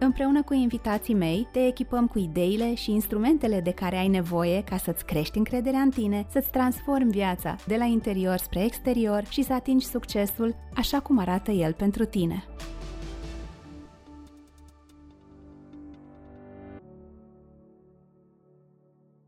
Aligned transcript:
Împreună 0.00 0.42
cu 0.42 0.54
invitații 0.54 1.14
mei, 1.14 1.48
te 1.52 1.66
echipăm 1.66 2.06
cu 2.06 2.18
ideile 2.18 2.74
și 2.74 2.90
instrumentele 2.90 3.60
de 3.60 3.72
care 3.72 3.96
ai 3.96 4.08
nevoie 4.08 4.64
ca 4.64 4.76
să-ți 4.76 5.04
crești 5.04 5.38
încrederea 5.38 5.80
în 5.80 5.90
tine, 5.90 6.26
să-ți 6.30 6.50
transformi 6.50 7.10
viața 7.10 7.56
de 7.66 7.76
la 7.76 7.84
interior 7.84 8.36
spre 8.36 8.64
exterior 8.64 9.24
și 9.24 9.42
să 9.42 9.52
atingi 9.52 9.86
succesul 9.86 10.54
așa 10.74 11.00
cum 11.00 11.18
arată 11.18 11.50
el 11.50 11.72
pentru 11.72 12.04
tine. 12.04 12.44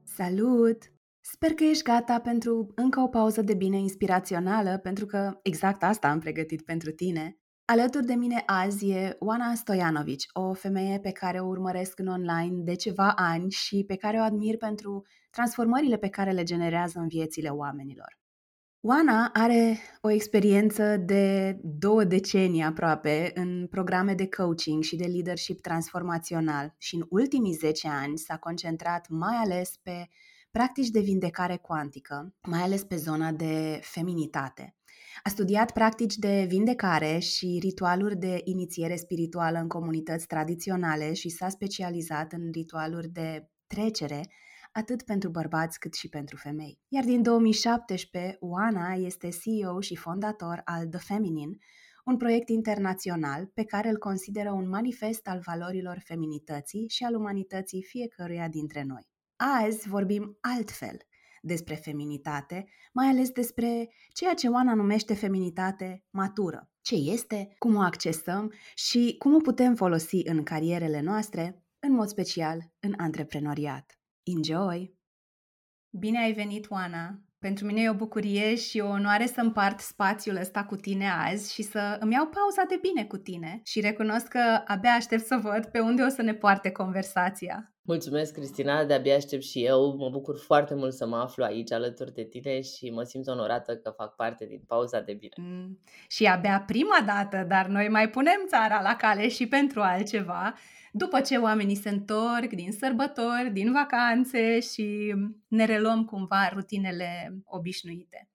Salut! 0.05 0.93
Sper 1.21 1.51
că 1.51 1.65
ești 1.65 1.83
gata 1.83 2.21
pentru 2.21 2.73
încă 2.75 3.01
o 3.01 3.09
pauză 3.09 3.43
de 3.43 3.55
bine 3.55 3.79
inspirațională, 3.79 4.79
pentru 4.83 5.07
că 5.07 5.39
exact 5.43 5.83
asta 5.83 6.09
am 6.09 6.19
pregătit 6.19 6.63
pentru 6.63 6.91
tine. 6.91 7.40
Alături 7.71 8.07
de 8.07 8.15
mine 8.15 8.43
azi 8.47 8.89
e 8.89 9.17
Oana 9.19 9.55
Stojanovici, 9.55 10.27
o 10.33 10.53
femeie 10.53 10.99
pe 10.99 11.11
care 11.11 11.41
o 11.41 11.47
urmăresc 11.47 11.99
în 11.99 12.07
online 12.07 12.63
de 12.63 12.75
ceva 12.75 13.13
ani 13.17 13.51
și 13.51 13.85
pe 13.87 13.97
care 13.97 14.19
o 14.19 14.23
admir 14.23 14.57
pentru 14.57 15.07
transformările 15.31 15.97
pe 15.97 16.09
care 16.09 16.31
le 16.31 16.43
generează 16.43 16.99
în 16.99 17.09
viețile 17.09 17.49
oamenilor. 17.49 18.19
Oana 18.81 19.31
are 19.33 19.79
o 20.01 20.11
experiență 20.11 20.97
de 20.97 21.57
două 21.63 22.05
decenii 22.05 22.63
aproape 22.63 23.31
în 23.35 23.67
programe 23.67 24.15
de 24.15 24.29
coaching 24.29 24.83
și 24.83 24.97
de 24.97 25.07
leadership 25.07 25.61
transformațional 25.61 26.75
și 26.79 26.95
în 26.95 27.07
ultimii 27.09 27.53
10 27.53 27.89
ani 27.89 28.19
s-a 28.19 28.37
concentrat 28.37 29.09
mai 29.09 29.35
ales 29.35 29.77
pe 29.83 30.09
practici 30.51 30.89
de 30.89 31.01
vindecare 31.01 31.57
cuantică, 31.57 32.35
mai 32.43 32.61
ales 32.61 32.85
pe 32.85 32.97
zona 32.97 33.33
de 33.33 33.81
feminitate. 33.83 34.75
A 35.23 35.29
studiat 35.29 35.73
practici 35.73 36.15
de 36.17 36.45
vindecare 36.49 37.19
și 37.19 37.59
ritualuri 37.61 38.17
de 38.17 38.41
inițiere 38.45 38.97
spirituală 38.97 39.59
în 39.59 39.69
comunități 39.69 40.27
tradiționale 40.27 41.13
și 41.13 41.29
s-a 41.29 41.49
specializat 41.49 42.33
în 42.33 42.51
ritualuri 42.53 43.09
de 43.09 43.51
trecere, 43.67 44.21
atât 44.73 45.03
pentru 45.03 45.31
bărbați 45.31 45.79
cât 45.79 45.95
și 45.95 46.09
pentru 46.09 46.37
femei. 46.37 46.79
Iar 46.89 47.05
din 47.05 47.23
2017, 47.23 48.37
Oana 48.41 48.93
este 48.93 49.29
CEO 49.29 49.81
și 49.81 49.97
fondator 49.97 50.61
al 50.65 50.87
The 50.87 50.99
Feminine, 50.99 51.57
un 52.05 52.17
proiect 52.17 52.49
internațional 52.49 53.47
pe 53.55 53.65
care 53.65 53.89
îl 53.89 53.99
consideră 53.99 54.53
un 54.53 54.69
manifest 54.69 55.29
al 55.29 55.41
valorilor 55.45 56.03
feminității 56.05 56.89
și 56.89 57.05
al 57.05 57.15
umanității 57.15 57.83
fiecăruia 57.83 58.49
dintre 58.49 58.83
noi. 58.83 59.09
Azi 59.37 59.89
vorbim 59.89 60.39
altfel 60.41 60.97
despre 61.41 61.75
feminitate, 61.75 62.67
mai 62.93 63.07
ales 63.07 63.31
despre 63.31 63.89
ceea 64.13 64.35
ce 64.35 64.49
Oana 64.49 64.75
numește 64.75 65.15
feminitate 65.15 66.05
matură. 66.11 66.71
Ce 66.81 66.95
este, 66.95 67.55
cum 67.59 67.75
o 67.75 67.81
accesăm 67.81 68.53
și 68.75 69.15
cum 69.19 69.35
o 69.35 69.39
putem 69.39 69.75
folosi 69.75 70.29
în 70.29 70.43
carierele 70.43 71.01
noastre, 71.01 71.65
în 71.79 71.93
mod 71.93 72.09
special 72.09 72.73
în 72.81 72.95
antreprenoriat. 72.97 73.99
Enjoy! 74.23 74.99
Bine 75.91 76.19
ai 76.19 76.33
venit, 76.33 76.71
Oana! 76.71 77.30
Pentru 77.41 77.67
mine 77.67 77.81
e 77.81 77.91
o 77.91 77.95
bucurie 77.95 78.57
și 78.57 78.81
o 78.81 78.89
onoare 78.89 79.27
să 79.27 79.41
împart 79.41 79.79
spațiul 79.79 80.37
ăsta 80.37 80.65
cu 80.65 80.77
tine 80.77 81.11
azi 81.31 81.55
și 81.55 81.63
să 81.63 81.97
îmi 82.01 82.13
iau 82.13 82.25
pauza 82.25 82.63
de 82.69 82.79
bine 82.81 83.05
cu 83.05 83.17
tine 83.17 83.61
și 83.65 83.81
recunosc 83.81 84.27
că 84.29 84.63
abia 84.67 84.91
aștept 84.91 85.25
să 85.25 85.39
văd 85.43 85.67
pe 85.67 85.81
unde 85.81 86.03
o 86.03 86.09
să 86.09 86.23
ne 86.23 86.35
poarte 86.35 86.71
conversația. 86.71 87.73
Mulțumesc, 87.83 88.33
Cristina, 88.33 88.85
de-abia 88.85 89.17
aștept 89.17 89.43
și 89.43 89.65
eu. 89.65 89.97
Mă 89.97 90.09
bucur 90.11 90.39
foarte 90.39 90.75
mult 90.75 90.93
să 90.93 91.07
mă 91.07 91.17
aflu 91.17 91.45
aici 91.45 91.73
alături 91.73 92.15
de 92.15 92.25
tine 92.25 92.61
și 92.61 92.91
mă 92.91 93.03
simt 93.03 93.27
onorată 93.27 93.77
că 93.77 93.91
fac 93.97 94.15
parte 94.15 94.47
din 94.47 94.63
pauza 94.67 95.01
de 95.01 95.13
bine. 95.13 95.35
Mm. 95.37 95.79
Și 96.09 96.25
abia 96.25 96.63
prima 96.67 97.03
dată, 97.07 97.45
dar 97.49 97.67
noi 97.67 97.89
mai 97.89 98.11
punem 98.11 98.45
țara 98.47 98.81
la 98.83 98.97
cale 98.97 99.29
și 99.29 99.49
pentru 99.49 99.81
altceva 99.81 100.55
după 100.93 101.21
ce 101.21 101.37
oamenii 101.37 101.75
se 101.75 101.89
întorc 101.89 102.49
din 102.49 102.73
sărbători, 102.73 103.51
din 103.53 103.73
vacanțe 103.73 104.61
și 104.61 105.15
ne 105.49 105.65
reluăm 105.65 106.05
cumva 106.05 106.49
rutinele 106.49 107.35
obișnuite. 107.45 108.31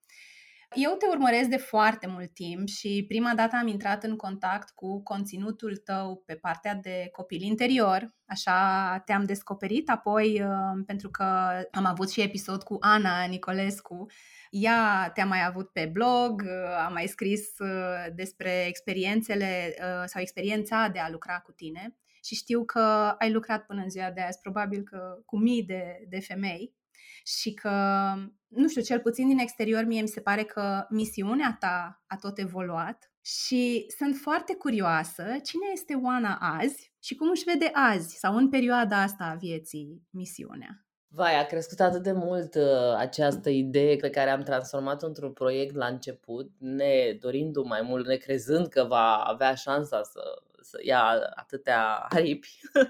Eu 0.76 0.92
te 0.92 1.06
urmăresc 1.08 1.50
de 1.50 1.58
foarte 1.58 2.08
mult 2.08 2.34
timp 2.34 2.68
și 2.68 3.06
prima 3.08 3.34
dată 3.36 3.56
am 3.56 3.68
intrat 3.68 4.04
în 4.04 4.16
contact 4.16 4.70
cu 4.70 5.04
conținutul 5.04 5.78
tău 5.78 6.24
pe 6.26 6.36
partea 6.36 6.76
de 6.76 7.10
copil 7.12 7.42
interior, 7.42 8.14
așa 8.26 9.02
te-am 9.06 9.24
descoperit, 9.24 9.90
apoi 9.90 10.42
uh, 10.42 10.84
pentru 10.86 11.10
că 11.10 11.24
am 11.72 11.86
avut 11.86 12.10
și 12.10 12.22
episod 12.22 12.64
cu 12.64 12.78
Ana 12.80 13.26
Nicolescu, 13.26 14.06
ea 14.50 15.12
te-a 15.14 15.26
mai 15.26 15.46
avut 15.46 15.70
pe 15.70 15.90
blog, 15.94 16.42
uh, 16.42 16.86
a 16.86 16.88
mai 16.88 17.08
scris 17.08 17.60
uh, 17.60 18.06
despre 18.16 18.66
experiențele 18.68 19.76
sau 20.06 20.22
experiența 20.22 20.88
de 20.88 21.00
a 21.00 21.10
lucra 21.10 21.40
cu 21.40 21.52
tine 21.52 21.96
și 22.26 22.36
știu 22.36 22.66
că 22.66 23.16
ai 23.18 23.32
lucrat 23.32 23.66
până 23.66 23.82
în 23.82 23.90
ziua 23.90 24.12
de 24.12 24.22
azi, 24.22 24.40
probabil 24.40 24.84
că 24.84 25.18
cu 25.26 25.38
mii 25.38 25.64
de, 25.64 26.06
de 26.10 26.20
femei 26.20 26.76
și 27.26 27.54
că, 27.54 27.72
nu 28.48 28.68
știu, 28.68 28.82
cel 28.82 29.00
puțin 29.00 29.28
din 29.28 29.38
exterior 29.38 29.84
mie 29.84 30.02
mi 30.02 30.08
se 30.08 30.22
pare 30.22 30.44
că 30.44 30.86
misiunea 30.90 31.58
ta 31.60 32.04
a 32.08 32.16
tot 32.16 32.38
evoluat 32.38 33.12
și 33.22 33.86
sunt 33.98 34.16
foarte 34.16 34.56
curioasă 34.56 35.24
cine 35.24 35.66
este 35.74 35.94
Oana 36.04 36.38
azi 36.60 36.94
și 37.00 37.16
cum 37.16 37.30
își 37.30 37.44
vede 37.44 37.70
azi 37.74 38.18
sau 38.18 38.36
în 38.36 38.50
perioada 38.50 39.02
asta 39.02 39.24
a 39.24 39.36
vieții 39.36 40.02
misiunea. 40.10 40.86
Vai, 41.08 41.40
a 41.40 41.46
crescut 41.46 41.80
atât 41.80 42.04
de 42.04 42.12
mult 42.12 42.56
uh, 42.56 42.96
această 42.98 43.50
idee 43.50 43.96
pe 43.96 44.10
care 44.10 44.30
am 44.30 44.42
transformat-o 44.42 45.08
într-un 45.08 45.34
proiect 45.34 45.76
la 45.76 45.86
început, 45.86 46.52
ne 46.60 47.18
dorindu 47.20 47.64
mai 47.64 47.82
mult, 47.82 48.08
ne 48.08 48.16
crezând 48.16 48.68
că 48.68 48.84
va 48.84 49.16
avea 49.16 49.54
șansa 49.54 50.04
să 50.04 50.22
să 50.66 50.80
ia 50.84 51.04
atâtea 51.36 51.96
aripi. 52.10 52.60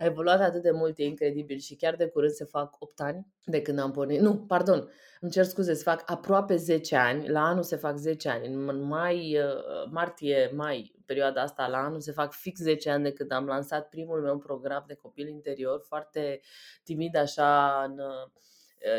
A 0.00 0.04
evoluat 0.04 0.40
atât 0.40 0.62
de 0.62 0.70
mult, 0.70 0.98
e 0.98 1.04
incredibil 1.04 1.58
și 1.58 1.76
chiar 1.76 1.96
de 1.96 2.06
curând 2.06 2.32
se 2.32 2.44
fac 2.44 2.76
8 2.78 3.00
ani 3.00 3.26
de 3.44 3.62
când 3.62 3.78
am 3.78 3.90
pornit. 3.90 4.20
Nu, 4.20 4.36
pardon, 4.36 4.90
îmi 5.20 5.30
cer 5.30 5.44
scuze, 5.44 5.74
se 5.74 5.82
fac 5.82 6.10
aproape 6.10 6.56
10 6.56 6.96
ani, 6.96 7.28
la 7.28 7.40
anul 7.44 7.62
se 7.62 7.76
fac 7.76 7.96
10 7.96 8.28
ani. 8.28 8.46
În 8.46 8.82
mai, 8.82 9.38
uh, 9.38 9.90
martie, 9.90 10.50
mai, 10.54 10.94
perioada 11.06 11.42
asta 11.42 11.66
la 11.66 11.78
anul 11.78 12.00
se 12.00 12.12
fac 12.12 12.32
fix 12.32 12.60
10 12.60 12.90
ani 12.90 13.02
de 13.02 13.12
când 13.12 13.32
am 13.32 13.46
lansat 13.46 13.88
primul 13.88 14.20
meu 14.20 14.38
program 14.38 14.84
de 14.86 14.94
copil 14.94 15.28
interior, 15.28 15.80
foarte 15.86 16.40
timid 16.84 17.16
așa 17.16 17.82
în 17.88 17.98
Eh, 17.98 18.30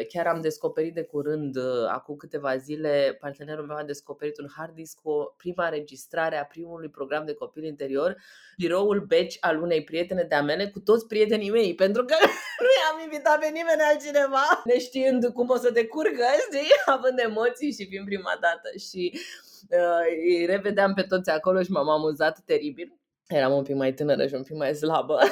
chiar 0.07 0.27
am 0.27 0.41
descoperit 0.41 0.93
de 0.93 1.03
curând, 1.03 1.55
eh, 1.55 1.63
acum 1.87 2.15
câteva 2.15 2.57
zile, 2.57 3.17
partenerul 3.19 3.65
meu 3.65 3.77
a 3.77 3.83
descoperit 3.83 4.37
un 4.39 4.47
hard 4.57 4.73
disk 4.73 4.99
cu 5.01 5.33
prima 5.37 5.65
înregistrare 5.65 6.37
a 6.37 6.45
primului 6.45 6.89
program 6.89 7.25
de 7.25 7.33
copil 7.33 7.63
interior, 7.63 8.17
biroul 8.57 8.99
beci 8.99 9.37
al 9.39 9.61
unei 9.61 9.83
prietene 9.83 10.23
de-a 10.23 10.41
mele 10.41 10.67
cu 10.67 10.79
toți 10.79 11.07
prietenii 11.07 11.49
mei, 11.49 11.75
pentru 11.75 12.05
că 12.05 12.15
nu 12.63 12.67
i-am 12.79 13.03
invitat 13.03 13.39
pe 13.39 13.45
nimeni 13.45 13.81
altcineva, 13.89 14.61
neștiind 14.65 15.25
cum 15.25 15.49
o 15.49 15.55
să 15.55 15.71
decurgă, 15.71 16.25
știi, 16.47 16.71
având 16.95 17.19
emoții 17.19 17.71
și 17.71 17.87
fiind 17.87 18.05
prima 18.05 18.37
dată 18.41 18.77
și 18.77 19.19
uh, 19.69 20.03
îi 20.27 20.45
revedeam 20.45 20.93
pe 20.93 21.01
toți 21.01 21.29
acolo 21.29 21.61
și 21.61 21.71
m-am 21.71 21.89
amuzat 21.89 22.39
teribil. 22.45 22.93
Eram 23.27 23.53
un 23.53 23.63
pic 23.63 23.75
mai 23.75 23.93
tânără 23.93 24.27
și 24.27 24.33
un 24.33 24.43
pic 24.43 24.55
mai 24.55 24.75
slabă. 24.75 25.19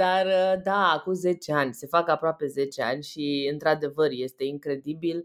Dar 0.00 0.26
uh, 0.26 0.62
da, 0.62 0.90
acum 0.90 1.12
10 1.12 1.52
ani, 1.52 1.74
se 1.74 1.86
fac 1.86 2.08
aproape 2.08 2.46
10 2.46 2.82
ani 2.82 3.02
și 3.02 3.48
într-adevăr 3.52 4.08
este 4.10 4.44
incredibil 4.44 5.24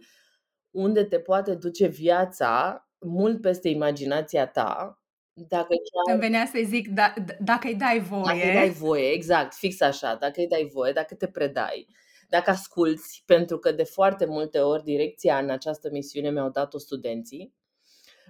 unde 0.71 1.03
te 1.03 1.19
poate 1.19 1.55
duce 1.55 1.87
viața 1.87 2.85
mult 2.99 3.41
peste 3.41 3.69
imaginația 3.69 4.47
ta 4.47 4.99
dacă 5.33 5.67
chiar... 5.67 6.15
Îmi 6.15 6.19
venea 6.19 6.45
să 6.45 6.61
zic, 6.65 6.87
da, 6.87 7.13
dacă 7.39 7.67
îi 7.67 7.75
dai 7.75 7.99
voie. 7.99 8.23
Dacă 8.23 8.47
îi 8.47 8.53
dai 8.53 8.69
voie, 8.69 9.11
exact, 9.11 9.53
fix 9.53 9.81
așa, 9.81 10.15
dacă 10.15 10.39
îi 10.39 10.47
dai 10.47 10.69
voie, 10.73 10.91
dacă 10.91 11.15
te 11.15 11.27
predai, 11.27 11.87
dacă 12.29 12.49
asculți, 12.49 13.23
pentru 13.25 13.57
că 13.57 13.71
de 13.71 13.83
foarte 13.83 14.25
multe 14.25 14.59
ori 14.59 14.83
direcția 14.83 15.37
în 15.37 15.49
această 15.49 15.89
misiune 15.91 16.29
mi-au 16.29 16.49
dat-o 16.49 16.77
studenții 16.77 17.53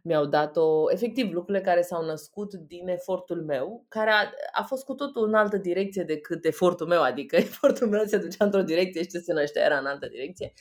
mi-au 0.05 0.25
dat-o, 0.25 0.91
efectiv, 0.91 1.33
lucrurile 1.33 1.63
care 1.63 1.81
s-au 1.81 2.05
născut 2.05 2.53
din 2.53 2.87
efortul 2.87 3.43
meu, 3.43 3.85
care 3.87 4.09
a, 4.09 4.31
a 4.51 4.63
fost 4.63 4.83
cu 4.83 4.93
totul 4.93 5.27
în 5.27 5.33
altă 5.33 5.57
direcție 5.57 6.03
decât 6.03 6.45
efortul 6.45 6.87
meu, 6.87 7.01
adică 7.01 7.35
efortul 7.49 7.87
meu 7.87 8.05
se 8.05 8.17
ducea 8.17 8.45
într-o 8.45 8.61
direcție 8.61 9.01
și 9.01 9.07
ce 9.07 9.17
se 9.17 9.33
năștea 9.33 9.65
era 9.65 9.77
în 9.77 9.85
altă 9.85 10.07
direcție. 10.07 10.53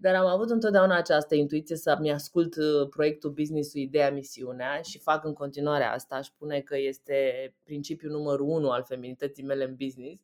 Dar 0.00 0.14
am 0.14 0.26
avut 0.26 0.50
întotdeauna 0.50 0.96
această 0.96 1.34
intuiție 1.34 1.76
să-mi 1.76 2.12
ascult 2.12 2.56
uh, 2.56 2.88
proiectul, 2.90 3.30
business-ul, 3.30 3.80
ideea, 3.80 4.10
misiunea 4.10 4.80
și 4.80 4.98
fac 4.98 5.24
în 5.24 5.32
continuare 5.32 5.84
asta. 5.84 6.14
Aș 6.14 6.26
spune 6.26 6.60
că 6.60 6.76
este 6.78 7.54
principiul 7.64 8.12
numărul 8.12 8.48
unu 8.48 8.70
al 8.70 8.84
feminității 8.84 9.44
mele 9.44 9.64
în 9.64 9.74
business 9.78 10.22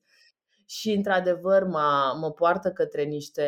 și 0.66 0.90
într-adevăr 0.90 1.64
mă, 1.64 2.16
mă 2.20 2.32
poartă 2.32 2.70
către 2.70 3.02
niște 3.04 3.46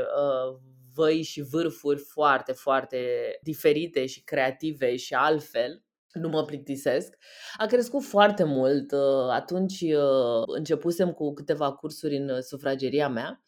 uh, 0.00 0.58
văi 0.94 1.22
și 1.22 1.42
vârfuri 1.42 1.98
foarte, 1.98 2.52
foarte 2.52 2.98
diferite 3.42 4.06
și 4.06 4.22
creative 4.22 4.96
și 4.96 5.14
altfel 5.14 5.82
nu 6.12 6.28
mă 6.28 6.44
plictisesc. 6.44 7.16
A 7.56 7.66
crescut 7.66 8.02
foarte 8.02 8.44
mult. 8.44 8.92
Uh, 8.92 9.30
atunci 9.30 9.80
uh, 9.80 10.42
începusem 10.46 11.12
cu 11.12 11.32
câteva 11.32 11.72
cursuri 11.72 12.16
în 12.16 12.42
sufrageria 12.42 13.08
mea. 13.08 13.42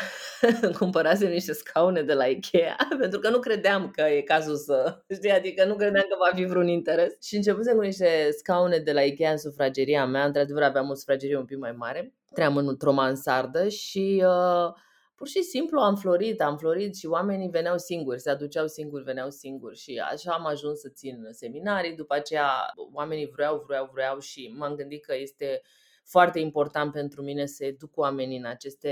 Cumpărasem 0.78 1.28
niște 1.28 1.52
scaune 1.52 2.02
de 2.02 2.12
la 2.12 2.24
Ikea 2.24 2.76
pentru 3.00 3.18
că 3.18 3.30
nu 3.30 3.38
credeam 3.38 3.90
că 3.90 4.02
e 4.02 4.20
cazul 4.20 4.56
să, 4.56 5.04
știi, 5.14 5.30
adică 5.30 5.64
nu 5.64 5.74
credeam 5.74 6.04
că 6.08 6.16
va 6.18 6.36
fi 6.36 6.44
vreun 6.44 6.68
interes. 6.68 7.12
Și 7.22 7.36
începusem 7.36 7.76
cu 7.76 7.82
niște 7.82 8.28
scaune 8.38 8.78
de 8.78 8.92
la 8.92 9.00
Ikea 9.00 9.30
în 9.30 9.38
sufrageria 9.38 10.06
mea. 10.06 10.24
Într-adevăr 10.24 10.62
aveam 10.62 10.90
o 10.90 10.94
sufragerie 10.94 11.38
un 11.38 11.44
pic 11.44 11.58
mai 11.58 11.72
mare. 11.72 12.14
Tream 12.34 12.56
într-o 12.56 12.92
mansardă 12.92 13.68
și 13.68 14.24
uh, 14.26 14.72
pur 15.16 15.28
și 15.28 15.42
simplu 15.42 15.80
am 15.80 15.96
florit, 15.96 16.40
am 16.40 16.56
florit 16.56 16.96
și 16.96 17.06
oamenii 17.06 17.48
veneau 17.48 17.78
singuri, 17.78 18.20
se 18.20 18.30
aduceau 18.30 18.66
singuri, 18.66 19.04
veneau 19.04 19.30
singuri 19.30 19.76
și 19.76 20.02
așa 20.10 20.32
am 20.32 20.46
ajuns 20.46 20.80
să 20.80 20.88
țin 20.88 21.28
seminarii, 21.30 21.96
după 21.96 22.14
aceea 22.14 22.72
oamenii 22.92 23.26
vreau, 23.26 23.64
vreau, 23.66 23.90
vreau 23.92 24.18
și 24.18 24.54
m-am 24.56 24.74
gândit 24.74 25.04
că 25.04 25.16
este 25.16 25.62
foarte 26.04 26.38
important 26.38 26.92
pentru 26.92 27.22
mine 27.22 27.46
să 27.46 27.64
educ 27.64 27.96
oamenii 27.96 28.38
în 28.38 28.44
aceste 28.44 28.90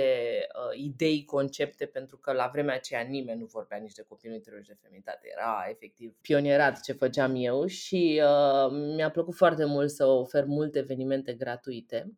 uh, 0.54 0.78
idei, 0.84 1.24
concepte, 1.24 1.86
pentru 1.86 2.16
că 2.16 2.32
la 2.32 2.48
vremea 2.52 2.74
aceea 2.74 3.00
nimeni 3.00 3.38
nu 3.38 3.44
vorbea 3.44 3.78
nici 3.78 3.92
de 3.92 4.04
copii 4.08 4.30
nu 4.30 4.36
de 4.36 4.78
feminitate. 4.82 5.28
Era 5.32 5.66
efectiv 5.70 6.16
pionierat 6.20 6.80
ce 6.80 6.92
făceam 6.92 7.34
eu 7.36 7.66
și 7.66 8.22
uh, 8.22 8.70
mi-a 8.94 9.10
plăcut 9.10 9.34
foarte 9.34 9.64
mult 9.64 9.90
să 9.90 10.04
ofer 10.06 10.44
multe 10.44 10.78
evenimente 10.78 11.32
gratuite 11.32 12.12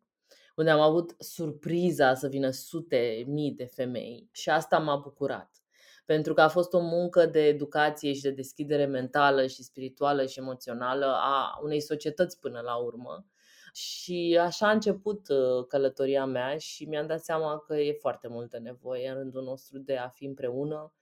unde 0.57 0.71
am 0.71 0.79
avut 0.79 1.15
surpriza 1.19 2.13
să 2.13 2.27
vină 2.27 2.49
sute 2.49 3.23
mii 3.27 3.51
de 3.51 3.65
femei 3.65 4.29
și 4.31 4.49
asta 4.49 4.77
m-a 4.77 4.95
bucurat. 4.95 5.51
Pentru 6.05 6.33
că 6.33 6.41
a 6.41 6.47
fost 6.47 6.73
o 6.73 6.79
muncă 6.79 7.25
de 7.25 7.47
educație 7.47 8.13
și 8.13 8.21
de 8.21 8.31
deschidere 8.31 8.85
mentală 8.85 9.47
și 9.47 9.63
spirituală 9.63 10.25
și 10.25 10.39
emoțională 10.39 11.05
a 11.05 11.59
unei 11.63 11.81
societăți 11.81 12.39
până 12.39 12.59
la 12.59 12.75
urmă. 12.75 13.25
Și 13.73 14.37
așa 14.41 14.67
a 14.67 14.71
început 14.71 15.27
uh, 15.29 15.65
călătoria 15.67 16.25
mea 16.25 16.57
și 16.57 16.85
mi-am 16.85 17.07
dat 17.07 17.23
seama 17.23 17.59
că 17.59 17.75
e 17.75 17.93
foarte 17.93 18.27
multă 18.27 18.59
nevoie 18.59 19.09
în 19.09 19.15
rândul 19.15 19.43
nostru 19.43 19.79
de 19.79 19.97
a 19.97 20.07
fi 20.07 20.25
împreună, 20.25 20.93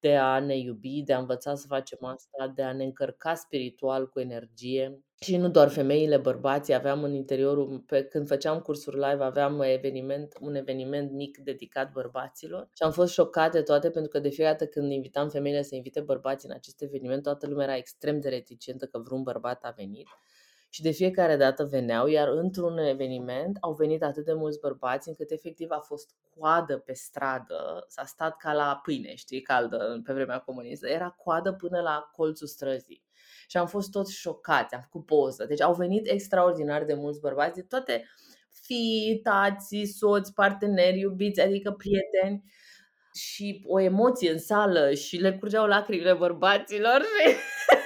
de 0.00 0.16
a 0.16 0.40
ne 0.40 0.56
iubi, 0.56 1.02
de 1.02 1.12
a 1.12 1.18
învăța 1.18 1.54
să 1.54 1.66
facem 1.66 1.98
asta, 2.04 2.48
de 2.54 2.62
a 2.62 2.72
ne 2.72 2.84
încărca 2.84 3.34
spiritual 3.34 4.08
cu 4.08 4.20
energie. 4.20 5.00
Și 5.20 5.36
nu 5.36 5.48
doar 5.48 5.68
femeile, 5.68 6.16
bărbații, 6.16 6.74
aveam 6.74 7.02
în 7.02 7.14
interiorul, 7.14 7.78
pe, 7.86 8.04
când 8.04 8.26
făceam 8.26 8.60
cursuri 8.60 8.96
live, 8.96 9.24
aveam 9.24 9.60
eveniment, 9.60 10.36
un 10.40 10.54
eveniment 10.54 11.12
mic 11.12 11.38
dedicat 11.38 11.92
bărbaților 11.92 12.68
și 12.72 12.82
am 12.82 12.92
fost 12.92 13.12
șocate 13.12 13.62
toate 13.62 13.90
pentru 13.90 14.10
că 14.10 14.18
de 14.18 14.28
fiecare 14.28 14.56
dată 14.58 14.70
când 14.70 14.92
invitam 14.92 15.28
femeile 15.28 15.62
să 15.62 15.74
invite 15.74 16.00
bărbații 16.00 16.48
în 16.48 16.54
acest 16.54 16.82
eveniment, 16.82 17.22
toată 17.22 17.46
lumea 17.46 17.64
era 17.64 17.76
extrem 17.76 18.20
de 18.20 18.28
reticentă 18.28 18.86
că 18.86 18.98
vreun 18.98 19.22
bărbat 19.22 19.64
a 19.64 19.70
venit 19.76 20.06
și 20.76 20.82
de 20.82 20.90
fiecare 20.90 21.36
dată 21.36 21.64
veneau, 21.64 22.06
iar 22.06 22.28
într-un 22.28 22.78
eveniment 22.78 23.56
au 23.60 23.72
venit 23.72 24.02
atât 24.02 24.24
de 24.24 24.32
mulți 24.32 24.60
bărbați 24.60 25.08
încât 25.08 25.30
efectiv 25.30 25.70
a 25.70 25.78
fost 25.78 26.10
coadă 26.34 26.78
pe 26.78 26.92
stradă, 26.92 27.84
s-a 27.88 28.04
stat 28.04 28.36
ca 28.36 28.52
la 28.52 28.80
pâine, 28.82 29.14
știi, 29.14 29.40
caldă 29.40 30.00
pe 30.04 30.12
vremea 30.12 30.38
comunistă, 30.38 30.88
era 30.88 31.08
coadă 31.08 31.52
până 31.52 31.80
la 31.80 32.10
colțul 32.12 32.46
străzii. 32.46 33.04
Și 33.46 33.56
am 33.56 33.66
fost 33.66 33.90
toți 33.90 34.12
șocați, 34.12 34.74
am 34.74 34.80
făcut 34.80 35.06
poză. 35.06 35.44
Deci 35.44 35.60
au 35.60 35.74
venit 35.74 36.10
extraordinar 36.10 36.84
de 36.84 36.94
mulți 36.94 37.20
bărbați 37.20 37.54
de 37.54 37.62
toate 37.62 38.04
fii, 38.62 39.20
tații, 39.22 39.86
soți, 39.86 40.32
parteneri, 40.32 40.98
iubiți, 40.98 41.40
adică 41.40 41.70
prieteni 41.70 42.44
și 43.14 43.64
o 43.66 43.80
emoție 43.80 44.30
în 44.30 44.38
sală 44.38 44.92
și 44.94 45.16
le 45.16 45.38
curgeau 45.38 45.66
lacrimile 45.66 46.14
bărbaților 46.14 47.00
și 47.00 47.36
Pentru 47.66 47.80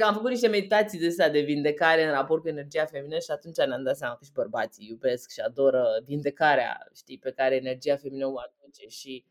am 0.00 0.14
făcut 0.14 0.30
niște 0.30 0.48
meditații 0.48 0.98
de 0.98 1.06
astea 1.06 1.30
de 1.30 1.40
vindecare 1.40 2.04
în 2.04 2.10
raport 2.10 2.42
cu 2.42 2.48
energia 2.48 2.84
feminină 2.84 3.18
și 3.18 3.30
atunci 3.30 3.56
ne-am 3.56 3.82
dat 3.82 3.96
seama 3.96 4.14
că 4.14 4.24
și 4.24 4.32
bărbații 4.32 4.86
iubesc 4.88 5.30
și 5.30 5.40
adoră 5.40 5.84
vindecarea, 6.04 6.88
știi, 6.94 7.18
pe 7.18 7.30
care 7.30 7.54
energia 7.54 7.96
feminină 7.96 8.26
o 8.26 8.38
aduce 8.38 8.86
și 8.88 9.24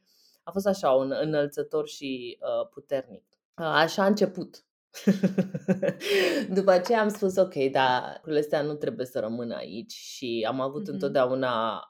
a 0.43 0.51
fost 0.51 0.67
așa 0.67 0.91
un 0.91 1.13
înălțător 1.21 1.87
și 1.87 2.37
uh, 2.41 2.67
puternic. 2.73 3.23
Uh, 3.57 3.65
așa 3.65 4.03
a 4.03 4.05
început. 4.05 4.63
După 6.57 6.71
aceea 6.71 7.01
am 7.01 7.09
spus, 7.09 7.35
ok, 7.35 7.53
dar 7.53 8.11
lucrurile 8.13 8.39
astea 8.39 8.61
nu 8.61 8.73
trebuie 8.73 9.05
să 9.05 9.19
rămână 9.19 9.55
aici 9.55 9.91
și 9.91 10.45
am 10.47 10.59
avut 10.59 10.87
mm-hmm. 10.87 10.93
întotdeauna 10.93 11.85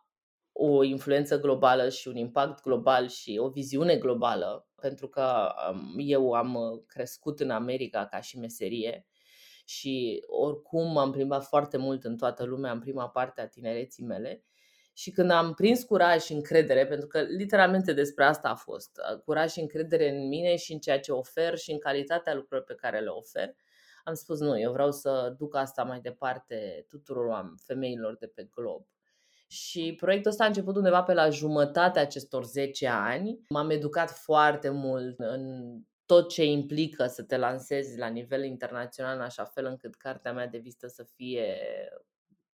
o 0.52 0.84
influență 0.84 1.40
globală 1.40 1.90
și 1.90 2.08
un 2.08 2.16
impact 2.16 2.62
global 2.62 3.08
și 3.08 3.38
o 3.42 3.50
viziune 3.50 3.96
globală, 3.96 4.68
pentru 4.82 5.08
că 5.08 5.54
eu 5.98 6.34
am 6.34 6.56
uh, 6.56 6.82
crescut 6.88 7.40
în 7.40 7.50
America 7.50 8.06
ca 8.06 8.22
și 8.22 8.40
meserie 8.40 9.06
și 9.66 10.24
oricum 10.28 10.98
am 10.98 11.12
plimbat 11.12 11.46
foarte 11.46 11.78
mult 11.78 12.04
în 12.04 12.18
toată 12.18 12.44
lumea 12.44 12.72
în 12.72 12.80
prima 12.80 13.10
parte 13.10 13.42
a 13.42 13.48
tinereții 13.48 14.04
mele 14.04 14.44
și 14.94 15.12
când 15.12 15.32
am 15.32 15.54
prins 15.54 15.84
curaj 15.84 16.22
și 16.22 16.34
încredere, 16.34 16.88
pentru 16.88 17.08
că 17.08 17.22
literalmente 17.22 17.94
despre 17.94 18.24
asta 18.24 18.50
a 18.50 18.56
fost, 18.56 19.00
uh, 19.12 19.20
curaj 19.20 19.52
și 19.52 19.60
încredere 19.60 20.10
în 20.10 20.28
mine 20.28 20.56
și 20.56 20.74
în 20.74 20.80
ceea 20.80 21.00
ce 21.00 21.12
ofer 21.12 21.58
și 21.58 21.72
în 21.72 21.80
calitatea 21.80 22.34
lucrurilor 22.34 22.64
pe 22.64 22.76
care 22.76 23.00
le 23.00 23.10
ofer, 23.10 23.56
am 24.04 24.14
spus 24.14 24.40
nu, 24.40 24.60
eu 24.60 24.72
vreau 24.72 24.92
să 24.92 25.36
duc 25.38 25.56
asta 25.56 25.84
mai 25.84 26.00
departe 26.00 26.86
tuturor 26.88 27.54
femeilor 27.66 28.18
de 28.18 28.28
pe 28.28 28.50
glob. 28.56 28.86
Și 29.52 29.96
proiectul 30.00 30.32
ăsta 30.32 30.44
a 30.44 30.48
început 30.48 30.76
undeva 30.76 31.04
pe 31.04 31.14
la 31.14 31.30
jumătatea 31.30 32.02
acestor 32.02 32.46
10 32.46 32.88
ani. 32.88 33.40
M-am 33.50 33.70
educat 33.70 34.12
foarte 34.12 34.70
mult 34.70 35.20
în 35.20 35.76
tot 36.06 36.30
ce 36.30 36.44
implică 36.46 37.06
să 37.06 37.24
te 37.24 37.38
lansezi 37.38 37.98
la 37.98 38.08
nivel 38.08 38.44
internațional 38.44 39.16
în 39.16 39.22
așa 39.22 39.44
fel 39.44 39.66
încât 39.66 39.96
cartea 39.96 40.34
mea 40.34 40.48
de 40.48 40.58
vizită 40.58 40.88
să 40.88 41.04
fie 41.16 41.58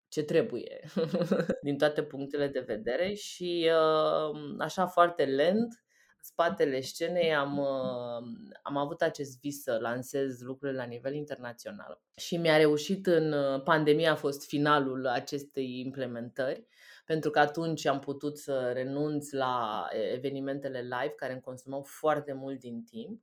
ce 0.08 0.24
trebuie 0.24 0.80
din 1.62 1.78
toate 1.78 2.04
punctele 2.04 2.48
de 2.48 2.60
vedere. 2.60 3.14
Și 3.14 3.70
uh, 3.72 4.56
așa 4.60 4.88
foarte 4.88 5.26
lent 5.26 5.86
spatele 6.20 6.82
scenei 6.82 7.34
am, 7.34 7.58
uh, 7.58 8.28
am 8.62 8.78
avut 8.78 9.02
acest 9.02 9.40
vis 9.40 9.62
să 9.62 9.78
lansez 9.82 10.42
lucrurile 10.42 10.78
la 10.78 10.86
nivel 10.86 11.14
internațional. 11.14 12.02
Și 12.16 12.38
mi-a 12.38 12.58
reușit 12.58 13.08
în 13.08 13.32
uh, 13.32 13.64
pandemia 13.64 14.12
a 14.12 14.16
fost 14.16 14.48
finalul 14.48 15.08
acestei 15.08 15.80
implementări 15.80 16.68
pentru 17.06 17.30
că 17.30 17.40
atunci 17.40 17.86
am 17.86 18.00
putut 18.00 18.38
să 18.38 18.72
renunț 18.74 19.32
la 19.32 19.88
evenimentele 20.14 20.82
live 20.82 21.14
care 21.16 21.32
îmi 21.32 21.42
consumau 21.42 21.82
foarte 21.82 22.34
mult 22.34 22.60
din 22.60 22.84
timp 22.84 23.22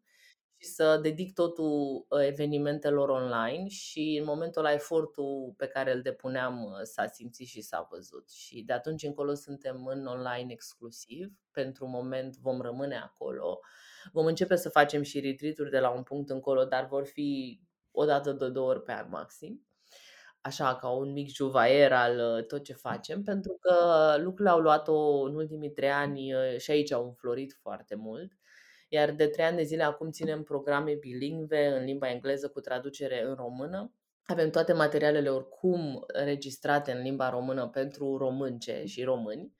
și 0.62 0.68
să 0.68 0.98
dedic 1.02 1.34
totul 1.34 2.06
ă, 2.10 2.24
evenimentelor 2.24 3.08
online 3.08 3.68
și 3.68 4.16
în 4.20 4.24
momentul 4.24 4.64
ăla 4.64 4.72
efortul 4.72 5.54
pe 5.56 5.66
care 5.66 5.92
îl 5.92 6.02
depuneam 6.02 6.64
ă, 6.80 6.82
s-a 6.82 7.06
simțit 7.06 7.46
și 7.46 7.60
s-a 7.60 7.86
văzut. 7.90 8.30
Și 8.30 8.62
de 8.62 8.72
atunci 8.72 9.02
încolo 9.02 9.34
suntem 9.34 9.86
în 9.86 10.06
online 10.06 10.52
exclusiv, 10.52 11.32
pentru 11.50 11.86
moment 11.86 12.36
vom 12.36 12.60
rămâne 12.60 12.96
acolo. 12.96 13.60
Vom 14.12 14.26
începe 14.26 14.56
să 14.56 14.68
facem 14.68 15.02
și 15.02 15.20
retreat 15.20 15.70
de 15.70 15.78
la 15.78 15.90
un 15.90 16.02
punct 16.02 16.30
încolo, 16.30 16.64
dar 16.64 16.86
vor 16.86 17.06
fi 17.06 17.60
o 17.90 18.04
dată 18.04 18.32
de 18.32 18.48
două 18.48 18.68
ori 18.68 18.82
pe 18.82 18.92
an 18.92 19.08
maxim 19.10 19.66
așa 20.42 20.76
ca 20.76 20.88
un 20.88 21.12
mic 21.12 21.28
juvaier 21.34 21.92
al 21.92 22.18
ă, 22.18 22.42
tot 22.42 22.64
ce 22.64 22.72
facem, 22.72 23.22
pentru 23.22 23.58
că 23.61 23.75
lucrurile 24.18 24.50
au 24.50 24.61
luat-o 24.61 25.22
în 25.22 25.34
ultimii 25.34 25.70
trei 25.70 25.90
ani 25.90 26.32
și 26.58 26.70
aici 26.70 26.92
au 26.92 27.04
înflorit 27.04 27.58
foarte 27.61 27.94
mult. 27.94 28.32
Iar 28.88 29.11
de 29.11 29.26
trei 29.26 29.44
ani 29.44 29.56
de 29.56 29.62
zile 29.62 29.82
acum 29.82 30.11
ținem 30.11 30.42
programe 30.42 30.94
bilingve 30.94 31.66
în 31.66 31.84
limba 31.84 32.11
engleză 32.11 32.49
cu 32.49 32.61
traducere 32.61 33.25
în 33.25 33.34
română. 33.34 33.92
Avem 34.25 34.50
toate 34.50 34.72
materialele 34.72 35.28
oricum 35.28 36.04
registrate 36.06 36.92
în 36.92 37.02
limba 37.02 37.30
română 37.30 37.68
pentru 37.68 38.16
românce 38.16 38.84
și 38.84 39.02
români 39.02 39.54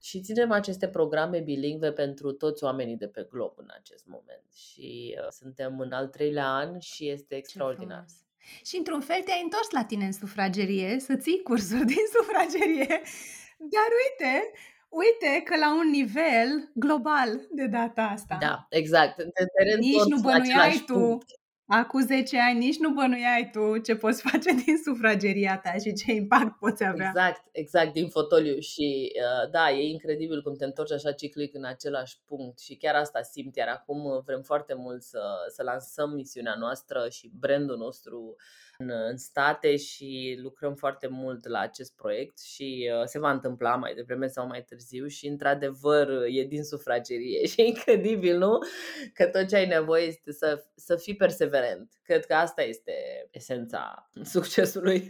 și 0.00 0.20
ținem 0.20 0.50
aceste 0.50 0.88
programe 0.88 1.40
bilingve 1.40 1.92
pentru 1.92 2.32
toți 2.32 2.64
oamenii 2.64 2.96
de 2.96 3.08
pe 3.08 3.26
glob 3.30 3.52
în 3.56 3.68
acest 3.74 4.06
moment. 4.06 4.52
Și 4.54 5.16
uh, 5.20 5.26
suntem 5.30 5.80
în 5.80 5.92
al 5.92 6.08
treilea 6.08 6.54
an 6.54 6.78
și 6.78 7.08
este 7.08 7.34
extraordinar. 7.34 8.04
Și 8.64 8.76
într-un 8.76 9.00
fel 9.00 9.22
te-ai 9.22 9.40
întors 9.42 9.70
la 9.70 9.84
tine 9.84 10.04
în 10.04 10.12
sufragerie, 10.12 10.98
să 10.98 11.16
ții 11.16 11.42
cursuri 11.42 11.86
din 11.94 12.04
sufragerie. 12.12 13.00
Dar 13.58 13.88
uite, 14.04 14.50
Uite 14.88 15.42
că 15.44 15.56
la 15.56 15.74
un 15.74 15.90
nivel 15.90 16.70
global 16.74 17.46
de 17.50 17.66
data 17.66 18.02
asta. 18.02 18.36
Da, 18.40 18.66
exact. 18.70 19.16
Te 19.16 19.24
Nici 19.78 20.04
nu 20.08 20.20
bănuiai 20.20 20.82
tu. 20.86 20.92
Punct. 20.92 21.26
Acum 21.68 22.00
10 22.00 22.38
ani 22.40 22.58
nici 22.58 22.78
nu 22.78 22.90
bănuiai 22.92 23.50
tu 23.52 23.78
ce 23.78 23.96
poți 23.96 24.22
face 24.22 24.52
din 24.64 24.76
sufrageria 24.84 25.60
ta 25.64 25.72
și 25.72 25.92
ce 25.92 26.12
impact 26.12 26.58
poți 26.58 26.84
avea. 26.84 27.06
Exact, 27.06 27.44
exact, 27.52 27.92
din 27.92 28.08
fotoliu 28.08 28.58
și 28.58 29.12
uh, 29.14 29.50
da, 29.50 29.70
e 29.70 29.88
incredibil 29.88 30.42
cum 30.42 30.54
te 30.54 30.64
întorci 30.64 30.92
așa 30.92 31.12
ciclic 31.12 31.54
în 31.54 31.64
același 31.64 32.18
punct 32.26 32.58
și 32.58 32.76
chiar 32.76 32.94
asta 32.94 33.22
simt, 33.22 33.56
iar 33.56 33.68
acum 33.68 34.22
vrem 34.24 34.42
foarte 34.42 34.74
mult 34.74 35.02
să, 35.02 35.22
să 35.48 35.62
lansăm 35.62 36.10
misiunea 36.10 36.54
noastră 36.58 37.08
și 37.08 37.30
brandul 37.38 37.76
nostru 37.76 38.36
în, 38.78 38.90
în 39.08 39.16
state 39.16 39.76
și 39.76 40.38
lucrăm 40.42 40.74
foarte 40.74 41.06
mult 41.06 41.48
la 41.48 41.58
acest 41.58 41.96
proiect 41.96 42.40
și 42.40 42.90
uh, 43.00 43.04
se 43.04 43.18
va 43.18 43.30
întâmpla 43.30 43.76
mai 43.76 43.94
devreme 43.94 44.26
sau 44.26 44.46
mai 44.46 44.62
târziu 44.62 45.06
și 45.06 45.26
într-adevăr 45.26 46.08
e 46.28 46.44
din 46.44 46.64
sufragerie 46.64 47.46
și 47.50 47.60
e 47.60 47.66
incredibil, 47.66 48.38
nu? 48.38 48.58
Că 49.14 49.26
tot 49.26 49.48
ce 49.48 49.56
ai 49.56 49.66
nevoie 49.66 50.04
este 50.04 50.32
să, 50.32 50.64
să 50.74 50.96
fii 50.96 51.16
perseverent. 51.16 51.92
Cred 52.02 52.26
că 52.26 52.34
asta 52.34 52.62
este 52.62 52.92
esența 53.30 54.10
succesului. 54.34 55.06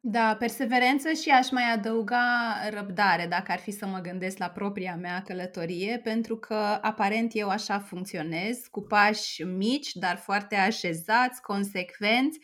Da, 0.00 0.36
perseverență 0.38 1.12
și 1.12 1.30
aș 1.30 1.50
mai 1.50 1.72
adăuga 1.74 2.54
răbdare, 2.70 3.26
dacă 3.26 3.52
ar 3.52 3.58
fi 3.58 3.70
să 3.70 3.86
mă 3.86 3.98
gândesc 3.98 4.38
la 4.38 4.48
propria 4.48 4.96
mea 4.96 5.22
călătorie, 5.26 6.00
pentru 6.04 6.36
că 6.36 6.78
aparent 6.80 7.30
eu 7.34 7.48
așa 7.48 7.78
funcționez, 7.78 8.58
cu 8.70 8.80
pași 8.80 9.42
mici, 9.42 9.92
dar 9.92 10.16
foarte 10.16 10.56
așezați, 10.56 11.42
consecvenți, 11.42 12.38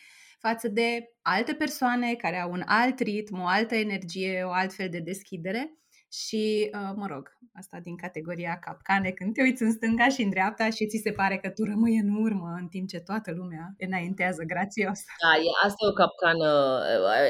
față 0.47 0.69
de 0.69 0.89
alte 1.23 1.53
persoane 1.55 2.15
care 2.15 2.39
au 2.41 2.51
un 2.51 2.63
alt 2.67 2.99
ritm, 2.99 3.41
o 3.41 3.47
altă 3.47 3.75
energie, 3.75 4.43
o 4.51 4.53
altfel 4.63 4.89
de 4.91 4.99
deschidere. 4.99 5.63
Și, 6.23 6.71
uh, 6.75 6.93
mă 6.97 7.07
rog, 7.07 7.25
asta 7.61 7.79
din 7.83 7.97
categoria 7.97 8.59
capcane, 8.67 9.11
când 9.11 9.35
te 9.35 9.43
uiți 9.43 9.63
în 9.63 9.73
stânga 9.73 10.09
și 10.09 10.23
în 10.23 10.31
dreapta 10.31 10.71
și 10.71 10.87
ți 10.87 11.05
se 11.05 11.13
pare 11.13 11.37
că 11.43 11.49
tu 11.51 11.63
rămâi 11.65 11.97
în 12.05 12.11
urmă 12.25 12.51
în 12.61 12.69
timp 12.69 12.89
ce 12.89 13.01
toată 13.01 13.31
lumea 13.41 13.75
înaintează 13.79 14.43
grațios. 14.53 14.99
Da, 15.25 15.33
e, 15.47 15.49
asta 15.67 15.81
e 15.85 15.93
o 15.95 16.01
capcană 16.03 16.51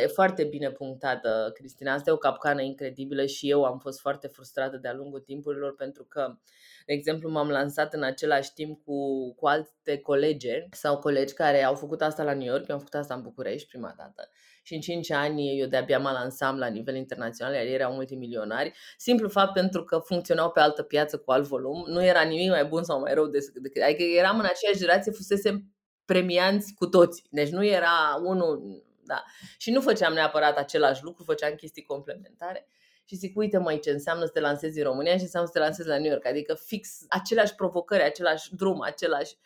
e 0.02 0.06
foarte 0.06 0.44
bine 0.44 0.70
punctată, 0.70 1.50
Cristina. 1.54 1.92
Asta 1.92 2.10
e 2.10 2.18
o 2.20 2.26
capcană 2.28 2.62
incredibilă 2.62 3.26
și 3.26 3.50
eu 3.50 3.64
am 3.64 3.78
fost 3.78 4.00
foarte 4.00 4.26
frustrată 4.26 4.76
de-a 4.76 4.94
lungul 4.94 5.20
timpurilor 5.20 5.74
pentru 5.74 6.04
că 6.04 6.22
de 6.84 6.92
exemplu, 6.92 7.30
m-am 7.30 7.48
lansat 7.48 7.94
în 7.94 8.02
același 8.02 8.52
timp 8.52 8.84
cu, 8.84 9.32
cu 9.34 9.46
alte 9.46 9.98
colege 10.02 10.66
sau 10.70 10.98
colegi 10.98 11.34
care 11.34 11.62
au 11.62 11.74
făcut 11.74 12.02
asta 12.02 12.22
la 12.22 12.34
New 12.34 12.46
York, 12.46 12.68
eu 12.68 12.74
am 12.74 12.78
făcut 12.78 12.94
asta 12.94 13.14
în 13.14 13.22
București 13.22 13.68
prima 13.68 13.94
dată. 13.96 14.28
Și 14.62 14.74
în 14.74 14.80
5 14.80 15.10
ani 15.10 15.58
eu 15.58 15.66
de-abia 15.66 15.98
mă 15.98 16.10
lansam 16.10 16.58
la 16.58 16.66
nivel 16.66 16.94
internațional, 16.94 17.54
iar 17.54 17.64
ei 17.64 17.74
erau 17.74 17.92
multimilionari, 17.92 18.72
simplu 18.96 19.28
fapt 19.28 19.52
pentru 19.52 19.84
că 19.84 19.98
funcționau 19.98 20.50
pe 20.50 20.60
altă 20.60 20.82
piață 20.82 21.18
cu 21.18 21.30
alt 21.30 21.46
volum, 21.46 21.84
nu 21.86 22.04
era 22.04 22.22
nimic 22.22 22.50
mai 22.50 22.64
bun 22.64 22.82
sau 22.82 23.00
mai 23.00 23.14
rău 23.14 23.26
decât, 23.26 23.82
adică 23.82 24.02
eram 24.02 24.38
în 24.38 24.44
aceeași 24.44 24.78
generație, 24.78 25.12
fusese 25.12 25.64
premianți 26.04 26.74
cu 26.74 26.86
toți, 26.86 27.22
deci 27.30 27.48
nu 27.48 27.64
era 27.64 28.20
unul, 28.24 28.82
da, 29.04 29.22
și 29.58 29.70
nu 29.70 29.80
făceam 29.80 30.12
neapărat 30.12 30.56
același 30.56 31.02
lucru, 31.02 31.24
făceam 31.24 31.54
chestii 31.54 31.82
complementare 31.82 32.68
și 33.04 33.16
zic, 33.16 33.36
uite 33.36 33.58
mai 33.58 33.78
ce 33.78 33.90
înseamnă 33.90 34.24
să 34.24 34.30
te 34.30 34.40
lansezi 34.40 34.78
în 34.78 34.84
România 34.84 35.16
și 35.16 35.22
înseamnă 35.22 35.48
să 35.48 35.58
te 35.58 35.64
lansezi 35.64 35.88
la 35.88 35.98
New 35.98 36.10
York, 36.10 36.26
adică 36.26 36.54
fix 36.54 37.04
aceleași 37.08 37.54
provocări, 37.54 38.02
același 38.02 38.54
drum, 38.54 38.80
același... 38.80 39.36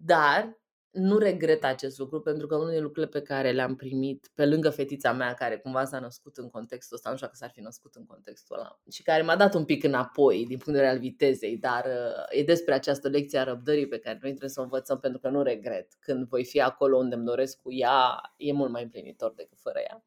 Dar 0.00 0.58
nu 0.90 1.18
regret 1.18 1.64
acest 1.64 1.98
lucru 1.98 2.20
pentru 2.20 2.46
că 2.46 2.56
unul 2.56 2.70
din 2.70 2.82
lucrurile 2.82 3.12
pe 3.12 3.22
care 3.22 3.52
le-am 3.52 3.76
primit 3.76 4.30
pe 4.34 4.46
lângă 4.46 4.70
fetița 4.70 5.12
mea 5.12 5.34
care 5.34 5.58
cumva 5.58 5.84
s-a 5.84 5.98
născut 5.98 6.36
în 6.36 6.50
contextul 6.50 6.96
ăsta, 6.96 7.10
nu 7.10 7.14
știu 7.14 7.26
dacă 7.26 7.38
s-ar 7.40 7.50
fi 7.54 7.60
născut 7.60 7.94
în 7.94 8.06
contextul 8.06 8.56
ăla 8.56 8.80
și 8.90 9.02
care 9.02 9.22
m-a 9.22 9.36
dat 9.36 9.54
un 9.54 9.64
pic 9.64 9.84
înapoi 9.84 10.36
din 10.36 10.46
punct 10.46 10.64
de 10.64 10.70
vedere 10.72 10.90
al 10.90 10.98
vitezei, 10.98 11.56
dar 11.56 11.84
uh, 11.84 12.38
e 12.38 12.42
despre 12.42 12.74
această 12.74 13.08
lecție 13.08 13.38
a 13.38 13.44
răbdării 13.44 13.88
pe 13.88 13.98
care 13.98 14.18
noi 14.20 14.30
trebuie 14.30 14.50
să 14.50 14.60
o 14.60 14.62
învățăm 14.62 14.98
pentru 14.98 15.20
că 15.20 15.28
nu 15.28 15.42
regret. 15.42 15.88
Când 16.00 16.28
voi 16.28 16.44
fi 16.44 16.60
acolo 16.60 16.96
unde 16.96 17.14
îmi 17.14 17.24
doresc 17.24 17.60
cu 17.60 17.72
ea, 17.72 18.20
e 18.36 18.52
mult 18.52 18.70
mai 18.70 18.82
împlinitor 18.82 19.32
decât 19.34 19.58
fără 19.60 19.78
ea. 19.78 20.04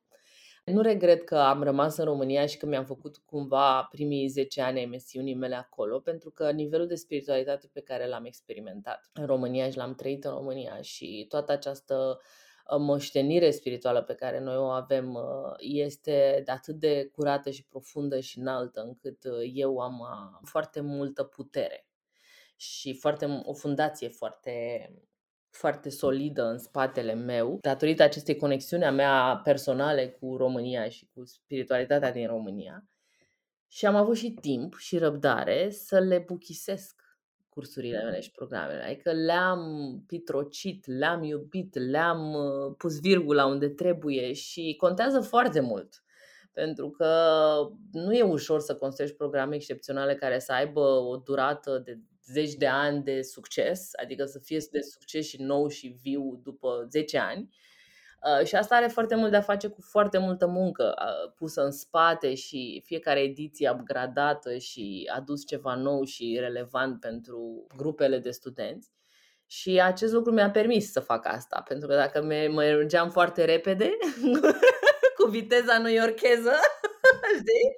Nu 0.64 0.82
regret 0.82 1.24
că 1.24 1.38
am 1.38 1.64
rămas 1.64 1.98
în 1.98 2.06
România 2.06 2.46
și 2.46 2.58
că 2.58 2.66
mi-am 2.66 2.86
făcut 2.86 3.18
cumva 3.18 3.84
primii 3.84 4.28
10 4.28 4.62
ani 4.62 4.80
ai 4.80 4.86
misiunii 4.86 5.34
mele 5.34 5.56
acolo, 5.56 6.00
pentru 6.00 6.30
că 6.30 6.52
nivelul 6.52 6.88
de 6.88 6.96
spiritualitate 6.96 7.70
pe 7.74 7.82
care 7.82 8.08
l-am 8.08 8.26
experimentat 8.26 9.10
în 9.14 9.26
România 9.26 9.70
și 9.70 9.78
l-am 9.78 9.96
trăit 9.96 10.24
în 10.24 10.32
România 10.32 10.82
și 10.82 11.26
toată 11.30 11.52
această 11.52 12.20
uh, 12.70 12.78
moștenire 12.80 13.52
spirituală 13.52 14.02
pe 14.02 14.14
care 14.14 14.40
noi 14.40 14.58
o 14.58 14.66
avem 14.66 15.14
uh, 15.14 15.54
este 15.58 16.42
de 16.46 16.52
atât 16.52 16.76
de 16.76 17.10
curată 17.16 17.50
și 17.50 17.68
profundă 17.68 18.20
și 18.20 18.40
înaltă 18.40 18.82
încât 18.82 19.24
uh, 19.24 19.52
eu 19.54 19.78
am 19.78 20.08
foarte 20.44 20.82
multă 20.82 21.24
putere 21.24 21.86
și 22.56 22.94
foarte, 22.94 23.42
o 23.44 23.54
fundație 23.54 24.08
foarte 24.08 24.52
foarte 25.52 25.90
solidă 25.90 26.44
în 26.44 26.58
spatele 26.58 27.14
meu, 27.14 27.58
datorită 27.62 28.04
acestei 28.04 28.36
conexiuni 28.36 28.86
a 28.86 28.92
mea 28.92 29.42
personale 29.44 30.10
cu 30.10 30.36
România 30.38 30.90
și 30.90 31.10
cu 31.14 31.26
spiritualitatea 31.26 32.12
din 32.12 32.28
România. 32.28 32.86
Și 33.68 33.86
am 33.86 33.96
avut 33.96 34.16
și 34.16 34.32
timp 34.32 34.76
și 34.78 34.98
răbdare 34.98 35.70
să 35.70 36.00
le 36.00 36.24
buchisesc 36.28 37.02
cursurile 37.50 38.04
mele 38.04 38.20
și 38.20 38.32
programele. 38.32 38.84
Adică 38.84 39.12
le-am 39.12 39.64
pitrocit, 40.08 40.86
le-am 40.86 41.24
iubit, 41.24 41.76
le-am 41.78 42.34
uh, 42.34 42.76
pus 42.78 43.00
virgula 43.00 43.46
unde 43.46 43.70
trebuie 43.70 44.34
și 44.34 44.76
contează 44.80 45.20
foarte 45.20 45.60
mult. 45.60 46.04
Pentru 46.54 46.90
că 46.90 47.10
nu 47.92 48.14
e 48.14 48.22
ușor 48.22 48.60
să 48.60 48.76
construiești 48.76 49.18
programe 49.18 49.56
excepționale 49.56 50.16
care 50.16 50.40
să 50.40 50.52
aibă 50.52 50.80
o 50.82 51.18
durată 51.18 51.82
de 51.86 52.00
zeci 52.32 52.54
de 52.54 52.68
ani 52.68 53.04
de 53.04 53.22
succes, 53.22 53.90
adică 54.02 54.26
să 54.26 54.40
fie 54.40 54.60
de 54.72 54.82
succes 54.82 55.28
și 55.28 55.42
nou 55.42 55.68
și 55.68 55.96
viu 56.02 56.40
după 56.44 56.88
10 56.90 57.18
ani. 57.18 57.50
Uh, 58.40 58.46
și 58.46 58.56
asta 58.56 58.76
are 58.76 58.88
foarte 58.88 59.16
mult 59.16 59.32
de 59.32 59.38
a 59.38 59.42
face 59.42 59.68
cu 59.68 59.82
foarte 59.82 60.18
multă 60.18 60.48
muncă 60.48 60.96
uh, 60.98 61.34
pusă 61.36 61.62
în 61.64 61.72
spate 61.72 62.34
și 62.34 62.82
fiecare 62.86 63.20
ediție 63.20 63.70
upgradată 63.70 64.58
și 64.58 65.10
adus 65.16 65.46
ceva 65.46 65.76
nou 65.76 66.04
și 66.04 66.38
relevant 66.40 67.00
pentru 67.00 67.68
grupele 67.76 68.20
de 68.20 68.32
studenți. 68.32 68.90
Și 69.46 69.82
acest 69.82 70.14
lucru 70.14 70.32
mi-a 70.32 70.52
permis 70.52 70.92
să 70.92 71.00
fac 71.00 71.26
asta, 71.28 71.64
pentru 71.68 71.88
că 71.88 71.96
dacă 71.96 72.22
mergeam 72.22 73.10
foarte 73.10 73.46
repede, 73.46 73.98
cu 75.18 75.30
viteza 75.30 75.78
new-yorkeză, 75.78 76.54
știi? 77.42 77.76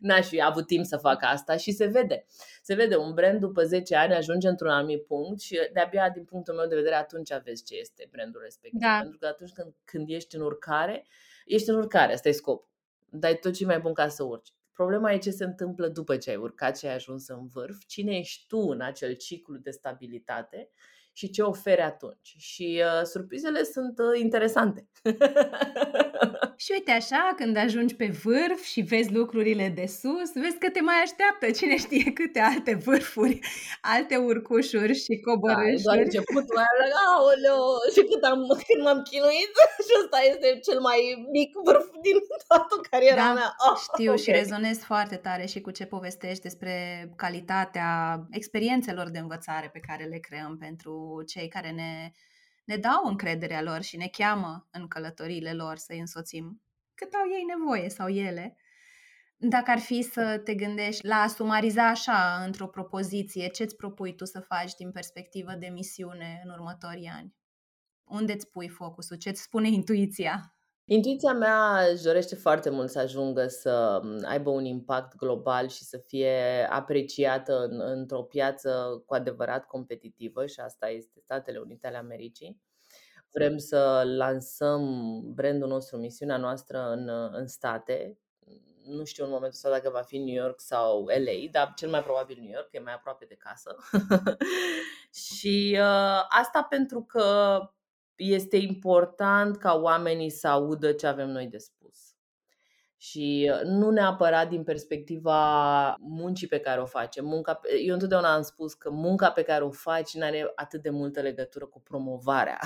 N-aș 0.00 0.26
fi 0.26 0.42
avut 0.42 0.66
timp 0.66 0.84
să 0.84 0.96
fac 0.96 1.22
asta 1.22 1.56
și 1.56 1.72
se 1.72 1.86
vede. 1.86 2.26
Se 2.62 2.74
vede, 2.74 2.96
un 2.96 3.14
brand 3.14 3.40
după 3.40 3.62
10 3.62 3.96
ani 3.96 4.14
ajunge 4.14 4.48
într-un 4.48 4.70
anumit 4.70 5.06
punct 5.06 5.40
și 5.40 5.58
de-abia 5.72 6.10
din 6.10 6.24
punctul 6.24 6.54
meu 6.54 6.66
de 6.66 6.74
vedere 6.74 6.94
atunci 6.94 7.30
vezi 7.44 7.64
ce 7.64 7.76
este 7.76 8.08
brandul 8.10 8.40
respectiv. 8.44 8.80
Da. 8.80 8.98
Pentru 9.00 9.18
că 9.18 9.26
atunci 9.26 9.52
când, 9.52 9.72
când 9.84 10.08
ești 10.08 10.36
în 10.36 10.42
urcare, 10.42 11.06
ești 11.46 11.70
în 11.70 11.76
urcare, 11.76 12.12
asta 12.12 12.28
e 12.28 12.32
scopul. 12.32 12.70
Dai 13.10 13.38
tot 13.38 13.54
ce 13.54 13.66
mai 13.66 13.78
bun 13.78 13.92
ca 13.92 14.08
să 14.08 14.22
urci. 14.22 14.52
Problema 14.72 15.12
e 15.12 15.18
ce 15.18 15.30
se 15.30 15.44
întâmplă 15.44 15.88
după 15.88 16.16
ce 16.16 16.30
ai 16.30 16.36
urcat, 16.36 16.78
ce 16.78 16.88
ai 16.88 16.94
ajuns 16.94 17.28
în 17.28 17.46
vârf, 17.46 17.84
cine 17.86 18.16
ești 18.16 18.46
tu 18.46 18.58
în 18.58 18.80
acel 18.80 19.14
ciclu 19.14 19.56
de 19.56 19.70
stabilitate 19.70 20.70
și 21.12 21.30
ce 21.30 21.42
oferi 21.42 21.80
atunci. 21.80 22.34
Și 22.38 22.82
uh, 22.84 23.04
surprizele 23.04 23.62
sunt 23.62 23.98
uh, 23.98 24.20
interesante. 24.20 24.88
Și 26.64 26.70
uite 26.72 26.90
așa, 26.90 27.22
când 27.36 27.56
ajungi 27.56 27.94
pe 27.94 28.08
vârf 28.24 28.62
și 28.72 28.80
vezi 28.80 29.12
lucrurile 29.12 29.68
de 29.78 29.86
sus, 29.86 30.28
vezi 30.44 30.58
că 30.62 30.68
te 30.70 30.80
mai 30.80 30.98
așteaptă 31.04 31.46
cine 31.58 31.76
știe 31.76 32.12
câte 32.18 32.40
alte 32.52 32.74
vârfuri, 32.84 33.38
alte 33.94 34.16
urcușuri 34.16 34.94
și 35.04 35.20
coborâșuri. 35.26 35.82
Da, 35.82 35.88
doar 35.88 35.98
începutul, 35.98 36.54
mai 36.54 36.90
aoleo, 37.08 37.60
și 37.94 38.02
cât 38.10 38.22
am, 38.32 38.40
când 38.66 38.80
m-am 38.86 39.00
chinuit 39.10 39.52
și 39.86 39.92
ăsta 40.02 40.18
este 40.30 40.48
cel 40.66 40.80
mai 40.88 40.98
mic 41.36 41.50
vârf 41.64 41.86
din 42.06 42.18
toată 42.48 42.74
cariera 42.90 43.26
da, 43.26 43.32
mea. 43.38 43.50
Oh, 43.68 43.76
știu 43.88 44.12
okay. 44.12 44.22
și 44.24 44.30
rezonez 44.40 44.78
foarte 44.90 45.16
tare 45.16 45.44
și 45.52 45.60
cu 45.60 45.70
ce 45.70 45.84
povestești 45.94 46.46
despre 46.48 46.74
calitatea 47.16 47.88
experiențelor 48.30 49.06
de 49.10 49.18
învățare 49.18 49.68
pe 49.72 49.84
care 49.88 50.04
le 50.04 50.18
creăm 50.26 50.52
pentru 50.66 50.94
cei 51.26 51.48
care 51.48 51.70
ne 51.70 52.10
ne 52.64 52.76
dau 52.76 53.04
încrederea 53.04 53.62
lor 53.62 53.82
și 53.82 53.96
ne 53.96 54.08
cheamă 54.08 54.68
în 54.70 54.88
călătoriile 54.88 55.52
lor 55.52 55.76
să-i 55.76 55.98
însoțim 55.98 56.62
cât 56.94 57.12
au 57.14 57.28
ei 57.38 57.42
nevoie 57.42 57.88
sau 57.88 58.08
ele. 58.08 58.56
Dacă 59.36 59.70
ar 59.70 59.78
fi 59.78 60.02
să 60.02 60.40
te 60.44 60.54
gândești 60.54 61.06
la 61.06 61.16
a 61.16 61.26
sumariza 61.26 61.88
așa 61.88 62.42
într-o 62.44 62.66
propoziție, 62.66 63.48
ce 63.48 63.62
îți 63.62 63.76
propui 63.76 64.14
tu 64.14 64.24
să 64.24 64.40
faci 64.40 64.74
din 64.74 64.92
perspectivă 64.92 65.52
de 65.52 65.66
misiune 65.66 66.40
în 66.44 66.50
următorii 66.50 67.06
ani? 67.06 67.34
Unde 68.04 68.32
îți 68.32 68.50
pui 68.50 68.68
focusul? 68.68 69.16
Ce 69.16 69.28
îți 69.28 69.42
spune 69.42 69.68
intuiția? 69.68 70.56
Intuiția 70.92 71.32
mea 71.32 71.86
își 71.92 72.02
dorește 72.02 72.34
foarte 72.34 72.70
mult 72.70 72.90
să 72.90 72.98
ajungă 72.98 73.46
să 73.46 74.00
aibă 74.24 74.50
un 74.50 74.64
impact 74.64 75.16
global 75.16 75.68
și 75.68 75.84
să 75.84 75.98
fie 75.98 76.66
apreciată 76.70 77.58
în, 77.70 77.80
într-o 77.80 78.22
piață 78.22 79.02
cu 79.06 79.14
adevărat 79.14 79.66
competitivă 79.66 80.46
și 80.46 80.60
asta 80.60 80.88
este 80.88 81.20
Statele 81.20 81.58
Unite 81.58 81.86
ale 81.86 81.96
Americii. 81.96 82.60
Vrem 83.30 83.58
să 83.58 84.02
lansăm 84.04 84.82
brandul 85.34 85.68
nostru, 85.68 85.96
misiunea 85.96 86.36
noastră 86.36 86.90
în, 86.90 87.08
în 87.32 87.46
state. 87.46 88.18
nu 88.84 89.04
știu 89.04 89.24
în 89.24 89.30
momentul 89.30 89.56
ăsta 89.64 89.70
dacă 89.70 89.90
va 89.90 90.02
fi 90.02 90.18
New 90.18 90.42
York 90.42 90.60
sau 90.60 91.04
LA, 91.04 91.50
dar 91.50 91.72
cel 91.76 91.90
mai 91.90 92.02
probabil 92.02 92.36
New 92.40 92.52
York, 92.52 92.68
e 92.70 92.80
mai 92.80 92.94
aproape 92.94 93.24
de 93.24 93.36
casă. 93.38 93.76
și 95.26 95.78
uh, 95.80 96.24
asta 96.28 96.66
pentru 96.68 97.02
că 97.02 97.58
este 98.22 98.56
important 98.56 99.56
ca 99.56 99.74
oamenii 99.74 100.30
să 100.30 100.48
audă 100.48 100.92
ce 100.92 101.06
avem 101.06 101.30
noi 101.30 101.46
de 101.46 101.58
spus 101.58 101.82
și 103.02 103.50
uh, 103.52 103.60
nu 103.64 103.90
neapărat 103.90 104.48
din 104.48 104.62
perspectiva 104.62 105.94
muncii 106.00 106.46
pe 106.46 106.58
care 106.58 106.80
o 106.80 106.84
facem. 106.84 107.24
Munca, 107.24 107.60
eu 107.84 107.92
întotdeauna 107.92 108.34
am 108.34 108.42
spus 108.42 108.74
că 108.74 108.90
munca 108.90 109.30
pe 109.30 109.42
care 109.42 109.64
o 109.64 109.70
faci 109.70 110.14
nu 110.14 110.24
are 110.24 110.52
atât 110.54 110.82
de 110.82 110.90
multă 110.90 111.20
legătură 111.20 111.66
cu 111.66 111.80
promovarea. 111.80 112.58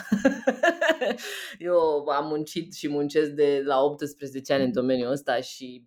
eu 1.58 2.06
am 2.08 2.26
muncit 2.26 2.74
și 2.74 2.88
muncesc 2.88 3.30
de 3.30 3.62
la 3.64 3.82
18 3.82 4.52
ani 4.52 4.64
în 4.64 4.72
domeniul 4.72 5.10
ăsta 5.10 5.40
și 5.40 5.84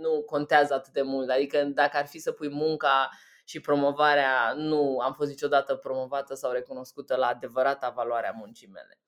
nu 0.00 0.22
contează 0.26 0.74
atât 0.74 0.92
de 0.92 1.02
mult. 1.02 1.30
Adică 1.30 1.70
dacă 1.74 1.96
ar 1.96 2.06
fi 2.06 2.18
să 2.18 2.32
pui 2.32 2.50
munca 2.50 3.10
și 3.46 3.60
promovarea, 3.60 4.52
nu 4.56 4.98
am 4.98 5.12
fost 5.12 5.28
niciodată 5.30 5.74
promovată 5.74 6.34
sau 6.34 6.52
recunoscută 6.52 7.16
la 7.16 7.26
adevărata 7.26 7.90
valoare 7.90 8.28
a 8.28 8.32
muncii 8.32 8.68
mele 8.68 9.00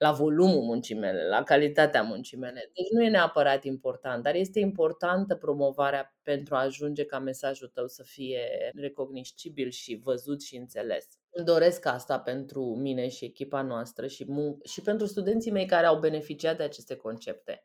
la 0.00 0.12
volumul 0.12 0.62
muncii 0.62 0.94
mele, 0.94 1.28
la 1.28 1.42
calitatea 1.42 2.02
muncii 2.02 2.36
mele. 2.38 2.70
Deci 2.74 2.88
nu 2.90 3.02
e 3.02 3.08
neapărat 3.08 3.64
important, 3.64 4.22
dar 4.22 4.34
este 4.34 4.58
importantă 4.60 5.34
promovarea 5.34 6.16
pentru 6.22 6.54
a 6.54 6.60
ajunge 6.60 7.04
ca 7.04 7.18
mesajul 7.18 7.68
tău 7.68 7.86
să 7.86 8.02
fie 8.02 8.70
recognoscibil 8.74 9.70
și 9.70 10.00
văzut 10.02 10.42
și 10.42 10.56
înțeles. 10.56 11.06
Îmi 11.30 11.46
doresc 11.46 11.86
asta 11.86 12.18
pentru 12.18 12.62
mine 12.62 13.08
și 13.08 13.24
echipa 13.24 13.62
noastră 13.62 14.06
și, 14.06 14.24
mun- 14.24 14.62
și 14.64 14.80
pentru 14.82 15.06
studenții 15.06 15.50
mei 15.50 15.66
care 15.66 15.86
au 15.86 15.98
beneficiat 15.98 16.56
de 16.56 16.62
aceste 16.62 16.96
concepte, 16.96 17.64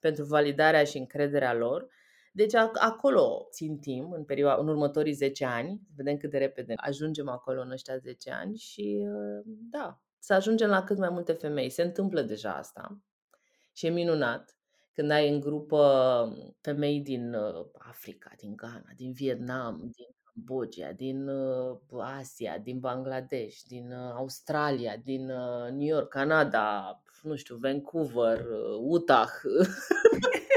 pentru 0.00 0.24
validarea 0.24 0.84
și 0.84 0.96
încrederea 0.98 1.54
lor. 1.54 1.88
Deci 2.30 2.54
acolo 2.54 3.48
țintim 3.50 4.10
în, 4.10 4.24
perioada, 4.24 4.60
în 4.60 4.68
următorii 4.68 5.12
10 5.12 5.44
ani, 5.44 5.80
vedem 5.96 6.16
cât 6.16 6.30
de 6.30 6.38
repede 6.38 6.74
ajungem 6.76 7.28
acolo 7.28 7.60
în 7.60 7.70
ăștia 7.70 7.96
10 7.96 8.30
ani 8.30 8.56
și 8.56 9.06
da, 9.70 10.00
să 10.18 10.34
ajungem 10.34 10.68
la 10.68 10.84
cât 10.84 10.98
mai 10.98 11.10
multe 11.10 11.32
femei. 11.32 11.70
Se 11.70 11.82
întâmplă 11.82 12.22
deja 12.22 12.54
asta 12.54 13.00
și 13.72 13.86
e 13.86 13.90
minunat 13.90 14.54
când 14.92 15.10
ai 15.10 15.28
în 15.28 15.40
grupă 15.40 15.82
femei 16.60 17.00
din 17.00 17.34
uh, 17.34 17.66
Africa, 17.78 18.30
din 18.36 18.56
Ghana, 18.56 18.92
din 18.96 19.12
Vietnam, 19.12 19.76
din 19.76 20.06
Cambodgia, 20.24 20.92
din 20.92 21.28
uh, 21.28 21.78
Asia, 22.18 22.58
din 22.58 22.78
Bangladesh, 22.78 23.60
din 23.66 23.92
uh, 23.92 24.12
Australia, 24.14 24.96
din 25.04 25.26
New 25.70 25.86
York, 25.86 26.08
Canada, 26.08 27.02
nu 27.22 27.36
știu, 27.36 27.56
Vancouver, 27.56 28.46
Utah, 28.80 29.30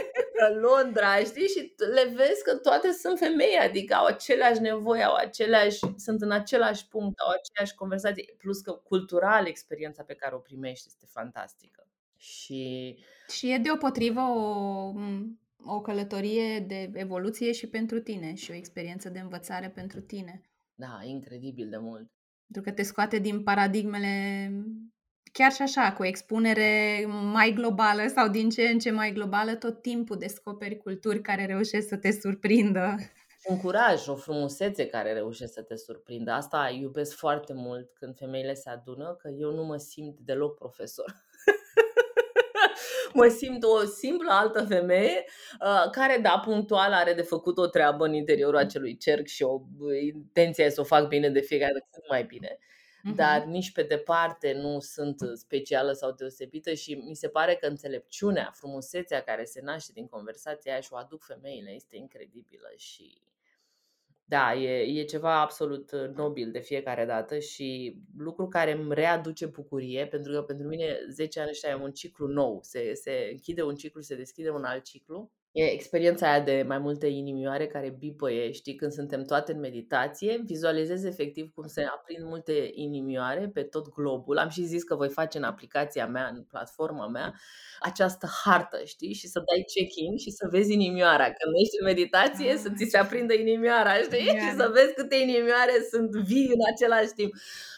Londra, 0.62 1.16
știi? 1.18 1.48
Și 1.48 1.74
le 1.94 2.13
vezi 2.16 2.44
că 2.44 2.56
toate 2.56 2.92
sunt 2.92 3.18
femei, 3.18 3.58
adică 3.58 3.94
au 3.94 4.06
aceleași 4.06 4.62
nevoi, 4.62 5.04
au 5.04 5.16
aceleași, 5.16 5.80
sunt 5.96 6.22
în 6.22 6.32
același 6.32 6.88
punct, 6.88 7.20
au 7.20 7.30
aceeași 7.30 7.75
conversație, 7.75 8.36
plus 8.38 8.62
că 8.62 8.72
cultural 8.72 9.48
experiența 9.48 10.04
pe 10.04 10.13
care 10.13 10.36
o 10.36 10.38
primești 10.38 10.88
este 10.88 11.06
fantastică. 11.10 11.88
Și, 12.18 12.98
și 13.30 13.52
e 13.52 13.58
deopotrivă 13.58 14.20
o, 14.20 14.94
o 15.66 15.82
călătorie 15.82 16.60
de 16.60 16.92
evoluție 16.94 17.52
și 17.52 17.68
pentru 17.68 18.00
tine 18.00 18.34
și 18.34 18.52
o 18.52 18.56
experiență 18.56 19.10
de 19.10 19.20
învățare 19.20 19.70
pentru 19.70 20.00
tine. 20.00 20.42
Da, 20.75 21.00
incredibil 21.04 21.70
de 21.70 21.78
mult. 21.78 22.12
Pentru 22.46 22.72
că 22.72 22.72
te 22.72 22.84
scoate 22.84 23.20
din 23.20 23.44
paradigmele 23.44 24.48
chiar 25.32 25.51
și 25.51 25.62
așa, 25.62 25.92
cu 25.92 26.06
expunere 26.06 27.06
mai 27.32 27.51
globală 27.51 28.08
sau 28.15 28.27
din 28.27 28.50
ce 28.50 28.62
în 28.62 28.80
ce 28.80 28.92
mai 28.92 29.12
globală, 29.12 29.56
tot 29.56 29.82
timpul 29.82 30.18
descoperi 30.18 30.77
culturi 30.77 31.22
care 31.22 31.46
reușesc 31.46 31.88
să 31.88 31.98
te 31.98 32.12
surprindă. 32.12 32.96
Un 33.44 33.60
curaj, 33.60 34.08
o 34.08 34.15
frumusețe 34.15 34.86
care 34.86 35.13
reușesc 35.13 35.53
să 35.53 35.62
te 35.62 35.75
surprindă. 35.75 36.32
Asta 36.32 36.77
iubesc 36.80 37.15
foarte 37.15 37.53
mult 37.53 37.89
când 37.94 38.18
femeile 38.18 38.53
se 38.53 38.70
adună, 38.70 39.15
că 39.22 39.30
eu 39.38 39.51
nu 39.51 39.63
mă 39.63 39.77
simt 39.77 40.20
deloc 40.20 40.58
profesor. 40.58 41.13
mă 43.13 43.27
simt 43.27 43.63
o 43.63 43.86
simplă 43.86 44.32
altă 44.32 44.65
femeie 44.65 45.25
uh, 45.62 45.89
care, 45.92 46.20
da, 46.22 46.42
punctual 46.46 46.94
are 46.94 47.13
de 47.13 47.22
făcut 47.22 47.58
o 47.58 47.68
treabă 47.68 48.06
în 48.06 48.13
interiorul 48.13 48.58
acelui 48.58 48.98
cerc 48.98 49.25
și 49.25 49.44
o 49.44 49.62
intenție 50.03 50.70
să 50.70 50.82
o 50.82 50.84
fac 50.84 51.08
bine 51.08 51.30
de 51.30 51.39
fiecare 51.39 51.74
dată 51.74 51.88
cât 51.92 52.10
mai 52.10 52.24
bine 52.24 52.60
uh-huh. 53.12 53.15
dar 53.15 53.43
nici 53.43 53.72
pe 53.72 53.83
departe 53.83 54.53
nu 54.53 54.79
sunt 54.79 55.19
specială 55.33 55.91
sau 55.91 56.12
deosebită 56.12 56.74
și 56.74 56.93
mi 56.93 57.15
se 57.15 57.27
pare 57.27 57.55
că 57.55 57.67
înțelepciunea, 57.67 58.51
frumusețea 58.53 59.21
care 59.21 59.43
se 59.43 59.62
naște 59.62 59.91
din 59.93 60.08
conversația 60.08 60.71
aia 60.71 60.82
și 60.82 60.89
o 60.91 60.97
aduc 60.97 61.23
femeile 61.23 61.71
este 61.71 61.97
incredibilă 61.97 62.71
și 62.75 63.21
da, 64.25 64.54
e, 64.54 64.99
e 64.99 65.04
ceva 65.04 65.41
absolut 65.41 65.91
nobil 66.15 66.51
de 66.51 66.60
fiecare 66.60 67.06
dată 67.06 67.39
și 67.39 67.97
lucru 68.17 68.47
care 68.47 68.71
îmi 68.71 68.93
readuce 68.93 69.45
bucurie, 69.45 70.08
pentru 70.08 70.32
că 70.32 70.41
pentru 70.41 70.67
mine 70.67 70.97
10 71.10 71.39
ani 71.39 71.49
ăștia 71.49 71.69
e 71.69 71.75
un 71.75 71.91
ciclu 71.91 72.28
nou. 72.28 72.60
Se, 72.62 72.93
se 72.93 73.30
închide 73.32 73.63
un 73.63 73.75
ciclu, 73.75 74.01
se 74.01 74.15
deschide 74.15 74.49
un 74.49 74.63
alt 74.63 74.84
ciclu 74.84 75.32
E 75.56 75.63
experiența 75.63 76.30
aia 76.30 76.39
de 76.39 76.63
mai 76.68 76.78
multe 76.78 77.08
inimioare 77.08 77.68
care 77.68 77.96
bipăie, 78.00 78.52
știi, 78.52 78.76
când 78.76 78.92
suntem 78.92 79.24
toate 79.24 79.52
în 79.52 79.60
meditație, 79.60 80.42
vizualizez 80.46 81.04
efectiv 81.04 81.52
cum 81.54 81.68
se 81.68 81.84
aprind 81.84 82.26
multe 82.26 82.72
inimioare 82.74 83.50
pe 83.54 83.62
tot 83.62 83.94
globul. 83.94 84.38
Am 84.38 84.50
și 84.50 84.63
zis 84.63 84.84
că 84.84 84.96
voi 84.96 85.10
face 85.10 85.38
în 85.38 85.44
aplicația 85.44 86.08
mea, 86.08 86.32
în 86.34 86.44
platforma 86.44 87.08
mea, 87.08 87.34
această 87.80 88.28
hartă, 88.44 88.82
știi, 88.86 89.13
și 89.13 89.28
să 89.28 89.39
dai 89.39 89.63
check-in 89.74 90.18
și 90.18 90.32
să 90.32 90.48
vezi 90.52 90.74
inimioara. 90.74 91.24
Când 91.24 91.54
ești 91.62 91.80
în 91.80 91.86
meditație, 91.86 92.58
să 92.58 92.70
ți 92.76 92.89
se 92.89 92.98
aprindă 92.98 93.34
inimioara, 93.34 93.94
știi, 93.94 94.24
yeah. 94.24 94.39
și 94.39 94.56
să 94.56 94.70
vezi 94.74 94.94
câte 94.94 95.16
inimioare 95.16 95.88
sunt 95.92 96.10
vii 96.10 96.52
în 96.54 96.62
același 96.74 97.13
timp. 97.16 97.34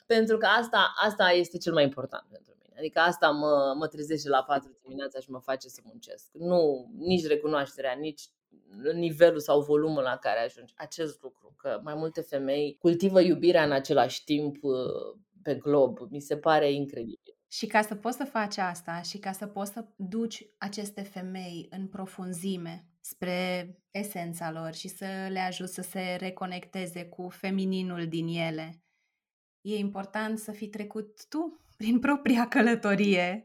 Pentru 0.05 0.37
că 0.37 0.45
asta, 0.45 0.93
asta 1.05 1.31
este 1.31 1.57
cel 1.57 1.73
mai 1.73 1.83
important 1.83 2.25
pentru 2.31 2.54
Adică 2.77 2.99
asta 2.99 3.29
mă, 3.29 3.73
mă 3.77 3.87
trezește 3.87 4.29
la 4.29 4.43
4 4.43 4.77
dimineața 4.81 5.19
și 5.19 5.31
mă 5.31 5.39
face 5.39 5.67
să 5.67 5.81
muncesc. 5.83 6.29
Nu, 6.33 6.91
nici 6.97 7.27
recunoașterea, 7.27 7.93
nici 7.93 8.29
nivelul 8.93 9.39
sau 9.39 9.61
volumul 9.61 10.03
la 10.03 10.17
care 10.17 10.39
ajungi. 10.39 10.73
Acest 10.75 11.21
lucru, 11.21 11.53
că 11.57 11.79
mai 11.83 11.95
multe 11.95 12.21
femei 12.21 12.77
cultivă 12.79 13.21
iubirea 13.21 13.63
în 13.63 13.71
același 13.71 14.23
timp 14.23 14.63
uh, 14.63 15.19
pe 15.41 15.55
glob, 15.55 15.97
mi 16.09 16.19
se 16.19 16.37
pare 16.37 16.71
incredibil. 16.71 17.37
Și 17.47 17.65
ca 17.65 17.81
să 17.81 17.95
poți 17.95 18.17
să 18.17 18.23
faci 18.23 18.57
asta 18.57 19.01
și 19.01 19.17
ca 19.17 19.31
să 19.31 19.47
poți 19.47 19.71
să 19.71 19.85
duci 19.95 20.45
aceste 20.57 21.01
femei 21.01 21.67
în 21.69 21.87
profunzime 21.87 22.89
spre 22.99 23.69
esența 23.91 24.51
lor 24.51 24.73
și 24.73 24.87
să 24.87 25.05
le 25.29 25.39
ajuți 25.39 25.73
să 25.73 25.81
se 25.81 26.15
reconecteze 26.19 27.05
cu 27.05 27.29
femininul 27.29 28.07
din 28.07 28.27
ele, 28.27 28.83
e 29.61 29.77
important 29.77 30.39
să 30.39 30.51
fi 30.51 30.67
trecut 30.67 31.27
tu 31.29 31.64
prin 31.77 31.99
propria 31.99 32.47
călătorie 32.47 33.43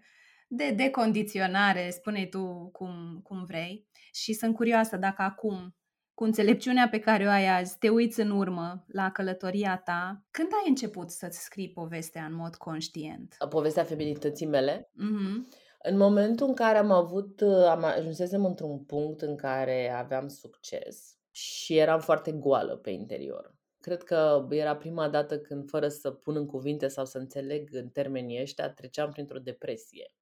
de 0.48 0.70
decondiționare, 0.70 1.90
spune 1.90 2.26
tu 2.26 2.68
cum, 2.72 3.20
cum 3.22 3.44
vrei. 3.44 3.86
Și 4.12 4.32
sunt 4.32 4.54
curioasă 4.54 4.96
dacă 4.96 5.22
acum, 5.22 5.74
cu 6.14 6.24
înțelepciunea 6.24 6.88
pe 6.90 6.98
care 6.98 7.26
o 7.26 7.30
ai 7.30 7.46
azi, 7.48 7.78
te 7.78 7.88
uiți 7.88 8.20
în 8.20 8.30
urmă 8.30 8.84
la 8.86 9.10
călătoria 9.10 9.76
ta, 9.84 10.24
când 10.30 10.48
ai 10.52 10.68
început 10.68 11.10
să-ți 11.10 11.42
scrii 11.42 11.72
povestea 11.72 12.24
în 12.24 12.34
mod 12.34 12.54
conștient? 12.54 13.36
Povestea 13.48 13.84
feminității 13.84 14.46
mele? 14.46 14.90
Mm-hmm. 14.92 15.68
În 15.82 15.96
momentul 15.96 16.46
în 16.46 16.54
care 16.54 16.78
am 16.78 16.90
avut, 16.90 17.40
am 17.68 17.84
ajunsesem 17.84 18.44
într-un 18.44 18.84
punct 18.84 19.20
în 19.20 19.36
care 19.36 19.90
aveam 19.90 20.28
succes 20.28 21.18
și 21.30 21.76
eram 21.76 22.00
foarte 22.00 22.32
goală 22.32 22.76
pe 22.76 22.90
interior. 22.90 23.54
Cred 23.80 24.02
că 24.02 24.46
era 24.50 24.76
prima 24.76 25.08
dată 25.08 25.38
când, 25.38 25.68
fără 25.68 25.88
să 25.88 26.10
pun 26.10 26.36
în 26.36 26.46
cuvinte 26.46 26.88
sau 26.88 27.04
să 27.04 27.18
înțeleg 27.18 27.68
în 27.72 27.88
termenii 27.88 28.40
ăștia, 28.40 28.70
treceam 28.70 29.10
printr-o 29.10 29.38
depresie. 29.38 30.12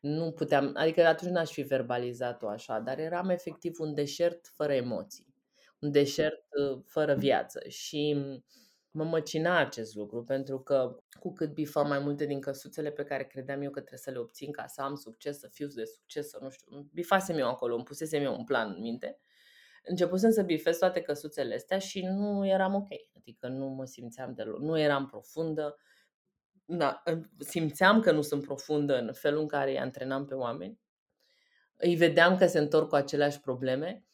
Nu 0.00 0.32
puteam, 0.32 0.72
adică 0.74 1.06
atunci 1.06 1.30
n-aș 1.30 1.50
fi 1.50 1.62
verbalizat-o 1.62 2.48
așa, 2.48 2.78
dar 2.78 2.98
eram 2.98 3.28
efectiv 3.28 3.80
un 3.80 3.94
deșert 3.94 4.46
fără 4.46 4.72
emoții, 4.72 5.34
un 5.78 5.90
deșert 5.90 6.44
uh, 6.70 6.82
fără 6.84 7.14
viață 7.14 7.68
și 7.68 8.24
mă 8.90 9.04
măcina 9.04 9.58
acest 9.58 9.94
lucru 9.94 10.24
pentru 10.24 10.60
că 10.60 10.96
cu 11.20 11.32
cât 11.32 11.52
bifam 11.52 11.88
mai 11.88 11.98
multe 11.98 12.26
din 12.26 12.40
căsuțele 12.40 12.90
pe 12.90 13.04
care 13.04 13.24
credeam 13.24 13.62
eu 13.62 13.70
că 13.70 13.78
trebuie 13.80 13.98
să 13.98 14.10
le 14.10 14.18
obțin 14.18 14.52
ca 14.52 14.66
să 14.66 14.82
am 14.82 14.94
succes, 14.94 15.38
să 15.38 15.48
fiu 15.52 15.66
de 15.66 15.84
succes, 15.84 16.28
să 16.28 16.38
nu 16.42 16.50
știu, 16.50 16.88
bifasem 16.92 17.38
eu 17.38 17.48
acolo, 17.48 17.74
îmi 17.74 17.84
pusesem 17.84 18.22
eu 18.22 18.36
un 18.38 18.44
plan 18.44 18.72
în 18.76 18.80
minte, 18.80 19.18
începusem 19.86 20.30
să 20.30 20.42
bifez 20.42 20.78
toate 20.78 21.00
căsuțele 21.00 21.54
astea 21.54 21.78
și 21.78 22.02
nu 22.04 22.46
eram 22.46 22.74
ok. 22.74 22.88
Adică 23.16 23.48
nu 23.48 23.66
mă 23.66 23.84
simțeam 23.84 24.34
deloc, 24.34 24.60
nu 24.60 24.78
eram 24.78 25.06
profundă. 25.06 25.76
Da, 26.64 27.02
simțeam 27.38 28.00
că 28.00 28.12
nu 28.12 28.22
sunt 28.22 28.42
profundă 28.42 28.98
în 28.98 29.12
felul 29.12 29.40
în 29.40 29.46
care 29.46 29.70
îi 29.70 29.78
antrenam 29.78 30.24
pe 30.24 30.34
oameni. 30.34 30.80
Îi 31.76 31.94
vedeam 31.94 32.36
că 32.36 32.46
se 32.46 32.58
întorc 32.58 32.88
cu 32.88 32.94
aceleași 32.94 33.40
probleme. 33.40 34.04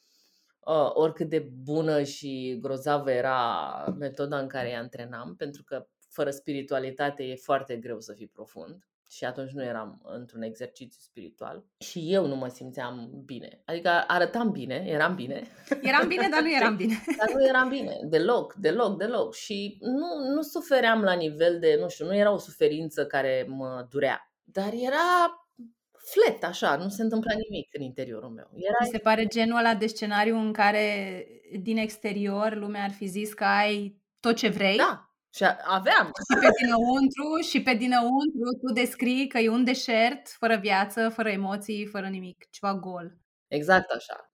Uh, 0.61 0.91
oricât 0.93 1.29
de 1.29 1.39
bună 1.39 2.03
și 2.03 2.59
grozavă 2.61 3.11
era 3.11 3.95
metoda 3.99 4.39
în 4.39 4.49
care 4.49 4.69
îi 4.69 4.77
antrenam, 4.77 5.37
pentru 5.37 5.63
că 5.65 5.87
fără 6.09 6.31
spiritualitate 6.31 7.25
e 7.25 7.35
foarte 7.35 7.77
greu 7.77 8.01
să 8.01 8.13
fii 8.13 8.29
profund 8.29 8.87
și 9.12 9.25
atunci 9.25 9.51
nu 9.51 9.62
eram 9.62 10.01
într-un 10.05 10.42
exercițiu 10.42 10.98
spiritual 11.01 11.64
și 11.79 12.12
eu 12.12 12.27
nu 12.27 12.37
mă 12.37 12.48
simțeam 12.48 13.22
bine. 13.25 13.62
Adică 13.64 14.05
arătam 14.07 14.51
bine, 14.51 14.85
eram 14.87 15.14
bine. 15.14 15.42
Eram 15.83 16.09
bine, 16.09 16.29
dar 16.31 16.42
nu 16.42 16.55
eram 16.61 16.77
bine. 16.77 17.05
dar 17.18 17.31
nu 17.35 17.46
eram 17.46 17.68
bine, 17.68 17.98
deloc, 18.05 18.55
deloc, 18.55 18.98
deloc. 18.98 19.35
Și 19.35 19.79
nu, 19.81 20.35
nu 20.35 20.42
sufeream 20.42 21.03
la 21.03 21.12
nivel 21.12 21.59
de, 21.59 21.77
nu 21.81 21.88
știu, 21.88 22.07
nu 22.07 22.16
era 22.16 22.33
o 22.33 22.38
suferință 22.38 23.07
care 23.07 23.46
mă 23.48 23.87
durea. 23.90 24.33
Dar 24.42 24.72
era 24.72 25.46
flat, 25.92 26.51
așa, 26.51 26.77
nu 26.77 26.88
se 26.88 27.03
întâmpla 27.03 27.33
nimic 27.33 27.68
în 27.72 27.83
interiorul 27.83 28.31
meu. 28.31 28.51
Era... 28.55 28.77
Mi 28.81 28.88
se 28.90 28.98
pare 28.98 29.27
genul 29.27 29.59
ăla 29.59 29.75
de 29.75 29.87
scenariu 29.87 30.37
în 30.37 30.53
care 30.53 31.27
din 31.61 31.77
exterior 31.77 32.55
lumea 32.55 32.83
ar 32.83 32.90
fi 32.90 33.07
zis 33.07 33.33
că 33.33 33.44
ai 33.44 34.01
tot 34.20 34.37
ce 34.37 34.48
vrei. 34.48 34.77
Da, 34.77 35.12
și 35.35 35.45
aveam. 35.64 36.07
Și 36.07 36.38
pe 36.40 36.49
dinăuntru, 36.61 37.40
și 37.49 37.62
pe 37.62 37.75
dinăuntru 37.75 38.49
tu 38.61 38.73
descrii 38.73 39.27
că 39.27 39.38
e 39.38 39.49
un 39.49 39.64
deșert, 39.64 40.29
fără 40.29 40.57
viață, 40.57 41.09
fără 41.09 41.29
emoții, 41.29 41.87
fără 41.87 42.07
nimic, 42.07 42.51
ceva 42.51 42.75
gol. 42.75 43.16
Exact 43.49 43.90
așa. 43.90 44.33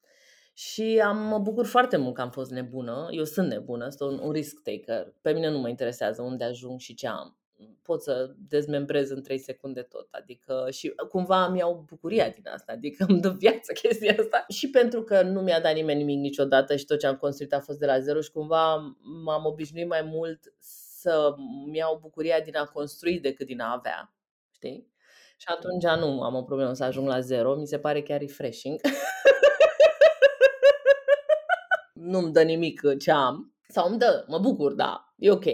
Și 0.53 1.01
am, 1.05 1.19
mă 1.19 1.39
bucur 1.39 1.67
foarte 1.67 1.97
mult 1.97 2.15
că 2.15 2.21
am 2.21 2.31
fost 2.31 2.51
nebună. 2.51 3.09
Eu 3.11 3.25
sunt 3.25 3.49
nebună, 3.49 3.89
sunt 3.89 4.11
un, 4.11 4.19
un 4.19 4.33
risk 4.33 4.63
taker. 4.63 5.15
Pe 5.21 5.33
mine 5.33 5.51
nu 5.51 5.59
mă 5.59 5.69
interesează 5.69 6.23
unde 6.23 6.45
ajung 6.45 6.81
și 6.81 6.95
ce 6.95 7.09
am. 7.09 7.39
Pot 7.83 8.03
să 8.03 8.35
dezmembrez 8.49 9.11
în 9.11 9.23
3 9.23 9.39
secunde 9.39 9.83
tot. 9.83 10.09
Adică 10.11 10.67
și 10.71 10.95
cumva 11.09 11.45
îmi 11.45 11.59
iau 11.59 11.85
bucuria 11.89 12.29
din 12.29 12.49
asta. 12.49 12.73
Adică 12.73 13.05
îmi 13.09 13.21
dă 13.21 13.31
viață 13.31 13.73
chestia 13.83 14.17
asta. 14.19 14.45
Și 14.49 14.71
pentru 14.71 15.03
că 15.03 15.23
nu 15.23 15.41
mi-a 15.41 15.61
dat 15.61 15.75
nimeni 15.75 15.99
nimic 15.99 16.19
niciodată 16.19 16.77
și 16.77 16.85
tot 16.85 16.99
ce 16.99 17.07
am 17.07 17.17
construit 17.17 17.53
a 17.53 17.61
fost 17.61 17.79
de 17.79 17.87
la 17.87 18.01
zero 18.01 18.21
și 18.21 18.31
cumva 18.31 18.75
m-am 19.25 19.45
obișnuit 19.45 19.89
mai 19.89 20.03
mult 20.03 20.41
să-mi 20.99 21.77
iau 21.77 21.99
bucuria 22.01 22.41
din 22.41 22.57
a 22.57 22.65
construi 22.65 23.21
decât 23.21 23.47
din 23.47 23.61
a 23.61 23.73
avea. 23.73 24.15
Știi? 24.51 24.93
Și 25.37 25.47
atunci 25.49 25.85
nu 25.85 26.23
am 26.23 26.35
o 26.35 26.43
problemă 26.43 26.73
să 26.73 26.85
ajung 26.85 27.09
la 27.09 27.21
zero. 27.21 27.57
Mi 27.57 27.67
se 27.67 27.79
pare 27.79 28.03
chiar 28.03 28.21
refreshing. 28.21 28.81
Nu-mi 32.11 32.33
dă 32.33 32.43
nimic 32.43 32.81
ce 32.99 33.11
am. 33.11 33.55
Sau 33.69 33.89
îmi 33.89 33.99
dă, 33.99 34.25
mă 34.29 34.39
bucur, 34.39 34.73
da, 34.73 35.15
e 35.17 35.31
ok. 35.31 35.45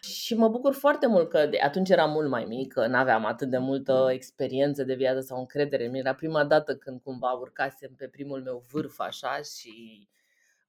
Și 0.00 0.34
mă 0.34 0.48
bucur 0.48 0.74
foarte 0.74 1.06
mult 1.06 1.28
că 1.28 1.46
de 1.46 1.58
atunci 1.58 1.88
eram 1.88 2.10
mult 2.10 2.28
mai 2.28 2.44
mică, 2.44 2.86
nu 2.86 2.96
aveam 2.96 3.24
atât 3.24 3.50
de 3.50 3.58
multă 3.58 4.08
experiență 4.12 4.84
de 4.84 4.94
viață 4.94 5.20
sau 5.20 5.38
încredere. 5.38 5.86
Mi 5.86 5.98
era 5.98 6.14
prima 6.14 6.44
dată 6.44 6.76
când 6.76 7.00
cumva 7.00 7.32
urcasem 7.32 7.94
pe 7.96 8.08
primul 8.08 8.42
meu 8.42 8.64
vârf 8.70 9.00
așa 9.00 9.40
și 9.42 10.08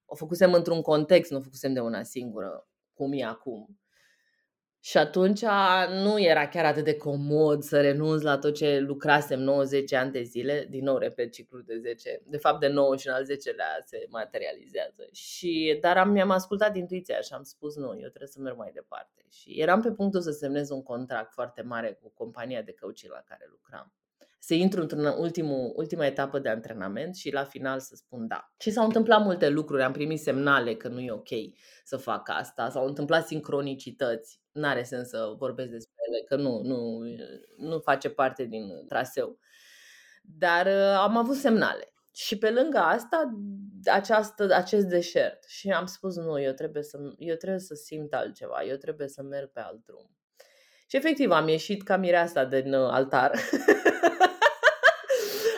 o 0.05 0.15
făcusem 0.15 0.53
într-un 0.53 0.81
context, 0.81 1.31
nu 1.31 1.37
o 1.37 1.41
făcusem 1.41 1.73
de 1.73 1.79
una 1.79 2.03
singură, 2.03 2.67
cum 2.93 3.13
e 3.13 3.23
acum. 3.23 3.79
Și 4.79 4.97
atunci 4.97 5.41
nu 5.89 6.21
era 6.21 6.47
chiar 6.47 6.65
atât 6.65 6.83
de 6.83 6.97
comod 6.97 7.63
să 7.63 7.81
renunț 7.81 8.21
la 8.21 8.37
tot 8.37 8.53
ce 8.55 8.79
lucrasem 8.79 9.39
90 9.39 9.93
ani 9.93 10.11
de 10.11 10.21
zile. 10.21 10.67
Din 10.69 10.83
nou 10.83 10.97
repet 10.97 11.31
ciclul 11.31 11.63
de 11.65 11.77
10. 11.77 12.21
De 12.25 12.37
fapt 12.37 12.59
de 12.59 12.67
9 12.67 12.95
și 12.95 13.07
în 13.07 13.13
al 13.13 13.23
10-lea 13.23 13.83
se 13.85 14.05
materializează. 14.09 15.07
Și, 15.11 15.77
dar 15.81 15.97
am, 15.97 16.09
mi-am 16.09 16.29
ascultat 16.29 16.75
intuiția 16.75 17.19
și 17.21 17.33
am 17.33 17.43
spus 17.43 17.75
nu, 17.75 17.87
eu 17.87 18.07
trebuie 18.07 18.27
să 18.27 18.39
merg 18.39 18.57
mai 18.57 18.71
departe. 18.73 19.25
Și 19.29 19.61
eram 19.61 19.81
pe 19.81 19.91
punctul 19.91 20.21
să 20.21 20.31
semnez 20.31 20.69
un 20.69 20.83
contract 20.83 21.33
foarte 21.33 21.61
mare 21.61 21.99
cu 22.01 22.11
compania 22.13 22.61
de 22.61 22.75
coaching 22.79 23.11
la 23.11 23.23
care 23.25 23.47
lucram 23.49 23.91
să 24.39 24.53
intru 24.53 24.81
într-un 24.81 25.05
ultimul, 25.05 25.73
ultima 25.75 26.05
etapă 26.05 26.39
de 26.39 26.49
antrenament 26.49 27.15
și 27.15 27.31
la 27.31 27.43
final 27.43 27.79
să 27.79 27.95
spun 27.95 28.27
da. 28.27 28.51
Și 28.57 28.71
s-au 28.71 28.85
întâmplat 28.85 29.23
multe 29.23 29.49
lucruri, 29.49 29.83
am 29.83 29.91
primit 29.91 30.19
semnale 30.19 30.75
că 30.75 30.87
nu 30.87 30.99
e 30.99 31.11
ok 31.11 31.29
să 31.83 31.97
fac 31.97 32.29
asta, 32.29 32.69
s-au 32.69 32.87
întâmplat 32.87 33.27
sincronicități, 33.27 34.39
n-are 34.57 34.83
sens 34.83 35.07
să 35.07 35.33
vorbesc 35.37 35.69
despre 35.69 35.95
ele, 36.07 36.23
că 36.27 36.35
nu, 36.35 36.61
nu, 36.63 37.01
nu 37.57 37.79
face 37.79 38.09
parte 38.09 38.43
din 38.43 38.85
traseu. 38.87 39.39
Dar 40.23 40.65
uh, 40.65 40.97
am 40.97 41.17
avut 41.17 41.35
semnale. 41.35 41.91
Și 42.13 42.37
pe 42.37 42.49
lângă 42.49 42.77
asta, 42.77 43.29
această, 43.85 44.47
acest 44.55 44.85
deșert. 44.85 45.43
Și 45.43 45.69
am 45.69 45.85
spus, 45.85 46.15
nu, 46.15 46.41
eu 46.41 46.51
trebuie, 46.51 46.83
să, 46.83 46.97
eu 47.17 47.35
trebuie 47.35 47.59
să 47.59 47.73
simt 47.73 48.13
altceva, 48.13 48.63
eu 48.63 48.75
trebuie 48.75 49.07
să 49.07 49.23
merg 49.23 49.51
pe 49.51 49.59
alt 49.59 49.85
drum. 49.85 50.11
Și 50.87 50.95
efectiv 50.95 51.31
am 51.31 51.47
ieșit 51.47 51.83
ca 51.83 51.97
mireasa 51.97 52.43
din 52.43 52.73
uh, 52.73 52.89
altar 52.91 53.31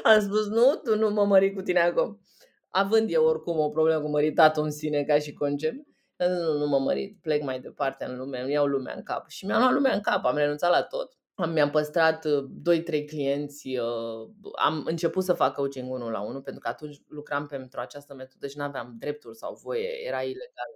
Am 0.03 0.19
spus, 0.19 0.47
nu, 0.47 0.75
tu 0.83 0.97
nu 0.97 1.09
mă 1.09 1.25
mări 1.25 1.53
cu 1.53 1.61
tine 1.61 1.79
acum. 1.79 2.21
Având 2.69 3.11
eu 3.11 3.25
oricum 3.25 3.59
o 3.59 3.69
problemă 3.69 4.01
cu 4.01 4.09
măritatul 4.09 4.63
în 4.63 4.71
sine 4.71 5.03
ca 5.03 5.19
și 5.19 5.33
concept, 5.33 5.87
nu, 6.27 6.57
nu 6.57 6.67
mă 6.67 6.79
mărit, 6.79 7.21
plec 7.21 7.41
mai 7.41 7.59
departe 7.59 8.05
în 8.05 8.17
lume, 8.17 8.41
îmi 8.41 8.51
iau 8.51 8.65
lumea 8.65 8.93
în 8.95 9.03
cap. 9.03 9.29
Și 9.29 9.45
mi-am 9.45 9.59
luat 9.59 9.73
lumea 9.73 9.93
în 9.93 10.01
cap, 10.01 10.25
am 10.25 10.35
renunțat 10.35 10.71
la 10.71 10.83
tot. 10.83 11.13
Am, 11.35 11.51
mi-am 11.51 11.69
păstrat 11.69 12.25
2-3 12.25 12.27
uh, 12.27 13.05
clienți, 13.05 13.77
uh, 13.77 14.29
am 14.55 14.83
început 14.85 15.23
să 15.23 15.33
fac 15.33 15.53
coaching 15.53 15.91
unul 15.91 16.11
la 16.11 16.21
unul, 16.21 16.41
pentru 16.41 16.61
că 16.61 16.67
atunci 16.67 17.01
lucram 17.07 17.47
pentru 17.47 17.79
această 17.79 18.13
metodă 18.13 18.47
și 18.47 18.57
nu 18.57 18.63
aveam 18.63 18.95
drepturi 18.97 19.37
sau 19.37 19.59
voie, 19.63 19.89
era 20.05 20.21
ilegal, 20.21 20.69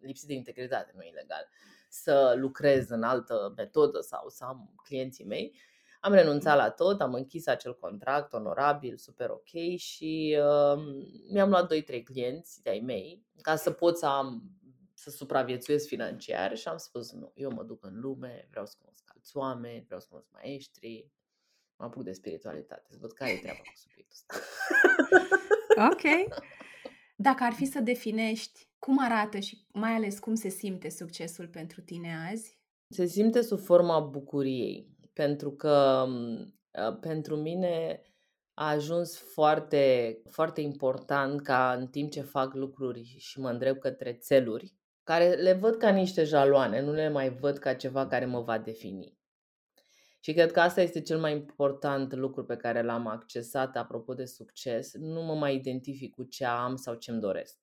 lipsit 0.00 0.28
de 0.28 0.34
integritate, 0.34 0.92
nu 0.94 1.02
ilegal, 1.02 1.48
să 1.88 2.34
lucrez 2.36 2.88
în 2.88 3.02
altă 3.02 3.52
metodă 3.56 4.00
sau 4.00 4.28
să 4.28 4.44
am 4.44 4.72
clienții 4.84 5.24
mei. 5.24 5.60
Am 6.00 6.12
renunțat 6.12 6.56
la 6.56 6.70
tot, 6.70 7.00
am 7.00 7.14
închis 7.14 7.46
acel 7.46 7.76
contract 7.76 8.32
onorabil, 8.32 8.96
super 8.96 9.30
ok 9.30 9.76
și 9.76 10.38
uh, 10.40 10.82
mi-am 11.30 11.48
luat 11.48 11.74
2-3 11.74 12.02
clienți 12.04 12.62
de-ai 12.62 12.82
mei 12.86 13.26
ca 13.40 13.56
să 13.56 13.70
pot 13.70 13.98
să 13.98 14.06
am 14.06 14.42
să 14.98 15.10
supraviețuiesc 15.10 15.86
financiar 15.86 16.56
și 16.56 16.68
am 16.68 16.76
spus 16.76 17.12
nu, 17.12 17.32
eu 17.34 17.50
mă 17.50 17.62
duc 17.62 17.84
în 17.84 18.00
lume, 18.00 18.46
vreau 18.50 18.66
să 18.66 18.74
cunosc 18.78 19.10
alți 19.14 19.36
oameni, 19.36 19.84
vreau 19.84 20.00
să 20.00 20.06
cunosc 20.10 20.28
maestri, 20.32 21.10
mă 21.76 21.84
apuc 21.84 22.02
de 22.02 22.12
spiritualitate, 22.12 22.86
să 22.90 22.96
văd 23.00 23.12
care 23.12 23.30
e 23.30 23.38
treaba 23.38 23.58
cu 23.58 23.72
subiectul 23.74 24.16
ăsta. 24.16 24.34
Ok. 25.90 26.30
Dacă 27.16 27.44
ar 27.44 27.52
fi 27.52 27.64
să 27.64 27.80
definești 27.80 28.68
cum 28.78 28.98
arată 29.00 29.38
și 29.38 29.66
mai 29.72 29.92
ales 29.92 30.18
cum 30.18 30.34
se 30.34 30.48
simte 30.48 30.88
succesul 30.88 31.48
pentru 31.48 31.80
tine 31.80 32.28
azi? 32.30 32.58
Se 32.88 33.06
simte 33.06 33.42
sub 33.42 33.58
forma 33.58 34.00
bucuriei 34.00 34.96
pentru 35.12 35.52
că 35.52 36.06
pentru 37.00 37.36
mine 37.36 38.02
a 38.54 38.68
ajuns 38.68 39.18
foarte, 39.18 40.18
foarte 40.30 40.60
important 40.60 41.42
ca 41.42 41.72
în 41.72 41.86
timp 41.86 42.10
ce 42.10 42.20
fac 42.20 42.54
lucruri 42.54 43.16
și 43.18 43.40
mă 43.40 43.50
îndrept 43.50 43.80
către 43.80 44.12
țeluri, 44.12 44.77
care 45.08 45.34
le 45.34 45.52
văd 45.52 45.76
ca 45.76 45.90
niște 45.90 46.24
jaloane, 46.24 46.80
nu 46.80 46.92
le 46.92 47.08
mai 47.08 47.30
văd 47.30 47.58
ca 47.58 47.74
ceva 47.74 48.06
care 48.06 48.24
mă 48.24 48.40
va 48.40 48.58
defini. 48.58 49.18
Și 50.20 50.32
cred 50.32 50.52
că 50.52 50.60
asta 50.60 50.80
este 50.80 51.02
cel 51.02 51.18
mai 51.18 51.32
important 51.32 52.14
lucru 52.14 52.44
pe 52.44 52.56
care 52.56 52.82
l-am 52.82 53.06
accesat 53.06 53.76
apropo 53.76 54.14
de 54.14 54.24
succes. 54.24 54.94
Nu 54.94 55.22
mă 55.22 55.34
mai 55.34 55.54
identific 55.54 56.14
cu 56.14 56.22
ce 56.24 56.44
am 56.44 56.76
sau 56.76 56.94
ce 56.94 57.10
îmi 57.10 57.20
doresc. 57.20 57.56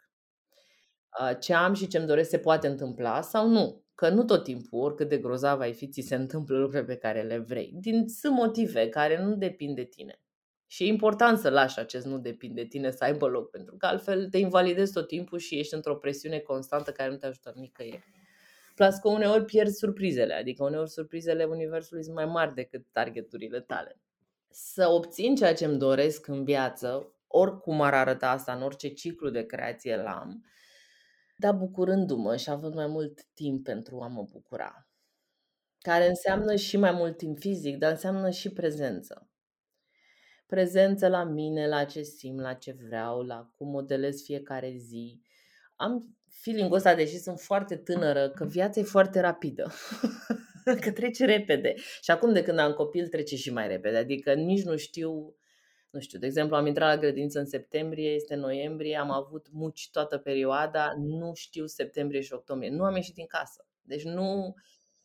Ce 1.40 1.54
am 1.54 1.74
și 1.74 1.88
ce 1.88 1.98
îmi 1.98 2.08
doresc 2.08 2.30
se 2.30 2.40
poate 2.40 2.68
întâmpla 2.68 3.22
sau 3.22 3.48
nu 3.48 3.86
că 3.96 4.10
nu 4.10 4.24
tot 4.24 4.44
timpul, 4.44 4.84
oricât 4.84 5.10
de 5.10 5.18
grozav 5.18 5.60
ai 5.60 5.74
fi, 5.74 5.90
ți 5.90 6.02
se 6.02 6.16
întâmplă 6.16 6.58
lucruri 6.58 6.86
pe 6.86 6.96
care 6.96 7.22
le 7.22 7.38
vrei. 7.38 7.72
Din 7.74 8.08
sunt 8.08 8.34
motive 8.34 8.90
care 8.90 9.24
nu 9.24 9.36
depind 9.36 9.76
de 9.76 9.84
tine. 9.84 10.25
Și 10.68 10.84
e 10.84 10.88
important 10.88 11.40
să 11.40 11.50
lași 11.50 11.80
acest 11.80 12.06
nu 12.06 12.18
depinde 12.20 12.62
de 12.62 12.68
tine 12.68 12.92
să 12.92 13.04
aibă 13.04 13.28
loc, 13.28 13.50
pentru 13.50 13.76
că 13.78 13.86
altfel 13.86 14.30
te 14.30 14.38
invalidezi 14.38 14.94
tot 14.94 15.08
timpul 15.08 15.38
și 15.38 15.60
ești 15.60 15.74
într-o 15.74 15.96
presiune 15.96 16.40
constantă 16.40 16.92
care 16.92 17.10
nu 17.10 17.18
te 17.18 17.26
ajută 17.26 17.54
nicăieri. 17.56 18.12
Plus 18.76 18.96
că 18.96 19.08
uneori 19.10 19.46
pierzi 19.46 19.78
surprizele, 19.78 20.34
adică 20.34 20.64
uneori 20.64 20.90
surprizele 20.90 21.44
universului 21.44 22.04
sunt 22.04 22.16
mai 22.16 22.26
mari 22.26 22.54
decât 22.54 22.86
targeturile 22.92 23.60
tale. 23.60 24.00
Să 24.50 24.88
obțin 24.88 25.36
ceea 25.36 25.54
ce 25.54 25.66
îmi 25.66 25.78
doresc 25.78 26.28
în 26.28 26.44
viață, 26.44 27.16
oricum 27.28 27.82
ar 27.82 27.94
arăta 27.94 28.30
asta 28.30 28.54
în 28.54 28.62
orice 28.62 28.88
ciclu 28.88 29.30
de 29.30 29.46
creație 29.46 29.96
l-am, 29.96 30.46
dar 31.38 31.54
bucurându-mă 31.54 32.36
și 32.36 32.50
având 32.50 32.74
mai 32.74 32.88
mult 32.88 33.24
timp 33.34 33.64
pentru 33.64 34.02
a 34.02 34.08
mă 34.08 34.28
bucura. 34.32 34.88
Care 35.80 36.08
înseamnă 36.08 36.56
și 36.56 36.78
mai 36.78 36.92
mult 36.92 37.18
timp 37.18 37.40
fizic, 37.40 37.78
dar 37.78 37.92
înseamnă 37.92 38.30
și 38.30 38.50
prezență. 38.54 39.30
Prezență 40.46 41.08
la 41.08 41.24
mine, 41.24 41.68
la 41.68 41.84
ce 41.84 42.02
simt, 42.02 42.40
la 42.40 42.54
ce 42.54 42.76
vreau, 42.86 43.22
la 43.22 43.50
cum 43.58 43.70
modelez 43.70 44.24
fiecare 44.24 44.74
zi. 44.78 45.22
Am 45.76 46.18
feeling-ul 46.30 46.76
ăsta, 46.76 46.96
deși 46.96 47.18
sunt 47.18 47.40
foarte 47.40 47.76
tânără, 47.76 48.30
că 48.30 48.46
viața 48.46 48.80
e 48.80 48.84
foarte 48.84 49.20
rapidă. 49.20 49.72
că 50.82 50.92
trece 50.92 51.26
repede. 51.26 51.74
Și 52.02 52.12
acum 52.12 52.34
de 52.34 52.44
când 52.44 52.60
am 52.60 52.74
copil 52.74 53.08
trece 53.08 53.36
și 53.36 53.54
mai 53.54 53.68
repede. 53.68 53.98
Adică 53.98 54.34
nici 54.34 54.64
nu 54.64 54.78
știu 54.78 55.36
nu 55.96 56.02
știu, 56.02 56.20
de 56.20 56.26
exemplu, 56.26 56.56
am 56.56 56.66
intrat 56.66 56.94
la 56.94 57.02
grădiniță 57.02 57.40
în 57.40 57.46
septembrie, 57.46 58.10
este 58.10 58.36
noiembrie, 58.36 58.98
am 58.98 59.12
avut 59.12 59.48
muci 59.52 59.90
toată 59.92 60.18
perioada, 60.18 60.94
nu 60.98 61.32
știu 61.34 61.66
septembrie 61.66 62.22
și 62.22 62.34
octombrie. 62.34 62.70
Nu 62.70 62.84
am 62.84 62.96
ieșit 62.96 63.14
din 63.14 63.26
casă. 63.26 63.68
Deci 63.82 64.04
nu... 64.04 64.56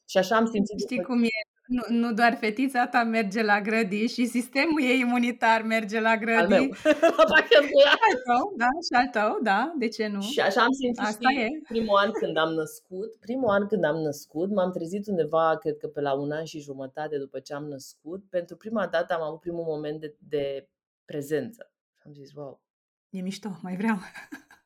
Și 0.08 0.18
așa 0.18 0.36
am 0.36 0.46
simțit... 0.46 0.78
Știi 0.78 1.02
cum 1.02 1.22
e? 1.22 1.49
Nu, 1.70 1.82
nu 1.88 2.12
doar 2.12 2.36
fetița 2.40 2.86
ta 2.86 3.02
merge 3.02 3.42
la 3.42 3.60
grădini 3.60 4.08
și 4.08 4.26
sistemul 4.26 4.82
ei 4.82 5.00
imunitar 5.00 5.62
merge 5.62 6.00
la 6.00 6.16
grădini. 6.16 6.42
Al 6.42 6.48
meu. 6.48 6.70
al 8.06 8.16
tău, 8.24 8.54
da, 8.56 8.66
și 8.66 8.92
al 8.92 9.08
tău, 9.12 9.38
da, 9.42 9.72
de 9.78 9.88
ce 9.88 10.06
nu? 10.06 10.20
Și 10.20 10.40
așa 10.40 10.60
am 10.62 10.72
simțit 10.72 11.04
Asta 11.04 11.28
și 11.30 11.40
e. 11.40 11.48
primul 11.68 11.96
an 11.96 12.10
când 12.10 12.36
am 12.36 12.52
născut. 12.52 13.16
Primul 13.20 13.48
an 13.48 13.66
când 13.66 13.84
am 13.84 13.96
născut, 13.96 14.50
m-am 14.50 14.70
trezit 14.72 15.06
undeva, 15.06 15.56
cred 15.56 15.76
că 15.76 15.86
pe 15.86 16.00
la 16.00 16.12
un 16.12 16.30
an 16.30 16.44
și 16.44 16.60
jumătate 16.60 17.18
după 17.18 17.38
ce 17.38 17.54
am 17.54 17.64
născut. 17.64 18.24
Pentru 18.30 18.56
prima 18.56 18.86
dată 18.86 19.14
am 19.14 19.22
avut 19.22 19.40
primul 19.40 19.64
moment 19.64 20.00
de, 20.00 20.14
de 20.28 20.68
prezență. 21.04 21.70
Și 21.96 22.02
am 22.06 22.12
zis, 22.12 22.32
wow. 22.32 22.60
E 23.10 23.20
mișto, 23.20 23.58
mai 23.62 23.76
vreau. 23.76 23.96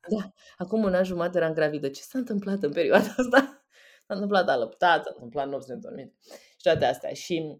Da, 0.08 0.32
acum 0.56 0.82
un 0.82 0.94
an 0.94 1.04
jumătate 1.04 1.38
eram 1.38 1.52
gravidă. 1.52 1.88
Ce 1.88 2.02
s-a 2.02 2.18
întâmplat 2.18 2.62
în 2.62 2.72
perioada 2.72 3.14
asta? 3.16 3.64
S-a 4.06 4.14
întâmplat 4.14 4.48
alăptat, 4.48 5.04
s-a 5.04 5.10
întâmplat 5.14 5.48
nopți 5.48 5.70
nedormite 5.70 6.14
și 6.53 6.53
toate 6.64 6.84
astea. 6.84 7.12
Și 7.12 7.58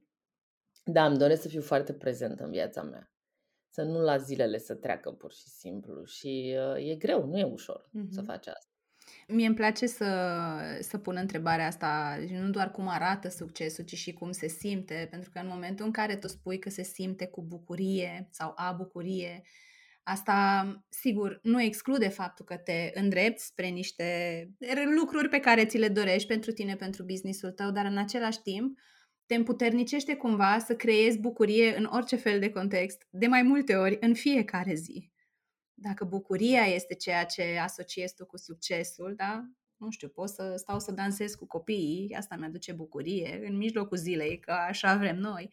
da, 0.84 1.06
îmi 1.06 1.18
doresc 1.18 1.42
să 1.42 1.48
fiu 1.48 1.62
foarte 1.62 1.92
prezent 1.92 2.40
în 2.40 2.50
viața 2.50 2.82
mea. 2.82 3.12
Să 3.70 3.82
nu 3.82 4.00
las 4.00 4.24
zilele 4.24 4.58
să 4.58 4.74
treacă 4.74 5.10
pur 5.10 5.32
și 5.32 5.48
simplu. 5.48 6.04
Și 6.04 6.56
uh, 6.74 6.90
e 6.90 6.94
greu, 6.94 7.26
nu 7.26 7.38
e 7.38 7.44
ușor 7.44 7.88
mm-hmm. 7.88 8.08
să 8.10 8.22
faci 8.22 8.46
asta. 8.46 8.72
Mie 9.28 9.46
îmi 9.46 9.54
place 9.54 9.86
să, 9.86 10.06
să 10.80 10.98
pun 10.98 11.16
întrebarea 11.16 11.66
asta, 11.66 12.18
nu 12.30 12.50
doar 12.50 12.70
cum 12.70 12.88
arată 12.88 13.28
succesul, 13.28 13.84
ci 13.84 13.94
și 13.94 14.12
cum 14.12 14.32
se 14.32 14.48
simte, 14.48 15.06
pentru 15.10 15.30
că 15.30 15.38
în 15.38 15.46
momentul 15.46 15.84
în 15.84 15.92
care 15.92 16.16
tu 16.16 16.28
spui 16.28 16.58
că 16.58 16.70
se 16.70 16.82
simte 16.82 17.26
cu 17.26 17.42
bucurie 17.42 18.28
sau 18.30 18.52
a 18.56 18.72
bucurie, 18.72 19.42
Asta, 20.06 20.66
sigur, 20.88 21.38
nu 21.42 21.62
exclude 21.62 22.08
faptul 22.08 22.44
că 22.44 22.56
te 22.56 22.90
îndrepți 22.94 23.46
spre 23.46 23.66
niște 23.66 24.48
lucruri 24.96 25.28
pe 25.28 25.40
care 25.40 25.66
ți 25.66 25.78
le 25.78 25.88
dorești 25.88 26.28
pentru 26.28 26.52
tine, 26.52 26.76
pentru 26.76 27.02
businessul 27.02 27.50
tău, 27.50 27.70
dar 27.70 27.84
în 27.84 27.98
același 27.98 28.42
timp 28.42 28.78
te 29.26 29.34
împuternicește 29.34 30.16
cumva 30.16 30.58
să 30.58 30.76
creezi 30.76 31.18
bucurie 31.18 31.76
în 31.76 31.84
orice 31.84 32.16
fel 32.16 32.40
de 32.40 32.50
context, 32.50 33.06
de 33.10 33.26
mai 33.26 33.42
multe 33.42 33.74
ori, 33.74 33.96
în 34.00 34.14
fiecare 34.14 34.74
zi. 34.74 35.12
Dacă 35.74 36.04
bucuria 36.04 36.62
este 36.62 36.94
ceea 36.94 37.24
ce 37.24 37.58
asociezi 37.62 38.14
tu 38.14 38.26
cu 38.26 38.36
succesul, 38.36 39.14
da? 39.16 39.44
Nu 39.76 39.90
știu, 39.90 40.08
pot 40.08 40.28
să 40.28 40.54
stau 40.56 40.78
să 40.78 40.92
dansez 40.92 41.34
cu 41.34 41.46
copiii, 41.46 42.14
asta 42.18 42.36
mi-aduce 42.36 42.72
bucurie, 42.72 43.40
în 43.48 43.56
mijlocul 43.56 43.96
zilei, 43.96 44.38
că 44.38 44.52
așa 44.52 44.96
vrem 44.96 45.16
noi 45.16 45.50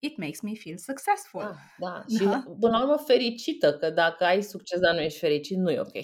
it 0.00 0.16
makes 0.16 0.40
me 0.40 0.54
feel 0.54 0.76
successful. 0.76 1.42
Ah, 1.42 1.56
da, 1.78 2.04
și 2.16 2.24
da? 2.24 2.44
până 2.60 2.76
la 2.76 2.82
urmă 2.82 2.96
fericită, 3.06 3.74
că 3.74 3.90
dacă 3.90 4.24
ai 4.24 4.42
succes, 4.42 4.80
dar 4.80 4.94
nu 4.94 5.00
ești 5.00 5.18
fericit, 5.18 5.56
nu 5.56 5.70
e 5.70 5.80
ok. 5.80 5.94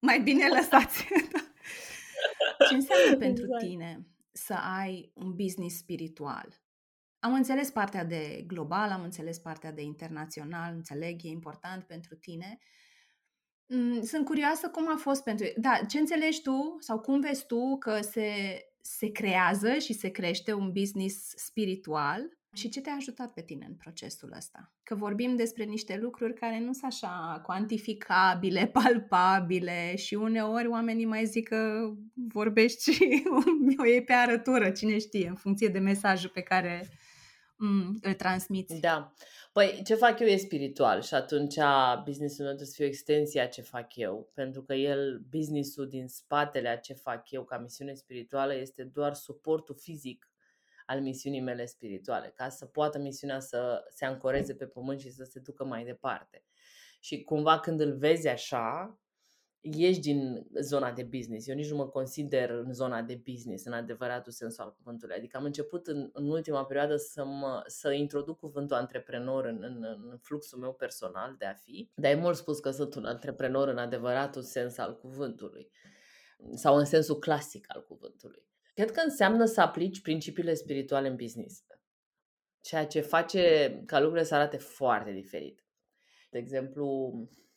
Mai 0.00 0.20
bine 0.20 0.48
lăsați. 0.48 1.04
Ce 2.68 2.74
înseamnă 2.74 3.16
pentru 3.26 3.44
exact. 3.44 3.64
tine 3.64 4.06
să 4.44 4.54
ai 4.54 5.10
un 5.14 5.34
business 5.34 5.76
spiritual? 5.76 6.62
Am 7.18 7.32
înțeles 7.32 7.70
partea 7.70 8.04
de 8.04 8.44
global, 8.46 8.90
am 8.90 9.02
înțeles 9.02 9.38
partea 9.38 9.72
de 9.72 9.82
internațional, 9.82 10.74
înțeleg, 10.74 11.20
e 11.24 11.28
important 11.28 11.84
pentru 11.84 12.14
tine. 12.14 12.58
Mm, 13.66 14.02
sunt 14.02 14.24
curioasă 14.24 14.68
cum 14.68 14.88
a 14.92 14.96
fost 14.96 15.22
pentru... 15.22 15.46
Da, 15.56 15.80
ce 15.88 15.98
înțelegi 15.98 16.42
tu 16.42 16.76
sau 16.80 17.00
cum 17.00 17.20
vezi 17.20 17.46
tu 17.46 17.78
că 17.78 18.00
se, 18.00 18.60
se 18.80 19.10
creează 19.10 19.78
și 19.78 19.92
se 19.92 20.08
crește 20.08 20.52
un 20.52 20.72
business 20.72 21.32
spiritual 21.36 22.37
și 22.58 22.68
ce 22.68 22.80
te-a 22.80 22.94
ajutat 22.94 23.32
pe 23.32 23.42
tine 23.42 23.66
în 23.68 23.74
procesul 23.74 24.32
ăsta? 24.36 24.72
Că 24.82 24.94
vorbim 24.94 25.36
despre 25.36 25.64
niște 25.64 25.96
lucruri 25.96 26.34
care 26.34 26.58
nu 26.58 26.72
sunt 26.72 26.84
așa 26.84 27.40
cuantificabile, 27.44 28.66
palpabile 28.78 29.96
și 29.96 30.14
uneori 30.14 30.66
oamenii 30.66 31.04
mai 31.04 31.26
zic 31.26 31.48
că 31.48 31.90
vorbești 32.14 32.92
și 32.92 33.22
o 33.80 33.84
iei 33.84 34.04
pe 34.04 34.12
arătură, 34.12 34.70
cine 34.70 34.98
știe, 34.98 35.28
în 35.28 35.34
funcție 35.34 35.68
de 35.68 35.78
mesajul 35.78 36.30
pe 36.30 36.40
care 36.40 36.88
mm, 37.56 37.98
îl 38.00 38.12
transmiți. 38.12 38.80
Da. 38.80 39.12
Păi, 39.52 39.82
ce 39.84 39.94
fac 39.94 40.20
eu 40.20 40.26
e 40.26 40.36
spiritual 40.36 41.02
și 41.02 41.14
atunci 41.14 41.56
businessul 42.04 42.44
meu 42.44 42.54
trebuie 42.54 42.66
să 42.66 42.74
fie 42.74 42.84
o 42.84 42.88
extensie 42.88 43.40
a 43.40 43.48
ce 43.48 43.62
fac 43.62 43.96
eu, 43.96 44.30
pentru 44.34 44.62
că 44.62 44.74
el, 44.74 45.22
businessul 45.30 45.88
din 45.88 46.08
spatele 46.08 46.68
a 46.68 46.76
ce 46.76 46.92
fac 46.92 47.30
eu 47.30 47.44
ca 47.44 47.58
misiune 47.58 47.94
spirituală 47.94 48.54
este 48.54 48.82
doar 48.82 49.14
suportul 49.14 49.76
fizic 49.78 50.28
al 50.88 51.00
misiunii 51.00 51.40
mele 51.40 51.64
spirituale, 51.64 52.32
ca 52.34 52.48
să 52.48 52.66
poată 52.66 52.98
misiunea 52.98 53.40
să 53.40 53.84
se 53.90 54.04
ancoreze 54.04 54.54
pe 54.54 54.66
pământ 54.66 55.00
și 55.00 55.10
să 55.10 55.24
se 55.24 55.40
ducă 55.40 55.64
mai 55.64 55.84
departe. 55.84 56.44
Și 57.00 57.22
cumva 57.22 57.60
când 57.60 57.80
îl 57.80 57.96
vezi 57.96 58.28
așa, 58.28 58.98
ieși 59.60 60.00
din 60.00 60.46
zona 60.60 60.92
de 60.92 61.02
business. 61.02 61.46
Eu 61.48 61.54
nici 61.54 61.70
nu 61.70 61.76
mă 61.76 61.88
consider 61.88 62.50
în 62.50 62.72
zona 62.72 63.02
de 63.02 63.22
business, 63.24 63.64
în 63.64 63.72
adevăratul 63.72 64.32
sens 64.32 64.58
al 64.58 64.74
cuvântului. 64.74 65.16
Adică 65.16 65.36
am 65.36 65.44
început 65.44 65.86
în, 65.86 66.10
în 66.12 66.28
ultima 66.30 66.64
perioadă 66.64 66.96
să, 66.96 67.24
mă, 67.24 67.62
să 67.66 67.90
introduc 67.92 68.38
cuvântul 68.38 68.76
antreprenor 68.76 69.44
în, 69.44 69.58
în, 69.62 69.84
în 70.10 70.18
fluxul 70.22 70.58
meu 70.58 70.72
personal 70.74 71.34
de 71.38 71.44
a 71.44 71.54
fi, 71.54 71.90
dar 71.94 72.10
e 72.10 72.20
mult 72.20 72.36
spus 72.36 72.58
că 72.58 72.70
sunt 72.70 72.94
un 72.94 73.04
antreprenor 73.04 73.68
în 73.68 73.78
adevăratul 73.78 74.42
sens 74.42 74.78
al 74.78 74.98
cuvântului 74.98 75.70
sau 76.54 76.76
în 76.76 76.84
sensul 76.84 77.18
clasic 77.18 77.64
al 77.68 77.84
cuvântului. 77.84 78.47
Cred 78.78 78.90
că 78.90 79.00
înseamnă 79.04 79.44
să 79.44 79.60
aplici 79.60 80.00
principiile 80.00 80.54
spirituale 80.54 81.08
în 81.08 81.16
business. 81.16 81.64
Ceea 82.60 82.86
ce 82.86 83.00
face 83.00 83.72
ca 83.86 83.98
lucrurile 83.98 84.26
să 84.26 84.34
arate 84.34 84.56
foarte 84.56 85.12
diferit. 85.12 85.64
De 86.30 86.38
exemplu, 86.38 87.12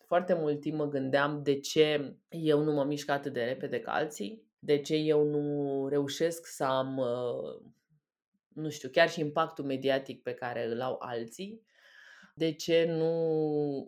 foarte 0.05 0.33
mult 0.33 0.59
timp 0.59 0.77
mă 0.77 0.87
gândeam 0.87 1.43
de 1.43 1.59
ce 1.59 2.15
eu 2.29 2.63
nu 2.63 2.71
mă 2.71 2.83
mișc 2.83 3.09
atât 3.09 3.33
de 3.33 3.43
repede 3.43 3.79
ca 3.79 3.91
alții, 3.93 4.43
de 4.59 4.77
ce 4.77 4.95
eu 4.95 5.23
nu 5.23 5.87
reușesc 5.87 6.45
să 6.45 6.63
am, 6.63 6.97
uh, 6.97 7.71
nu 8.53 8.69
știu, 8.69 8.89
chiar 8.89 9.09
și 9.09 9.19
impactul 9.19 9.65
mediatic 9.65 10.21
pe 10.21 10.33
care 10.33 10.67
îl 10.67 10.81
au 10.81 10.97
alții, 10.99 11.65
de 12.35 12.51
ce 12.51 12.85
nu 12.85 13.13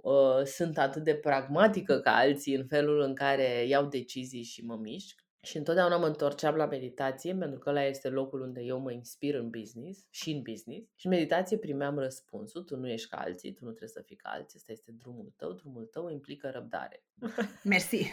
uh, 0.01 0.45
sunt 0.45 0.77
atât 0.77 1.03
de 1.03 1.15
pragmatică 1.15 1.99
ca 1.99 2.15
alții 2.15 2.55
în 2.55 2.67
felul 2.67 3.01
în 3.01 3.15
care 3.15 3.65
iau 3.65 3.85
decizii 3.85 4.43
și 4.43 4.65
mă 4.65 4.75
mișc. 4.75 5.22
Și 5.45 5.57
întotdeauna 5.57 5.97
mă 5.97 6.05
întorceam 6.05 6.55
la 6.55 6.65
meditație, 6.65 7.35
pentru 7.35 7.59
că 7.59 7.69
ăla 7.69 7.83
este 7.83 8.09
locul 8.09 8.41
unde 8.41 8.61
eu 8.61 8.79
mă 8.79 8.91
inspir 8.91 9.35
în 9.35 9.49
business 9.49 10.07
și 10.09 10.31
în 10.31 10.41
business. 10.41 10.89
Și 10.95 11.05
în 11.05 11.11
meditație 11.11 11.57
primeam 11.57 11.99
răspunsul, 11.99 12.63
tu 12.63 12.75
nu 12.75 12.89
ești 12.89 13.09
ca 13.09 13.17
alții, 13.17 13.53
tu 13.53 13.63
nu 13.63 13.69
trebuie 13.69 13.89
să 13.89 14.01
fii 14.01 14.15
ca 14.15 14.29
alții, 14.29 14.57
ăsta 14.57 14.71
este 14.71 14.91
drumul 14.91 15.33
tău, 15.37 15.51
drumul 15.51 15.85
tău 15.85 16.09
implică 16.09 16.49
răbdare. 16.49 17.03
Mersi! 17.63 18.11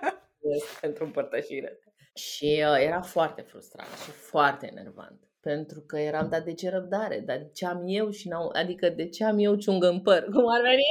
pentru 0.80 1.04
împărtășire. 1.04 1.78
Și 2.14 2.64
uh, 2.68 2.76
era 2.80 3.00
foarte 3.00 3.42
frustrant 3.42 3.90
și 4.04 4.10
foarte 4.10 4.66
enervant. 4.66 5.20
Pentru 5.40 5.80
că 5.80 5.98
eram, 5.98 6.28
dar 6.28 6.42
de 6.42 6.54
ce 6.54 6.70
răbdare? 6.70 7.18
Dar 7.20 7.38
de 7.38 7.50
ce 7.54 7.66
am 7.66 7.82
eu 7.86 8.10
și 8.10 8.28
n-au... 8.28 8.50
Adică 8.52 8.88
de 8.88 9.08
ce 9.08 9.24
am 9.24 9.38
eu 9.38 9.54
ciungă 9.54 9.88
în 9.88 10.00
păr? 10.00 10.24
Cum 10.24 10.48
ar 10.48 10.60
veni? 10.60 10.82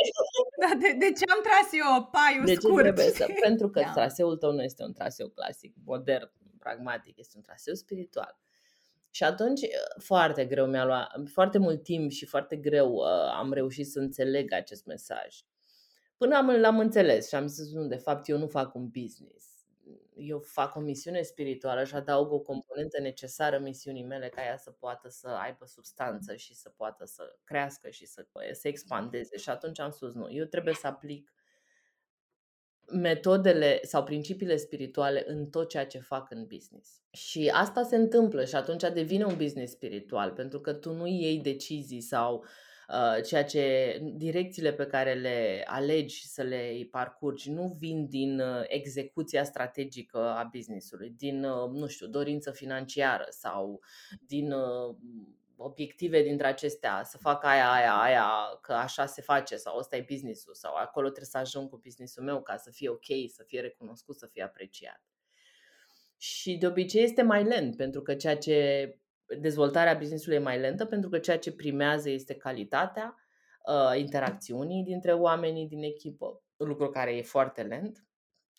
Da, 0.70 0.76
de, 0.76 0.96
de 1.00 1.12
ce 1.12 1.24
am 1.32 1.42
tras 1.42 1.70
eu 1.72 2.10
paiul 2.12 2.46
de 2.46 2.54
scurt? 2.54 2.76
Ce 2.76 2.82
trebuie 2.82 3.12
să... 3.12 3.28
Pentru 3.48 3.70
că 3.70 3.80
da. 3.80 3.92
traseul 3.92 4.38
tău 4.38 4.52
nu 4.52 4.62
este 4.64 4.84
un 4.84 4.94
traseu 4.94 5.28
clasic, 5.28 5.76
modern, 5.86 6.32
pragmatic, 6.60 7.18
este 7.18 7.34
un 7.38 7.42
traseu 7.42 7.74
spiritual. 7.74 8.38
Și 9.10 9.24
atunci 9.24 9.62
foarte 9.98 10.46
greu 10.46 10.66
mi-a 10.66 10.86
luat, 10.86 11.12
foarte 11.34 11.58
mult 11.58 11.84
timp 11.84 12.12
și 12.12 12.26
foarte 12.26 12.56
greu 12.56 12.94
uh, 12.94 13.06
am 13.38 13.54
reușit 13.54 13.88
să 13.88 14.00
înțeleg 14.00 14.54
acest 14.54 14.86
mesaj. 14.86 15.36
Până 16.18 16.36
am, 16.36 16.50
l-am 16.50 16.80
înțeles 16.80 17.28
și 17.28 17.36
am 17.36 17.48
zis, 17.48 17.72
nu, 17.72 17.88
de 17.88 17.96
fapt 17.96 18.28
eu 18.28 18.38
nu 18.38 18.48
fac 18.48 18.76
un 18.76 18.88
business 18.88 19.55
eu 20.18 20.40
fac 20.40 20.76
o 20.76 20.80
misiune 20.80 21.22
spirituală 21.22 21.84
și 21.84 21.96
adaug 21.96 22.32
o 22.32 22.40
componentă 22.40 23.02
necesară 23.02 23.60
misiunii 23.60 24.04
mele 24.04 24.30
ca 24.30 24.44
ea 24.44 24.58
să 24.58 24.72
poată 24.72 25.10
să 25.10 25.28
aibă 25.28 25.66
substanță 25.66 26.36
și 26.36 26.56
să 26.56 26.70
poată 26.70 27.06
să 27.06 27.36
crească 27.44 27.90
și 27.90 28.06
să 28.06 28.28
se 28.52 28.68
expandeze. 28.68 29.38
Și 29.38 29.50
atunci 29.50 29.80
am 29.80 29.92
spus, 29.92 30.14
nu, 30.14 30.32
eu 30.32 30.46
trebuie 30.46 30.74
să 30.74 30.88
aplic 30.88 31.34
metodele 32.92 33.80
sau 33.84 34.04
principiile 34.04 34.56
spirituale 34.56 35.24
în 35.28 35.50
tot 35.50 35.70
ceea 35.70 35.86
ce 35.86 36.00
fac 36.00 36.32
în 36.32 36.46
business. 36.46 37.02
Și 37.12 37.52
asta 37.54 37.84
se 37.84 37.96
întâmplă 37.96 38.46
și 38.46 38.56
atunci 38.56 38.82
devine 38.94 39.26
un 39.26 39.38
business 39.38 39.74
spiritual, 39.74 40.32
pentru 40.32 40.60
că 40.60 40.74
tu 40.74 40.94
nu 40.94 41.08
iei 41.08 41.40
decizii 41.40 42.02
sau 42.02 42.36
uh, 42.36 42.46
Uh, 42.46 42.52
ceea 43.26 43.44
ce 43.44 43.98
direcțiile 44.16 44.74
pe 44.74 44.86
care 44.86 45.14
le 45.14 45.64
alegi 45.68 46.28
să 46.28 46.42
le 46.42 46.88
parcurgi 46.92 47.52
nu 47.52 47.76
vin 47.80 48.08
din 48.08 48.40
uh, 48.40 48.64
execuția 48.68 49.44
strategică 49.44 50.18
a 50.18 50.44
businessului, 50.52 51.10
din, 51.10 51.44
uh, 51.44 51.70
nu 51.70 51.88
știu, 51.88 52.08
dorință 52.08 52.52
financiară 52.52 53.26
sau 53.30 53.82
din 54.28 54.54
obiective 55.58 56.22
dintre 56.24 56.48
acestea, 56.48 57.04
să 57.04 57.18
fac 57.18 57.44
aia, 57.44 57.72
aia, 57.72 57.94
aia, 58.02 58.30
că 58.62 58.74
așa 58.74 59.06
se 59.06 59.22
face 59.22 59.56
sau 59.56 59.78
ăsta 59.78 59.96
e 59.96 60.06
businessul 60.10 60.54
sau 60.54 60.76
acolo 60.76 61.06
trebuie 61.06 61.30
să 61.30 61.38
ajung 61.38 61.70
cu 61.70 61.78
businessul 61.78 62.24
meu 62.24 62.42
ca 62.42 62.58
să 62.58 62.72
fie 62.72 62.90
ok, 62.90 63.06
să 63.28 63.44
fie 63.46 63.62
recunoscut, 63.62 64.18
să 64.18 64.26
fie 64.26 64.44
apreciat. 64.44 65.02
Și 66.18 66.58
de 66.58 66.68
obicei 66.68 67.04
este 67.04 67.22
mai 67.22 67.44
lent, 67.44 67.76
pentru 67.76 68.02
că 68.02 68.16
ceea 68.16 68.38
ce 68.38 68.90
dezvoltarea 69.40 69.94
businessului 69.94 70.38
e 70.38 70.42
mai 70.42 70.60
lentă 70.60 70.86
pentru 70.86 71.10
că 71.10 71.20
ceea 71.20 71.40
ce 71.40 71.52
primează 71.52 72.10
este 72.10 72.36
calitatea 72.36 73.16
uh, 73.66 74.00
interacțiunii 74.00 74.84
dintre 74.84 75.14
oamenii 75.14 75.68
din 75.68 75.84
echipă, 75.84 76.44
lucru 76.58 76.90
care 76.90 77.16
e 77.16 77.22
foarte 77.22 77.62
lent, 77.62 78.06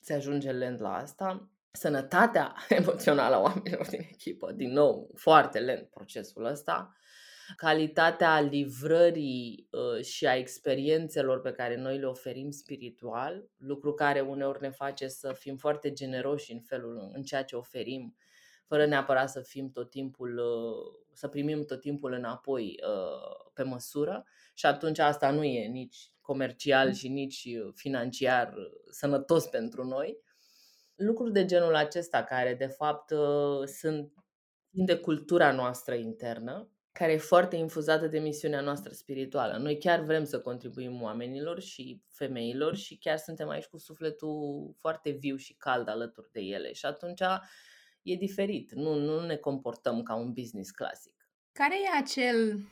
se 0.00 0.14
ajunge 0.14 0.50
lent 0.50 0.81
la 0.81 0.94
asta 0.94 1.50
sănătatea 1.76 2.55
emoțională 2.68 3.35
a 3.35 3.40
oamenilor 3.40 3.87
din 3.87 4.07
echipă. 4.11 4.52
Din 4.52 4.72
nou, 4.72 5.11
foarte 5.14 5.59
lent 5.59 5.88
procesul 5.88 6.44
ăsta. 6.44 6.96
Calitatea 7.57 8.40
livrării 8.40 9.68
uh, 9.70 10.05
și 10.05 10.26
a 10.26 10.37
experiențelor 10.37 11.40
pe 11.40 11.52
care 11.52 11.76
noi 11.76 11.98
le 11.98 12.07
oferim 12.07 12.50
spiritual, 12.50 13.48
lucru 13.57 13.94
care 13.94 14.20
uneori 14.20 14.61
ne 14.61 14.70
face 14.70 15.09
să 15.09 15.33
fim 15.33 15.57
foarte 15.57 15.92
generoși 15.92 16.52
în 16.52 16.61
felul 16.61 17.11
în 17.12 17.22
ceea 17.22 17.44
ce 17.44 17.57
oferim, 17.57 18.16
fără 18.66 18.87
neapărat 18.87 19.31
să 19.31 19.40
fim 19.40 19.70
tot 19.70 19.90
timpul, 19.90 20.38
uh, 20.38 21.07
să 21.12 21.29
primim 21.29 21.64
tot 21.64 21.81
timpul 21.81 22.12
înapoi 22.12 22.74
uh, 22.88 23.50
pe 23.55 23.62
măsură. 23.62 24.24
Și 24.55 24.66
atunci 24.66 24.98
asta 24.98 25.31
nu 25.31 25.44
e 25.44 25.66
nici 25.66 26.11
comercial 26.20 26.92
și 26.92 27.09
nici 27.09 27.48
financiar 27.74 28.55
sănătos 28.90 29.46
pentru 29.46 29.85
noi. 29.85 30.18
Lucruri 30.94 31.33
de 31.33 31.44
genul 31.44 31.74
acesta 31.74 32.22
care 32.22 32.55
de 32.55 32.66
fapt 32.66 33.11
uh, 33.11 33.66
sunt 33.66 34.12
de 34.70 34.96
cultura 34.96 35.52
noastră 35.52 35.94
internă, 35.94 36.70
care 36.92 37.12
e 37.12 37.16
foarte 37.18 37.57
infuzată 37.57 38.07
de 38.07 38.18
misiunea 38.18 38.61
noastră 38.61 38.92
spirituală. 38.92 39.57
Noi 39.57 39.79
chiar 39.79 40.00
vrem 40.00 40.24
să 40.24 40.40
contribuim 40.40 41.02
oamenilor 41.02 41.61
și 41.61 42.02
femeilor 42.09 42.76
și 42.76 42.96
chiar 42.98 43.18
suntem 43.18 43.48
aici 43.48 43.64
cu 43.64 43.79
sufletul 43.79 44.74
foarte 44.79 45.11
viu 45.11 45.37
și 45.37 45.55
cald 45.55 45.88
alături 45.88 46.31
de 46.33 46.40
ele. 46.40 46.72
Și 46.72 46.87
atunci 46.87 47.20
e 48.07 48.16
diferit. 48.16 48.73
Nu, 48.73 48.95
nu 48.95 49.27
ne 49.27 49.37
comportăm 49.37 50.03
ca 50.03 50.14
un 50.14 50.33
business 50.33 50.71
clasic. 50.71 51.31
Care 51.53 51.75
e 51.83 51.99
acel 51.99 52.66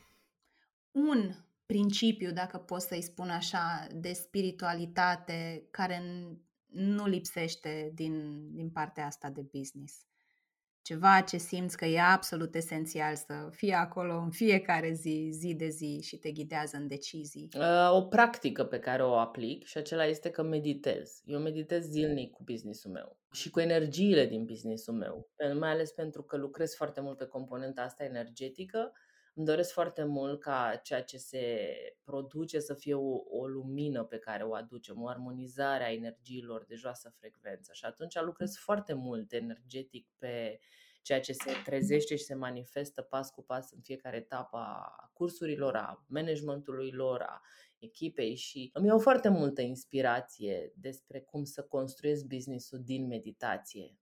un 0.91 1.35
principiu, 1.67 2.33
dacă 2.33 2.59
pot 2.59 2.81
să-i 2.81 3.03
spun 3.03 3.31
așa, 3.31 3.87
de 3.95 4.13
spiritualitate 4.13 5.69
care 5.71 6.03
nu 6.67 7.07
lipsește 7.07 7.93
din, 7.95 8.47
din 8.55 8.71
partea 8.71 9.07
asta 9.07 9.31
de 9.31 9.47
business. 9.53 10.07
Ceva 10.85 11.21
ce 11.21 11.37
simți 11.37 11.77
că 11.77 11.85
e 11.85 12.01
absolut 12.01 12.55
esențial 12.55 13.15
să 13.15 13.49
fie 13.51 13.75
acolo 13.75 14.17
în 14.17 14.31
fiecare 14.31 14.93
zi, 14.93 15.29
zi 15.33 15.55
de 15.55 15.69
zi 15.69 16.01
și 16.03 16.17
te 16.17 16.31
ghidează 16.31 16.77
în 16.77 16.89
decizii. 16.89 17.49
Uh, 17.57 17.91
o 17.93 18.03
practică 18.03 18.65
pe 18.65 18.79
care 18.79 19.03
o 19.03 19.15
aplic 19.15 19.65
și 19.65 19.79
acela 19.79 20.05
este 20.05 20.31
că 20.31 20.43
meditez. 20.43 21.23
Eu 21.25 21.39
meditez 21.39 21.85
zilnic 21.85 22.33
cu 22.33 22.43
businessul 22.45 22.91
meu 22.91 23.17
și 23.33 23.51
cu 23.51 23.61
energiile 23.61 24.27
din 24.27 24.45
businessul 24.45 24.95
meu, 24.95 25.29
mai 25.59 25.71
ales 25.71 25.91
pentru 25.91 26.23
că 26.23 26.37
lucrez 26.37 26.75
foarte 26.75 27.01
mult 27.01 27.17
pe 27.17 27.27
componenta 27.27 27.83
asta 27.83 28.05
energetică 28.05 28.93
îmi 29.35 29.47
doresc 29.47 29.73
foarte 29.73 30.05
mult 30.05 30.41
ca 30.41 30.81
ceea 30.83 31.03
ce 31.03 31.17
se 31.17 31.67
produce 32.05 32.61
să 32.61 32.75
fie 32.75 32.95
o, 32.95 33.23
o 33.31 33.47
lumină 33.47 34.05
pe 34.05 34.19
care 34.19 34.43
o 34.43 34.55
aducem, 34.55 35.03
o 35.03 35.09
armonizare 35.09 35.85
a 35.85 35.93
energiilor 35.93 36.65
de 36.65 36.75
joasă 36.75 37.15
frecvență. 37.19 37.73
Și 37.73 37.85
atunci 37.85 38.21
lucrez 38.21 38.57
foarte 38.57 38.93
mult 38.93 39.33
energetic 39.33 40.09
pe 40.19 40.59
ceea 41.03 41.21
ce 41.21 41.33
se 41.33 41.53
trezește 41.65 42.17
și 42.17 42.25
se 42.25 42.35
manifestă 42.35 43.03
pas 43.03 43.31
cu 43.31 43.43
pas 43.43 43.71
în 43.71 43.81
fiecare 43.81 44.17
etapă 44.17 44.57
a 44.57 45.11
cursurilor, 45.13 45.77
a 45.77 46.05
managementului 46.09 46.91
lor, 46.91 47.21
a 47.21 47.41
echipei 47.79 48.35
și 48.35 48.71
îmi 48.73 48.87
iau 48.87 48.99
foarte 48.99 49.29
multă 49.29 49.61
inspirație 49.61 50.73
despre 50.77 51.21
cum 51.21 51.45
să 51.45 51.63
construiesc 51.63 52.25
business-ul 52.25 52.83
din 52.85 53.07
meditație 53.07 53.99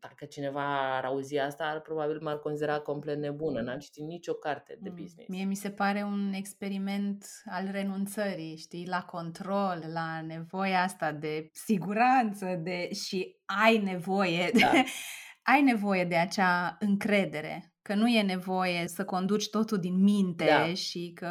dacă 0.00 0.24
cineva 0.24 0.96
ar 0.96 1.04
auzi 1.04 1.38
asta, 1.38 1.64
ar, 1.64 1.80
probabil 1.80 2.18
m-ar 2.22 2.38
considera 2.38 2.78
complet 2.78 3.18
nebună. 3.18 3.60
N-am 3.60 3.78
citit 3.78 4.04
nicio 4.04 4.32
carte 4.32 4.78
de 4.80 4.88
mm, 4.88 4.96
business. 4.96 5.28
Mie 5.28 5.44
mi 5.44 5.54
se 5.54 5.70
pare 5.70 6.02
un 6.02 6.32
experiment 6.32 7.24
al 7.44 7.68
renunțării, 7.70 8.56
știi, 8.56 8.86
la 8.86 9.02
control, 9.02 9.84
la 9.92 10.20
nevoia 10.20 10.82
asta 10.82 11.12
de 11.12 11.48
siguranță 11.52 12.60
de 12.62 12.92
și 12.92 13.36
ai 13.44 13.78
nevoie 13.78 14.50
da. 14.60 14.70
de, 14.70 14.84
ai 15.52 15.62
nevoie 15.62 16.04
de 16.04 16.16
acea 16.16 16.76
încredere 16.80 17.74
că 17.82 17.94
nu 17.94 18.08
e 18.08 18.22
nevoie 18.22 18.88
să 18.88 19.04
conduci 19.04 19.50
totul 19.50 19.78
din 19.78 20.02
minte 20.02 20.44
da. 20.44 20.74
și 20.74 21.12
că 21.14 21.30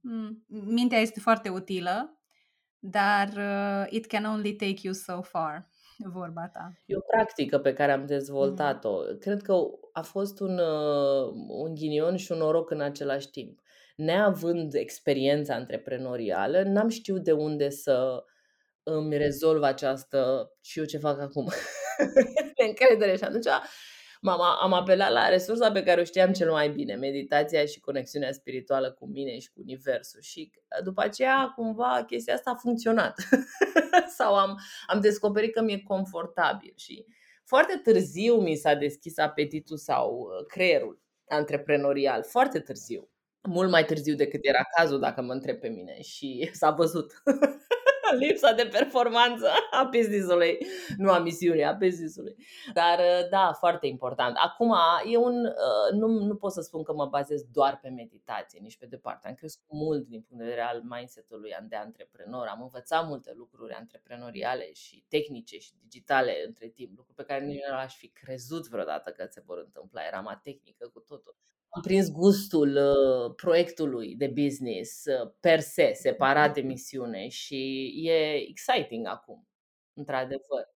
mm, 0.00 0.44
mintea 0.48 0.98
este 0.98 1.20
foarte 1.20 1.48
utilă, 1.48 2.22
dar 2.78 3.28
uh, 3.28 3.86
it 3.90 4.06
can 4.06 4.24
only 4.24 4.54
take 4.54 4.78
you 4.82 4.92
so 4.92 5.22
far 5.22 5.68
vorba 5.98 6.48
ta. 6.52 6.72
E 6.86 6.96
o 6.96 7.00
practică 7.00 7.58
pe 7.58 7.72
care 7.72 7.92
am 7.92 8.06
dezvoltat-o. 8.06 8.96
Mm. 9.10 9.18
Cred 9.18 9.42
că 9.42 9.54
a 9.92 10.02
fost 10.02 10.40
un, 10.40 10.58
uh, 10.58 11.32
un 11.48 11.74
ghinion 11.74 12.16
și 12.16 12.32
un 12.32 12.38
noroc 12.38 12.70
în 12.70 12.80
același 12.80 13.30
timp. 13.30 13.58
Neavând 13.96 14.74
experiența 14.74 15.54
antreprenorială, 15.54 16.62
n-am 16.62 16.88
știut 16.88 17.24
de 17.24 17.32
unde 17.32 17.70
să 17.70 18.24
îmi 18.82 19.16
rezolv 19.16 19.62
această 19.62 20.50
și 20.60 20.78
eu 20.78 20.84
ce 20.84 20.98
fac 20.98 21.20
acum. 21.20 21.48
de 22.56 22.64
încredere 22.64 23.16
și 23.16 23.24
atunci 23.24 23.46
m-am, 24.24 24.40
am 24.60 24.72
apelat 24.72 25.12
la 25.12 25.28
resursa 25.28 25.70
pe 25.72 25.82
care 25.82 26.00
o 26.00 26.04
știam 26.04 26.32
cel 26.32 26.50
mai 26.50 26.68
bine, 26.68 26.94
meditația 26.94 27.64
și 27.64 27.80
conexiunea 27.80 28.32
spirituală 28.32 28.92
cu 28.92 29.06
mine 29.06 29.38
și 29.38 29.50
cu 29.52 29.60
Universul. 29.60 30.20
Și 30.20 30.50
uh, 30.54 30.84
după 30.84 31.02
aceea, 31.02 31.52
cumva, 31.56 32.04
chestia 32.06 32.34
asta 32.34 32.50
a 32.50 32.54
funcționat. 32.54 33.14
Sau 34.18 34.34
am, 34.34 34.60
am 34.86 35.00
descoperit 35.00 35.54
că 35.54 35.62
mi-e 35.62 35.82
confortabil. 35.82 36.72
Și 36.76 37.04
foarte 37.44 37.80
târziu 37.82 38.34
mi 38.34 38.54
s-a 38.54 38.74
deschis 38.74 39.18
apetitul 39.18 39.76
sau 39.76 40.18
uh, 40.18 40.46
creierul 40.46 41.02
antreprenorial. 41.28 42.22
Foarte 42.22 42.60
târziu. 42.60 43.08
Mult 43.48 43.70
mai 43.70 43.84
târziu 43.84 44.14
decât 44.14 44.40
era 44.42 44.62
cazul, 44.76 45.00
dacă 45.00 45.22
mă 45.22 45.32
întreb 45.32 45.58
pe 45.58 45.68
mine. 45.68 46.00
Și 46.00 46.50
s-a 46.52 46.70
văzut. 46.70 47.12
lipsa 48.22 48.52
de 48.52 48.68
performanță 48.72 49.50
a 49.70 49.84
business-ului, 49.84 50.58
nu 50.96 51.10
a 51.10 51.18
misiunii, 51.18 51.64
a 51.64 51.72
business-ului. 51.72 52.36
Dar 52.72 52.98
uh, 52.98 53.28
da, 53.30 53.52
foarte 53.58 53.86
important. 53.86 54.36
Acum, 54.36 54.74
e 55.12 55.16
un, 55.16 55.44
uh, 55.44 55.98
nu, 55.98 56.06
nu 56.06 56.36
pot 56.36 56.52
să 56.52 56.60
spun 56.60 56.82
că 56.82 56.92
mă 56.92 57.06
bazez 57.06 57.42
doar 57.52 57.78
pe 57.82 57.88
meditație, 57.88 58.60
nici 58.62 58.78
pe 58.78 58.86
departe. 58.86 59.28
Am 59.28 59.34
crescut 59.34 59.66
mult 59.68 60.06
din 60.06 60.20
punct 60.20 60.42
de 60.42 60.48
vedere 60.48 60.66
al 60.66 60.82
mindset-ului 60.84 61.54
de 61.68 61.76
antreprenor. 61.76 62.46
Am 62.46 62.62
învățat 62.62 63.06
multe 63.06 63.32
lucruri 63.36 63.72
antreprenoriale 63.72 64.72
și 64.72 65.04
tehnice 65.08 65.58
și 65.58 65.72
digitale 65.82 66.42
între 66.46 66.68
timp, 66.68 66.96
lucruri 66.96 67.16
pe 67.16 67.24
care 67.24 67.44
nici 67.44 67.62
nu 67.70 67.76
aș 67.76 67.96
fi 67.96 68.08
crezut 68.08 68.68
vreodată 68.68 69.10
că 69.10 69.26
se 69.30 69.42
vor 69.46 69.58
întâmpla. 69.58 70.06
Eram 70.06 70.26
a 70.26 70.40
tehnică 70.42 70.88
cu 70.92 71.00
totul 71.00 71.36
am 71.74 71.82
prins 71.82 72.10
gustul 72.10 72.76
uh, 72.76 73.34
proiectului 73.36 74.14
de 74.14 74.26
business 74.26 75.04
uh, 75.04 75.32
per 75.40 75.60
se, 75.60 75.92
separat 75.94 76.54
de 76.54 76.60
misiune 76.60 77.28
și 77.28 77.92
e 78.04 78.48
exciting 78.48 79.06
acum, 79.06 79.48
într-adevăr. 79.94 80.72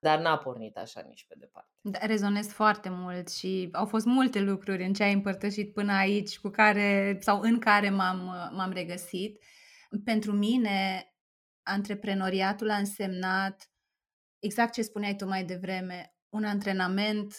Dar 0.00 0.20
n-a 0.20 0.38
pornit 0.38 0.76
așa 0.76 1.00
nici 1.00 1.24
pe 1.28 1.34
departe. 1.38 1.70
Da, 1.80 1.98
rezonez 2.06 2.46
foarte 2.46 2.88
mult 2.88 3.28
și 3.28 3.68
au 3.72 3.86
fost 3.86 4.06
multe 4.06 4.40
lucruri 4.40 4.84
în 4.84 4.92
ce 4.92 5.02
ai 5.02 5.12
împărtășit 5.12 5.72
până 5.72 5.92
aici 5.92 6.38
cu 6.38 6.48
care, 6.48 7.18
sau 7.20 7.40
în 7.40 7.58
care 7.58 7.90
m-am, 7.90 8.18
m-am 8.52 8.70
regăsit. 8.72 9.42
Pentru 10.04 10.32
mine, 10.32 11.04
antreprenoriatul 11.62 12.70
a 12.70 12.76
însemnat 12.76 13.70
exact 14.38 14.72
ce 14.72 14.82
spuneai 14.82 15.16
tu 15.16 15.26
mai 15.26 15.44
devreme, 15.44 16.14
un 16.28 16.44
antrenament 16.44 17.34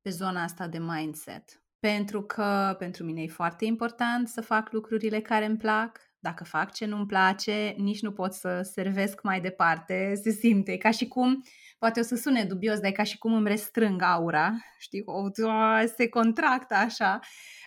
pe 0.00 0.10
zona 0.10 0.42
asta 0.42 0.68
de 0.68 0.78
mindset 0.78 1.63
pentru 1.90 2.22
că 2.22 2.76
pentru 2.78 3.04
mine 3.04 3.22
e 3.22 3.26
foarte 3.26 3.64
important 3.64 4.28
să 4.28 4.40
fac 4.40 4.72
lucrurile 4.72 5.20
care 5.20 5.44
îmi 5.44 5.56
plac. 5.56 6.00
Dacă 6.18 6.44
fac 6.44 6.72
ce 6.72 6.86
nu-mi 6.86 7.06
place, 7.06 7.74
nici 7.76 8.02
nu 8.02 8.12
pot 8.12 8.32
să 8.32 8.68
servesc 8.72 9.22
mai 9.22 9.40
departe. 9.40 10.12
Se 10.22 10.30
simte 10.30 10.76
ca 10.76 10.90
și 10.90 11.08
cum, 11.08 11.42
poate 11.78 12.00
o 12.00 12.02
să 12.02 12.16
sune 12.16 12.44
dubios, 12.44 12.78
dar 12.78 12.90
e 12.90 12.92
ca 12.92 13.02
și 13.02 13.18
cum 13.18 13.34
îmi 13.34 13.48
restrâng 13.48 14.02
aura, 14.02 14.52
știi, 14.78 15.02
o, 15.04 15.28
se 15.96 16.08
contractă 16.08 16.74
așa. 16.74 17.18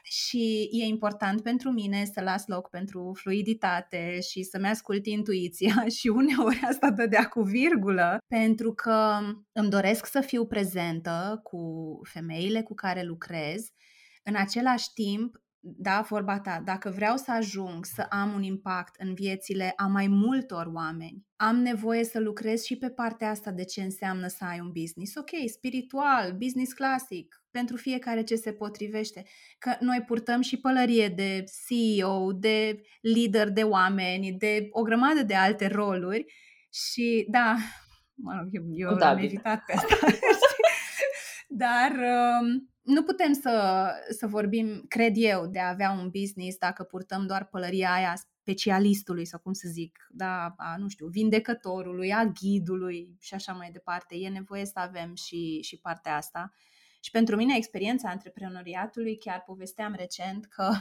Și 0.03 0.69
e 0.71 0.85
important 0.85 1.41
pentru 1.41 1.71
mine 1.71 2.05
să 2.13 2.21
las 2.21 2.47
loc 2.47 2.69
pentru 2.69 3.11
fluiditate 3.15 4.19
și 4.21 4.43
să-mi 4.43 4.67
ascult 4.67 5.05
intuiția 5.05 5.85
și 5.97 6.07
uneori 6.07 6.59
asta 6.67 6.89
dădea 6.89 7.27
cu 7.27 7.41
virgulă, 7.41 8.17
pentru 8.27 8.73
că 8.73 9.17
îmi 9.51 9.69
doresc 9.69 10.05
să 10.05 10.21
fiu 10.21 10.45
prezentă 10.45 11.39
cu 11.43 11.61
femeile 12.03 12.61
cu 12.61 12.73
care 12.73 13.03
lucrez 13.03 13.71
în 14.27 14.35
același 14.35 14.93
timp, 14.93 15.41
da, 15.59 16.05
vorba 16.09 16.39
ta, 16.39 16.61
dacă 16.65 16.89
vreau 16.89 17.17
să 17.17 17.31
ajung 17.31 17.85
să 17.85 18.05
am 18.09 18.33
un 18.33 18.43
impact 18.43 18.95
în 18.97 19.13
viețile 19.13 19.73
a 19.75 19.87
mai 19.87 20.07
multor 20.07 20.71
oameni, 20.73 21.25
am 21.35 21.55
nevoie 21.55 22.03
să 22.03 22.19
lucrez 22.19 22.63
și 22.63 22.77
pe 22.77 22.89
partea 22.89 23.29
asta 23.29 23.51
de 23.51 23.63
ce 23.63 23.81
înseamnă 23.81 24.27
să 24.27 24.45
ai 24.45 24.59
un 24.59 24.71
business. 24.71 25.15
Ok, 25.15 25.29
spiritual, 25.47 26.35
business 26.37 26.73
clasic, 26.73 27.43
pentru 27.51 27.75
fiecare 27.75 28.23
ce 28.23 28.35
se 28.35 28.51
potrivește. 28.51 29.25
Că 29.59 29.75
noi 29.79 30.03
purtăm 30.05 30.41
și 30.41 30.59
pălărie 30.59 31.07
de 31.07 31.43
CEO, 31.67 32.31
de 32.31 32.81
lider 33.01 33.49
de 33.49 33.63
oameni, 33.63 34.31
de 34.31 34.67
o 34.69 34.81
grămadă 34.81 35.23
de 35.23 35.35
alte 35.35 35.67
roluri 35.67 36.25
și 36.69 37.27
da, 37.29 37.55
mă 38.13 38.33
rog, 38.39 38.47
eu, 38.51 38.63
eu 38.73 38.97
l-am 38.97 39.17
evitat 39.17 39.63
pe 39.65 39.73
asta. 39.77 39.95
Dar 41.57 41.91
um, 41.91 42.69
nu 42.81 43.03
putem 43.03 43.33
să, 43.33 43.87
să 44.09 44.27
vorbim, 44.27 44.85
cred 44.87 45.13
eu, 45.15 45.47
de 45.47 45.59
a 45.59 45.69
avea 45.69 45.91
un 45.91 46.09
business 46.09 46.57
dacă 46.57 46.83
purtăm 46.83 47.25
doar 47.25 47.45
pălăria 47.45 47.93
aia 47.93 48.13
specialistului 48.15 49.25
sau 49.25 49.39
cum 49.39 49.53
să 49.53 49.67
zic, 49.71 50.07
da, 50.09 50.53
a, 50.57 50.75
nu 50.77 50.87
știu, 50.87 51.07
vindecătorului, 51.07 52.13
a 52.13 52.25
ghidului 52.25 53.15
și 53.19 53.33
așa 53.33 53.53
mai 53.53 53.71
departe. 53.71 54.15
E 54.15 54.29
nevoie 54.29 54.65
să 54.65 54.79
avem 54.79 55.15
și, 55.15 55.61
și 55.61 55.79
partea 55.79 56.15
asta. 56.15 56.53
Și 56.99 57.11
pentru 57.11 57.35
mine 57.35 57.55
experiența 57.55 58.09
antreprenoriatului, 58.09 59.17
chiar 59.17 59.43
povesteam 59.45 59.93
recent 59.97 60.45
că 60.45 60.71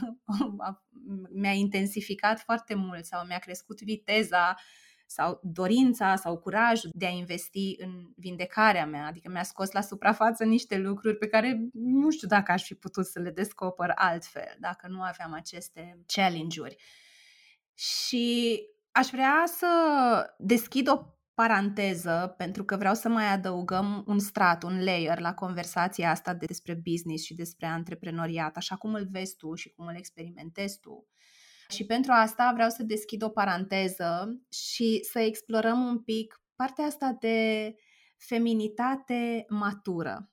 mi-a 1.41 1.53
intensificat 1.53 2.39
foarte 2.39 2.75
mult 2.75 3.05
sau 3.05 3.25
mi-a 3.25 3.39
crescut 3.39 3.81
viteza 3.81 4.55
sau 5.07 5.39
dorința 5.43 6.15
sau 6.15 6.37
curajul 6.37 6.89
de 6.93 7.05
a 7.05 7.09
investi 7.09 7.75
în 7.77 8.11
vindecarea 8.15 8.85
mea, 8.85 9.05
adică 9.05 9.29
mi-a 9.31 9.43
scos 9.43 9.71
la 9.71 9.81
suprafață 9.81 10.43
niște 10.43 10.77
lucruri 10.77 11.17
pe 11.17 11.27
care 11.27 11.69
nu 11.73 12.09
știu 12.11 12.27
dacă 12.27 12.51
aș 12.51 12.63
fi 12.63 12.73
putut 12.73 13.05
să 13.05 13.19
le 13.19 13.31
descoper 13.31 13.91
altfel, 13.95 14.55
dacă 14.59 14.87
nu 14.87 15.01
aveam 15.01 15.33
aceste 15.33 16.03
challenge-uri. 16.05 16.75
Și 17.73 18.59
aș 18.91 19.07
vrea 19.07 19.43
să 19.45 19.67
deschid 20.37 20.89
o 20.89 21.17
paranteză, 21.33 22.33
pentru 22.37 22.63
că 22.63 22.75
vreau 22.75 22.93
să 22.93 23.09
mai 23.09 23.31
adăugăm 23.31 24.03
un 24.07 24.19
strat, 24.19 24.63
un 24.63 24.83
layer 24.83 25.19
la 25.19 25.33
conversația 25.33 26.09
asta 26.09 26.33
despre 26.33 26.73
business 26.73 27.23
și 27.23 27.33
despre 27.33 27.65
antreprenoriat, 27.65 28.55
așa 28.55 28.75
cum 28.75 28.93
îl 28.93 29.07
vezi 29.11 29.35
tu 29.35 29.53
și 29.53 29.69
cum 29.69 29.85
îl 29.85 29.95
experimentezi 29.95 30.79
tu. 30.79 31.07
Și 31.69 31.85
pentru 31.85 32.11
asta 32.11 32.51
vreau 32.53 32.69
să 32.69 32.83
deschid 32.83 33.23
o 33.23 33.29
paranteză 33.29 34.39
și 34.51 34.99
să 35.11 35.19
explorăm 35.19 35.85
un 35.85 35.99
pic 35.99 36.41
partea 36.55 36.85
asta 36.85 37.17
de 37.19 37.75
feminitate 38.17 39.45
matură. 39.49 40.31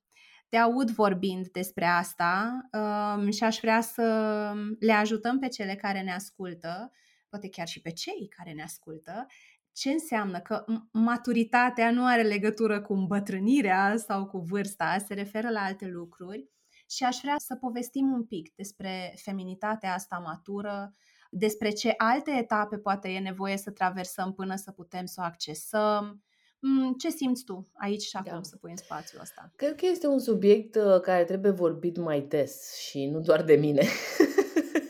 Te 0.48 0.56
aud 0.56 0.90
vorbind 0.90 1.48
despre 1.48 1.84
asta 1.84 2.60
um, 2.72 3.30
și 3.30 3.44
aș 3.44 3.58
vrea 3.60 3.80
să 3.80 4.52
le 4.78 4.92
ajutăm 4.92 5.38
pe 5.38 5.48
cele 5.48 5.74
care 5.74 6.02
ne 6.02 6.12
ascultă, 6.12 6.92
poate 7.28 7.48
chiar 7.48 7.66
și 7.66 7.80
pe 7.80 7.90
cei 7.92 8.28
care 8.36 8.52
ne 8.52 8.62
ascultă, 8.62 9.26
ce 9.72 9.90
înseamnă 9.90 10.40
că 10.40 10.64
maturitatea 10.92 11.90
nu 11.90 12.06
are 12.06 12.22
legătură 12.22 12.80
cu 12.80 12.92
îmbătrânirea 12.92 13.96
sau 13.96 14.26
cu 14.26 14.38
vârsta, 14.38 14.96
se 15.06 15.14
referă 15.14 15.50
la 15.50 15.60
alte 15.60 15.86
lucruri 15.86 16.48
și 16.90 17.04
aș 17.04 17.18
vrea 17.22 17.34
să 17.38 17.56
povestim 17.56 18.12
un 18.12 18.24
pic 18.24 18.54
despre 18.54 19.14
feminitatea 19.16 19.94
asta 19.94 20.18
matură, 20.18 20.94
despre 21.36 21.70
ce 21.70 21.94
alte 21.96 22.30
etape 22.38 22.78
poate 22.78 23.08
e 23.08 23.18
nevoie 23.18 23.56
să 23.56 23.70
traversăm 23.70 24.32
până 24.32 24.56
să 24.56 24.70
putem 24.70 25.04
să 25.04 25.20
o 25.20 25.24
accesăm. 25.24 26.22
Mm, 26.58 26.92
ce 26.92 27.10
simți 27.10 27.44
tu 27.44 27.70
aici 27.72 28.02
și 28.02 28.16
acum 28.16 28.32
da. 28.32 28.42
să 28.42 28.56
pui 28.56 28.70
în 28.70 28.76
spațiul 28.76 29.20
ăsta? 29.20 29.52
Cred 29.56 29.74
că 29.74 29.86
este 29.86 30.06
un 30.06 30.18
subiect 30.18 30.74
uh, 30.74 31.00
care 31.00 31.24
trebuie 31.24 31.50
vorbit 31.50 31.96
mai 31.96 32.20
des 32.20 32.76
și 32.76 33.06
nu 33.06 33.20
doar 33.20 33.42
de 33.42 33.54
mine, 33.54 33.82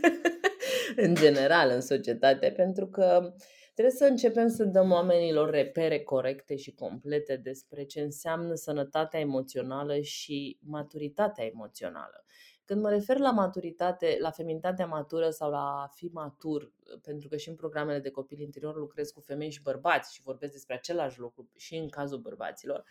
în 1.07 1.15
general 1.15 1.71
în 1.71 1.81
societate, 1.81 2.53
pentru 2.57 2.87
că 2.87 3.35
trebuie 3.75 3.95
să 3.95 4.05
începem 4.05 4.49
să 4.49 4.65
dăm 4.65 4.91
oamenilor 4.91 5.51
repere 5.51 6.01
corecte 6.01 6.57
și 6.57 6.75
complete 6.75 7.37
despre 7.37 7.85
ce 7.85 8.01
înseamnă 8.01 8.55
sănătatea 8.55 9.21
emoțională 9.21 10.01
și 10.01 10.59
maturitatea 10.63 11.45
emoțională. 11.45 12.25
Când 12.65 12.83
mă 12.83 12.91
refer 12.91 13.19
la 13.19 13.31
maturitate, 13.31 14.17
la 14.21 14.31
feminitatea 14.31 14.87
matură 14.87 15.31
sau 15.31 15.51
la 15.51 15.83
a 15.83 15.91
fi 15.95 16.11
matur, 16.13 16.73
pentru 17.03 17.29
că 17.29 17.37
și 17.37 17.49
în 17.49 17.55
programele 17.55 17.99
de 17.99 18.11
copil 18.11 18.41
interior 18.41 18.77
lucrez 18.77 19.11
cu 19.11 19.21
femei 19.21 19.51
și 19.51 19.63
bărbați 19.63 20.15
și 20.15 20.23
vorbesc 20.23 20.53
despre 20.53 20.75
același 20.75 21.19
lucru 21.19 21.49
și 21.57 21.75
în 21.77 21.89
cazul 21.89 22.19
bărbaților, 22.19 22.85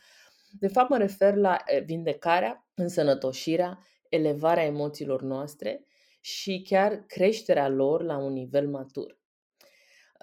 de 0.59 0.67
fapt 0.67 0.89
mă 0.89 0.97
refer 0.97 1.35
la 1.35 1.57
eh, 1.65 1.83
vindecarea, 1.83 2.65
însănătoșirea, 2.73 3.79
elevarea 4.09 4.63
emoțiilor 4.63 5.21
noastre 5.21 5.85
și 6.19 6.61
chiar 6.67 7.03
creșterea 7.07 7.67
lor 7.67 8.01
la 8.03 8.17
un 8.17 8.33
nivel 8.33 8.67
matur. 8.69 9.17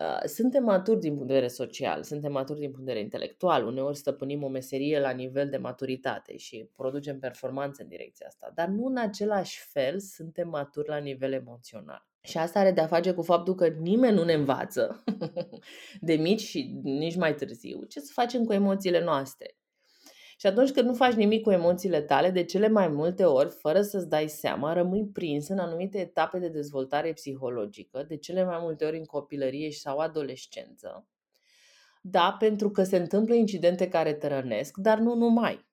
Uh, 0.01 0.20
suntem 0.24 0.64
maturi 0.64 1.01
din 1.01 1.12
punct 1.12 1.26
de 1.26 1.32
vedere 1.32 1.53
social, 1.53 2.03
suntem 2.03 2.32
maturi 2.32 2.59
din 2.59 2.70
punct 2.70 2.84
de 2.84 2.92
vedere 2.92 3.05
intelectual, 3.05 3.66
uneori 3.66 3.96
stăpânim 3.96 4.42
o 4.42 4.48
meserie 4.48 5.01
la 5.01 5.11
nivel 5.11 5.48
de 5.48 5.57
maturitate 5.57 6.36
și 6.36 6.68
producem 6.76 7.18
performanțe 7.18 7.82
în 7.82 7.88
direcția 7.88 8.26
asta, 8.26 8.51
dar 8.55 8.68
nu 8.68 8.86
în 8.86 8.96
același 8.96 9.61
fel 9.72 9.98
suntem 9.98 10.48
maturi 10.48 10.88
la 10.88 10.96
nivel 10.96 11.32
emoțional. 11.32 12.09
Și 12.22 12.38
asta 12.38 12.59
are 12.59 12.72
de-a 12.72 12.86
face 12.86 13.12
cu 13.12 13.22
faptul 13.22 13.55
că 13.55 13.66
nimeni 13.66 14.16
nu 14.16 14.24
ne 14.24 14.32
învață 14.32 15.05
de 16.01 16.14
mici 16.14 16.40
și 16.40 16.78
nici 16.82 17.16
mai 17.16 17.34
târziu 17.34 17.84
ce 17.84 18.01
să 18.01 18.11
facem 18.12 18.44
cu 18.44 18.53
emoțiile 18.53 19.05
noastre. 19.05 19.60
Și 20.41 20.47
atunci 20.47 20.70
când 20.70 20.86
nu 20.86 20.95
faci 20.95 21.12
nimic 21.12 21.43
cu 21.43 21.51
emoțiile 21.51 22.01
tale, 22.01 22.30
de 22.30 22.45
cele 22.45 22.68
mai 22.68 22.88
multe 22.88 23.24
ori, 23.24 23.51
fără 23.51 23.82
să-ți 23.82 24.09
dai 24.09 24.28
seama, 24.28 24.72
rămâi 24.72 25.07
prins 25.12 25.49
în 25.49 25.59
anumite 25.59 25.99
etape 25.99 26.38
de 26.38 26.49
dezvoltare 26.49 27.12
psihologică, 27.12 28.05
de 28.09 28.16
cele 28.16 28.45
mai 28.45 28.59
multe 28.61 28.84
ori 28.84 28.99
în 28.99 29.05
copilărie 29.05 29.70
sau 29.70 29.99
adolescență. 29.99 31.09
Da, 32.03 32.36
pentru 32.38 32.70
că 32.70 32.82
se 32.82 32.97
întâmplă 32.97 33.34
incidente 33.34 33.88
care 33.88 34.14
te 34.14 34.28
rănesc, 34.28 34.76
dar 34.76 34.99
nu 34.99 35.14
numai. 35.14 35.66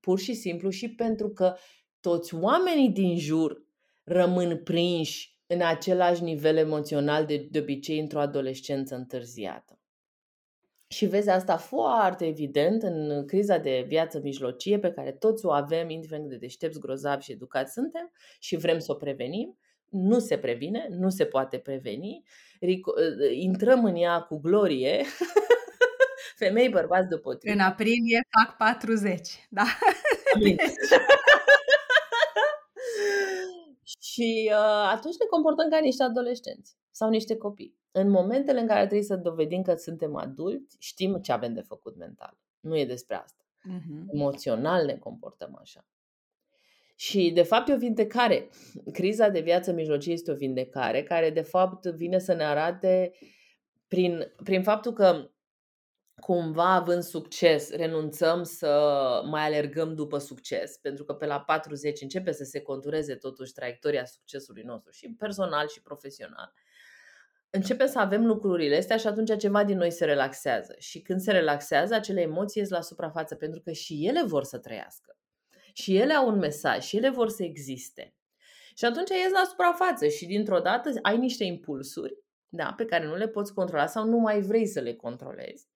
Pur 0.00 0.18
și 0.18 0.34
simplu 0.34 0.70
și 0.70 0.94
pentru 0.94 1.28
că 1.28 1.54
toți 2.00 2.34
oamenii 2.34 2.90
din 2.90 3.18
jur 3.18 3.66
rămân 4.02 4.62
prinși 4.62 5.40
în 5.46 5.60
același 5.60 6.22
nivel 6.22 6.56
emoțional 6.56 7.26
de, 7.26 7.48
de 7.50 7.58
obicei 7.58 7.98
într-o 7.98 8.20
adolescență 8.20 8.94
întârziată. 8.94 9.73
Și 10.94 11.06
vezi 11.06 11.28
asta 11.28 11.56
foarte 11.56 12.26
evident 12.26 12.82
în 12.82 13.26
criza 13.26 13.58
de 13.58 13.84
viață 13.86 14.20
mijlocie 14.22 14.78
pe 14.78 14.92
care 14.92 15.12
toți 15.12 15.46
o 15.46 15.50
avem, 15.50 15.90
indiferent 15.90 16.28
de 16.28 16.36
deștepți, 16.36 16.80
grozavi 16.80 17.24
și 17.24 17.32
educați 17.32 17.72
suntem 17.72 18.12
și 18.38 18.56
vrem 18.56 18.78
să 18.78 18.92
o 18.92 18.94
prevenim. 18.94 19.58
Nu 19.88 20.18
se 20.18 20.38
previne, 20.38 20.86
nu 20.90 21.08
se 21.08 21.24
poate 21.24 21.58
preveni. 21.58 22.24
Intrăm 23.32 23.84
în 23.84 23.96
ea 23.96 24.20
cu 24.20 24.40
glorie. 24.40 25.04
Femei, 26.42 26.68
bărbați 26.68 27.08
deopotrivă. 27.08 27.54
În 27.54 27.60
aprilie 27.60 28.26
fac 28.30 28.56
40, 28.56 29.46
da? 29.48 29.64
și 34.14 34.50
uh, 34.50 34.88
atunci 34.92 35.16
ne 35.18 35.26
comportăm 35.30 35.68
ca 35.70 35.78
niște 35.78 36.02
adolescenți 36.02 36.76
sau 36.90 37.08
niște 37.08 37.36
copii. 37.36 37.78
În 37.92 38.10
momentele 38.10 38.60
în 38.60 38.66
care 38.66 38.80
trebuie 38.80 39.02
să 39.02 39.16
dovedim 39.16 39.62
că 39.62 39.74
suntem 39.74 40.16
adulți, 40.16 40.76
știm 40.78 41.20
ce 41.22 41.32
avem 41.32 41.54
de 41.54 41.60
făcut 41.60 41.96
mental. 41.96 42.38
Nu 42.60 42.76
e 42.76 42.86
despre 42.86 43.14
asta. 43.14 43.44
Uh-huh. 43.44 44.12
Emoțional 44.12 44.84
ne 44.84 44.96
comportăm 44.96 45.58
așa. 45.60 45.86
Și, 46.96 47.30
de 47.30 47.42
fapt, 47.42 47.68
e 47.68 47.74
o 47.74 47.78
vindecare. 47.78 48.48
Criza 48.92 49.28
de 49.28 49.40
viață 49.40 49.72
mijlocie 49.72 50.12
este 50.12 50.30
o 50.30 50.34
vindecare 50.34 51.02
care, 51.02 51.30
de 51.30 51.42
fapt, 51.42 51.84
vine 51.84 52.18
să 52.18 52.34
ne 52.34 52.44
arate 52.44 53.12
prin, 53.88 54.32
prin 54.42 54.62
faptul 54.62 54.92
că 54.92 55.30
cumva 56.20 56.74
având 56.74 57.02
succes, 57.02 57.70
renunțăm 57.70 58.42
să 58.42 59.22
mai 59.26 59.44
alergăm 59.44 59.94
după 59.94 60.18
succes, 60.18 60.76
pentru 60.76 61.04
că 61.04 61.14
pe 61.14 61.26
la 61.26 61.40
40 61.40 62.00
începe 62.00 62.32
să 62.32 62.44
se 62.44 62.60
contureze 62.60 63.14
totuși 63.14 63.52
traiectoria 63.52 64.04
succesului 64.04 64.62
nostru 64.62 64.90
și 64.90 65.14
personal 65.18 65.68
și 65.68 65.82
profesional 65.82 66.52
începem 67.54 67.86
să 67.86 67.98
avem 67.98 68.26
lucrurile 68.26 68.76
astea 68.76 68.96
și 68.96 69.06
atunci 69.06 69.36
ceva 69.36 69.64
din 69.64 69.76
noi 69.76 69.90
se 69.90 70.04
relaxează. 70.04 70.74
Și 70.78 71.00
când 71.02 71.20
se 71.20 71.32
relaxează, 71.32 71.94
acele 71.94 72.20
emoții 72.20 72.60
ies 72.60 72.70
la 72.70 72.80
suprafață 72.80 73.34
pentru 73.34 73.60
că 73.60 73.72
și 73.72 74.06
ele 74.06 74.22
vor 74.22 74.44
să 74.44 74.58
trăiască. 74.58 75.16
Și 75.72 75.96
ele 75.96 76.12
au 76.12 76.28
un 76.28 76.38
mesaj 76.38 76.84
și 76.84 76.96
ele 76.96 77.10
vor 77.10 77.28
să 77.28 77.42
existe. 77.42 78.14
Și 78.76 78.84
atunci 78.84 79.08
ies 79.08 79.30
la 79.32 79.44
suprafață 79.48 80.08
și 80.08 80.26
dintr-o 80.26 80.58
dată 80.58 80.90
ai 81.02 81.18
niște 81.18 81.44
impulsuri 81.44 82.22
da, 82.48 82.74
pe 82.76 82.84
care 82.84 83.06
nu 83.06 83.16
le 83.16 83.28
poți 83.28 83.54
controla 83.54 83.86
sau 83.86 84.04
nu 84.04 84.16
mai 84.16 84.40
vrei 84.40 84.66
să 84.66 84.80
le 84.80 84.94
controlezi, 84.94 85.68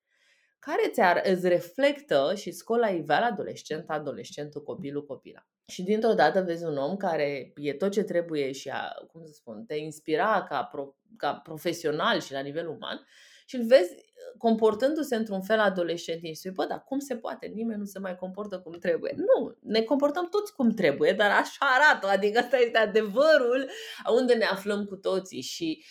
care 0.59 0.89
ți 0.91 1.31
îți 1.31 1.49
reflectă 1.49 2.33
și 2.37 2.51
scol 2.51 2.79
la 2.79 2.89
iveală 2.89 3.25
adolescent, 3.25 3.85
adolescentul, 3.91 4.63
copilul, 4.63 5.05
copila. 5.05 5.47
Și 5.67 5.83
dintr-o 5.83 6.13
dată 6.13 6.41
vezi 6.41 6.65
un 6.65 6.77
om 6.77 6.97
care 6.97 7.53
e 7.57 7.73
tot 7.73 7.93
ce 7.93 8.03
trebuie 8.03 8.53
și 8.53 8.69
a, 8.69 8.95
cum 9.13 9.25
să 9.25 9.33
spun, 9.33 9.65
te 9.65 9.75
inspira 9.75 10.47
ca, 10.49 10.63
pro, 10.63 10.97
ca 11.17 11.35
profesional 11.35 12.21
și 12.21 12.33
la 12.33 12.41
nivel 12.41 12.69
uman 12.69 13.07
și 13.49 13.57
îl 13.57 13.67
vezi 13.67 13.93
uh, 13.93 14.39
comportându-se 14.39 15.17
într-un 15.17 15.43
fel 15.43 15.59
adolescent 15.59 16.21
și 16.25 16.35
spui, 16.35 16.51
bă, 16.51 16.65
dar 16.65 16.85
cum 16.85 16.99
se 16.99 17.17
poate? 17.17 17.47
Nimeni 17.47 17.79
nu 17.79 17.85
se 17.85 17.99
mai 17.99 18.17
comportă 18.17 18.59
cum 18.59 18.73
trebuie. 18.73 19.15
Nu, 19.17 19.57
ne 19.61 19.83
comportăm 19.83 20.29
toți 20.29 20.55
cum 20.55 20.71
trebuie, 20.71 21.13
dar 21.13 21.31
așa 21.31 21.67
arată, 21.77 22.07
adică 22.07 22.39
asta 22.39 22.57
este 22.57 22.79
adevărul 22.79 23.71
unde 24.19 24.35
ne 24.35 24.45
aflăm 24.45 24.85
cu 24.85 24.97
toții 24.97 25.41
și 25.41 25.85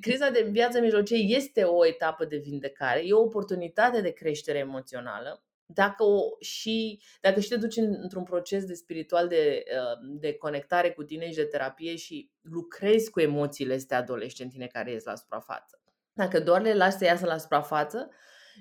criza 0.00 0.30
de 0.30 0.46
viață 0.50 0.80
mijlocie 0.80 1.16
este 1.16 1.62
o 1.62 1.86
etapă 1.86 2.24
de 2.24 2.36
vindecare, 2.36 3.06
e 3.06 3.12
o 3.12 3.22
oportunitate 3.22 4.00
de 4.00 4.10
creștere 4.10 4.58
emoțională 4.58 5.42
dacă, 5.74 6.04
o, 6.04 6.20
și, 6.40 7.00
dacă 7.20 7.40
și 7.40 7.48
te 7.48 7.56
duci 7.56 7.76
într-un 7.76 8.22
proces 8.22 8.64
de 8.64 8.74
spiritual 8.74 9.28
de, 9.28 9.62
uh, 9.66 10.18
de 10.20 10.34
conectare 10.34 10.90
cu 10.90 11.02
tine 11.02 11.28
și 11.30 11.36
de 11.36 11.44
terapie 11.44 11.96
și 11.96 12.30
lucrezi 12.40 13.10
cu 13.10 13.20
emoțiile 13.20 13.74
astea 13.74 13.98
adolescentine 13.98 14.66
care 14.66 14.90
ies 14.90 15.04
la 15.04 15.14
suprafață. 15.14 15.80
Dacă 16.12 16.40
doar 16.40 16.62
le 16.62 16.74
lași 16.74 16.96
să 16.96 17.04
iasă 17.04 17.26
la 17.26 17.38
suprafață, 17.38 18.10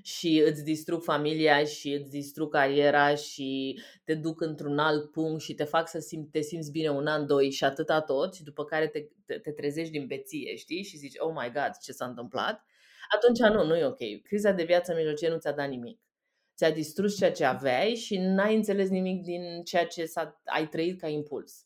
și 0.01 0.43
îți 0.45 0.63
distrug 0.63 1.03
familia 1.03 1.63
și 1.63 1.91
îți 1.91 2.09
distrug 2.09 2.51
cariera 2.51 3.15
și 3.15 3.79
te 4.03 4.15
duc 4.15 4.41
într-un 4.41 4.77
alt 4.77 5.11
punct 5.11 5.41
și 5.41 5.53
te 5.53 5.63
fac 5.63 5.87
să 5.87 5.99
sim- 5.99 6.29
te 6.31 6.41
simți 6.41 6.71
bine 6.71 6.89
un 6.89 7.07
an, 7.07 7.27
doi 7.27 7.51
și 7.51 7.63
atâta 7.63 8.01
tot 8.01 8.35
și 8.35 8.43
după 8.43 8.65
care 8.65 8.87
te, 8.87 9.07
te, 9.25 9.39
te 9.39 9.51
trezești 9.51 9.91
din 9.91 10.07
beție, 10.07 10.55
știi? 10.55 10.83
Și 10.83 10.97
zici, 10.97 11.15
oh 11.17 11.31
my 11.35 11.51
god, 11.53 11.71
ce 11.83 11.91
s-a 11.91 12.05
întâmplat? 12.05 12.65
Atunci 13.15 13.39
nu, 13.39 13.65
nu 13.65 13.77
e 13.77 13.85
ok. 13.85 14.21
Criza 14.23 14.51
de 14.51 14.63
viață 14.63 14.93
mijlocie 14.95 15.29
nu 15.29 15.37
ți-a 15.37 15.51
dat 15.51 15.69
nimic. 15.69 15.99
Ți-a 16.55 16.71
distrus 16.71 17.17
ceea 17.17 17.31
ce 17.31 17.45
aveai 17.45 17.95
și 17.95 18.17
n-ai 18.17 18.55
înțeles 18.55 18.89
nimic 18.89 19.23
din 19.23 19.63
ceea 19.63 19.85
ce 19.85 20.05
s-a, 20.05 20.41
ai 20.45 20.67
trăit 20.67 20.99
ca 20.99 21.07
impuls 21.07 21.65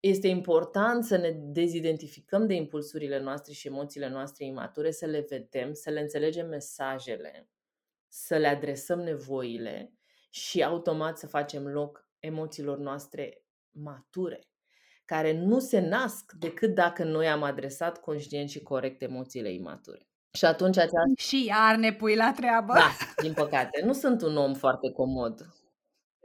este 0.00 0.28
important 0.28 1.04
să 1.04 1.16
ne 1.16 1.30
dezidentificăm 1.30 2.46
de 2.46 2.54
impulsurile 2.54 3.20
noastre 3.20 3.52
și 3.52 3.66
emoțiile 3.66 4.08
noastre 4.08 4.44
imature, 4.44 4.90
să 4.90 5.06
le 5.06 5.26
vedem, 5.28 5.72
să 5.72 5.90
le 5.90 6.00
înțelegem 6.00 6.48
mesajele, 6.48 7.48
să 8.08 8.36
le 8.36 8.46
adresăm 8.46 9.00
nevoile 9.00 9.92
și 10.30 10.62
automat 10.62 11.18
să 11.18 11.26
facem 11.26 11.66
loc 11.66 12.08
emoțiilor 12.18 12.78
noastre 12.78 13.44
mature, 13.70 14.40
care 15.04 15.32
nu 15.32 15.58
se 15.58 15.80
nasc 15.80 16.32
decât 16.32 16.74
dacă 16.74 17.04
noi 17.04 17.28
am 17.28 17.42
adresat 17.42 18.00
conștient 18.00 18.48
și 18.48 18.62
corect 18.62 19.02
emoțiile 19.02 19.52
imature. 19.52 20.08
Și 20.32 20.44
atunci 20.44 20.76
aceasta... 20.76 21.12
Și 21.16 21.44
iar 21.44 21.76
ne 21.76 21.92
pui 21.92 22.14
la 22.14 22.32
treabă. 22.36 22.72
Da, 22.72 22.90
din 23.22 23.32
păcate. 23.32 23.82
Nu 23.84 23.92
sunt 23.92 24.22
un 24.22 24.36
om 24.36 24.54
foarte 24.54 24.90
comod. 24.90 25.38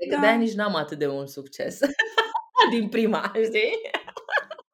Da. 0.10 0.20
De-aia 0.20 0.38
nici 0.38 0.54
n-am 0.54 0.76
atât 0.76 0.98
de 0.98 1.08
mult 1.08 1.30
succes. 1.30 1.80
din 2.70 2.90
prima, 2.90 3.32
știi? 3.46 3.72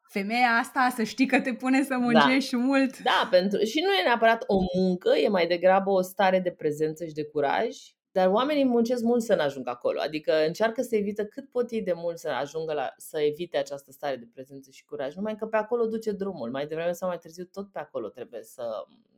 Femeia 0.07 0.49
asta 0.61 0.93
să 0.95 1.03
știi 1.03 1.27
că 1.27 1.41
te 1.41 1.53
pune 1.53 1.83
să 1.83 1.97
muncești 1.97 2.55
da. 2.55 2.57
mult. 2.57 2.99
Da, 2.99 3.27
pentru, 3.29 3.63
și 3.63 3.79
nu 3.79 3.93
e 3.93 4.03
neapărat 4.03 4.43
o 4.47 4.55
muncă, 4.75 5.15
e 5.15 5.27
mai 5.27 5.47
degrabă 5.47 5.89
o 5.89 6.01
stare 6.01 6.39
de 6.39 6.51
prezență 6.51 7.05
și 7.05 7.13
de 7.13 7.23
curaj. 7.23 7.77
Dar 8.13 8.27
oamenii 8.27 8.65
muncesc 8.65 9.03
mult 9.03 9.21
să 9.21 9.35
ne 9.35 9.41
ajungă 9.41 9.69
acolo, 9.69 9.99
adică 9.99 10.45
încearcă 10.45 10.81
să 10.81 10.95
evită 10.95 11.25
cât 11.25 11.49
pot 11.49 11.71
ei 11.71 11.81
de 11.81 11.93
mult 11.93 12.17
să 12.17 12.29
ajungă 12.29 12.73
la, 12.73 12.93
să 12.97 13.19
evite 13.19 13.57
această 13.57 13.91
stare 13.91 14.15
de 14.15 14.29
prezență 14.33 14.71
și 14.71 14.85
curaj, 14.85 15.15
numai 15.15 15.35
că 15.35 15.45
pe 15.45 15.57
acolo 15.57 15.85
duce 15.85 16.11
drumul, 16.11 16.49
mai 16.51 16.67
devreme 16.67 16.91
sau 16.91 17.07
mai 17.07 17.17
târziu 17.17 17.45
tot 17.45 17.71
pe 17.71 17.79
acolo 17.79 18.09
trebuie 18.09 18.43
să 18.43 18.63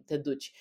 te 0.06 0.18
duci 0.18 0.52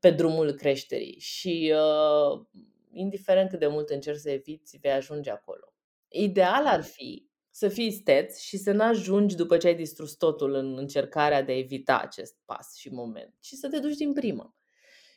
pe 0.00 0.10
drumul 0.10 0.52
creșterii 0.52 1.18
și 1.18 1.74
uh, 1.74 2.46
indiferent 2.92 3.50
cât 3.50 3.58
de 3.58 3.66
mult 3.66 3.88
încerci 3.88 4.18
să 4.18 4.30
eviți, 4.30 4.78
vei 4.80 4.92
ajunge 4.92 5.30
acolo. 5.30 5.72
Ideal 6.08 6.66
ar 6.66 6.82
fi 6.82 7.28
să 7.56 7.68
fii 7.68 7.90
steț 7.90 8.38
și 8.38 8.56
să 8.56 8.72
nu 8.72 8.82
ajungi 8.82 9.36
după 9.36 9.56
ce 9.56 9.66
ai 9.66 9.74
distrus 9.74 10.12
totul 10.14 10.54
în 10.54 10.78
încercarea 10.78 11.42
de 11.42 11.52
a 11.52 11.58
evita 11.58 11.98
acest 11.98 12.36
pas 12.44 12.74
și 12.76 12.88
moment, 12.88 13.34
și 13.40 13.56
să 13.56 13.68
te 13.68 13.78
duci 13.78 13.96
din 13.96 14.12
prima. 14.12 14.56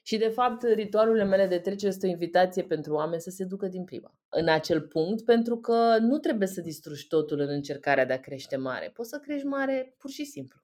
Și, 0.04 0.18
de 0.18 0.28
fapt, 0.28 0.64
ritualurile 0.64 1.24
mele 1.24 1.48
de 1.48 1.60
trecere 1.60 1.92
este 1.92 2.08
o 2.08 2.10
invitație 2.10 2.64
pentru 2.64 2.94
oameni 2.94 3.22
să 3.22 3.30
se 3.30 3.44
ducă 3.44 3.68
din 3.68 3.84
prima. 3.84 4.18
În 4.30 4.48
acel 4.48 4.82
punct, 4.82 5.26
pentru 5.26 5.58
că 5.58 5.98
nu 6.00 6.18
trebuie 6.18 6.48
să 6.48 6.62
distrugi 6.62 7.08
totul 7.08 7.40
în 7.40 7.50
încercarea 7.50 8.06
de 8.06 8.14
a 8.14 8.20
crește 8.20 8.56
mare. 8.56 8.90
Poți 8.94 9.10
să 9.10 9.20
crești 9.20 9.46
mare 9.46 9.96
pur 9.98 10.10
și 10.10 10.26
simplu. 10.26 10.60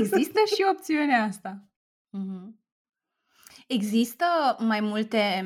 Există 0.00 0.40
și 0.54 0.64
opțiunea 0.70 1.22
asta. 1.22 1.68
Mm-hmm. 2.08 2.65
Există 3.66 4.24
mai 4.58 4.80
multe, 4.80 5.44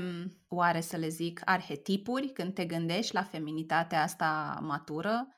oare 0.49 0.81
să 0.81 0.97
le 0.97 1.09
zic, 1.09 1.41
arhetipuri 1.45 2.29
când 2.29 2.55
te 2.55 2.64
gândești 2.64 3.14
la 3.14 3.23
feminitatea 3.23 4.03
asta 4.03 4.59
matură? 4.62 5.29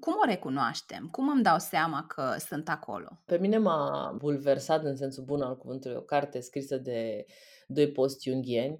Cum 0.00 0.12
o 0.12 0.26
recunoaștem? 0.26 1.08
Cum 1.10 1.28
îmi 1.28 1.42
dau 1.42 1.58
seama 1.58 2.06
că 2.06 2.34
sunt 2.38 2.68
acolo? 2.68 3.22
Pe 3.24 3.38
mine 3.38 3.58
m-a 3.58 4.14
bulversat 4.18 4.84
în 4.84 4.96
sensul 4.96 5.24
bun 5.24 5.42
al 5.42 5.56
cuvântului 5.56 5.96
o 5.96 6.02
carte 6.02 6.40
scrisă 6.40 6.76
de 6.76 7.24
doi 7.66 7.92
post-junghieni, 7.92 8.78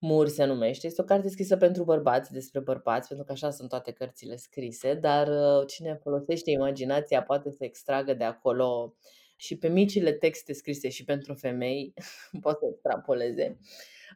Mur 0.00 0.28
se 0.28 0.44
numește. 0.44 0.86
Este 0.86 1.00
o 1.00 1.04
carte 1.04 1.28
scrisă 1.28 1.56
pentru 1.56 1.84
bărbați, 1.84 2.32
despre 2.32 2.60
bărbați, 2.60 3.08
pentru 3.08 3.26
că 3.26 3.32
așa 3.32 3.50
sunt 3.50 3.68
toate 3.68 3.92
cărțile 3.92 4.36
scrise, 4.36 4.94
dar 4.94 5.28
uh, 5.28 5.66
cine 5.66 5.98
folosește 6.02 6.50
imaginația 6.50 7.22
poate 7.22 7.50
să 7.50 7.64
extragă 7.64 8.14
de 8.14 8.24
acolo 8.24 8.94
și 9.40 9.58
pe 9.58 9.68
micile 9.68 10.12
texte 10.12 10.52
scrise 10.52 10.88
și 10.88 11.04
pentru 11.04 11.34
femei, 11.34 11.94
pot 12.42 12.58
să 12.58 12.66
extrapoleze, 12.72 13.58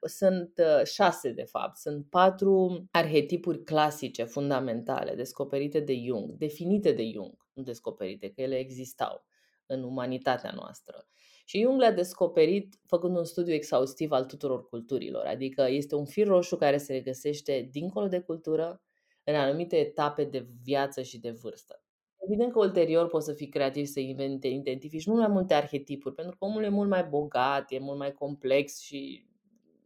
sunt 0.02 0.52
uh, 0.58 0.84
șase 0.84 1.30
de 1.30 1.42
fapt, 1.42 1.76
sunt 1.76 2.06
patru 2.10 2.86
arhetipuri 2.90 3.62
clasice, 3.62 4.24
fundamentale, 4.24 5.14
descoperite 5.14 5.80
de 5.80 5.94
Jung, 5.94 6.32
definite 6.32 6.92
de 6.92 7.10
Jung, 7.10 7.46
nu 7.52 7.62
descoperite, 7.62 8.30
că 8.30 8.40
ele 8.40 8.58
existau 8.58 9.24
în 9.66 9.82
umanitatea 9.82 10.52
noastră. 10.54 11.06
Și 11.44 11.60
Jung 11.60 11.80
le-a 11.80 11.92
descoperit 11.92 12.80
făcând 12.86 13.16
un 13.16 13.24
studiu 13.24 13.52
exhaustiv 13.52 14.10
al 14.10 14.24
tuturor 14.24 14.68
culturilor, 14.68 15.24
adică 15.26 15.66
este 15.68 15.94
un 15.94 16.04
fir 16.04 16.26
roșu 16.26 16.56
care 16.56 16.78
se 16.78 16.92
regăsește 16.92 17.68
dincolo 17.70 18.06
de 18.06 18.20
cultură, 18.20 18.82
în 19.24 19.34
anumite 19.34 19.76
etape 19.76 20.24
de 20.24 20.46
viață 20.62 21.02
și 21.02 21.18
de 21.18 21.30
vârstă. 21.30 21.81
Evident 22.24 22.52
că 22.52 22.58
ulterior 22.58 23.06
poți 23.06 23.26
să 23.26 23.32
fii 23.32 23.48
creativ, 23.48 23.86
să 23.86 24.00
invente, 24.00 24.48
identifici 24.48 25.06
mult 25.06 25.18
mai 25.18 25.28
multe 25.28 25.54
arhetipuri, 25.54 26.14
pentru 26.14 26.36
că 26.36 26.44
omul 26.44 26.64
e 26.64 26.68
mult 26.68 26.88
mai 26.88 27.04
bogat, 27.04 27.72
e 27.72 27.78
mult 27.78 27.98
mai 27.98 28.12
complex 28.12 28.80
și 28.80 29.26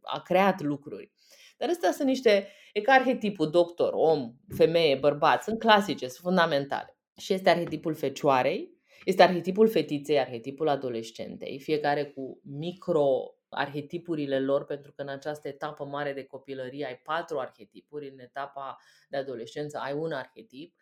a 0.01 0.21
creat 0.21 0.61
lucruri. 0.61 1.11
Dar 1.57 1.69
astea 1.69 1.91
sunt 1.91 2.07
niște, 2.07 2.47
e 2.73 2.81
ca 2.81 2.91
arhetipul 2.91 3.49
doctor, 3.49 3.93
om, 3.93 4.33
femeie, 4.55 4.95
bărbat, 4.95 5.43
sunt 5.43 5.59
clasice, 5.59 6.07
sunt 6.07 6.21
fundamentale. 6.23 6.97
Și 7.17 7.33
este 7.33 7.49
arhetipul 7.49 7.93
fecioarei, 7.93 8.77
este 9.05 9.23
arhetipul 9.23 9.67
fetiței, 9.67 10.19
arhetipul 10.19 10.67
adolescentei, 10.67 11.59
fiecare 11.59 12.05
cu 12.05 12.41
micro 12.43 13.31
arhetipurile 13.49 14.39
lor, 14.39 14.65
pentru 14.65 14.91
că 14.91 15.01
în 15.01 15.07
această 15.07 15.47
etapă 15.47 15.85
mare 15.85 16.13
de 16.13 16.23
copilărie 16.23 16.85
ai 16.85 16.97
patru 17.03 17.39
arhetipuri, 17.39 18.09
în 18.09 18.19
etapa 18.19 18.77
de 19.09 19.17
adolescență 19.17 19.77
ai 19.83 19.93
un 19.93 20.11
arhetip 20.11 20.75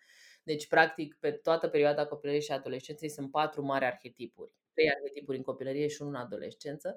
deci, 0.45 0.67
practic, 0.67 1.17
pe 1.19 1.31
toată 1.31 1.67
perioada 1.67 2.05
copilăriei 2.05 2.43
și 2.43 2.51
adolescenței 2.51 3.09
sunt 3.09 3.31
patru 3.31 3.63
mari 3.63 3.85
arhetipuri. 3.85 4.51
Trei 4.73 4.89
arhetipuri 4.89 5.37
în 5.37 5.43
copilărie 5.43 5.87
și 5.87 6.01
unul 6.01 6.13
în 6.13 6.19
adolescență. 6.19 6.95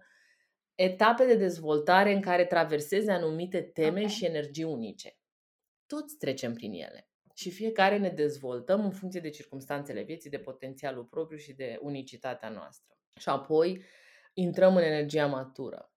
Etape 0.75 1.25
de 1.27 1.35
dezvoltare 1.35 2.13
în 2.13 2.21
care 2.21 2.45
traversezi 2.45 3.11
anumite 3.11 3.63
teme 3.63 4.01
okay. 4.01 4.11
și 4.11 4.25
energii 4.25 4.65
unice. 4.65 5.17
Toți 5.87 6.17
trecem 6.17 6.55
prin 6.55 6.73
ele. 6.73 7.09
Și 7.35 7.51
fiecare 7.51 7.99
ne 7.99 8.09
dezvoltăm 8.09 8.85
în 8.85 8.91
funcție 8.91 9.21
de 9.21 9.31
circumstanțele 9.31 10.03
vieții, 10.03 10.31
de 10.31 10.39
potențialul 10.39 11.05
propriu 11.05 11.39
și 11.39 11.53
de 11.53 11.79
unicitatea 11.83 12.49
noastră. 12.49 12.99
Și 13.19 13.29
apoi 13.29 13.85
intrăm 14.35 14.77
în 14.77 14.83
energia 14.83 15.27
matură. 15.27 15.93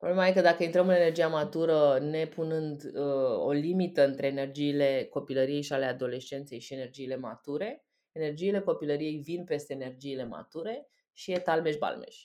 Problema 0.00 0.26
e 0.26 0.32
că 0.32 0.40
dacă 0.40 0.62
intrăm 0.62 0.88
în 0.88 0.94
energia 0.94 1.28
matură 1.28 1.98
nepunând 2.02 2.84
uh, 2.84 3.38
o 3.38 3.50
limită 3.50 4.06
între 4.06 4.26
energiile 4.26 5.06
copilăriei 5.10 5.62
și 5.62 5.72
ale 5.72 5.84
adolescenței 5.84 6.58
și 6.58 6.74
energiile 6.74 7.16
mature, 7.16 7.84
energiile 8.12 8.60
copilăriei 8.60 9.16
vin 9.16 9.44
peste 9.44 9.72
energiile 9.72 10.24
mature 10.24 10.88
și 11.12 11.32
e 11.32 11.38
talmeș 11.38 11.76
balmeș. 11.76 12.16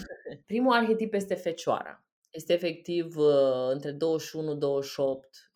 Primul 0.46 0.72
arhetip 0.72 1.14
este 1.14 1.34
fecioara. 1.34 2.04
Este 2.30 2.52
efectiv 2.52 3.16
uh, 3.16 3.68
între 3.70 3.92
21-28 3.92 3.96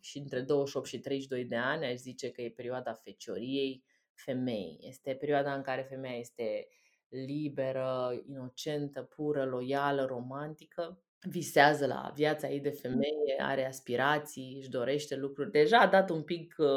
și 0.01 0.19
între 0.19 0.41
28 0.41 0.87
și 0.87 0.99
32 0.99 1.45
de 1.45 1.57
ani, 1.57 1.85
aș 1.85 1.95
zice 1.95 2.31
că 2.31 2.43
e 2.43 2.51
perioada 2.51 2.93
fecioriei 2.93 3.85
femei. 4.13 4.79
Este 4.81 5.15
perioada 5.15 5.55
în 5.55 5.63
care 5.63 5.83
femeia 5.83 6.19
este 6.19 6.69
liberă, 7.09 8.23
inocentă, 8.29 9.03
pură, 9.03 9.45
loială, 9.45 10.05
romantică 10.05 11.04
visează 11.29 11.87
la 11.87 12.13
viața 12.15 12.49
ei 12.49 12.61
de 12.61 12.71
femeie, 12.71 13.37
are 13.39 13.67
aspirații, 13.67 14.57
își 14.59 14.71
dorește 14.71 15.17
lucruri. 15.17 15.51
Deja 15.51 15.79
a 15.79 15.87
dat 15.87 16.11
un 16.11 16.23
pic 16.23 16.55
uh, 16.59 16.69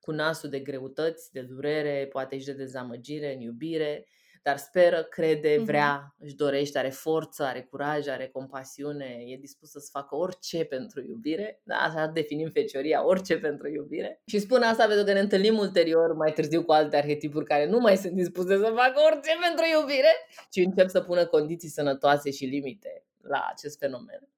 cu 0.00 0.10
nasul 0.10 0.50
de 0.50 0.60
greutăți, 0.60 1.32
de 1.32 1.40
durere, 1.40 2.08
poate 2.12 2.38
și 2.38 2.44
de 2.44 2.52
dezamăgire 2.52 3.34
în 3.34 3.40
iubire, 3.40 4.06
dar 4.42 4.56
speră, 4.56 5.02
crede, 5.02 5.58
vrea, 5.64 6.14
își 6.18 6.34
dorește, 6.34 6.78
are 6.78 6.88
forță, 6.88 7.42
are 7.42 7.60
curaj, 7.70 8.06
are 8.08 8.28
compasiune, 8.32 9.24
e 9.26 9.36
dispusă 9.36 9.78
să 9.78 9.88
facă 9.92 10.16
orice 10.16 10.64
pentru 10.64 11.02
iubire. 11.06 11.60
Da, 11.64 11.74
așa 11.74 12.06
definim 12.06 12.48
fecioria, 12.48 13.06
orice 13.06 13.38
pentru 13.38 13.68
iubire. 13.68 14.22
Și 14.26 14.38
spun 14.38 14.62
asta 14.62 14.86
pentru 14.86 15.04
că 15.04 15.12
ne 15.12 15.20
întâlnim 15.20 15.58
ulterior, 15.58 16.14
mai 16.14 16.32
târziu, 16.32 16.64
cu 16.64 16.72
alte 16.72 16.96
arhetipuri 16.96 17.44
care 17.44 17.66
nu 17.66 17.78
mai 17.78 17.96
sunt 17.96 18.12
dispuse 18.12 18.56
să 18.56 18.72
facă 18.74 19.00
orice 19.10 19.30
pentru 19.40 19.64
iubire, 19.78 20.12
ci 20.50 20.56
încep 20.56 20.88
să 20.88 21.00
pună 21.00 21.26
condiții 21.26 21.68
sănătoase 21.68 22.30
și 22.30 22.44
limite 22.44 23.04
la 23.22 23.46
acest 23.50 23.78
fenomen. 23.78 24.28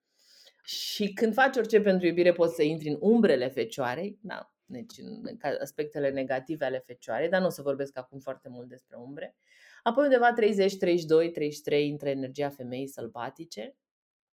Și 0.65 1.13
când 1.13 1.35
faci 1.35 1.57
orice 1.57 1.81
pentru 1.81 2.07
iubire, 2.07 2.33
poți 2.33 2.55
să 2.55 2.63
intri 2.63 2.89
în 2.89 2.97
umbrele 3.01 3.49
fecioarei, 3.49 4.19
da, 4.23 4.55
deci 4.65 4.99
în 4.99 5.39
aspectele 5.61 6.11
negative 6.11 6.65
ale 6.65 6.79
fecioarei, 6.79 7.29
dar 7.29 7.41
nu 7.41 7.47
o 7.47 7.51
să 7.51 7.63
vorbesc 7.63 7.99
acum 7.99 8.19
foarte 8.19 8.49
mult 8.49 8.69
despre 8.69 8.97
umbre. 8.97 9.37
Apoi 9.83 10.05
undeva 10.05 10.33
30, 10.33 10.77
32, 10.77 11.31
33 11.31 11.89
intră 11.89 12.09
energia 12.09 12.49
femeii 12.49 12.87
sălbatice, 12.87 13.77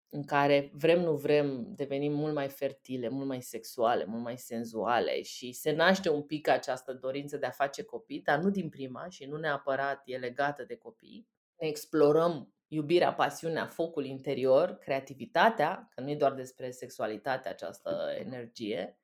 în 0.10 0.24
care 0.24 0.72
vrem, 0.74 1.02
nu 1.02 1.16
vrem, 1.16 1.74
devenim 1.76 2.14
mult 2.14 2.34
mai 2.34 2.50
fertile, 2.50 3.10
mult 3.10 3.28
mai 3.28 3.41
sexuale, 3.41 4.06
mult 4.06 4.24
mai 4.24 4.38
senzuale 4.38 5.22
și 5.22 5.52
se 5.52 5.72
naște 5.72 6.10
un 6.10 6.22
pic 6.22 6.48
această 6.48 6.93
dorință 6.93 7.38
de 7.38 7.45
a 7.45 7.50
face 7.50 7.84
copii, 7.84 8.22
dar 8.22 8.39
nu 8.39 8.50
din 8.50 8.70
prima 8.70 9.08
și 9.10 9.26
nu 9.26 9.38
neapărat 9.38 10.02
e 10.06 10.18
legată 10.18 10.64
de 10.64 10.76
copii. 10.76 11.28
Ne 11.60 11.68
explorăm 11.68 12.54
iubirea, 12.68 13.13
pasiunea, 13.13 13.65
focul 13.65 14.05
interior, 14.05 14.78
creativitatea, 14.78 15.89
că 15.95 16.01
nu 16.01 16.09
e 16.09 16.15
doar 16.15 16.34
despre 16.34 16.72
sexualitate 16.72 17.49
această 17.49 18.13
energie, 18.20 18.97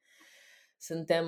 suntem 0.78 1.26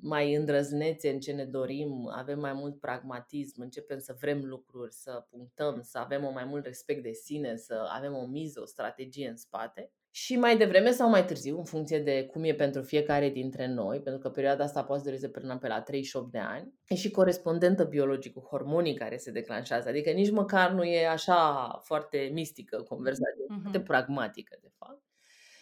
mai 0.00 0.34
îndrăzneți 0.34 1.06
în 1.06 1.20
ce 1.20 1.32
ne 1.32 1.44
dorim, 1.44 2.08
avem 2.12 2.38
mai 2.38 2.52
mult 2.52 2.80
pragmatism, 2.80 3.60
începem 3.60 3.98
să 3.98 4.16
vrem 4.20 4.44
lucruri, 4.44 4.92
să 4.92 5.26
punctăm, 5.30 5.80
să 5.82 5.98
avem 5.98 6.24
o 6.24 6.30
mai 6.30 6.44
mult 6.44 6.64
respect 6.64 7.02
de 7.02 7.12
sine, 7.12 7.56
să 7.56 7.88
avem 7.92 8.14
o 8.14 8.26
miză, 8.26 8.60
o 8.60 8.66
strategie 8.66 9.28
în 9.28 9.36
spate. 9.36 9.92
Și 10.10 10.36
mai 10.36 10.56
devreme 10.56 10.90
sau 10.90 11.08
mai 11.08 11.24
târziu, 11.24 11.58
în 11.58 11.64
funcție 11.64 11.98
de 11.98 12.26
cum 12.26 12.44
e 12.44 12.54
pentru 12.54 12.82
fiecare 12.82 13.28
dintre 13.28 13.66
noi, 13.66 14.00
pentru 14.00 14.20
că 14.20 14.30
perioada 14.30 14.64
asta 14.64 14.84
poate 14.84 15.02
să 15.02 15.08
dureze 15.08 15.28
până 15.28 15.58
pe 15.58 15.68
la 15.68 15.80
38 15.80 16.30
de 16.30 16.38
ani, 16.38 16.74
e 16.86 16.94
și 16.94 17.10
corespondentă 17.10 17.84
biologic 17.84 18.32
cu 18.32 18.40
hormonii 18.40 18.94
care 18.94 19.16
se 19.16 19.30
declanșează. 19.30 19.88
Adică 19.88 20.10
nici 20.10 20.30
măcar 20.30 20.70
nu 20.70 20.84
e 20.84 21.06
așa 21.06 21.68
foarte 21.84 22.30
mistică 22.32 22.82
conversația, 22.82 23.44
mm-hmm. 23.44 23.60
foarte 23.62 23.80
pragmatică, 23.80 24.58
de 24.60 24.70
fapt. 24.78 25.02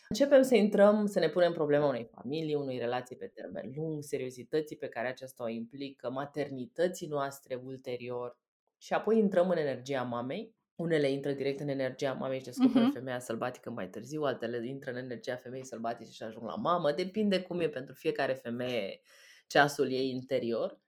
Începem 0.08 0.42
să 0.42 0.54
intrăm, 0.54 1.06
să 1.06 1.18
ne 1.18 1.28
punem 1.28 1.52
problema 1.52 1.88
unei 1.88 2.08
familii, 2.14 2.54
unei 2.54 2.78
relații 2.78 3.16
pe 3.16 3.26
termen 3.26 3.72
lung, 3.76 4.02
seriozității 4.02 4.76
pe 4.76 4.88
care 4.88 5.08
aceasta 5.08 5.44
o 5.44 5.48
implică, 5.48 6.10
maternității 6.10 7.06
noastre 7.06 7.60
ulterior 7.64 8.38
și 8.78 8.92
apoi 8.92 9.18
intrăm 9.18 9.50
în 9.50 9.56
energia 9.56 10.02
mamei. 10.02 10.55
Unele 10.76 11.10
intră 11.10 11.32
direct 11.32 11.60
în 11.60 11.68
energia 11.68 12.12
mamei 12.12 12.38
și 12.38 12.44
descoperă 12.44 12.88
uh-huh. 12.88 12.94
femeia 12.94 13.18
sălbatică 13.18 13.70
mai 13.70 13.88
târziu, 13.88 14.22
altele 14.22 14.66
intră 14.66 14.90
în 14.90 14.96
energia 14.96 15.36
femeii 15.36 15.64
sălbatice 15.64 16.10
și 16.10 16.22
ajung 16.22 16.44
la 16.44 16.54
mamă. 16.54 16.92
Depinde 16.92 17.42
cum 17.42 17.60
e 17.60 17.68
pentru 17.68 17.94
fiecare 17.94 18.32
femeie 18.32 19.00
ceasul 19.46 19.90
ei 19.90 20.10
interior. 20.10 20.80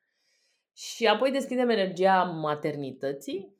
Și 0.72 1.06
apoi 1.06 1.30
deschidem 1.30 1.68
energia 1.68 2.22
maternității, 2.22 3.56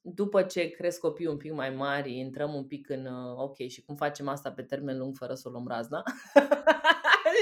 după 0.00 0.42
ce 0.42 0.70
cresc 0.70 1.00
copiii 1.00 1.28
un 1.28 1.36
pic 1.36 1.52
mai 1.52 1.70
mari, 1.70 2.18
intrăm 2.18 2.54
un 2.54 2.66
pic 2.66 2.88
în 2.88 3.06
uh, 3.06 3.36
ok, 3.36 3.56
și 3.56 3.82
cum 3.82 3.96
facem 3.96 4.28
asta 4.28 4.52
pe 4.52 4.62
termen 4.62 4.98
lung 4.98 5.16
fără 5.16 5.34
să 5.34 5.48
o 5.48 5.50
luăm 5.50 5.66
razna? 5.68 6.02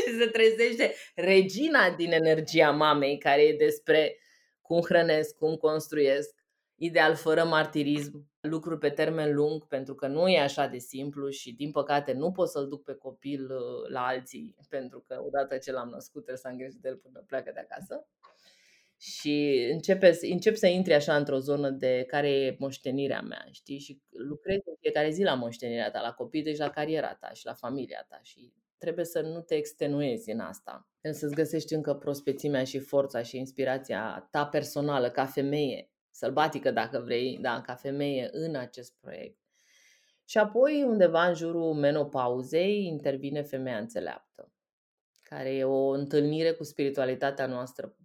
și 0.06 0.14
se 0.18 0.26
trezește 0.26 0.94
regina 1.14 1.90
din 1.90 2.12
energia 2.12 2.70
mamei, 2.70 3.18
care 3.18 3.42
e 3.42 3.56
despre 3.56 4.18
cum 4.60 4.80
hrănesc, 4.80 5.36
cum 5.36 5.54
construiesc, 5.54 6.43
ideal 6.84 7.14
fără 7.14 7.44
martirism, 7.44 8.28
lucruri 8.40 8.78
pe 8.78 8.90
termen 8.90 9.34
lung, 9.34 9.66
pentru 9.66 9.94
că 9.94 10.06
nu 10.06 10.28
e 10.28 10.40
așa 10.40 10.66
de 10.66 10.78
simplu 10.78 11.28
și, 11.28 11.52
din 11.52 11.70
păcate, 11.70 12.12
nu 12.12 12.32
pot 12.32 12.48
să-l 12.48 12.68
duc 12.68 12.82
pe 12.82 12.94
copil 12.94 13.50
uh, 13.50 13.90
la 13.90 14.06
alții, 14.06 14.56
pentru 14.68 15.04
că 15.06 15.22
odată 15.26 15.56
ce 15.56 15.72
l-am 15.72 15.88
născut 15.88 16.22
trebuie 16.22 16.36
să 16.36 16.48
am 16.48 16.56
grijă 16.56 16.78
de 16.80 16.88
el 16.88 16.96
până 16.96 17.24
pleacă 17.26 17.50
de 17.54 17.60
acasă 17.60 18.06
și 18.96 19.66
începe, 19.72 20.18
încep 20.30 20.56
să 20.56 20.66
intri 20.66 20.94
așa 20.94 21.16
într-o 21.16 21.38
zonă 21.38 21.70
de 21.70 22.04
care 22.06 22.30
e 22.30 22.56
moștenirea 22.58 23.20
mea, 23.20 23.46
știi? 23.50 23.78
Și 23.78 24.02
lucrezi 24.10 24.62
în 24.66 24.74
fiecare 24.80 25.10
zi 25.10 25.22
la 25.22 25.34
moștenirea 25.34 25.90
ta, 25.90 26.00
la 26.00 26.12
copii, 26.12 26.42
deci 26.42 26.58
la 26.58 26.70
cariera 26.70 27.14
ta 27.14 27.30
și 27.32 27.46
la 27.46 27.54
familia 27.54 28.06
ta 28.08 28.18
și 28.22 28.52
trebuie 28.78 29.04
să 29.04 29.20
nu 29.20 29.40
te 29.40 29.54
extenuezi 29.54 30.30
în 30.30 30.40
asta. 30.40 30.88
Trebuie 31.00 31.20
să-ți 31.20 31.34
găsești 31.34 31.74
încă 31.74 31.94
prospețimea 31.94 32.64
și 32.64 32.78
forța 32.78 33.22
și 33.22 33.36
inspirația 33.36 34.28
ta 34.30 34.46
personală 34.46 35.10
ca 35.10 35.26
femeie, 35.26 35.90
sălbatică 36.14 36.70
dacă 36.70 36.98
vrei, 36.98 37.38
da, 37.40 37.60
ca 37.60 37.74
femeie 37.74 38.28
în 38.32 38.54
acest 38.54 38.94
proiect. 39.00 39.38
Și 40.24 40.38
apoi, 40.38 40.82
undeva 40.82 41.26
în 41.26 41.34
jurul 41.34 41.74
menopauzei, 41.74 42.86
intervine 42.86 43.42
femeia 43.42 43.78
înțeleaptă, 43.78 44.52
care 45.22 45.54
e 45.54 45.64
o 45.64 45.88
întâlnire 45.88 46.52
cu 46.52 46.64
spiritualitatea 46.64 47.46
noastră 47.46 47.96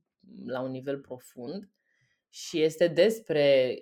la 0.46 0.62
un 0.62 0.72
nivel 0.72 1.00
profund 1.00 1.72
și 2.30 2.62
este 2.62 2.88
despre 2.88 3.80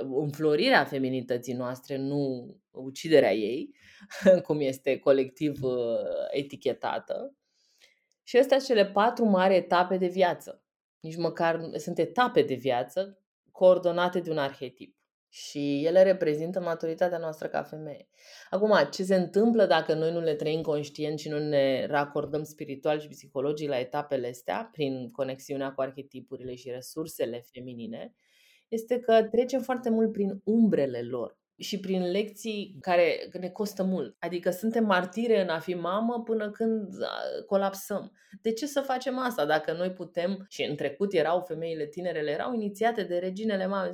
înflorirea 0.00 0.84
feminității 0.84 1.54
noastre, 1.54 1.96
nu 1.96 2.54
uciderea 2.70 3.32
ei, 3.34 3.74
cum 4.46 4.60
este 4.60 4.98
colectiv 4.98 5.62
uh, 5.62 5.98
etichetată. 6.30 7.36
Și 8.22 8.36
astea 8.36 8.58
sunt 8.58 8.76
cele 8.76 8.90
patru 8.90 9.24
mari 9.24 9.54
etape 9.54 9.96
de 9.96 10.06
viață. 10.06 10.64
Nici 11.00 11.16
măcar 11.16 11.70
sunt 11.76 11.98
etape 11.98 12.42
de 12.42 12.54
viață 12.54 13.21
coordonate 13.62 14.20
de 14.20 14.30
un 14.30 14.38
arhetip 14.38 14.96
și 15.28 15.84
ele 15.84 16.02
reprezintă 16.02 16.60
maturitatea 16.60 17.18
noastră 17.18 17.48
ca 17.48 17.62
femeie. 17.62 18.08
Acum, 18.50 18.74
ce 18.90 19.02
se 19.02 19.14
întâmplă 19.14 19.66
dacă 19.66 19.94
noi 19.94 20.12
nu 20.12 20.20
le 20.20 20.34
trăim 20.34 20.60
conștient 20.62 21.18
și 21.18 21.28
nu 21.28 21.38
ne 21.38 21.86
racordăm 21.86 22.42
spiritual 22.42 23.00
și 23.00 23.08
psihologic 23.08 23.68
la 23.68 23.78
etapele 23.78 24.28
astea, 24.28 24.68
prin 24.72 25.08
conexiunea 25.10 25.72
cu 25.72 25.80
arhetipurile 25.80 26.54
și 26.54 26.70
resursele 26.70 27.44
feminine, 27.52 28.14
este 28.68 28.98
că 28.98 29.22
trecem 29.22 29.60
foarte 29.60 29.90
mult 29.90 30.12
prin 30.12 30.40
umbrele 30.44 31.02
lor 31.02 31.38
și 31.56 31.80
prin 31.80 32.10
lecții 32.10 32.76
care 32.80 33.28
ne 33.32 33.48
costă 33.48 33.82
mult. 33.82 34.16
Adică 34.18 34.50
suntem 34.50 34.84
martire 34.84 35.40
în 35.40 35.48
a 35.48 35.58
fi 35.58 35.74
mamă 35.74 36.22
până 36.22 36.50
când 36.50 36.94
colapsăm. 37.46 38.12
De 38.42 38.52
ce 38.52 38.66
să 38.66 38.80
facem 38.80 39.18
asta 39.18 39.46
dacă 39.46 39.72
noi 39.72 39.92
putem, 39.92 40.46
și 40.48 40.62
în 40.62 40.76
trecut 40.76 41.12
erau 41.12 41.40
femeile 41.40 41.86
tinerele, 41.86 42.30
erau 42.30 42.54
inițiate 42.54 43.02
de 43.02 43.18
reginele 43.18 43.66
mame, 43.66 43.92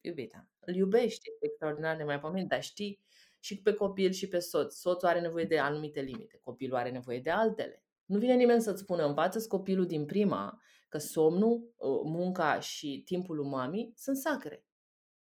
iubita, 0.00 0.48
îl 0.60 0.74
iubești, 0.74 1.28
este 1.28 1.46
extraordinar 1.46 1.96
de 1.96 2.02
mai 2.02 2.20
pomenit, 2.20 2.48
dar 2.48 2.62
știi 2.62 3.00
și 3.40 3.62
pe 3.62 3.72
copil 3.72 4.10
și 4.10 4.28
pe 4.28 4.38
soț. 4.38 4.74
Soțul 4.74 5.08
are 5.08 5.20
nevoie 5.20 5.44
de 5.44 5.58
anumite 5.58 6.00
limite, 6.00 6.40
copilul 6.42 6.76
are 6.76 6.90
nevoie 6.90 7.20
de 7.20 7.30
altele. 7.30 7.82
Nu 8.04 8.18
vine 8.18 8.34
nimeni 8.34 8.60
să-ți 8.60 8.80
spună, 8.80 9.06
învață 9.06 9.46
copilul 9.48 9.86
din 9.86 10.04
prima 10.04 10.60
că 10.88 10.98
somnul, 10.98 11.74
ă, 11.80 12.02
munca 12.04 12.60
și 12.60 13.02
timpul 13.04 13.36
lui 13.36 13.48
mami 13.48 13.92
sunt 13.96 14.16
sacre. 14.16 14.66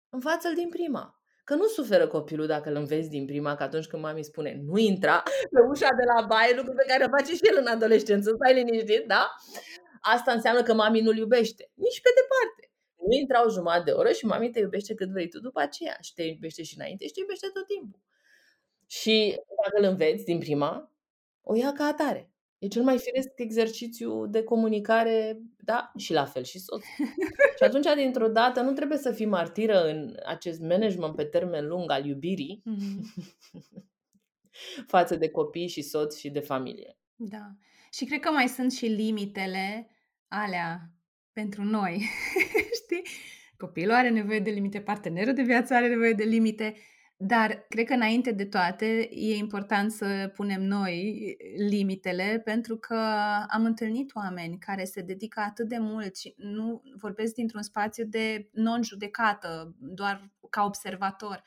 Învață-l 0.10 0.54
din 0.56 0.70
prima. 0.70 1.21
Că 1.52 1.58
nu 1.58 1.68
suferă 1.68 2.08
copilul 2.08 2.48
dacă 2.48 2.70
îl 2.70 2.76
înveți 2.76 3.10
din 3.10 3.26
prima, 3.26 3.56
că 3.56 3.64
atunci 3.64 3.88
când 3.88 4.02
mami 4.02 4.24
spune 4.24 4.62
nu 4.66 4.78
intra 4.78 5.24
pe 5.24 5.60
ușa 5.70 5.88
de 6.00 6.04
la 6.14 6.26
baie, 6.26 6.56
lucru 6.56 6.74
pe 6.74 6.86
care 6.88 7.04
o 7.04 7.14
face 7.18 7.34
și 7.36 7.48
el 7.50 7.58
în 7.60 7.68
adolescență, 7.68 8.32
stai 8.36 8.54
liniștit, 8.54 9.08
da? 9.08 9.36
Asta 10.02 10.32
înseamnă 10.32 10.64
că 10.64 10.74
mami 10.74 11.02
nu-l 11.02 11.18
iubește. 11.18 11.72
Nici 11.74 12.02
pe 12.02 12.10
departe 12.20 12.72
nu 12.96 13.14
intrau 13.20 13.50
jumătate 13.50 13.84
de 13.84 13.92
oră 13.92 14.12
și 14.12 14.26
mami 14.26 14.50
te 14.50 14.60
iubește 14.60 14.94
cât 14.94 15.10
vrei 15.10 15.28
tu 15.30 15.40
după 15.40 15.60
aceea 15.60 15.98
și 16.02 16.14
te 16.14 16.24
iubește 16.24 16.64
și 16.64 16.78
înainte 16.78 17.06
și 17.06 17.14
te 17.14 17.20
iubește 17.20 17.48
tot 17.54 17.68
timpul. 17.68 18.02
Și 18.86 19.40
dacă 19.64 19.76
îl 19.82 19.92
înveți 19.92 20.24
din 20.24 20.40
prima, 20.40 20.92
o 21.42 21.56
ia 21.56 21.72
ca 21.72 21.84
atare. 21.84 22.31
E 22.62 22.68
cel 22.68 22.84
mai 22.84 22.98
firesc 22.98 23.30
exercițiu 23.36 24.28
de 24.28 24.44
comunicare, 24.44 25.42
da, 25.58 25.92
și 25.98 26.14
la 26.14 26.26
fel 26.26 26.44
și 26.44 26.60
soț. 26.60 26.84
și 27.58 27.64
atunci, 27.64 27.86
dintr-o 27.96 28.28
dată, 28.28 28.62
nu 28.62 28.72
trebuie 28.72 28.98
să 28.98 29.12
fii 29.12 29.26
martiră 29.26 29.90
în 29.90 30.16
acest 30.26 30.60
management 30.60 31.16
pe 31.16 31.24
termen 31.24 31.68
lung 31.68 31.92
al 31.92 32.06
iubirii 32.06 32.64
mm-hmm. 32.70 33.24
față 34.94 35.16
de 35.16 35.30
copii 35.30 35.68
și 35.68 35.82
soț 35.82 36.18
și 36.18 36.30
de 36.30 36.40
familie. 36.40 36.98
Da. 37.16 37.52
Și 37.92 38.06
cred 38.06 38.20
că 38.20 38.32
mai 38.32 38.48
sunt 38.48 38.72
și 38.72 38.86
limitele 38.86 39.90
alea 40.28 40.92
pentru 41.34 41.64
noi. 41.64 42.10
Știi? 42.82 43.02
Copilul 43.58 43.94
are 43.94 44.10
nevoie 44.10 44.40
de 44.40 44.50
limite, 44.50 44.82
partenerul 44.82 45.34
de 45.34 45.42
viață 45.42 45.74
are 45.74 45.88
nevoie 45.88 46.14
de 46.14 46.24
limite, 46.24 46.76
dar 47.24 47.66
cred 47.70 47.86
că 47.86 47.94
înainte 47.94 48.32
de 48.32 48.46
toate 48.46 49.10
e 49.12 49.36
important 49.36 49.92
să 49.92 50.32
punem 50.36 50.62
noi 50.62 51.36
limitele 51.58 52.42
pentru 52.44 52.78
că 52.78 52.96
am 53.48 53.66
întâlnit 53.66 54.16
oameni 54.16 54.58
care 54.58 54.84
se 54.84 55.02
dedică 55.02 55.40
atât 55.40 55.68
de 55.68 55.78
mult 55.80 56.18
și 56.18 56.34
nu 56.38 56.82
vorbesc 56.98 57.34
dintr-un 57.34 57.62
spațiu 57.62 58.06
de 58.06 58.50
non-judecată, 58.52 59.76
doar 59.80 60.32
ca 60.50 60.64
observator. 60.64 61.44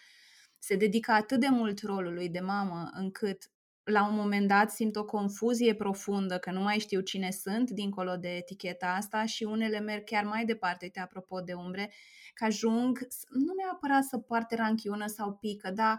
Se 0.59 0.77
dedică 0.77 1.13
atât 1.13 1.41
de 1.41 1.49
mult 1.51 1.83
rolului 1.83 2.29
de 2.29 2.41
mamă 2.41 2.91
încât 2.93 3.51
la 3.85 4.09
un 4.09 4.15
moment 4.15 4.49
dat 4.49 4.71
simt 4.71 4.97
o 4.97 5.05
confuzie 5.05 5.75
profundă, 5.75 6.39
că 6.39 6.51
nu 6.51 6.61
mai 6.61 6.79
știu 6.79 7.01
cine 7.01 7.31
sunt 7.31 7.71
dincolo 7.71 8.17
de 8.17 8.29
eticheta 8.29 8.87
asta 8.87 9.25
și 9.25 9.45
unele 9.45 9.81
merg 9.81 10.05
chiar 10.05 10.25
mai 10.25 10.45
departe, 10.45 10.85
uite, 10.85 11.01
apropo 11.01 11.41
de 11.41 11.53
umbre, 11.53 11.93
că 12.35 12.45
ajung, 12.45 12.99
nu 13.31 13.53
neapărat 13.57 14.05
să 14.05 14.19
poarte 14.19 14.55
ranchiună 14.55 15.07
sau 15.07 15.33
pică, 15.33 15.71
dar 15.71 15.99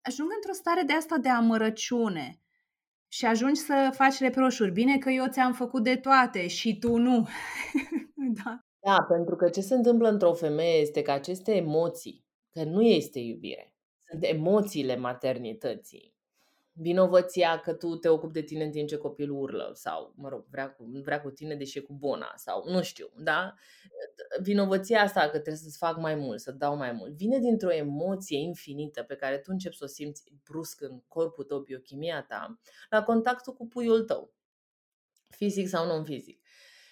ajung 0.00 0.28
într-o 0.34 0.52
stare 0.52 0.82
de 0.82 0.92
asta 0.92 1.16
de 1.16 1.28
amărăciune 1.28 2.40
și 3.08 3.26
ajungi 3.26 3.60
să 3.60 3.90
faci 3.94 4.18
reproșuri. 4.18 4.72
Bine 4.72 4.98
că 4.98 5.10
eu 5.10 5.28
ți-am 5.28 5.52
făcut 5.52 5.82
de 5.82 5.96
toate 5.96 6.46
și 6.46 6.78
tu 6.78 6.96
nu. 6.96 7.28
da. 8.44 8.64
Da, 8.80 8.96
pentru 9.08 9.36
că 9.36 9.48
ce 9.48 9.60
se 9.60 9.74
întâmplă 9.74 10.08
într-o 10.08 10.32
femeie 10.32 10.80
este 10.80 11.02
că 11.02 11.10
aceste 11.10 11.54
emoții, 11.54 12.24
că 12.50 12.64
nu 12.64 12.82
este 12.82 13.18
iubire, 13.18 13.74
sunt 14.10 14.24
emoțiile 14.24 14.96
maternității, 14.96 16.14
vinovăția 16.72 17.60
că 17.60 17.72
tu 17.72 17.96
te 17.96 18.08
ocupi 18.08 18.32
de 18.32 18.42
tine 18.42 18.64
în 18.64 18.70
timp 18.70 18.88
ce 18.88 18.96
copilul 18.96 19.42
urlă 19.42 19.70
sau, 19.74 20.12
mă 20.16 20.28
rog, 20.28 20.44
vrea 20.50 20.70
cu, 20.70 20.84
vrea 21.04 21.20
cu 21.20 21.30
tine 21.30 21.54
deși 21.54 21.78
e 21.78 21.80
cu 21.80 21.92
bona 21.92 22.32
sau 22.36 22.70
nu 22.70 22.82
știu, 22.82 23.08
da? 23.16 23.54
Vinovăția 24.40 25.02
asta 25.02 25.20
că 25.20 25.28
trebuie 25.28 25.56
să-ți 25.56 25.76
fac 25.76 25.96
mai 25.96 26.14
mult, 26.14 26.40
să 26.40 26.52
dau 26.52 26.76
mai 26.76 26.92
mult, 26.92 27.12
vine 27.12 27.38
dintr-o 27.38 27.72
emoție 27.72 28.38
infinită 28.38 29.02
pe 29.02 29.14
care 29.14 29.38
tu 29.38 29.48
începi 29.52 29.76
să 29.76 29.84
o 29.84 29.86
simți 29.86 30.22
brusc 30.44 30.80
în 30.80 31.00
corpul 31.08 31.44
tău, 31.44 31.58
biochimia 31.58 32.22
ta, 32.28 32.60
la 32.90 33.02
contactul 33.02 33.52
cu 33.52 33.66
puiul 33.66 34.02
tău, 34.02 34.34
fizic 35.28 35.68
sau 35.68 35.86
non-fizic. 35.86 36.40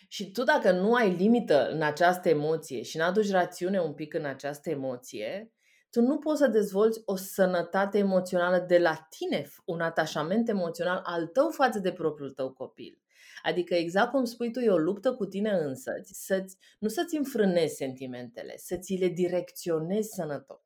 Și 0.08 0.32
tu 0.32 0.42
dacă 0.42 0.70
nu 0.72 0.94
ai 0.94 1.14
limită 1.14 1.68
în 1.70 1.82
această 1.82 2.28
emoție 2.28 2.82
și 2.82 2.96
nu 2.96 3.04
aduci 3.04 3.30
rațiune 3.30 3.80
un 3.80 3.94
pic 3.94 4.14
în 4.14 4.24
această 4.24 4.70
emoție, 4.70 5.52
tu 5.90 6.00
nu 6.00 6.18
poți 6.18 6.40
să 6.40 6.46
dezvolți 6.46 7.02
o 7.04 7.16
sănătate 7.16 7.98
emoțională 7.98 8.64
de 8.68 8.78
la 8.78 9.06
tine, 9.08 9.46
un 9.64 9.80
atașament 9.80 10.48
emoțional 10.48 11.00
al 11.04 11.26
tău 11.26 11.50
față 11.50 11.78
de 11.78 11.92
propriul 11.92 12.30
tău 12.30 12.52
copil. 12.52 13.02
Adică 13.42 13.74
exact 13.74 14.10
cum 14.10 14.24
spui 14.24 14.50
tu, 14.50 14.60
e 14.60 14.70
o 14.70 14.78
luptă 14.78 15.14
cu 15.14 15.26
tine 15.26 15.50
însăți, 15.50 16.24
să 16.24 16.44
nu 16.78 16.88
să-ți 16.88 17.16
înfrânezi 17.16 17.74
sentimentele, 17.74 18.56
să 18.56 18.76
ți 18.76 18.94
le 18.94 19.08
direcționezi 19.08 20.14
sănătos. 20.14 20.60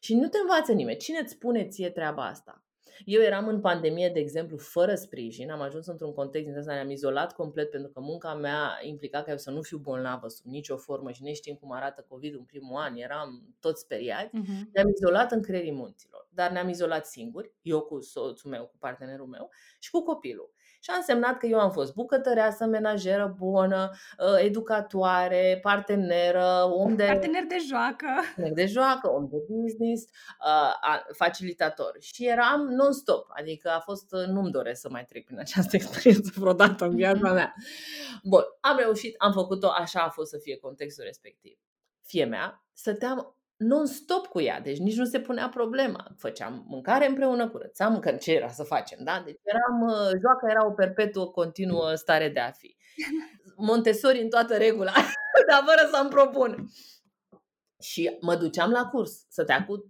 Și 0.00 0.14
nu 0.14 0.28
te 0.28 0.38
învață 0.38 0.72
nimeni. 0.72 0.98
Cine 0.98 1.18
îți 1.18 1.32
spune 1.32 1.68
ție 1.68 1.90
treaba 1.90 2.26
asta? 2.26 2.67
Eu 3.04 3.22
eram 3.22 3.48
în 3.48 3.60
pandemie, 3.60 4.08
de 4.08 4.20
exemplu, 4.20 4.56
fără 4.56 4.94
sprijin, 4.94 5.50
am 5.50 5.60
ajuns 5.60 5.86
într-un 5.86 6.12
context 6.12 6.48
din 6.48 6.56
ăsta, 6.56 6.72
ne-am 6.72 6.90
izolat 6.90 7.34
complet 7.34 7.70
pentru 7.70 7.90
că 7.90 8.00
munca 8.00 8.34
mea 8.34 8.78
implica 8.82 9.22
ca 9.22 9.30
eu 9.30 9.36
să 9.36 9.50
nu 9.50 9.62
fiu 9.62 9.78
bolnavă 9.78 10.28
sub 10.28 10.46
nicio 10.46 10.76
formă 10.76 11.10
și 11.10 11.22
ne 11.22 11.32
știm 11.32 11.54
cum 11.54 11.72
arată 11.72 12.04
COVID 12.08 12.34
în 12.34 12.44
primul 12.44 12.76
an, 12.76 12.96
eram 12.96 13.56
toți 13.60 13.80
speriați. 13.80 14.28
Uh-huh. 14.28 14.72
Ne-am 14.72 14.88
izolat 14.88 15.32
în 15.32 15.42
creierii 15.42 15.72
munților, 15.72 16.28
dar 16.30 16.50
ne-am 16.50 16.68
izolat 16.68 17.06
singuri, 17.06 17.52
eu 17.62 17.80
cu 17.80 18.00
soțul 18.00 18.50
meu, 18.50 18.64
cu 18.64 18.76
partenerul 18.78 19.26
meu 19.26 19.50
și 19.78 19.90
cu 19.90 20.02
copilul. 20.02 20.52
Și 20.80 20.90
a 20.90 20.96
însemnat 20.96 21.38
că 21.38 21.46
eu 21.46 21.58
am 21.58 21.70
fost 21.70 21.94
bucătăreasă, 21.94 22.66
menajeră 22.66 23.34
bună, 23.38 23.90
ă, 24.18 24.38
educatoare, 24.40 25.58
parteneră, 25.62 26.70
om 26.72 26.96
de... 26.96 27.04
Partener 27.04 27.44
de 27.44 27.56
joacă. 27.68 28.06
Partener 28.24 28.52
de 28.52 28.66
joacă, 28.66 29.10
om 29.10 29.28
de 29.28 29.36
business, 29.48 30.04
ă, 30.46 31.12
facilitator. 31.12 31.96
Și 32.00 32.26
eram 32.26 32.66
non-stop, 32.68 33.26
adică 33.28 33.70
a 33.70 33.80
fost, 33.80 34.10
nu-mi 34.10 34.50
doresc 34.50 34.80
să 34.80 34.88
mai 34.90 35.04
trec 35.04 35.24
prin 35.24 35.38
această 35.38 35.76
experiență 35.80 36.32
vreodată 36.34 36.84
în 36.84 36.94
viața 36.94 37.32
mea. 37.32 37.54
Bun, 38.22 38.42
am 38.60 38.76
reușit, 38.76 39.14
am 39.18 39.32
făcut-o, 39.32 39.68
așa 39.68 40.00
a 40.00 40.08
fost 40.08 40.30
să 40.30 40.38
fie 40.38 40.56
contextul 40.56 41.04
respectiv. 41.04 41.58
Fie 42.02 42.24
mea, 42.24 42.64
stăteam 42.72 43.37
non-stop 43.58 44.26
cu 44.26 44.40
ea, 44.40 44.60
deci 44.60 44.78
nici 44.78 44.96
nu 44.96 45.04
se 45.04 45.20
punea 45.20 45.48
problema. 45.48 46.06
Făceam 46.16 46.64
mâncare 46.68 47.06
împreună, 47.06 47.48
curățam, 47.48 47.98
că 47.98 48.12
ce 48.12 48.32
era 48.32 48.48
să 48.48 48.62
facem, 48.62 48.98
da? 49.02 49.22
Deci 49.24 49.40
eram, 49.42 49.80
uh, 49.88 50.20
joaca 50.20 50.46
era 50.48 50.66
o 50.66 50.70
perpetuă, 50.70 51.30
continuă 51.30 51.94
stare 51.94 52.28
de 52.28 52.40
a 52.40 52.50
fi. 52.50 52.76
Montessori 53.56 54.20
în 54.20 54.28
toată 54.28 54.56
regula, 54.56 54.92
dar 55.50 55.62
fără 55.66 55.88
să-mi 55.92 56.10
propun. 56.10 56.68
Și 57.80 58.16
mă 58.20 58.36
duceam 58.36 58.70
la 58.70 58.84
curs, 58.86 59.24
stătea 59.28 59.64
cu, 59.64 59.72
uh, 59.72 59.80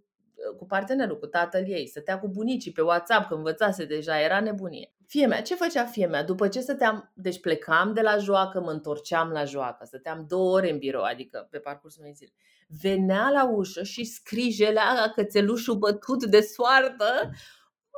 cu 0.56 0.66
partenerul, 0.66 1.18
cu 1.18 1.26
tatăl 1.26 1.64
ei, 1.66 1.86
stătea 1.86 2.18
cu 2.18 2.28
bunicii 2.28 2.72
pe 2.72 2.80
WhatsApp, 2.80 3.28
că 3.28 3.34
învățase 3.34 3.84
deja, 3.84 4.20
era 4.20 4.40
nebunie. 4.40 4.92
Fie 5.06 5.26
mea, 5.26 5.42
ce 5.42 5.54
făcea 5.54 5.84
fie 5.84 6.06
mea? 6.06 6.24
După 6.24 6.48
ce 6.48 6.60
stăteam, 6.60 7.12
deci 7.14 7.40
plecam 7.40 7.92
de 7.92 8.00
la 8.00 8.16
joacă, 8.16 8.60
mă 8.60 8.70
întorceam 8.70 9.30
la 9.30 9.44
joacă, 9.44 9.84
stăteam 9.84 10.24
două 10.28 10.52
ore 10.54 10.70
în 10.70 10.78
birou, 10.78 11.02
adică 11.02 11.48
pe 11.50 11.58
parcursul 11.58 12.00
unei 12.02 12.14
zile 12.14 12.32
venea 12.68 13.30
la 13.30 13.50
ușă 13.50 13.82
și 13.82 14.04
scrijelea 14.04 15.12
cățelușul 15.14 15.74
bătut 15.74 16.24
de 16.24 16.40
soartă. 16.40 17.30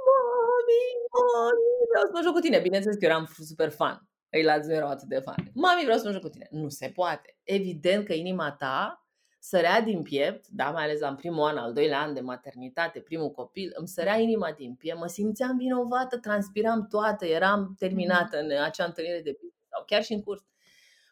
Mami, 0.06 0.84
mami, 1.12 1.88
vreau 1.90 2.04
să 2.04 2.10
mă 2.12 2.20
joc 2.22 2.32
cu 2.32 2.40
tine. 2.40 2.58
Bineînțeles 2.58 2.96
că 2.96 3.04
eu 3.04 3.10
eram 3.10 3.28
super 3.44 3.70
fan. 3.70 4.08
Ei 4.30 4.42
la 4.42 4.56
nu 4.56 4.72
erau 4.72 4.88
atât 4.88 5.08
de 5.08 5.18
fan. 5.18 5.50
Mami, 5.54 5.82
vreau 5.82 5.98
să 5.98 6.06
mă 6.06 6.12
joc 6.12 6.22
cu 6.22 6.28
tine. 6.28 6.48
Nu 6.50 6.68
se 6.68 6.88
poate. 6.94 7.38
Evident 7.42 8.06
că 8.06 8.12
inima 8.12 8.52
ta 8.52 8.99
sărea 9.42 9.80
din 9.80 10.02
piept, 10.02 10.46
da, 10.48 10.70
mai 10.70 10.84
ales 10.84 11.00
în 11.00 11.16
primul 11.16 11.42
an, 11.42 11.56
al 11.56 11.72
doilea 11.72 12.00
an 12.00 12.14
de 12.14 12.20
maternitate, 12.20 13.00
primul 13.00 13.30
copil, 13.30 13.72
îmi 13.74 13.88
sărea 13.88 14.16
inima 14.16 14.52
din 14.52 14.74
piept, 14.74 14.98
mă 14.98 15.06
simțeam 15.06 15.56
vinovată, 15.56 16.18
transpiram 16.18 16.86
toată, 16.86 17.26
eram 17.26 17.74
terminată 17.78 18.38
în 18.38 18.50
acea 18.62 18.84
întâlnire 18.84 19.20
de 19.20 19.30
business 19.32 19.68
sau 19.68 19.84
chiar 19.86 20.02
și 20.02 20.12
în 20.12 20.22
curs. 20.22 20.44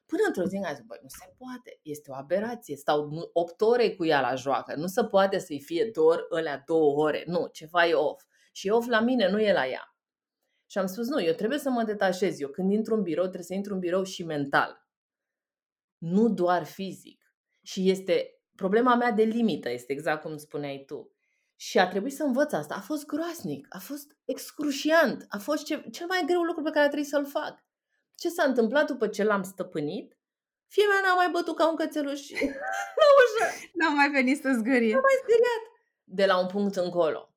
Până 0.07 0.23
într-o 0.27 0.45
zi 0.45 0.57
am 0.57 0.75
zis, 0.75 0.85
băi, 0.85 0.99
nu 1.03 1.09
se 1.09 1.35
poate, 1.39 1.79
este 1.83 2.11
o 2.11 2.15
aberație, 2.15 2.77
stau 2.77 3.31
8 3.33 3.61
ore 3.61 3.95
cu 3.95 4.05
ea 4.05 4.21
la 4.21 4.35
joacă, 4.35 4.75
nu 4.77 4.87
se 4.87 5.05
poate 5.05 5.39
să-i 5.39 5.61
fie 5.61 5.91
doar 5.93 6.27
alea 6.31 6.63
două 6.67 7.05
ore, 7.05 7.25
nu, 7.27 7.49
ceva 7.53 7.87
e 7.87 7.95
off. 7.95 8.25
Și 8.53 8.67
e 8.67 8.71
off 8.71 8.87
la 8.87 9.01
mine, 9.01 9.31
nu 9.31 9.41
e 9.41 9.53
la 9.53 9.67
ea. 9.67 9.95
Și 10.67 10.79
am 10.79 10.87
spus, 10.87 11.09
nu, 11.09 11.23
eu 11.23 11.33
trebuie 11.33 11.59
să 11.59 11.71
mă 11.71 11.83
detașez. 11.83 12.41
Eu 12.41 12.49
când 12.49 12.73
intru 12.73 12.95
în 12.95 13.03
birou, 13.03 13.25
trebuie 13.25 13.45
să 13.45 13.55
intru 13.55 13.75
în 13.75 13.79
birou 13.79 14.03
și 14.03 14.25
mental. 14.25 14.87
Nu 15.99 16.29
doar 16.29 16.65
fizic. 16.65 17.18
Și 17.69 17.91
este 17.91 18.41
problema 18.55 18.95
mea 18.95 19.11
de 19.11 19.23
limită, 19.23 19.71
este 19.71 19.93
exact 19.93 20.23
cum 20.23 20.37
spuneai 20.37 20.85
tu. 20.87 21.13
Și 21.57 21.79
a 21.79 21.89
trebuit 21.89 22.13
să 22.13 22.23
învăț 22.23 22.53
asta. 22.53 22.75
A 22.75 22.81
fost 22.81 23.07
groasnic, 23.07 23.67
a 23.69 23.79
fost 23.79 24.17
excruciant, 24.25 25.27
a 25.29 25.39
fost 25.39 25.65
ce, 25.65 25.85
cel 25.91 26.07
mai 26.07 26.23
greu 26.27 26.43
lucru 26.43 26.63
pe 26.63 26.71
care 26.71 26.85
a 26.85 26.89
trebuit 26.89 27.09
să-l 27.09 27.27
fac. 27.27 27.65
Ce 28.15 28.29
s-a 28.29 28.43
întâmplat 28.43 28.87
după 28.87 29.09
ce 29.09 29.25
l-am 29.25 29.43
stăpânit? 29.43 30.19
Fie 30.67 30.87
mea 30.87 31.01
n-a 31.03 31.15
mai 31.15 31.31
bătut 31.31 31.57
ca 31.57 31.69
un 31.69 31.77
cățeluș 31.77 32.31
la 33.01 33.09
ușă. 33.19 33.47
N-a 33.73 33.89
mai 33.89 34.11
venit 34.11 34.41
să 34.41 34.57
zgârie. 34.59 34.95
N-a 34.95 35.01
mai 35.01 35.19
zgâriat. 35.23 35.63
De 36.05 36.27
la 36.27 36.39
un 36.41 36.47
punct 36.47 36.77
încolo. 36.77 37.35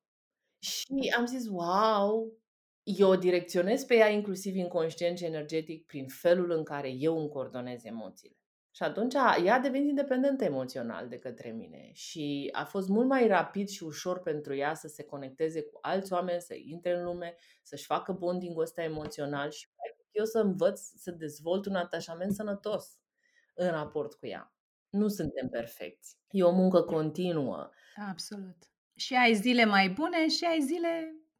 Și 0.59 1.13
am 1.17 1.25
zis, 1.25 1.47
wow, 1.47 2.33
eu 2.83 3.15
direcționez 3.15 3.83
pe 3.83 3.95
ea 3.95 4.09
inclusiv 4.09 4.55
inconștient 4.55 5.17
și 5.17 5.25
energetic 5.25 5.85
prin 5.85 6.07
felul 6.07 6.51
în 6.51 6.63
care 6.63 6.89
eu 6.89 7.19
îmi 7.19 7.29
coordonez 7.29 7.85
emoțiile. 7.85 8.40
Și 8.71 8.83
atunci 8.83 9.13
ea 9.13 9.53
a 9.53 9.59
devenit 9.59 9.89
independentă 9.89 10.43
emoțional 10.43 11.07
de 11.07 11.17
către 11.17 11.49
mine 11.49 11.89
și 11.93 12.49
a 12.51 12.63
fost 12.63 12.89
mult 12.89 13.07
mai 13.07 13.27
rapid 13.27 13.67
și 13.67 13.83
ușor 13.83 14.19
pentru 14.19 14.55
ea 14.55 14.73
să 14.73 14.87
se 14.87 15.03
conecteze 15.03 15.61
cu 15.61 15.77
alți 15.81 16.13
oameni, 16.13 16.41
să 16.41 16.53
intre 16.65 16.97
în 16.97 17.03
lume, 17.03 17.35
să-și 17.63 17.85
facă 17.85 18.11
bonding-ul 18.11 18.61
ăsta 18.61 18.83
emoțional 18.83 19.51
și 19.51 19.67
eu 20.11 20.25
să 20.25 20.39
învăț 20.39 20.79
să 20.79 21.11
dezvolt 21.11 21.65
un 21.65 21.75
atașament 21.75 22.33
sănătos 22.33 22.99
în 23.55 23.69
raport 23.69 24.13
cu 24.13 24.27
ea. 24.27 24.53
Nu 24.89 25.07
suntem 25.07 25.47
perfecți. 25.49 26.17
E 26.29 26.43
o 26.43 26.51
muncă 26.51 26.81
continuă. 26.81 27.69
Absolut. 28.09 28.57
Și 28.95 29.15
ai 29.15 29.33
zile 29.33 29.65
mai 29.65 29.89
bune 29.89 30.27
și 30.27 30.45
ai 30.45 30.61
zile 30.61 30.89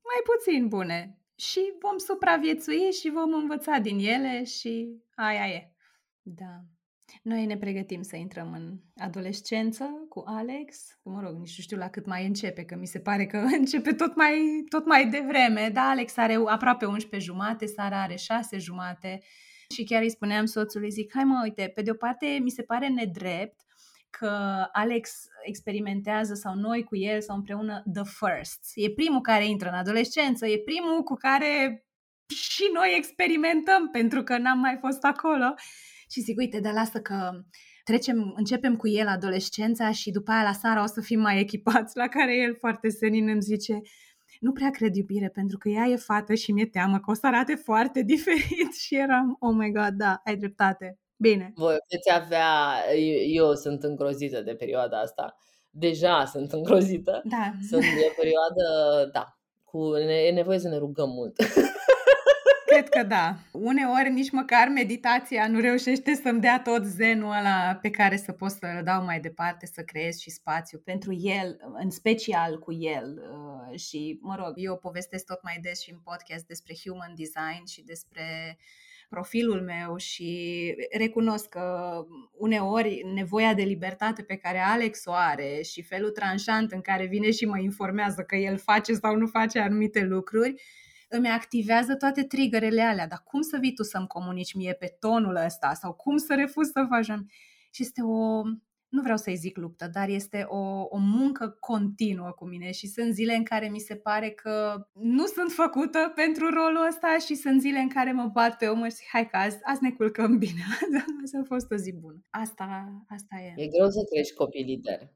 mai 0.01 0.21
puțin 0.23 0.67
bune. 0.67 1.19
Și 1.35 1.73
vom 1.79 1.97
supraviețui 1.97 2.91
și 2.91 3.09
vom 3.09 3.33
învăța 3.33 3.77
din 3.77 3.99
ele 3.99 4.43
și 4.43 5.01
aia 5.15 5.47
e. 5.47 5.73
Da. 6.21 6.63
Noi 7.21 7.45
ne 7.45 7.57
pregătim 7.57 8.01
să 8.01 8.15
intrăm 8.15 8.53
în 8.53 8.77
adolescență 8.95 9.89
cu 10.09 10.23
Alex. 10.25 10.99
Mă 11.03 11.21
rog, 11.21 11.31
nici 11.31 11.57
nu 11.57 11.63
știu 11.63 11.77
la 11.77 11.89
cât 11.89 12.05
mai 12.05 12.25
începe, 12.25 12.63
că 12.63 12.75
mi 12.75 12.87
se 12.87 12.99
pare 12.99 13.25
că 13.25 13.37
începe 13.59 13.93
tot 13.93 14.15
mai, 14.15 14.63
tot 14.69 14.85
mai 14.85 15.09
devreme. 15.09 15.69
Da, 15.73 15.89
Alex 15.89 16.17
are 16.17 16.37
aproape 16.45 16.85
11 16.85 17.31
jumate, 17.31 17.65
Sara 17.65 18.01
are 18.01 18.15
6 18.15 18.57
jumate. 18.57 19.21
Și 19.69 19.83
chiar 19.83 20.01
îi 20.01 20.09
spuneam 20.09 20.45
soțului, 20.45 20.89
zic, 20.89 21.11
hai 21.13 21.23
mă, 21.23 21.39
uite, 21.43 21.71
pe 21.75 21.81
de 21.81 21.91
o 21.91 21.93
parte 21.93 22.39
mi 22.41 22.49
se 22.49 22.63
pare 22.63 22.87
nedrept 22.87 23.61
că 24.09 24.65
Alex 24.71 25.25
experimentează 25.43 26.33
sau 26.33 26.55
noi 26.55 26.83
cu 26.83 26.95
el 26.95 27.21
sau 27.21 27.35
împreună 27.35 27.83
the 27.93 28.03
first. 28.03 28.59
E 28.75 28.91
primul 28.91 29.21
care 29.21 29.45
intră 29.45 29.69
în 29.69 29.75
adolescență, 29.75 30.47
e 30.47 30.57
primul 30.57 31.03
cu 31.03 31.13
care 31.13 31.85
și 32.35 32.69
noi 32.73 32.93
experimentăm 32.97 33.89
pentru 33.89 34.23
că 34.23 34.37
n-am 34.37 34.59
mai 34.59 34.77
fost 34.79 35.03
acolo 35.03 35.53
și 36.11 36.21
zic, 36.21 36.37
uite, 36.37 36.59
dar 36.59 36.73
lasă 36.73 36.99
că 36.99 37.29
trecem, 37.83 38.33
începem 38.35 38.75
cu 38.75 38.87
el 38.87 39.07
adolescența 39.07 39.91
și 39.91 40.11
după 40.11 40.31
aia 40.31 40.43
la 40.43 40.53
Sara 40.53 40.83
o 40.83 40.85
să 40.85 41.01
fim 41.01 41.19
mai 41.19 41.39
echipați, 41.39 41.97
la 41.97 42.07
care 42.07 42.37
el 42.37 42.55
foarte 42.57 42.89
senin 42.89 43.29
îmi 43.29 43.41
zice, 43.41 43.81
nu 44.39 44.51
prea 44.51 44.69
cred 44.69 44.95
iubire, 44.95 45.29
pentru 45.29 45.57
că 45.57 45.69
ea 45.69 45.85
e 45.85 45.95
fată 45.95 46.33
și 46.33 46.51
mi-e 46.51 46.65
teamă 46.65 46.97
că 46.97 47.11
o 47.11 47.13
să 47.13 47.27
arate 47.27 47.55
foarte 47.55 48.01
diferit 48.13 48.73
și 48.73 48.95
eram, 48.95 49.37
oh 49.39 49.53
my 49.53 49.71
god, 49.71 49.89
da, 49.89 50.21
ai 50.25 50.35
dreptate, 50.35 50.99
bine. 51.17 51.51
Voi 51.55 51.75
veți 51.89 52.23
avea, 52.23 52.49
eu, 52.95 53.45
eu 53.45 53.53
sunt 53.53 53.83
îngrozită 53.83 54.41
de 54.41 54.53
perioada 54.53 54.99
asta, 54.99 55.37
deja 55.69 56.25
sunt 56.25 56.51
îngrozită, 56.57 57.21
da. 57.23 57.51
sunt 57.69 57.81
de 57.81 58.13
perioadă, 58.15 58.65
da, 59.11 59.37
cu, 59.63 59.97
e 60.27 60.31
nevoie 60.31 60.59
să 60.59 60.67
ne 60.67 60.77
rugăm 60.77 61.09
mult. 61.09 61.35
Cred 62.81 62.93
că 63.01 63.07
da. 63.07 63.37
Uneori 63.51 64.11
nici 64.11 64.31
măcar 64.31 64.67
meditația 64.67 65.47
nu 65.47 65.59
reușește 65.59 66.13
să-mi 66.13 66.39
dea 66.39 66.61
tot 66.61 66.85
zenul 66.85 67.35
ăla 67.39 67.79
pe 67.81 67.89
care 67.89 68.17
să 68.17 68.31
pot 68.31 68.49
să-l 68.49 68.81
dau 68.83 69.03
mai 69.03 69.19
departe, 69.19 69.65
să 69.65 69.81
creez 69.81 70.17
și 70.17 70.29
spațiu 70.29 70.77
pentru 70.85 71.13
el, 71.13 71.57
în 71.83 71.89
special 71.89 72.59
cu 72.59 72.73
el. 72.73 73.21
Uh, 73.71 73.79
și, 73.79 74.19
mă 74.21 74.35
rog, 74.35 74.53
eu 74.55 74.77
povestesc 74.77 75.25
tot 75.25 75.43
mai 75.43 75.59
des 75.61 75.81
și 75.81 75.91
în 75.91 75.99
podcast 76.03 76.45
despre 76.45 76.73
human 76.83 77.13
design 77.15 77.65
și 77.65 77.83
despre 77.83 78.57
profilul 79.09 79.61
meu 79.61 79.97
și 79.97 80.73
recunosc 80.97 81.49
că 81.49 81.95
uneori 82.37 83.01
nevoia 83.13 83.53
de 83.53 83.63
libertate 83.63 84.23
pe 84.23 84.35
care 84.35 84.57
Alex 84.57 85.05
o 85.05 85.11
are 85.13 85.61
și 85.63 85.81
felul 85.81 86.09
tranșant 86.09 86.71
în 86.71 86.81
care 86.81 87.05
vine 87.05 87.31
și 87.31 87.45
mă 87.45 87.59
informează 87.59 88.21
că 88.21 88.35
el 88.35 88.57
face 88.57 88.93
sau 88.93 89.15
nu 89.15 89.27
face 89.27 89.59
anumite 89.59 90.03
lucruri, 90.03 90.61
îmi 91.11 91.29
activează 91.29 91.95
toate 91.95 92.23
triggerele 92.23 92.81
alea. 92.81 93.07
Dar 93.07 93.21
cum 93.23 93.41
să 93.41 93.57
vii 93.59 93.73
tu 93.73 93.83
să-mi 93.83 94.07
comunici 94.07 94.53
mie 94.53 94.73
pe 94.73 94.95
tonul 94.99 95.35
ăsta? 95.35 95.73
Sau 95.73 95.93
cum 95.93 96.17
să 96.17 96.35
refuz 96.35 96.71
să 96.71 96.85
faci? 96.89 97.05
Și 97.71 97.81
este 97.81 98.01
o, 98.01 98.41
nu 98.87 99.01
vreau 99.01 99.17
să-i 99.17 99.35
zic 99.35 99.57
luptă, 99.57 99.89
dar 99.93 100.09
este 100.09 100.45
o, 100.47 100.85
o 100.89 100.97
muncă 100.97 101.57
continuă 101.59 102.31
cu 102.31 102.45
mine 102.45 102.71
și 102.71 102.87
sunt 102.87 103.13
zile 103.13 103.35
în 103.35 103.43
care 103.43 103.67
mi 103.67 103.79
se 103.79 103.95
pare 103.95 104.29
că 104.29 104.87
nu 104.93 105.25
sunt 105.25 105.51
făcută 105.51 106.11
pentru 106.15 106.49
rolul 106.49 106.87
ăsta 106.87 107.17
și 107.25 107.35
sunt 107.35 107.61
zile 107.61 107.79
în 107.79 107.89
care 107.89 108.11
mă 108.11 108.29
bat 108.33 108.57
pe 108.57 108.67
omăr 108.67 108.89
și 108.89 108.95
zic, 108.95 109.07
hai 109.11 109.27
că 109.27 109.37
azi, 109.37 109.57
azi 109.63 109.83
ne 109.83 109.91
culcăm 109.91 110.37
bine. 110.37 110.61
Asta 111.23 111.39
a 111.41 111.43
fost 111.43 111.71
o 111.71 111.75
zi 111.75 111.93
bună. 111.93 112.21
Asta, 112.29 112.65
asta 113.07 113.35
e. 113.35 113.63
E 113.63 113.67
greu 113.67 113.89
să 113.89 114.01
crești 114.11 114.33
copii 114.33 114.63
lideri. 114.63 115.13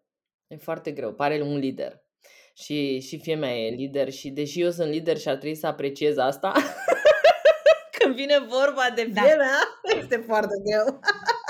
E 0.47 0.55
foarte 0.55 0.91
greu. 0.91 1.13
Pare 1.13 1.41
un 1.41 1.57
lider. 1.57 2.04
Și, 2.57 2.99
și 2.99 3.19
fie 3.19 3.35
mea 3.35 3.57
e 3.57 3.69
lider 3.69 4.11
și 4.11 4.29
deși 4.29 4.61
eu 4.61 4.71
sunt 4.71 4.89
lider 4.89 5.17
și 5.17 5.27
ar 5.27 5.35
trebui 5.35 5.55
să 5.55 5.67
apreciez 5.67 6.17
asta, 6.17 6.53
când 7.99 8.15
vine 8.15 8.39
vorba 8.39 8.93
de 8.95 9.03
Da. 9.13 9.21
fie 9.21 9.35
mea, 9.35 9.59
este 10.01 10.17
foarte 10.17 10.55
greu. 10.63 10.99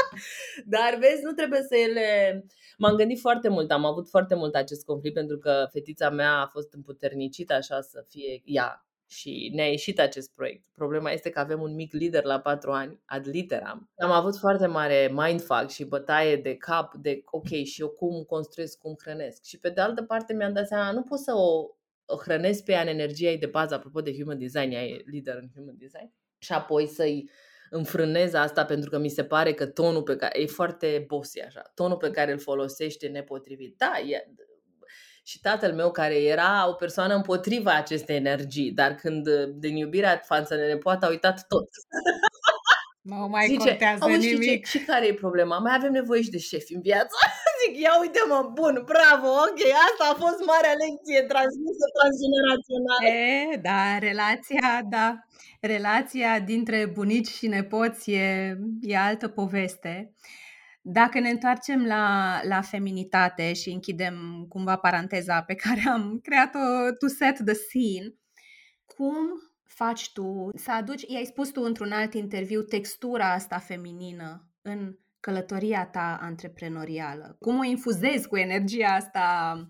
Dar 0.75 0.97
vezi, 0.99 1.23
nu 1.23 1.31
trebuie 1.31 1.61
să 1.61 1.75
ele... 1.75 2.45
M-am 2.77 2.95
gândit 2.95 3.19
foarte 3.19 3.49
mult, 3.49 3.71
am 3.71 3.85
avut 3.85 4.09
foarte 4.09 4.35
mult 4.35 4.55
acest 4.55 4.85
conflict 4.85 5.15
pentru 5.15 5.37
că 5.37 5.67
fetița 5.71 6.09
mea 6.09 6.31
a 6.31 6.47
fost 6.47 6.73
împuternicită 6.73 7.53
așa 7.53 7.81
să 7.81 8.05
fie 8.09 8.41
ea 8.45 8.85
și 9.15 9.51
ne-a 9.53 9.69
ieșit 9.69 9.99
acest 9.99 10.33
proiect. 10.33 10.63
Problema 10.73 11.11
este 11.11 11.29
că 11.29 11.39
avem 11.39 11.61
un 11.61 11.75
mic 11.75 11.93
lider 11.93 12.23
la 12.23 12.39
patru 12.39 12.71
ani, 12.71 13.01
ad 13.05 13.27
literam. 13.27 13.91
Am 13.97 14.11
avut 14.11 14.37
foarte 14.37 14.65
mare 14.65 15.11
mindfuck 15.13 15.69
și 15.69 15.85
bătaie 15.85 16.35
de 16.35 16.55
cap 16.55 16.93
de 16.95 17.21
ok, 17.25 17.47
și 17.47 17.81
eu 17.81 17.89
cum 17.89 18.23
construiesc, 18.23 18.77
cum 18.77 18.95
hrănesc. 19.01 19.43
Și 19.43 19.59
pe 19.59 19.69
de 19.69 19.81
altă 19.81 20.03
parte 20.03 20.33
mi-am 20.33 20.53
dat 20.53 20.67
seama, 20.67 20.91
nu 20.91 21.01
pot 21.01 21.19
să 21.19 21.33
o, 21.33 21.65
o 22.05 22.17
hrănesc 22.17 22.63
pe 22.63 22.71
ea 22.71 22.81
în 22.81 22.87
energia 22.87 23.29
ei 23.29 23.37
de 23.37 23.45
bază, 23.45 23.73
apropo 23.73 24.01
de 24.01 24.13
human 24.13 24.39
design, 24.39 24.71
ea 24.71 24.83
e 24.83 25.03
lider 25.05 25.35
în 25.35 25.49
human 25.55 25.75
design, 25.77 26.13
și 26.37 26.53
apoi 26.53 26.87
să-i 26.87 27.29
înfrânez 27.69 28.33
asta 28.33 28.65
pentru 28.65 28.89
că 28.89 28.97
mi 28.97 29.09
se 29.09 29.23
pare 29.23 29.53
că 29.53 29.65
tonul 29.65 30.03
pe 30.03 30.15
care 30.15 30.41
e 30.41 30.45
foarte 30.45 31.03
bossy 31.07 31.41
așa, 31.41 31.71
tonul 31.75 31.97
pe 31.97 32.11
care 32.11 32.31
îl 32.31 32.39
folosește 32.39 33.07
nepotrivit. 33.07 33.77
Da, 33.77 33.93
e, 34.07 34.33
și 35.25 35.39
tatăl 35.41 35.73
meu 35.73 35.91
care 35.91 36.15
era 36.23 36.69
o 36.69 36.73
persoană 36.73 37.13
împotriva 37.15 37.71
acestei 37.73 38.15
energii, 38.15 38.71
dar 38.71 38.95
când 38.95 39.27
din 39.55 39.75
iubirea 39.75 40.21
față 40.25 40.55
de 40.55 40.65
nepoată 40.65 41.05
a 41.05 41.09
uitat 41.09 41.45
tot. 41.47 41.67
Nu 43.11 43.27
mai 43.27 43.45
Zice, 43.47 43.67
contează 43.67 44.03
"Auzi, 44.03 44.15
știi 44.15 44.37
nimic. 44.37 44.65
Ce, 44.65 44.77
și 44.77 44.85
care 44.85 45.05
e 45.07 45.13
problema? 45.13 45.57
Mai 45.57 45.75
avem 45.75 45.91
nevoie 45.91 46.21
și 46.21 46.29
de 46.29 46.37
șefi 46.37 46.73
în 46.73 46.81
viață. 46.81 47.15
Zic, 47.59 47.73
ia 47.81 47.93
uite 48.01 48.19
mă, 48.27 48.49
bun, 48.53 48.83
bravo, 48.85 49.27
ok, 49.27 49.59
asta 49.87 50.03
a 50.11 50.15
fost 50.23 50.39
marea 50.51 50.75
lecție 50.83 51.21
transmisă 51.31 51.85
transgenerațional. 51.97 53.01
E, 53.03 53.57
da, 53.69 53.97
relația, 54.07 54.69
da, 54.95 55.07
relația 55.61 56.39
dintre 56.39 56.85
bunici 56.93 57.27
și 57.27 57.47
nepoți 57.47 58.11
e, 58.11 58.57
e 58.81 58.97
altă 58.97 59.27
poveste. 59.27 60.13
Dacă 60.87 61.19
ne 61.19 61.29
întoarcem 61.29 61.85
la, 61.85 62.39
la 62.43 62.61
feminitate 62.61 63.53
și 63.53 63.69
închidem 63.69 64.45
cumva 64.49 64.75
paranteza 64.77 65.41
pe 65.41 65.55
care 65.55 65.81
am 65.87 66.19
creat-o 66.23 66.59
to 66.99 67.07
set 67.07 67.45
the 67.45 67.53
scene, 67.53 68.15
cum 68.85 69.15
faci 69.63 70.11
tu 70.11 70.49
să 70.55 70.71
aduci, 70.71 71.03
i-ai 71.07 71.25
spus 71.25 71.49
tu 71.49 71.61
într-un 71.61 71.91
alt 71.91 72.13
interviu, 72.13 72.61
textura 72.61 73.31
asta 73.31 73.57
feminină 73.57 74.49
în 74.61 74.95
călătoria 75.25 75.89
ta 75.91 76.17
antreprenorială? 76.21 77.35
Cum 77.39 77.59
o 77.59 77.63
infuzezi 77.63 78.27
cu 78.27 78.37
energia 78.37 78.87
asta 78.87 79.25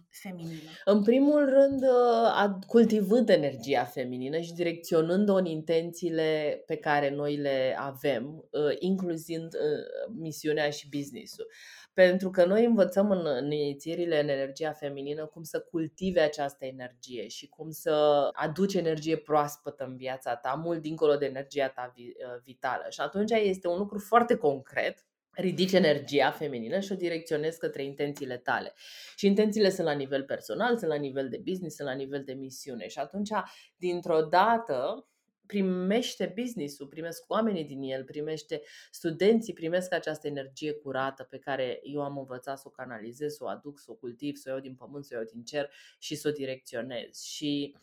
feminină? 0.10 0.70
În 0.86 1.04
primul 1.04 1.50
rând, 1.50 1.82
uh, 1.82 2.44
ad- 2.44 2.66
cultivând 2.68 3.30
energia 3.30 3.84
feminină 3.84 4.40
și 4.40 4.54
direcționând-o 4.54 5.34
în 5.36 5.46
intențiile 5.46 6.64
pe 6.66 6.76
care 6.76 7.10
noi 7.10 7.36
le 7.36 7.76
avem, 7.80 8.48
uh, 8.52 8.76
inclusiv 8.80 9.40
uh, 9.42 10.14
misiunea 10.18 10.70
și 10.70 10.90
business-ul. 10.90 11.48
Pentru 11.94 12.30
că 12.30 12.46
noi 12.46 12.66
învățăm 12.66 13.12
în, 13.12 13.22
în 13.26 13.52
inițierile 13.52 14.22
în 14.22 14.28
energia 14.28 14.72
feminină 14.72 15.26
cum 15.26 15.44
să 15.44 15.60
cultive 15.60 16.20
această 16.20 16.66
energie 16.66 17.28
și 17.28 17.48
cum 17.48 17.70
să 17.72 18.28
aduci 18.34 18.74
energie 18.74 19.18
proaspătă 19.18 19.84
în 19.84 19.96
viața 19.96 20.36
ta, 20.36 20.62
mult 20.64 20.82
dincolo 20.82 21.16
de 21.16 21.26
energia 21.26 21.68
ta 21.68 21.92
vi- 21.96 22.02
uh, 22.02 22.42
vitală. 22.44 22.86
Și 22.90 23.02
atunci 23.02 23.32
este 23.32 23.68
un 23.68 23.78
lucru 23.78 24.00
foarte 24.00 24.36
concret 24.36 25.06
ridici 25.36 25.72
energia 25.72 26.32
feminină 26.32 26.80
și 26.80 26.92
o 26.92 26.96
direcționezi 26.96 27.60
către 27.60 27.84
intențiile 27.84 28.38
tale. 28.38 28.74
Și 29.16 29.26
intențiile 29.26 29.70
sunt 29.70 29.88
la 29.88 29.94
nivel 29.94 30.24
personal, 30.24 30.78
sunt 30.78 30.90
la 30.90 30.98
nivel 30.98 31.30
de 31.30 31.42
business, 31.46 31.76
sunt 31.76 31.88
la 31.88 31.94
nivel 31.94 32.24
de 32.24 32.34
misiune. 32.34 32.88
Și 32.88 33.00
atunci, 33.00 33.30
dintr-o 33.76 34.22
dată, 34.22 35.08
primește 35.46 36.34
business-ul, 36.36 36.88
primesc 36.88 37.24
oamenii 37.28 37.66
din 37.66 37.82
el, 37.82 38.04
primește 38.04 38.62
studenții, 38.92 39.54
primesc 39.54 39.94
această 39.94 40.28
energie 40.28 40.74
curată 40.74 41.24
pe 41.24 41.38
care 41.38 41.80
eu 41.84 42.02
am 42.02 42.18
învățat 42.18 42.60
să 42.60 42.64
o 42.68 42.70
canalizez, 42.70 43.34
să 43.34 43.44
o 43.44 43.48
aduc, 43.48 43.80
să 43.80 43.92
o 43.92 43.96
cultiv, 43.96 44.36
să 44.36 44.50
o 44.50 44.52
iau 44.52 44.62
din 44.62 44.76
pământ, 44.76 45.06
să 45.06 45.12
o 45.14 45.18
iau 45.18 45.26
din 45.34 45.44
cer 45.44 45.72
și 46.00 46.16
să 46.16 46.28
o 46.28 46.32
direcționez. 46.32 47.22
Și 47.22 47.76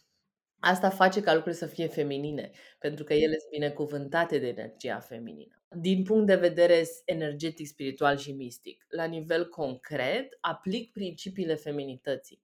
Asta 0.65 0.91
face 0.91 1.21
ca 1.21 1.35
lucrurile 1.35 1.67
să 1.67 1.75
fie 1.75 1.87
feminine, 1.87 2.51
pentru 2.79 3.05
că 3.05 3.15
ele 3.15 3.39
sunt 3.39 3.51
binecuvântate 3.51 4.39
de 4.39 4.49
energia 4.49 5.01
feminină. 5.01 5.62
Din 5.75 6.03
punct 6.03 6.27
de 6.27 6.35
vedere 6.35 6.85
energetic, 7.05 7.67
spiritual 7.67 8.17
și 8.17 8.33
mistic, 8.33 8.85
la 8.89 9.05
nivel 9.05 9.49
concret, 9.49 10.39
aplic 10.41 10.93
principiile 10.93 11.55
feminității. 11.55 12.43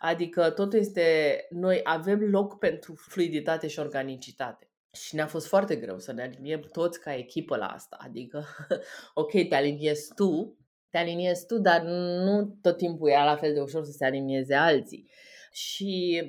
Adică 0.00 0.50
totul 0.50 0.78
este, 0.78 1.36
noi 1.50 1.80
avem 1.82 2.20
loc 2.20 2.58
pentru 2.58 2.94
fluiditate 2.94 3.68
și 3.68 3.78
organicitate. 3.78 4.70
Și 4.92 5.14
ne-a 5.14 5.26
fost 5.26 5.46
foarte 5.46 5.76
greu 5.76 5.98
să 5.98 6.12
ne 6.12 6.22
aliniem 6.22 6.60
toți 6.60 7.00
ca 7.00 7.14
echipă 7.14 7.56
la 7.56 7.66
asta. 7.66 7.96
Adică, 8.00 8.44
ok, 9.14 9.48
te 9.48 9.54
aliniezi 9.54 10.14
tu, 10.14 10.56
te 10.90 10.98
aliniezi 10.98 11.46
tu, 11.46 11.58
dar 11.58 11.82
nu 11.82 12.58
tot 12.62 12.76
timpul 12.76 13.08
e 13.08 13.14
la 13.14 13.36
fel 13.36 13.54
de 13.54 13.60
ușor 13.60 13.84
să 13.84 13.90
se 13.90 14.04
alinieze 14.04 14.54
alții. 14.54 15.10
Și 15.52 16.22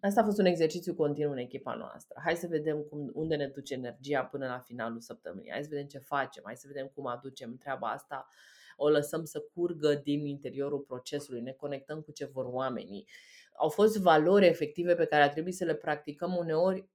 Asta 0.00 0.20
a 0.20 0.24
fost 0.24 0.38
un 0.38 0.44
exercițiu 0.44 0.94
continuu 0.94 1.32
în 1.32 1.38
echipa 1.38 1.74
noastră. 1.74 2.20
Hai 2.24 2.36
să 2.36 2.46
vedem 2.46 2.82
cum, 2.82 3.10
unde 3.14 3.36
ne 3.36 3.46
duce 3.46 3.74
energia 3.74 4.24
până 4.24 4.46
la 4.46 4.58
finalul 4.58 5.00
săptămânii. 5.00 5.50
Hai 5.50 5.62
să 5.62 5.68
vedem 5.70 5.86
ce 5.86 5.98
facem. 5.98 6.42
Hai 6.46 6.56
să 6.56 6.66
vedem 6.66 6.86
cum 6.94 7.06
aducem 7.06 7.56
treaba 7.56 7.90
asta. 7.90 8.28
O 8.76 8.88
lăsăm 8.88 9.24
să 9.24 9.44
curgă 9.54 9.94
din 9.94 10.26
interiorul 10.26 10.80
procesului. 10.80 11.40
Ne 11.40 11.52
conectăm 11.52 12.00
cu 12.00 12.12
ce 12.12 12.24
vor 12.24 12.44
oamenii. 12.44 13.08
Au 13.52 13.68
fost 13.68 13.98
valori 13.98 14.46
efective 14.46 14.94
pe 14.94 15.04
care 15.04 15.22
a 15.22 15.30
trebuit 15.30 15.54
să 15.54 15.64
le 15.64 15.74
practicăm 15.74 16.36
uneori 16.36 16.88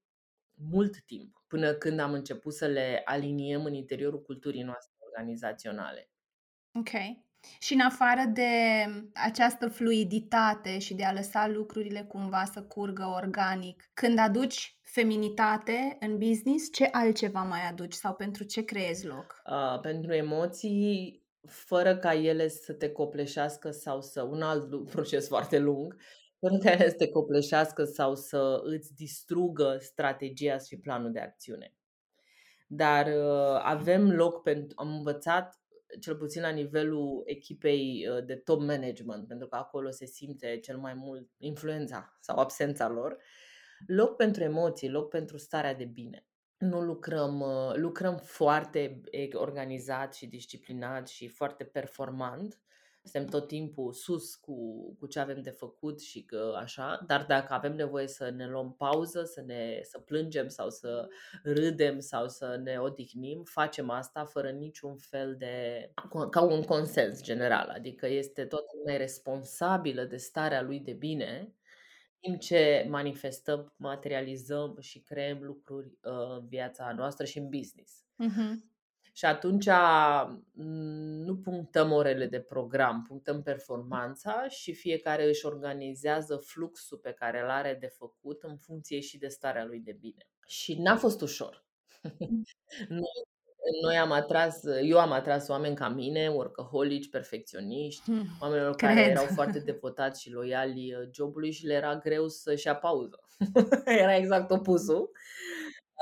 mult 0.69 1.01
timp, 1.05 1.43
până 1.47 1.73
când 1.73 1.99
am 1.99 2.13
început 2.13 2.53
să 2.53 2.65
le 2.65 3.01
aliniem 3.05 3.65
în 3.65 3.73
interiorul 3.73 4.21
culturii 4.21 4.61
noastre 4.61 4.95
organizaționale. 4.99 6.09
Ok. 6.73 6.89
Și 7.59 7.73
în 7.73 7.79
afară 7.79 8.21
de 8.33 8.49
această 9.13 9.67
fluiditate 9.67 10.79
și 10.79 10.93
de 10.93 11.03
a 11.03 11.13
lăsa 11.13 11.47
lucrurile 11.47 12.05
cumva 12.07 12.43
să 12.53 12.61
curgă 12.61 13.13
organic, 13.15 13.89
când 13.93 14.19
aduci 14.19 14.75
feminitate 14.81 15.97
în 15.99 16.17
business, 16.17 16.71
ce 16.71 16.87
altceva 16.91 17.41
mai 17.41 17.67
aduci 17.69 17.93
sau 17.93 18.13
pentru 18.13 18.43
ce 18.43 18.63
creezi 18.63 19.07
loc? 19.07 19.41
Uh, 19.45 19.79
pentru 19.79 20.13
emoții, 20.13 21.23
fără 21.47 21.97
ca 21.97 22.13
ele 22.13 22.47
să 22.47 22.73
te 22.73 22.89
copleșească 22.89 23.71
sau 23.71 24.01
să... 24.01 24.21
Un 24.21 24.41
alt 24.41 24.69
lu- 24.69 24.83
proces 24.95 25.27
foarte 25.27 25.59
lung, 25.59 25.95
fără 26.39 26.57
ca 26.57 26.71
ele 26.71 26.89
să 26.89 26.95
te 26.95 27.07
copleșească 27.07 27.83
sau 27.83 28.15
să 28.15 28.61
îți 28.63 28.95
distrugă 28.95 29.77
strategia 29.79 30.57
și 30.57 30.77
planul 30.77 31.11
de 31.11 31.19
acțiune. 31.19 31.73
Dar 32.67 33.07
uh, 33.07 33.59
avem 33.63 34.11
loc 34.11 34.41
pentru... 34.41 34.73
Am 34.75 34.95
învățat 34.95 35.60
cel 35.99 36.15
puțin 36.15 36.41
la 36.41 36.49
nivelul 36.49 37.21
echipei 37.25 38.07
uh, 38.07 38.25
de 38.25 38.35
top 38.35 38.59
management, 38.59 39.27
pentru 39.27 39.47
că 39.47 39.55
acolo 39.55 39.89
se 39.89 40.05
simte 40.05 40.59
cel 40.59 40.77
mai 40.77 40.93
mult 40.93 41.29
influența 41.37 42.17
sau 42.19 42.37
absența 42.37 42.87
lor, 42.87 43.17
loc 43.87 44.15
pentru 44.15 44.43
emoții, 44.43 44.89
loc 44.89 45.09
pentru 45.09 45.37
starea 45.37 45.73
de 45.75 45.85
bine. 45.85 46.25
Nu 46.57 46.81
lucrăm, 46.81 47.39
uh, 47.39 47.75
lucrăm 47.75 48.17
foarte 48.17 49.01
e- 49.11 49.27
organizat 49.33 50.13
și 50.13 50.27
disciplinat 50.27 51.07
și 51.07 51.27
foarte 51.27 51.63
performant. 51.63 52.59
Suntem 53.03 53.29
tot 53.29 53.47
timpul 53.47 53.93
sus 53.93 54.35
cu, 54.35 54.55
cu 54.99 55.07
ce 55.07 55.19
avem 55.19 55.41
de 55.41 55.49
făcut 55.49 56.01
și 56.01 56.23
că 56.23 56.53
așa, 56.57 57.03
dar 57.07 57.25
dacă 57.25 57.53
avem 57.53 57.75
nevoie 57.75 58.07
să 58.07 58.29
ne 58.29 58.47
luăm 58.47 58.73
pauză, 58.73 59.23
să 59.23 59.41
ne 59.41 59.79
să 59.83 59.99
plângem 59.99 60.47
sau 60.47 60.69
să 60.69 61.07
râdem 61.43 61.99
sau 61.99 62.27
să 62.27 62.59
ne 62.63 62.77
odihnim, 62.79 63.43
facem 63.43 63.89
asta 63.89 64.25
fără 64.25 64.49
niciun 64.49 64.95
fel 64.97 65.35
de 65.37 65.87
ca 66.29 66.41
un 66.41 66.63
consens 66.63 67.21
general, 67.21 67.69
adică 67.69 68.07
este 68.07 68.45
toată 68.45 68.71
lumea 68.77 68.97
responsabilă 68.97 70.03
de 70.03 70.17
starea 70.17 70.61
lui 70.61 70.79
de 70.79 70.93
bine, 70.93 71.55
timp 72.19 72.39
ce 72.39 72.85
manifestăm, 72.89 73.73
materializăm 73.77 74.77
și 74.79 74.99
creăm 74.99 75.37
lucruri 75.41 75.87
uh, 75.87 76.37
în 76.39 76.47
viața 76.47 76.93
noastră 76.95 77.25
și 77.25 77.37
în 77.37 77.49
business. 77.49 78.05
Mhm. 78.15 78.69
Și 79.13 79.25
atunci 79.25 79.67
m, 80.51 80.63
nu 81.31 81.37
punctăm 81.37 81.91
orele 81.91 82.25
de 82.25 82.39
program, 82.39 83.05
punctăm 83.07 83.41
performanța 83.41 84.47
și 84.47 84.73
fiecare 84.73 85.27
își 85.27 85.45
organizează 85.45 86.35
fluxul 86.35 86.97
pe 86.97 87.11
care 87.11 87.41
îl 87.41 87.49
are 87.49 87.77
de 87.79 87.87
făcut 87.87 88.43
în 88.43 88.57
funcție 88.57 88.99
și 88.99 89.17
de 89.17 89.27
starea 89.27 89.65
lui 89.65 89.79
de 89.79 89.97
bine. 89.99 90.27
Și 90.47 90.81
n-a 90.81 90.97
fost 90.97 91.21
ușor. 91.21 91.65
Noi, 92.89 93.81
noi 93.81 93.97
am 93.97 94.11
atras, 94.11 94.61
eu 94.83 94.99
am 94.99 95.11
atras 95.11 95.47
oameni 95.47 95.75
ca 95.75 95.89
mine, 95.89 96.27
workaholici, 96.27 97.09
perfecționiști, 97.09 98.01
Hmm, 98.05 98.25
oamenilor 98.41 98.75
care 98.75 98.93
Cred. 98.93 99.07
erau 99.09 99.25
foarte 99.25 99.59
devotați 99.71 100.21
și 100.21 100.31
loiali 100.31 100.95
uh, 100.95 101.09
jobului 101.11 101.51
și 101.51 101.65
le 101.65 101.73
era 101.73 101.95
greu 101.95 102.27
să-și 102.27 102.67
ia 102.67 102.75
pauză. 102.75 103.19
era 104.03 104.15
exact 104.15 104.51
opusul. 104.51 105.11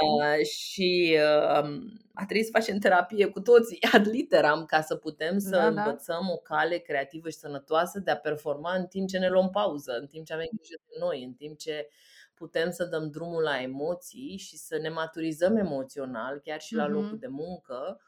Uh, 0.05 0.45
și 0.45 1.17
uh, 1.17 1.69
a 2.13 2.25
trebuit 2.25 2.45
să 2.45 2.51
facem 2.51 2.77
terapie 2.77 3.25
cu 3.27 3.39
toții 3.41 3.77
ad 3.93 4.07
literam 4.07 4.65
ca 4.65 4.81
să 4.81 4.95
putem 4.95 5.37
să 5.39 5.49
Da, 5.49 5.71
da. 5.71 5.81
învățăm 5.83 6.29
o 6.29 6.37
cale 6.37 6.77
creativă 6.77 7.29
și 7.29 7.37
sănătoasă 7.37 7.99
de 7.99 8.11
a 8.11 8.17
performa 8.17 8.75
în 8.75 8.85
timp 8.85 9.07
ce 9.07 9.17
ne 9.17 9.29
luăm 9.29 9.49
pauză, 9.49 9.91
în 9.99 10.07
timp 10.07 10.25
ce 10.25 10.33
avem 10.33 10.47
grijă 10.55 10.75
de 10.87 10.95
noi, 10.99 11.23
în 11.23 11.33
timp 11.33 11.57
ce 11.57 11.87
putem 12.33 12.71
să 12.71 12.85
dăm 12.85 13.09
drumul 13.09 13.41
la 13.43 13.61
emoții 13.61 14.37
și 14.37 14.57
să 14.57 14.77
ne 14.77 14.89
maturizăm 14.89 15.55
emoțional, 15.57 16.39
chiar 16.43 16.59
și 16.61 16.75
la 16.75 16.83
Mhm. 16.85 16.93
locul 16.93 17.17
de 17.19 17.27
muncă 17.27 18.01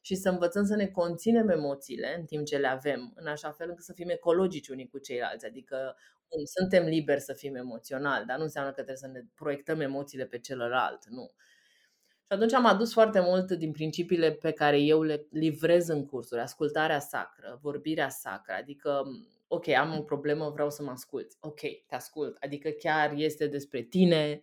și 0.00 0.14
să 0.14 0.28
învățăm 0.28 0.64
să 0.64 0.76
ne 0.76 0.86
conținem 0.86 1.48
emoțiile 1.48 2.14
în 2.18 2.24
timp 2.24 2.46
ce 2.46 2.56
le 2.56 2.66
avem, 2.66 3.12
în 3.16 3.26
așa 3.26 3.50
fel 3.50 3.68
încât 3.68 3.84
să 3.84 3.92
fim 3.92 4.08
ecologici 4.08 4.68
unii 4.68 4.88
cu 4.88 4.98
ceilalți. 4.98 5.46
Adică 5.46 5.76
bun, 5.76 6.15
suntem 6.44 6.84
liberi 6.84 7.20
să 7.20 7.32
fim 7.32 7.54
emoționali, 7.54 8.26
dar 8.26 8.36
nu 8.36 8.42
înseamnă 8.42 8.68
că 8.70 8.74
trebuie 8.82 8.96
să 8.96 9.06
ne 9.06 9.22
proiectăm 9.34 9.80
emoțiile 9.80 10.24
pe 10.26 10.38
celălalt, 10.38 11.06
nu. 11.08 11.30
Și 12.26 12.32
atunci 12.32 12.52
am 12.52 12.66
adus 12.66 12.92
foarte 12.92 13.20
mult 13.20 13.50
din 13.52 13.72
principiile 13.72 14.32
pe 14.32 14.50
care 14.52 14.78
eu 14.80 15.02
le 15.02 15.26
livrez 15.30 15.88
în 15.88 16.06
cursuri, 16.06 16.40
ascultarea 16.40 16.98
sacră, 17.00 17.58
vorbirea 17.62 18.08
sacră, 18.08 18.52
adică 18.54 19.02
ok, 19.48 19.68
am 19.68 19.98
o 19.98 20.02
problemă, 20.02 20.50
vreau 20.50 20.70
să 20.70 20.82
mă 20.82 20.90
asculți. 20.90 21.36
Ok, 21.40 21.60
te 21.60 21.94
ascult. 21.94 22.36
Adică 22.40 22.68
chiar 22.70 23.12
este 23.16 23.46
despre 23.46 23.82
tine, 23.82 24.42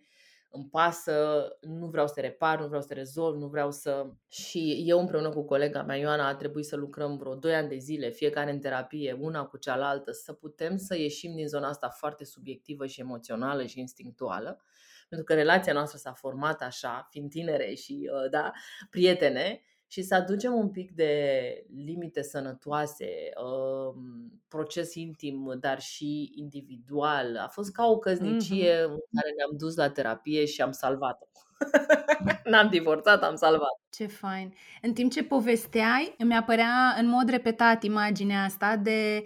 îmi 0.54 0.68
pasă, 0.70 1.48
nu 1.60 1.86
vreau 1.86 2.06
să 2.06 2.14
te 2.14 2.20
repar, 2.20 2.60
nu 2.60 2.66
vreau 2.66 2.80
să 2.82 2.88
te 2.88 2.94
rezolv, 2.94 3.36
nu 3.36 3.46
vreau 3.46 3.70
să... 3.70 4.06
Și 4.28 4.82
eu 4.86 5.00
împreună 5.00 5.28
cu 5.28 5.44
colega 5.44 5.82
mea, 5.82 5.96
Ioana, 5.96 6.28
a 6.28 6.34
trebuit 6.34 6.64
să 6.64 6.76
lucrăm 6.76 7.16
vreo 7.16 7.34
2 7.34 7.54
ani 7.54 7.68
de 7.68 7.76
zile, 7.76 8.10
fiecare 8.10 8.50
în 8.50 8.58
terapie, 8.58 9.16
una 9.20 9.44
cu 9.44 9.56
cealaltă, 9.56 10.12
să 10.12 10.32
putem 10.32 10.76
să 10.76 10.98
ieșim 10.98 11.34
din 11.34 11.48
zona 11.48 11.68
asta 11.68 11.88
foarte 11.88 12.24
subiectivă 12.24 12.86
și 12.86 13.00
emoțională 13.00 13.64
și 13.64 13.80
instinctuală. 13.80 14.62
Pentru 15.08 15.26
că 15.26 15.34
relația 15.34 15.72
noastră 15.72 15.98
s-a 15.98 16.12
format 16.12 16.62
așa, 16.62 17.06
fiind 17.10 17.30
tinere 17.30 17.74
și, 17.74 18.10
uh, 18.12 18.30
da, 18.30 18.52
prietene, 18.90 19.62
și 19.94 20.02
să 20.02 20.14
aducem 20.14 20.54
un 20.54 20.70
pic 20.70 20.90
de 20.90 21.22
limite 21.84 22.22
sănătoase, 22.22 23.08
um, 23.44 24.42
proces 24.48 24.94
intim, 24.94 25.56
dar 25.60 25.80
și 25.80 26.32
individual. 26.34 27.36
A 27.36 27.48
fost 27.48 27.72
ca 27.72 27.86
o 27.86 27.98
căsnicie 27.98 28.72
în 28.72 28.88
care 28.88 29.34
ne-am 29.36 29.56
dus 29.56 29.76
la 29.76 29.90
terapie 29.90 30.44
și 30.44 30.60
am 30.62 30.72
salvat-o. 30.72 31.26
N-am 32.50 32.68
divorțat, 32.68 33.22
am 33.22 33.34
salvat. 33.34 33.80
Ce 33.90 34.06
fain. 34.06 34.54
În 34.82 34.92
timp 34.92 35.12
ce 35.12 35.24
povesteai, 35.24 36.14
îmi 36.18 36.34
apărea 36.34 36.96
în 36.98 37.06
mod 37.06 37.28
repetat 37.28 37.82
imaginea 37.82 38.44
asta 38.44 38.76
de 38.76 39.22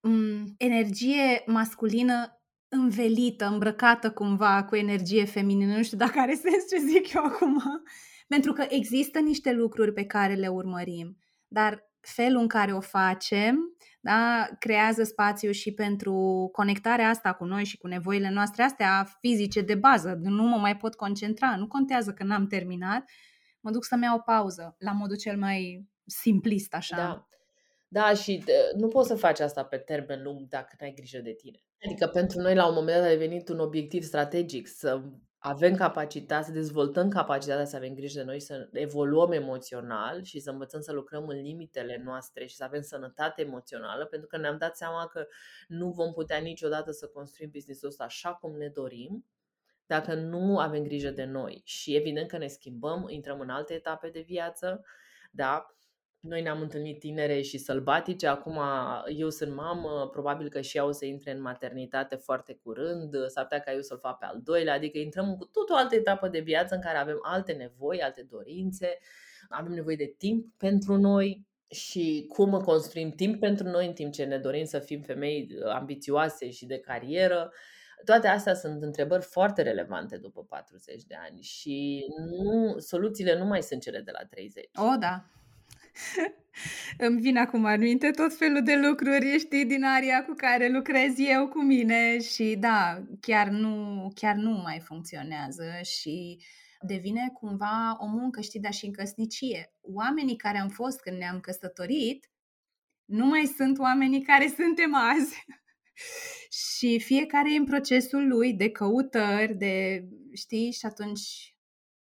um, 0.00 0.54
energie 0.58 1.42
masculină 1.46 2.40
învelită, 2.68 3.46
îmbrăcată 3.46 4.10
cumva 4.10 4.64
cu 4.64 4.76
energie 4.76 5.24
feminină. 5.24 5.76
Nu 5.76 5.82
știu 5.82 5.96
dacă 5.96 6.18
are 6.18 6.34
sens 6.34 6.68
ce 6.68 6.86
zic 6.86 7.12
eu 7.12 7.24
acum. 7.24 7.62
Pentru 8.26 8.52
că 8.52 8.64
există 8.68 9.18
niște 9.18 9.52
lucruri 9.52 9.92
pe 9.92 10.04
care 10.04 10.34
le 10.34 10.48
urmărim, 10.48 11.18
dar 11.48 11.90
felul 12.00 12.40
în 12.40 12.48
care 12.48 12.72
o 12.72 12.80
facem 12.80 13.76
da, 14.06 14.48
creează 14.58 15.02
spațiu 15.02 15.50
și 15.50 15.74
pentru 15.74 16.48
conectarea 16.52 17.08
asta 17.08 17.32
cu 17.32 17.44
noi 17.44 17.64
și 17.64 17.78
cu 17.78 17.86
nevoile 17.86 18.30
noastre 18.30 18.62
astea 18.62 19.06
fizice 19.20 19.60
de 19.60 19.74
bază. 19.74 20.18
Nu 20.22 20.42
mă 20.42 20.56
mai 20.56 20.76
pot 20.76 20.94
concentra, 20.94 21.56
nu 21.56 21.66
contează 21.66 22.12
că 22.12 22.24
n-am 22.24 22.46
terminat, 22.46 23.10
mă 23.60 23.70
duc 23.70 23.84
să-mi 23.84 24.02
iau 24.02 24.16
o 24.16 24.20
pauză, 24.20 24.76
la 24.78 24.92
modul 24.92 25.16
cel 25.16 25.38
mai 25.38 25.86
simplist, 26.04 26.74
așa. 26.74 26.96
Da. 26.96 27.28
Da, 27.88 28.14
și 28.14 28.44
nu 28.76 28.88
poți 28.88 29.08
să 29.08 29.14
faci 29.14 29.40
asta 29.40 29.64
pe 29.64 29.76
termen 29.76 30.22
lung 30.22 30.48
dacă 30.48 30.76
n-ai 30.80 30.92
grijă 30.96 31.18
de 31.18 31.32
tine. 31.32 31.58
Adică 31.84 32.06
pentru 32.06 32.40
noi 32.40 32.54
la 32.54 32.68
un 32.68 32.74
moment 32.74 32.96
dat 32.96 33.06
a 33.06 33.10
devenit 33.10 33.48
un 33.48 33.58
obiectiv 33.58 34.02
strategic 34.02 34.68
să 34.68 35.02
avem 35.38 35.74
capacitatea, 35.74 36.42
să 36.42 36.52
dezvoltăm 36.52 37.08
capacitatea 37.08 37.64
să 37.64 37.76
avem 37.76 37.94
grijă 37.94 38.18
de 38.18 38.24
noi, 38.24 38.40
să 38.40 38.68
evoluăm 38.72 39.32
emoțional 39.32 40.22
și 40.22 40.40
să 40.40 40.50
învățăm 40.50 40.80
să 40.80 40.92
lucrăm 40.92 41.26
în 41.26 41.40
limitele 41.40 42.02
noastre 42.04 42.46
și 42.46 42.54
să 42.54 42.64
avem 42.64 42.82
sănătate 42.82 43.42
emoțională, 43.42 44.04
pentru 44.04 44.28
că 44.28 44.36
ne-am 44.36 44.58
dat 44.58 44.76
seama 44.76 45.06
că 45.06 45.26
nu 45.68 45.90
vom 45.90 46.12
putea 46.12 46.38
niciodată 46.38 46.90
să 46.90 47.06
construim 47.06 47.50
business-ul 47.52 47.88
ăsta 47.88 48.04
așa 48.04 48.34
cum 48.34 48.56
ne 48.56 48.68
dorim 48.68 49.26
dacă 49.86 50.14
nu 50.14 50.58
avem 50.58 50.82
grijă 50.82 51.10
de 51.10 51.24
noi. 51.24 51.62
Și 51.64 51.94
evident 51.94 52.28
că 52.28 52.38
ne 52.38 52.46
schimbăm, 52.46 53.06
intrăm 53.08 53.40
în 53.40 53.48
alte 53.48 53.74
etape 53.74 54.08
de 54.08 54.20
viață, 54.20 54.84
da? 55.30 55.75
Noi 56.20 56.42
ne-am 56.42 56.60
întâlnit 56.60 56.98
tinere 56.98 57.40
și 57.40 57.58
sălbatice, 57.58 58.26
acum 58.26 58.60
eu 59.16 59.30
sunt 59.30 59.54
mamă, 59.54 60.08
probabil 60.12 60.48
că 60.48 60.60
și 60.60 60.76
ea 60.76 60.84
o 60.84 60.92
să 60.92 61.04
intre 61.04 61.30
în 61.30 61.40
maternitate 61.40 62.16
foarte 62.16 62.58
curând, 62.62 63.14
s-ar 63.26 63.42
putea 63.42 63.60
ca 63.60 63.72
eu 63.72 63.80
să-l 63.80 63.98
fac 63.98 64.18
pe 64.18 64.24
al 64.24 64.40
doilea, 64.44 64.74
adică 64.74 64.98
intrăm 64.98 65.36
cu 65.36 65.44
tot 65.44 65.70
o 65.70 65.76
altă 65.76 65.94
etapă 65.94 66.28
de 66.28 66.40
viață 66.40 66.74
în 66.74 66.80
care 66.80 66.98
avem 66.98 67.18
alte 67.22 67.52
nevoi, 67.52 68.02
alte 68.02 68.26
dorințe, 68.30 68.98
avem 69.48 69.72
nevoie 69.72 69.96
de 69.96 70.14
timp 70.18 70.54
pentru 70.58 70.96
noi 70.96 71.46
și 71.70 72.26
cum 72.28 72.60
construim 72.60 73.10
timp 73.10 73.40
pentru 73.40 73.68
noi 73.68 73.86
în 73.86 73.92
timp 73.92 74.12
ce 74.12 74.24
ne 74.24 74.38
dorim 74.38 74.64
să 74.64 74.78
fim 74.78 75.00
femei 75.00 75.48
ambițioase 75.74 76.50
și 76.50 76.66
de 76.66 76.78
carieră. 76.78 77.52
Toate 78.04 78.28
astea 78.28 78.54
sunt 78.54 78.82
întrebări 78.82 79.22
foarte 79.22 79.62
relevante 79.62 80.16
după 80.16 80.44
40 80.44 81.04
de 81.04 81.14
ani 81.28 81.42
și 81.42 82.06
nu, 82.30 82.78
soluțiile 82.78 83.38
nu 83.38 83.44
mai 83.44 83.62
sunt 83.62 83.82
cele 83.82 84.00
de 84.00 84.10
la 84.10 84.24
30. 84.24 84.64
O, 84.74 84.96
da. 85.00 85.24
Îmi 87.06 87.20
vin 87.20 87.36
acum 87.36 87.64
în 87.64 87.80
minte 87.80 88.10
tot 88.10 88.36
felul 88.36 88.62
de 88.62 88.76
lucruri, 88.76 89.38
știi, 89.38 89.64
din 89.64 89.84
aria 89.84 90.24
cu 90.24 90.34
care 90.36 90.68
lucrez 90.68 91.18
eu 91.18 91.48
cu 91.48 91.62
mine 91.62 92.20
și 92.20 92.56
da, 92.58 93.02
chiar 93.20 93.48
nu, 93.48 94.08
chiar 94.14 94.34
nu 94.34 94.50
mai 94.50 94.80
funcționează 94.80 95.64
și 95.82 96.38
devine 96.80 97.30
cumva 97.32 97.96
o 98.00 98.06
muncă, 98.06 98.40
știi, 98.40 98.60
dar 98.60 98.72
și 98.72 98.86
în 98.86 98.92
căsnicie. 98.92 99.72
Oamenii 99.80 100.36
care 100.36 100.58
am 100.58 100.68
fost 100.68 101.00
când 101.00 101.16
ne-am 101.16 101.40
căsătorit 101.40 102.30
nu 103.04 103.26
mai 103.26 103.52
sunt 103.56 103.78
oamenii 103.78 104.22
care 104.22 104.48
suntem 104.58 104.94
azi. 104.94 105.44
și 106.76 107.00
fiecare 107.00 107.52
e 107.52 107.56
în 107.56 107.64
procesul 107.64 108.28
lui 108.28 108.52
de 108.52 108.70
căutări, 108.70 109.54
de, 109.54 110.04
știi, 110.34 110.72
și 110.72 110.86
atunci 110.86 111.55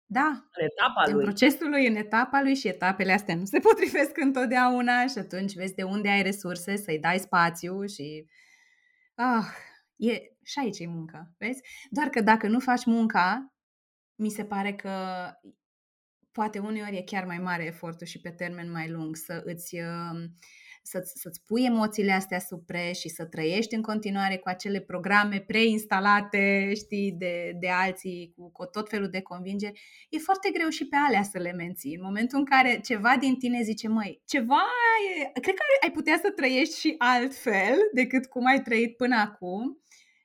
da, 0.06 0.48
în 0.52 0.64
etapa 0.64 1.02
în 1.06 1.14
lui. 1.14 1.24
procesul 1.24 1.68
lui, 1.68 1.86
în 1.86 1.96
etapa 1.96 2.40
lui 2.42 2.54
și 2.54 2.68
etapele 2.68 3.12
astea 3.12 3.34
nu 3.34 3.44
se 3.44 3.58
potrivesc 3.68 4.16
întotdeauna 4.16 5.06
și 5.06 5.18
atunci 5.18 5.54
vezi 5.54 5.74
de 5.74 5.82
unde 5.82 6.08
ai 6.08 6.22
resurse 6.22 6.76
să-i 6.76 6.98
dai 6.98 7.18
spațiu 7.18 7.86
și 7.86 8.26
ah, 9.14 9.46
e, 9.96 10.12
și 10.42 10.58
aici 10.58 10.78
e 10.78 10.86
muncă, 10.86 11.34
vezi? 11.38 11.60
Doar 11.90 12.08
că 12.08 12.20
dacă 12.20 12.48
nu 12.48 12.60
faci 12.60 12.84
munca, 12.84 13.54
mi 14.14 14.30
se 14.30 14.44
pare 14.44 14.74
că 14.74 15.26
poate 16.32 16.58
uneori 16.58 16.96
e 16.96 17.02
chiar 17.02 17.24
mai 17.24 17.38
mare 17.38 17.64
efortul 17.64 18.06
și 18.06 18.20
pe 18.20 18.30
termen 18.30 18.70
mai 18.70 18.90
lung 18.90 19.16
să 19.16 19.42
îți 19.44 19.76
să-ți, 20.86 21.12
să-ți 21.20 21.44
pui 21.44 21.64
emoțiile 21.64 22.12
astea 22.12 22.38
sub 22.38 22.66
preș 22.66 22.98
și 22.98 23.08
să 23.08 23.24
trăiești 23.24 23.74
în 23.74 23.82
continuare 23.82 24.36
cu 24.36 24.48
acele 24.48 24.80
programe 24.80 25.44
preinstalate, 25.46 26.72
știi, 26.74 27.14
de, 27.18 27.56
de 27.60 27.68
alții, 27.68 28.32
cu, 28.36 28.50
cu 28.50 28.64
tot 28.64 28.88
felul 28.88 29.08
de 29.08 29.20
convingeri, 29.20 29.80
e 30.08 30.18
foarte 30.18 30.50
greu 30.50 30.68
și 30.68 30.88
pe 30.88 30.96
alea 31.06 31.22
să 31.22 31.38
le 31.38 31.52
menții. 31.52 31.94
În 31.94 32.02
momentul 32.02 32.38
în 32.38 32.44
care 32.44 32.80
ceva 32.84 33.16
din 33.20 33.34
tine 33.34 33.62
zice, 33.62 33.88
măi, 33.88 34.22
ceva 34.26 34.62
e... 35.18 35.40
Cred 35.40 35.54
că 35.54 35.62
ai 35.82 35.90
putea 35.90 36.18
să 36.22 36.30
trăiești 36.30 36.78
și 36.78 36.94
altfel 36.98 37.76
decât 37.92 38.26
cum 38.26 38.44
ai 38.46 38.62
trăit 38.62 38.96
până 38.96 39.16
acum 39.16 39.78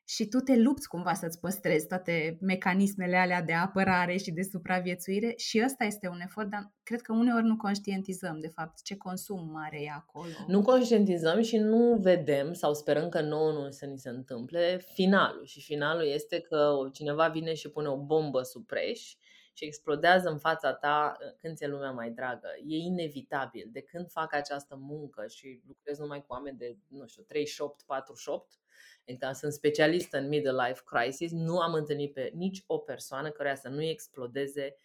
și 0.09 0.25
tu 0.27 0.37
te 0.37 0.55
lupți 0.55 0.87
cumva 0.87 1.13
să-ți 1.13 1.39
păstrezi 1.39 1.87
toate 1.87 2.37
mecanismele 2.41 3.17
alea 3.17 3.41
de 3.41 3.53
apărare 3.53 4.17
și 4.17 4.31
de 4.31 4.41
supraviețuire 4.41 5.33
și 5.37 5.61
ăsta 5.65 5.83
este 5.83 6.07
un 6.07 6.19
efort, 6.19 6.49
dar 6.49 6.71
cred 6.83 7.01
că 7.01 7.13
uneori 7.13 7.45
nu 7.45 7.55
conștientizăm 7.55 8.39
de 8.39 8.47
fapt 8.47 8.81
ce 8.83 8.97
consum 8.97 9.49
mare 9.51 9.81
e 9.81 9.89
acolo. 9.95 10.31
Nu 10.47 10.61
conștientizăm 10.61 11.41
și 11.41 11.57
nu 11.57 11.97
vedem 12.01 12.53
sau 12.53 12.73
sperăm 12.73 13.09
că 13.09 13.21
nouă 13.21 13.51
nu 13.51 13.69
să 13.69 13.85
ni 13.85 13.97
se 13.97 14.09
întâmple 14.09 14.81
finalul 14.93 15.45
și 15.45 15.61
finalul 15.61 16.07
este 16.07 16.39
că 16.39 16.73
cineva 16.93 17.27
vine 17.27 17.53
și 17.53 17.69
pune 17.69 17.87
o 17.87 17.97
bombă 17.97 18.41
sub 18.41 18.65
preș 18.65 19.15
și 19.59 19.65
explodează 19.65 20.29
în 20.29 20.37
fața 20.37 20.73
ta 20.73 21.17
când 21.39 21.55
ți-e 21.55 21.67
lumea 21.67 21.91
mai 21.91 22.11
dragă. 22.11 22.47
E 22.65 22.75
inevitabil. 22.75 23.69
De 23.71 23.81
când 23.81 24.09
fac 24.09 24.33
această 24.33 24.75
muncă 24.75 25.27
și 25.27 25.61
lucrez 25.67 25.97
numai 25.97 26.19
cu 26.19 26.33
oameni 26.33 26.57
de, 26.57 26.77
nu 26.87 27.07
știu, 27.07 27.23
38, 27.23 27.81
48, 27.81 28.59
Adică 29.07 29.31
sunt 29.33 29.53
specialistă 29.53 30.17
în 30.17 30.27
middle 30.27 30.67
life 30.67 30.81
crisis, 30.85 31.31
nu 31.31 31.59
am 31.59 31.73
întâlnit 31.73 32.13
pe 32.13 32.31
nici 32.33 32.63
o 32.67 32.77
persoană 32.77 33.29
care 33.29 33.55
să 33.55 33.69
nu 33.69 33.83
explodeze 33.83 34.75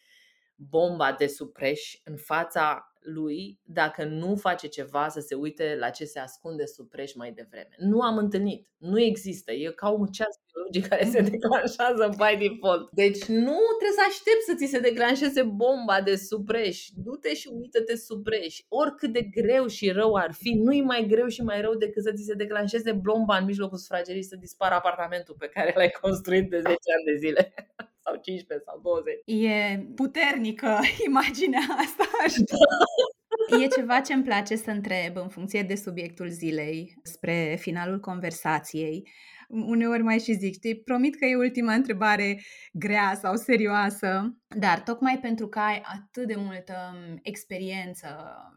bomba 0.56 1.12
de 1.18 1.26
supreș 1.26 2.00
în 2.04 2.16
fața 2.16 2.94
lui 3.04 3.60
dacă 3.62 4.04
nu 4.04 4.36
face 4.36 4.66
ceva 4.66 5.08
să 5.08 5.20
se 5.20 5.34
uite 5.34 5.76
la 5.78 5.90
ce 5.90 6.04
se 6.04 6.18
ascunde 6.18 6.64
sub 6.66 6.88
preș 6.88 7.14
mai 7.14 7.32
devreme. 7.32 7.74
Nu 7.78 8.00
am 8.00 8.16
întâlnit. 8.16 8.66
Nu 8.78 9.00
există. 9.00 9.52
E 9.52 9.70
ca 9.70 9.88
un 9.88 10.06
ceas 10.06 10.40
biologic 10.52 10.86
care 10.90 11.04
se 11.04 11.20
declanșează 11.20 12.08
by 12.08 12.46
default. 12.46 12.90
Deci 12.92 13.24
nu 13.24 13.58
trebuie 13.78 13.98
să 13.98 14.04
aștepți 14.08 14.46
să 14.46 14.54
ți 14.56 14.66
se 14.66 14.78
declanșeze 14.78 15.42
bomba 15.42 16.00
de 16.00 16.16
supreș. 16.16 16.86
Du-te 16.94 17.34
și 17.34 17.48
uită-te 17.52 17.96
supreș. 17.96 18.60
Oricât 18.68 19.12
de 19.12 19.22
greu 19.22 19.66
și 19.66 19.90
rău 19.90 20.14
ar 20.14 20.32
fi, 20.32 20.52
nu-i 20.54 20.82
mai 20.82 21.06
greu 21.08 21.26
și 21.26 21.42
mai 21.42 21.60
rău 21.60 21.74
decât 21.74 22.02
să 22.02 22.12
ți 22.12 22.24
se 22.24 22.34
declanșeze 22.34 22.92
bomba 22.92 23.36
în 23.36 23.44
mijlocul 23.44 23.78
sufragerii 23.78 24.22
să 24.22 24.36
dispară 24.36 24.74
apartamentul 24.74 25.34
pe 25.38 25.48
care 25.48 25.72
l-ai 25.76 25.90
construit 26.00 26.50
de 26.50 26.56
10 26.56 26.68
ani 26.68 27.04
de 27.04 27.16
zile. 27.16 27.54
sau 28.04 28.14
15 28.22 28.66
sau 28.68 28.80
20. 28.82 29.14
E 29.24 29.78
puternică 29.94 30.80
imaginea 31.08 31.66
asta. 31.84 32.04
E 33.62 33.66
ceva 33.66 34.00
ce 34.00 34.12
îmi 34.12 34.22
place 34.22 34.56
să 34.56 34.70
întreb 34.70 35.16
în 35.16 35.28
funcție 35.28 35.62
de 35.62 35.74
subiectul 35.74 36.28
zilei 36.28 36.94
spre 37.02 37.56
finalul 37.60 38.00
conversației. 38.00 39.08
Uneori 39.48 40.02
mai 40.02 40.18
și 40.18 40.32
zic, 40.32 40.54
știi, 40.54 40.82
promit 40.82 41.16
că 41.16 41.24
e 41.24 41.36
ultima 41.36 41.72
întrebare 41.72 42.40
grea 42.72 43.18
sau 43.20 43.36
serioasă, 43.36 44.38
dar 44.58 44.80
tocmai 44.80 45.18
pentru 45.18 45.48
că 45.48 45.58
ai 45.58 45.82
atât 45.84 46.26
de 46.26 46.34
multă 46.36 46.74
experiență 47.22 48.08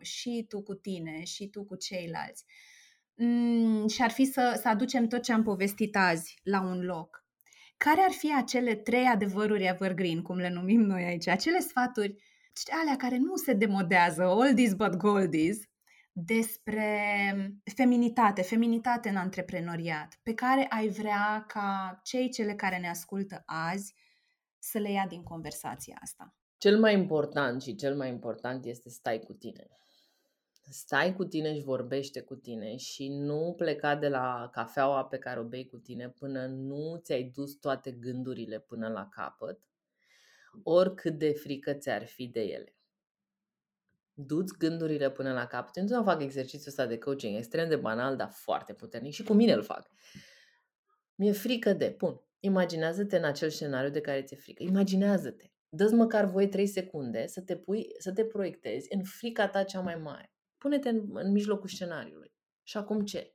și 0.01 0.45
tu 0.49 0.61
cu 0.63 0.73
tine 0.73 1.23
și 1.23 1.47
tu 1.49 1.65
cu 1.65 1.75
ceilalți, 1.75 2.45
mm, 3.15 3.87
și 3.87 4.01
ar 4.01 4.11
fi 4.11 4.25
să, 4.25 4.59
să 4.61 4.67
aducem 4.67 5.07
tot 5.07 5.21
ce 5.21 5.33
am 5.33 5.43
povestit 5.43 5.95
azi 5.95 6.39
la 6.43 6.61
un 6.61 6.85
loc. 6.85 7.26
Care 7.77 8.01
ar 8.01 8.11
fi 8.11 8.33
acele 8.35 8.75
trei 8.75 9.05
adevăruri 9.05 9.65
evergreen, 9.65 10.21
cum 10.21 10.37
le 10.37 10.49
numim 10.49 10.81
noi 10.81 11.03
aici, 11.03 11.27
acele 11.27 11.59
sfaturi 11.59 12.15
alea 12.81 12.95
care 12.95 13.17
nu 13.17 13.35
se 13.35 13.53
demodează, 13.53 14.25
oldies 14.25 14.73
but 14.73 14.95
goldies, 14.95 15.59
despre 16.11 16.91
feminitate, 17.75 18.41
feminitate 18.41 19.09
în 19.09 19.15
antreprenoriat, 19.15 20.19
pe 20.23 20.33
care 20.33 20.65
ai 20.69 20.87
vrea 20.87 21.43
ca 21.47 21.99
cei 22.03 22.29
cele 22.29 22.55
care 22.55 22.77
ne 22.77 22.89
ascultă 22.89 23.43
azi 23.45 23.95
să 24.59 24.77
le 24.77 24.91
ia 24.91 25.05
din 25.07 25.23
conversația 25.23 25.97
asta? 26.01 26.35
Cel 26.57 26.79
mai 26.79 26.93
important 26.93 27.61
și 27.61 27.75
cel 27.75 27.95
mai 27.95 28.09
important 28.09 28.65
este 28.65 28.89
stai 28.89 29.19
cu 29.19 29.33
tine. 29.33 29.67
Stai 30.69 31.15
cu 31.15 31.25
tine 31.25 31.53
și 31.53 31.63
vorbește 31.63 32.21
cu 32.21 32.35
tine 32.35 32.75
și 32.75 33.07
nu 33.07 33.53
pleca 33.57 33.95
de 33.95 34.07
la 34.07 34.49
cafeaua 34.51 35.05
pe 35.05 35.17
care 35.17 35.39
o 35.39 35.43
bei 35.43 35.65
cu 35.65 35.77
tine 35.77 36.09
până 36.09 36.45
nu 36.45 36.99
ți-ai 37.03 37.23
dus 37.23 37.53
toate 37.53 37.91
gândurile 37.91 38.59
până 38.59 38.87
la 38.87 39.07
capăt, 39.09 39.59
oricât 40.63 41.17
de 41.17 41.31
frică 41.31 41.73
ți-ar 41.73 42.05
fi 42.05 42.27
de 42.27 42.41
ele 42.41 42.77
du-ți 44.19 44.57
gândurile 44.57 45.11
până 45.11 45.33
la 45.33 45.45
capăt. 45.45 45.75
Eu 45.75 45.83
nu 45.83 46.03
fac 46.03 46.21
exercițiul 46.21 46.67
ăsta 46.67 46.85
de 46.85 46.97
coaching 46.97 47.37
extrem 47.37 47.69
de 47.69 47.75
banal, 47.75 48.15
dar 48.15 48.29
foarte 48.31 48.73
puternic 48.73 49.13
și 49.13 49.23
cu 49.23 49.33
mine 49.33 49.53
îl 49.53 49.63
fac. 49.63 49.89
Mi-e 51.15 51.31
frică 51.31 51.73
de, 51.73 51.91
pun, 51.91 52.21
imaginează-te 52.39 53.17
în 53.17 53.23
acel 53.23 53.49
scenariu 53.49 53.89
de 53.89 54.01
care 54.01 54.21
ți-e 54.21 54.37
frică. 54.37 54.63
Imaginează-te. 54.63 55.51
Dă-ți 55.69 55.93
măcar 55.93 56.25
voi 56.25 56.49
3 56.49 56.67
secunde 56.67 57.27
să 57.27 57.41
te, 57.41 57.55
pui, 57.57 57.87
să 57.97 58.11
te 58.11 58.25
proiectezi 58.25 58.87
în 58.93 59.03
frica 59.03 59.47
ta 59.47 59.63
cea 59.63 59.79
mai 59.79 59.95
mare. 59.95 60.31
Pune-te 60.57 60.89
în, 60.89 61.09
în 61.13 61.31
mijlocul 61.31 61.69
scenariului. 61.69 62.31
Și 62.63 62.77
acum 62.77 63.01
ce? 63.05 63.33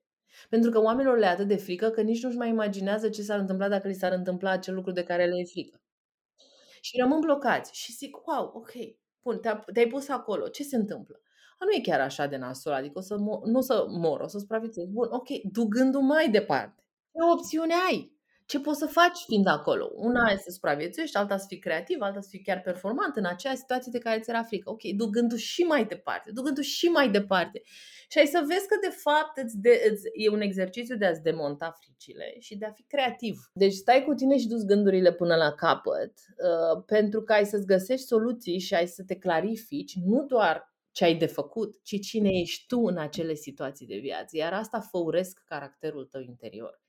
Pentru 0.49 0.71
că 0.71 0.81
oamenilor 0.81 1.19
le 1.19 1.27
atât 1.27 1.49
de 1.49 1.57
frică 1.57 1.91
că 1.91 2.01
nici 2.01 2.23
nu-și 2.23 2.37
mai 2.37 2.49
imaginează 2.49 3.09
ce 3.09 3.23
s-ar 3.23 3.39
întâmpla 3.39 3.69
dacă 3.69 3.89
li 3.89 3.95
s-ar 3.95 4.13
întâmpla 4.13 4.51
acel 4.51 4.75
lucru 4.75 4.91
de 4.91 5.03
care 5.03 5.27
le 5.27 5.39
e 5.39 5.45
frică. 5.45 5.83
Și 6.81 6.99
rămân 7.01 7.21
blocați 7.21 7.75
și 7.75 7.93
zic, 7.93 8.17
wow, 8.27 8.53
ok, 8.55 8.71
Bun, 9.23 9.41
te-ai 9.73 9.87
pus 9.87 10.09
acolo. 10.09 10.49
Ce 10.49 10.63
se 10.63 10.77
întâmplă? 10.77 11.21
A, 11.59 11.65
nu 11.65 11.71
e 11.71 11.81
chiar 11.81 12.01
așa 12.01 12.27
de 12.27 12.37
nasol, 12.37 12.73
adică 12.73 12.99
o 12.99 13.01
să 13.01 13.15
mo- 13.15 13.45
nu 13.45 13.59
o 13.59 13.61
să 13.61 13.87
mor, 13.89 14.21
o 14.21 14.27
să 14.27 14.39
supraviețuiesc. 14.39 14.91
Bun, 14.93 15.09
ok, 15.11 15.29
du 15.53 15.65
gândul 15.65 16.01
mai 16.01 16.31
departe. 16.31 16.85
Ce 17.13 17.19
opțiune 17.33 17.75
ai? 17.89 18.17
Ce 18.53 18.61
poți 18.61 18.79
să 18.79 18.87
faci 18.87 19.19
fiind 19.27 19.47
acolo? 19.47 19.91
Una 19.95 20.31
e 20.31 20.37
să 20.37 20.51
supraviețuiești, 20.51 21.17
alta 21.17 21.37
să 21.37 21.45
fii 21.49 21.59
creativ, 21.59 22.01
alta 22.01 22.21
să 22.21 22.29
fii 22.31 22.43
chiar 22.43 22.61
performant 22.61 23.17
în 23.17 23.25
acea 23.25 23.55
situație 23.55 23.93
de 23.93 23.99
care 23.99 24.21
ți 24.21 24.31
era 24.31 24.43
frică. 24.43 24.71
Ok, 24.71 24.83
du 24.97 25.07
gândul 25.07 25.39
și 25.39 25.63
mai 25.63 25.85
departe, 25.85 26.31
du 26.33 26.43
gândul 26.43 26.63
și 26.63 26.87
mai 26.87 27.11
departe. 27.11 27.63
Și 28.09 28.19
ai 28.19 28.27
să 28.27 28.45
vezi 28.49 28.67
că 28.67 28.77
de 28.81 28.95
fapt 29.05 29.37
îți 29.37 29.59
de, 29.59 29.83
îți, 29.91 30.03
e 30.15 30.29
un 30.29 30.41
exercițiu 30.41 30.97
de 30.97 31.07
a-ți 31.07 31.23
demonta 31.23 31.77
fricile 31.81 32.35
și 32.39 32.57
de 32.57 32.65
a 32.65 32.71
fi 32.71 32.83
creativ. 32.83 33.51
Deci 33.53 33.73
stai 33.73 34.05
cu 34.05 34.15
tine 34.15 34.39
și 34.39 34.49
du 34.49 34.57
gândurile 34.67 35.13
până 35.13 35.35
la 35.35 35.53
capăt 35.53 36.13
uh, 36.13 36.83
pentru 36.87 37.23
că 37.23 37.33
ai 37.33 37.47
să-ți 37.47 37.67
găsești 37.67 38.07
soluții 38.07 38.59
și 38.59 38.75
ai 38.75 38.87
să 38.87 39.03
te 39.07 39.17
clarifici 39.17 39.95
nu 40.05 40.25
doar 40.25 40.75
ce 40.91 41.05
ai 41.05 41.15
de 41.15 41.27
făcut, 41.27 41.83
ci 41.83 42.01
cine 42.01 42.31
ești 42.33 42.67
tu 42.67 42.81
în 42.81 42.99
acele 42.99 43.35
situații 43.35 43.87
de 43.87 43.99
viață. 43.99 44.37
Iar 44.37 44.53
asta 44.53 44.81
făuresc 44.81 45.43
caracterul 45.45 46.05
tău 46.05 46.21
interior 46.21 46.82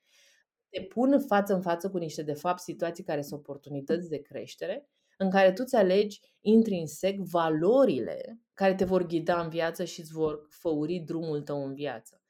te 0.74 0.82
pun 0.82 1.20
față 1.20 1.54
în 1.54 1.62
față 1.62 1.90
cu 1.90 1.98
niște, 1.98 2.22
de 2.22 2.34
fapt, 2.34 2.60
situații 2.60 3.04
care 3.04 3.22
sunt 3.22 3.40
oportunități 3.40 4.10
de 4.10 4.22
creștere, 4.22 4.90
în 5.18 5.30
care 5.30 5.52
tu 5.52 5.62
îți 5.66 5.76
alegi 5.76 6.20
intrinsec 6.42 7.18
valorile 7.18 8.40
care 8.54 8.76
te 8.76 8.86
vor 8.86 9.06
ghida 9.06 9.42
în 9.42 9.50
viață 9.50 9.84
și 9.84 10.00
îți 10.00 10.12
vor 10.12 10.48
făuri 10.50 11.00
drumul 11.00 11.42
tău 11.42 11.66
în 11.66 11.74
viață. 11.74 12.22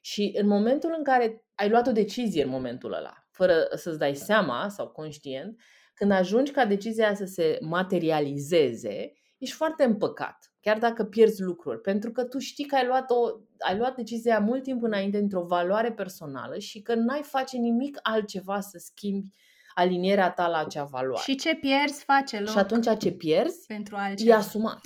Și 0.00 0.32
în 0.36 0.46
momentul 0.46 0.94
în 0.96 1.04
care 1.04 1.44
ai 1.54 1.68
luat 1.68 1.86
o 1.86 1.92
decizie 1.92 2.42
în 2.42 2.48
momentul 2.48 2.92
ăla, 2.92 3.26
fără 3.30 3.66
să-ți 3.74 3.98
dai 3.98 4.14
seama 4.14 4.68
sau 4.68 4.88
conștient, 4.88 5.60
când 5.94 6.10
ajungi 6.10 6.52
ca 6.52 6.66
decizia 6.66 7.14
să 7.14 7.24
se 7.24 7.58
materializeze, 7.60 9.12
ești 9.38 9.54
foarte 9.54 9.84
împăcat, 9.84 10.52
chiar 10.66 10.78
dacă 10.78 11.04
pierzi 11.04 11.42
lucruri, 11.42 11.80
pentru 11.80 12.12
că 12.12 12.24
tu 12.24 12.38
știi 12.38 12.64
că 12.64 12.74
ai 12.74 12.86
luat, 12.86 13.10
o, 13.10 13.38
ai 13.58 13.76
luat 13.76 13.96
decizia 13.96 14.38
mult 14.38 14.62
timp 14.62 14.82
înainte 14.82 15.18
într-o 15.18 15.42
valoare 15.42 15.92
personală 15.92 16.58
și 16.58 16.80
că 16.80 16.94
n-ai 16.94 17.22
face 17.22 17.56
nimic 17.56 17.98
altceva 18.02 18.60
să 18.60 18.78
schimbi 18.78 19.32
alinierea 19.74 20.30
ta 20.30 20.48
la 20.48 20.58
acea 20.58 20.84
valoare. 20.84 21.22
Și 21.22 21.36
ce 21.36 21.54
pierzi 21.54 22.04
face 22.04 22.38
loc 22.38 22.48
Și 22.48 22.58
atunci 22.58 22.98
ce 22.98 23.10
pierzi 23.10 23.66
pentru 23.66 23.96
altceva. 23.96 24.30
e 24.30 24.34
asumat. 24.34 24.80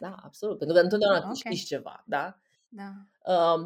Da, 0.00 0.14
absolut. 0.24 0.58
Pentru 0.58 0.76
că 0.76 0.82
întotdeauna 0.82 1.18
okay. 1.18 1.34
știi 1.34 1.66
ceva, 1.66 2.04
da? 2.06 2.38
Da. 2.68 2.92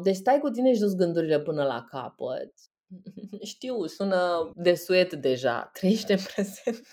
deci 0.03 0.15
stai 0.15 0.39
cu 0.39 0.49
tine 0.49 0.73
și 0.73 0.79
dus 0.79 0.95
gândurile 0.95 1.39
până 1.39 1.63
la 1.63 1.85
capăt. 1.89 2.53
Știu, 3.53 3.85
sună 3.85 4.51
de 4.55 4.73
suet 4.73 5.13
deja. 5.13 5.69
Trăiește 5.73 6.13
în 6.13 6.19
prezent. 6.33 6.87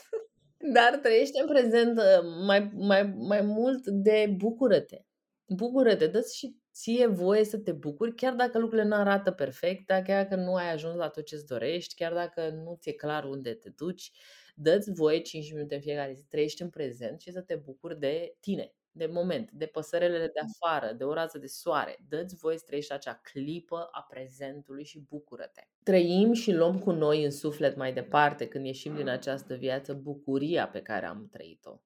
Dar 0.75 0.99
trăiește 1.03 1.41
în 1.41 1.47
prezent 1.47 1.99
uh, 1.99 2.45
mai, 2.47 2.71
mai, 2.75 3.03
mai 3.03 3.41
mult 3.41 3.87
de 3.87 4.35
bucură-te. 4.37 4.99
Bucură-te, 5.47 6.07
dă 6.07 6.27
și 6.35 6.57
ție 6.73 7.07
voie 7.07 7.45
să 7.45 7.59
te 7.59 7.73
bucuri, 7.73 8.15
chiar 8.15 8.35
dacă 8.35 8.59
lucrurile 8.59 8.89
nu 8.89 8.95
arată 8.95 9.31
perfect, 9.31 9.87
chiar 9.87 10.23
dacă 10.23 10.35
nu 10.35 10.55
ai 10.55 10.73
ajuns 10.73 10.97
la 10.97 11.09
tot 11.09 11.25
ce-ți 11.25 11.47
dorești, 11.47 11.95
chiar 11.95 12.13
dacă 12.13 12.49
nu 12.49 12.77
ți-e 12.81 12.93
clar 12.93 13.25
unde 13.25 13.55
te 13.55 13.71
duci, 13.71 14.11
dă-ți 14.55 14.93
voie 14.93 15.21
5 15.21 15.53
minute 15.53 15.75
în 15.75 15.81
fiecare 15.81 16.13
zi, 16.13 16.25
trăiești 16.25 16.63
în 16.63 16.71
prezent 16.71 17.21
și 17.21 17.33
să 17.33 17.41
te 17.41 17.55
bucuri 17.55 17.99
de 17.99 18.37
tine, 18.41 18.75
de 18.99 19.07
moment, 19.13 19.51
de 19.51 19.67
păsărelele 19.67 20.27
de 20.27 20.41
afară, 20.41 20.93
de 20.93 21.05
o 21.05 21.13
rază 21.13 21.39
de 21.39 21.47
soare. 21.47 21.99
Dă-ți 22.09 22.37
voie 22.37 22.59
să 22.59 22.65
trăiești 22.67 22.93
acea 22.93 23.21
clipă 23.23 23.89
a 23.91 24.07
prezentului 24.11 24.85
și 24.85 25.05
bucură-te. 25.09 25.63
Trăim 25.83 26.33
și 26.33 26.53
luăm 26.53 26.79
cu 26.79 26.91
noi 26.91 27.25
în 27.25 27.31
suflet 27.31 27.77
mai 27.77 27.93
departe, 27.93 28.47
când 28.47 28.65
ieșim 28.65 28.97
din 28.97 29.09
această 29.09 29.55
viață, 29.55 29.95
bucuria 29.95 30.69
pe 30.69 30.81
care 30.81 31.07
am 31.07 31.29
trăit-o. 31.31 31.81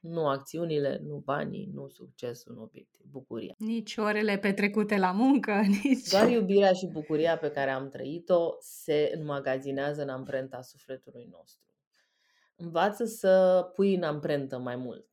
Nu 0.00 0.28
acțiunile, 0.28 1.00
nu 1.02 1.16
banii, 1.16 1.70
nu 1.72 1.88
succesul, 1.88 2.54
nu 2.54 2.62
obiectiv, 2.62 3.04
bucuria. 3.10 3.54
Nici 3.58 3.96
orele 3.96 4.38
petrecute 4.38 4.96
la 4.96 5.12
muncă, 5.12 5.52
nici... 5.82 6.08
Doar 6.08 6.28
iubirea 6.28 6.72
și 6.72 6.86
bucuria 6.86 7.38
pe 7.38 7.50
care 7.50 7.70
am 7.70 7.88
trăit-o 7.88 8.50
se 8.60 9.12
înmagazinează 9.14 10.02
în 10.02 10.08
amprenta 10.08 10.60
sufletului 10.60 11.28
nostru. 11.30 11.74
Învață 12.56 13.04
să 13.04 13.62
pui 13.74 13.94
în 13.94 14.02
amprentă 14.02 14.58
mai 14.58 14.76
mult 14.76 15.11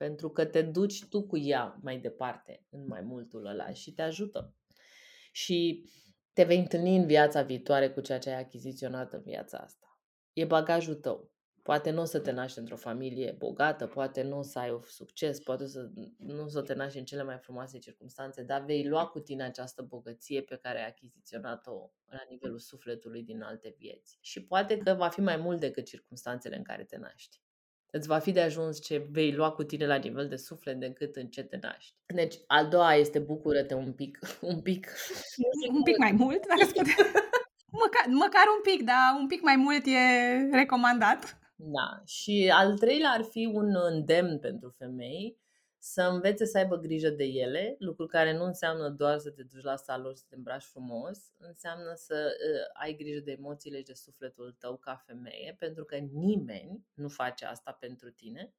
pentru 0.00 0.30
că 0.30 0.44
te 0.44 0.62
duci 0.62 1.04
tu 1.08 1.26
cu 1.26 1.38
ea 1.38 1.78
mai 1.82 1.98
departe 1.98 2.66
în 2.70 2.86
mai 2.86 3.00
multul 3.00 3.46
ăla 3.46 3.72
și 3.72 3.92
te 3.92 4.02
ajută. 4.02 4.54
Și 5.32 5.84
te 6.32 6.44
vei 6.44 6.58
întâlni 6.58 6.96
în 6.96 7.06
viața 7.06 7.42
viitoare 7.42 7.90
cu 7.90 8.00
ceea 8.00 8.18
ce 8.18 8.30
ai 8.30 8.40
achiziționat 8.40 9.12
în 9.12 9.22
viața 9.22 9.58
asta. 9.58 10.00
E 10.32 10.44
bagajul 10.44 10.94
tău. 10.94 11.30
Poate 11.62 11.90
nu 11.90 12.00
o 12.00 12.04
să 12.04 12.18
te 12.18 12.30
naști 12.30 12.58
într-o 12.58 12.76
familie 12.76 13.34
bogată, 13.38 13.86
poate 13.86 14.22
nu 14.22 14.38
o 14.38 14.42
să 14.42 14.58
ai 14.58 14.80
succes, 14.86 15.40
poate 15.40 15.66
să, 15.66 15.90
nu 16.16 16.42
o 16.42 16.48
să 16.48 16.62
te 16.62 16.74
naști 16.74 16.98
în 16.98 17.04
cele 17.04 17.22
mai 17.22 17.38
frumoase 17.38 17.78
circunstanțe, 17.78 18.42
dar 18.42 18.64
vei 18.64 18.88
lua 18.88 19.06
cu 19.06 19.18
tine 19.18 19.42
această 19.42 19.82
bogăție 19.82 20.42
pe 20.42 20.56
care 20.56 20.78
ai 20.78 20.88
achiziționat-o 20.88 21.90
la 22.06 22.22
nivelul 22.28 22.58
sufletului 22.58 23.22
din 23.22 23.42
alte 23.42 23.74
vieți. 23.78 24.18
Și 24.20 24.44
poate 24.44 24.78
că 24.78 24.94
va 24.94 25.08
fi 25.08 25.20
mai 25.20 25.36
mult 25.36 25.60
decât 25.60 25.84
circunstanțele 25.84 26.56
în 26.56 26.62
care 26.62 26.84
te 26.84 26.96
naști 26.96 27.40
îți 27.90 28.08
va 28.08 28.18
fi 28.18 28.32
de 28.32 28.40
ajuns 28.40 28.80
ce 28.82 29.06
vei 29.10 29.32
lua 29.32 29.50
cu 29.50 29.62
tine 29.62 29.86
la 29.86 29.96
nivel 29.96 30.28
de 30.28 30.36
suflet 30.36 30.80
decât 30.80 31.16
în 31.16 31.26
ce 31.26 31.42
te 31.42 31.58
naști. 31.62 31.94
Deci, 32.06 32.34
al 32.46 32.68
doua 32.68 32.94
este 32.94 33.18
bucură-te 33.18 33.74
un 33.74 33.92
pic, 33.92 34.18
un 34.40 34.60
pic. 34.60 34.88
un 35.72 35.82
pic 35.82 35.96
mai 35.96 36.12
mult, 36.12 36.46
dacă 36.56 36.64
spune. 36.64 36.92
Măcar, 37.72 38.06
măcar 38.06 38.44
un 38.56 38.62
pic, 38.62 38.82
dar 38.84 39.16
un 39.18 39.26
pic 39.26 39.42
mai 39.42 39.56
mult 39.56 39.86
e 39.86 40.56
recomandat. 40.56 41.38
Da. 41.56 42.02
Și 42.06 42.52
al 42.54 42.78
treilea 42.78 43.10
ar 43.10 43.22
fi 43.22 43.50
un 43.52 43.74
îndemn 43.90 44.38
pentru 44.38 44.74
femei 44.78 45.38
să 45.82 46.02
învețe 46.02 46.44
să 46.44 46.58
aibă 46.58 46.76
grijă 46.76 47.08
de 47.10 47.24
ele, 47.24 47.76
lucru 47.78 48.06
care 48.06 48.36
nu 48.36 48.44
înseamnă 48.44 48.88
doar 48.88 49.18
să 49.18 49.30
te 49.30 49.42
duci 49.42 49.62
la 49.62 49.76
salon 49.76 50.14
să 50.14 50.24
te 50.28 50.34
îmbraci 50.34 50.62
frumos, 50.62 51.18
înseamnă 51.38 51.92
să 51.94 52.32
uh, 52.32 52.80
ai 52.82 52.94
grijă 52.94 53.20
de 53.20 53.30
emoțiile 53.30 53.78
și 53.78 53.84
de 53.84 53.92
sufletul 53.92 54.56
tău 54.58 54.76
ca 54.76 55.02
femeie, 55.06 55.56
pentru 55.58 55.84
că 55.84 55.96
nimeni 55.96 56.84
nu 56.94 57.08
face 57.08 57.44
asta 57.44 57.72
pentru 57.80 58.10
tine, 58.10 58.54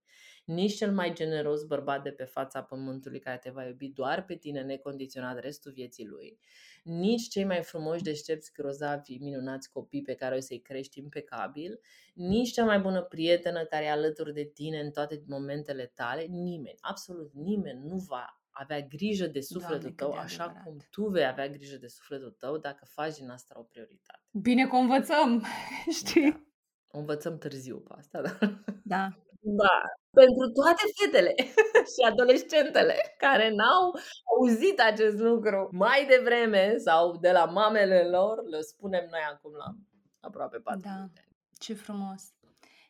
nici 0.53 0.76
cel 0.76 0.91
mai 0.91 1.14
generos 1.14 1.64
bărbat 1.64 2.03
de 2.03 2.11
pe 2.11 2.23
fața 2.23 2.64
pământului 2.64 3.19
care 3.19 3.38
te 3.38 3.49
va 3.49 3.65
iubi 3.65 3.88
doar 3.88 4.26
pe 4.26 4.36
tine 4.36 4.61
necondiționat 4.61 5.40
restul 5.40 5.72
vieții 5.72 6.06
lui, 6.06 6.40
nici 6.84 7.28
cei 7.28 7.44
mai 7.44 7.64
frumoși, 7.64 8.03
deștepți, 8.03 8.53
grozavi, 8.53 9.18
minunați 9.18 9.72
copii 9.72 10.02
pe 10.02 10.14
care 10.14 10.36
o 10.36 10.40
să-i 10.40 10.61
crești 10.61 10.99
impecabil, 10.99 11.80
nici 12.14 12.52
cea 12.52 12.65
mai 12.65 12.80
bună 12.80 13.02
prietenă 13.02 13.64
care 13.64 13.86
e 13.86 13.91
alături 13.91 14.34
de 14.34 14.44
tine 14.44 14.80
în 14.80 14.91
toate 14.91 15.23
momentele 15.28 15.91
tale, 15.95 16.22
nimeni, 16.23 16.78
absolut 16.80 17.34
nimeni 17.34 17.88
nu 17.88 17.98
va 17.98 18.41
avea 18.49 18.82
grijă 18.82 19.28
de 19.28 19.41
sufletul 19.41 19.80
Doamne, 19.80 19.95
tău 19.95 20.10
cât 20.10 20.18
de 20.18 20.23
așa 20.23 20.44
adevărat. 20.44 20.64
cum 20.64 20.78
tu 20.90 21.07
vei 21.07 21.26
avea 21.26 21.48
grijă 21.49 21.78
de 21.78 21.88
sufletul 21.88 22.32
tău 22.32 22.57
dacă 22.57 22.86
faci 22.86 23.15
din 23.15 23.30
asta 23.30 23.60
o 23.60 23.64
prioritate. 23.64 24.22
Bine 24.32 24.68
că 24.68 24.76
o 24.76 24.80
învățăm, 24.80 25.44
știi? 25.99 26.32
Da. 26.32 26.41
O 26.88 26.99
învățăm 26.99 27.38
târziu 27.38 27.80
pe 27.80 27.94
asta, 27.98 28.22
dar... 28.26 28.64
Da. 28.84 29.07
Da, 29.44 29.82
pentru 30.11 30.49
toate 30.49 30.81
fetele 30.99 31.33
și 31.93 32.01
adolescentele 32.11 32.95
care 33.17 33.49
n-au 33.49 33.99
auzit 34.38 34.79
acest 34.79 35.17
lucru 35.17 35.69
mai 35.71 36.05
devreme 36.05 36.77
sau 36.77 37.17
de 37.17 37.31
la 37.31 37.45
mamele 37.45 38.03
lor, 38.09 38.47
le 38.49 38.61
spunem 38.61 39.07
noi 39.09 39.19
acum 39.33 39.51
la 39.55 39.75
aproape 40.19 40.57
4 40.57 40.79
Da. 40.83 40.93
minute. 40.95 41.27
Ce 41.59 41.73
frumos! 41.73 42.23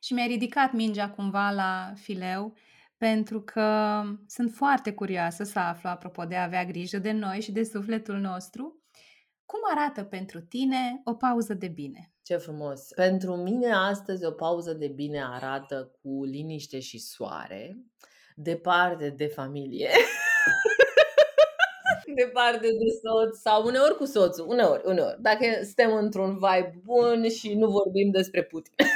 Și 0.03 0.13
mi-ai 0.13 0.27
ridicat 0.27 0.71
mingea 0.71 1.09
cumva 1.09 1.49
la 1.49 1.93
fileu, 1.95 2.55
pentru 2.97 3.41
că 3.41 4.01
sunt 4.27 4.51
foarte 4.51 4.93
curioasă 4.93 5.43
să 5.43 5.59
aflu, 5.59 5.89
apropo 5.89 6.23
de 6.25 6.35
a 6.35 6.43
avea 6.43 6.65
grijă 6.65 6.97
de 6.97 7.11
noi 7.11 7.41
și 7.41 7.51
de 7.51 7.63
sufletul 7.63 8.17
nostru, 8.17 8.81
cum 9.45 9.59
arată 9.71 10.03
pentru 10.03 10.39
tine 10.41 11.01
o 11.03 11.13
pauză 11.13 11.53
de 11.53 11.67
bine? 11.67 12.10
Ce 12.23 12.35
frumos! 12.37 12.87
Pentru 12.95 13.35
mine 13.35 13.71
astăzi 13.71 14.25
o 14.25 14.31
pauză 14.31 14.73
de 14.73 14.87
bine 14.87 15.23
arată 15.23 15.91
cu 16.01 16.23
liniște 16.23 16.79
și 16.79 16.99
soare, 16.99 17.77
departe 18.35 19.09
de 19.09 19.27
familie, 19.27 19.89
departe 22.15 22.67
de 22.67 22.89
soț 23.01 23.37
sau 23.37 23.65
uneori 23.65 23.95
cu 23.95 24.05
soțul, 24.05 24.47
uneori, 24.47 24.81
uneori. 24.85 25.21
Dacă 25.21 25.45
suntem 25.63 25.95
într-un 25.95 26.33
vibe 26.33 26.81
bun 26.83 27.29
și 27.29 27.53
nu 27.53 27.67
vorbim 27.67 28.11
despre 28.11 28.43
Putin. 28.43 28.73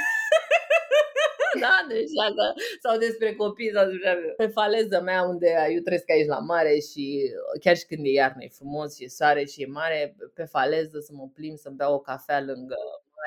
da, 1.60 1.86
deci 1.88 2.10
dacă, 2.22 2.54
sau 2.82 2.98
despre 2.98 3.34
copii 3.34 3.72
sau 3.72 3.86
despre 3.86 4.34
pe 4.36 4.46
faleza 4.46 5.00
mea 5.00 5.22
unde 5.22 5.54
eu 5.70 5.80
trăiesc 5.80 6.10
aici 6.10 6.26
la 6.26 6.38
mare 6.38 6.78
și 6.78 7.32
chiar 7.60 7.76
și 7.76 7.86
când 7.86 8.04
e 8.04 8.10
iarnă 8.10 8.44
e 8.44 8.48
frumos 8.48 8.96
și 8.96 9.04
e 9.04 9.08
soare 9.08 9.44
și 9.44 9.62
e 9.62 9.66
mare, 9.66 10.16
pe 10.34 10.44
faleză 10.44 10.98
să 10.98 11.12
mă 11.14 11.28
plim, 11.34 11.54
să-mi 11.56 11.76
beau 11.76 11.94
o 11.94 12.00
cafea 12.00 12.40
lângă 12.40 12.76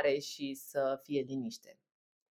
mare 0.02 0.20
și 0.20 0.54
să 0.54 1.00
fie 1.04 1.22
liniște 1.22 1.80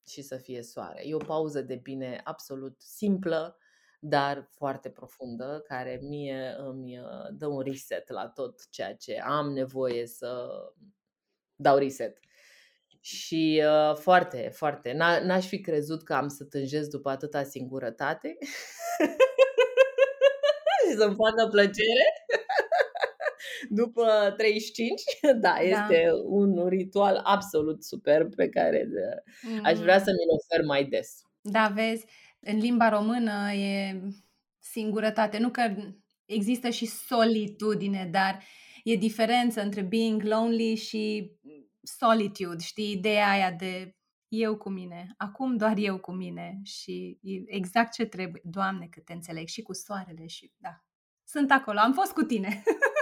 și 0.07 0.23
să 0.23 0.37
fie 0.37 0.63
soare. 0.63 1.07
E 1.07 1.15
o 1.15 1.19
pauză 1.19 1.61
de 1.61 1.75
bine 1.75 2.21
absolut 2.25 2.81
simplă, 2.81 3.59
dar 4.01 4.49
foarte 4.51 4.91
profundă, 4.91 5.63
care 5.67 6.01
mie 6.03 6.55
îmi 6.59 6.99
uh, 6.99 7.27
dă 7.31 7.47
un 7.47 7.61
reset 7.61 8.09
la 8.09 8.29
tot 8.29 8.69
ceea 8.71 8.95
ce 8.95 9.21
am 9.21 9.53
nevoie 9.53 10.07
să 10.07 10.49
dau 11.57 11.77
reset. 11.77 12.19
Și 13.01 13.63
uh, 13.65 13.97
foarte, 13.97 14.51
foarte. 14.55 14.93
N- 14.93 15.23
n-aș 15.23 15.47
fi 15.47 15.61
crezut 15.61 16.03
că 16.03 16.15
am 16.15 16.29
să 16.29 16.45
tânjesc 16.45 16.91
după 16.91 17.11
atâta 17.11 17.43
singurătate 17.43 18.39
și 20.89 20.97
să-mi 20.97 21.15
facă 21.15 21.49
plăcere 21.51 22.18
după 23.71 24.35
35. 24.37 25.03
Da, 25.23 25.33
Da. 25.41 25.59
este 25.61 26.11
un 26.25 26.67
ritual 26.69 27.21
absolut 27.25 27.85
superb 27.85 28.35
pe 28.35 28.49
care 28.49 28.89
uh, 28.91 29.61
aș 29.63 29.79
vrea 29.79 29.97
Mm. 29.97 30.03
să 30.05 30.11
mi-l 30.11 30.39
ofer 30.41 30.65
mai 30.67 30.85
des. 30.85 31.21
Da, 31.41 31.71
vezi, 31.75 32.05
în 32.41 32.59
limba 32.59 32.89
română 32.89 33.53
e 33.53 34.01
singurătate. 34.59 35.39
Nu 35.39 35.51
că 35.51 35.75
există 36.25 36.71
și 36.71 36.87
solitudine, 36.87 38.09
dar 38.13 38.43
e 38.85 38.95
diferență 38.95 39.61
între 39.63 39.83
being 39.83 40.23
lonely 40.23 40.75
și 40.75 41.33
solitude, 41.83 42.63
știi? 42.63 42.91
Ideea 42.93 43.29
aia 43.31 43.51
de 43.53 43.93
eu 44.29 44.57
cu 44.57 44.69
mine, 44.69 45.15
acum 45.17 45.57
doar 45.57 45.75
eu 45.77 45.99
cu 45.99 46.13
mine 46.13 46.61
și 46.63 47.19
e 47.23 47.55
exact 47.57 47.93
ce 47.93 48.05
trebuie. 48.05 48.41
Doamne, 48.45 48.87
cât 48.91 49.05
te 49.05 49.13
înțeleg 49.13 49.47
și 49.47 49.63
cu 49.63 49.73
soarele 49.75 50.27
și 50.27 50.53
da. 50.57 50.83
Sunt 51.25 51.51
acolo, 51.51 51.79
am 51.79 51.93
fost 51.93 52.13
cu 52.13 52.23
tine. 52.23 52.63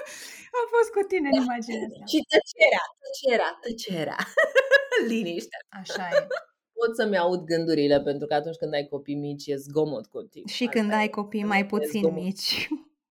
am 0.60 0.66
fost 0.74 0.90
cu 0.96 1.02
tine 1.10 1.28
în 1.32 1.42
imaginația. 1.42 2.04
Și 2.12 2.18
tăcerea, 2.32 2.84
tăcerea, 3.02 3.50
tăcerea. 3.64 4.18
Liniștea. 5.10 5.58
Așa 5.80 6.08
e. 6.12 6.26
Pot 6.78 6.96
să-mi 6.96 7.18
aud 7.18 7.44
gândurile, 7.44 8.00
pentru 8.00 8.26
că 8.26 8.34
atunci 8.34 8.56
când 8.56 8.74
ai 8.74 8.86
copii 8.86 9.14
mici 9.14 9.46
e 9.46 9.56
zgomot 9.56 10.06
continuu. 10.06 10.48
Și 10.48 10.64
Asta 10.64 10.78
când 10.78 10.90
e. 10.90 10.94
ai 10.94 11.08
copii 11.08 11.44
mai 11.44 11.60
E 11.60 11.64
puțin 11.66 12.00
zgomot. 12.02 12.22
mici. 12.22 12.68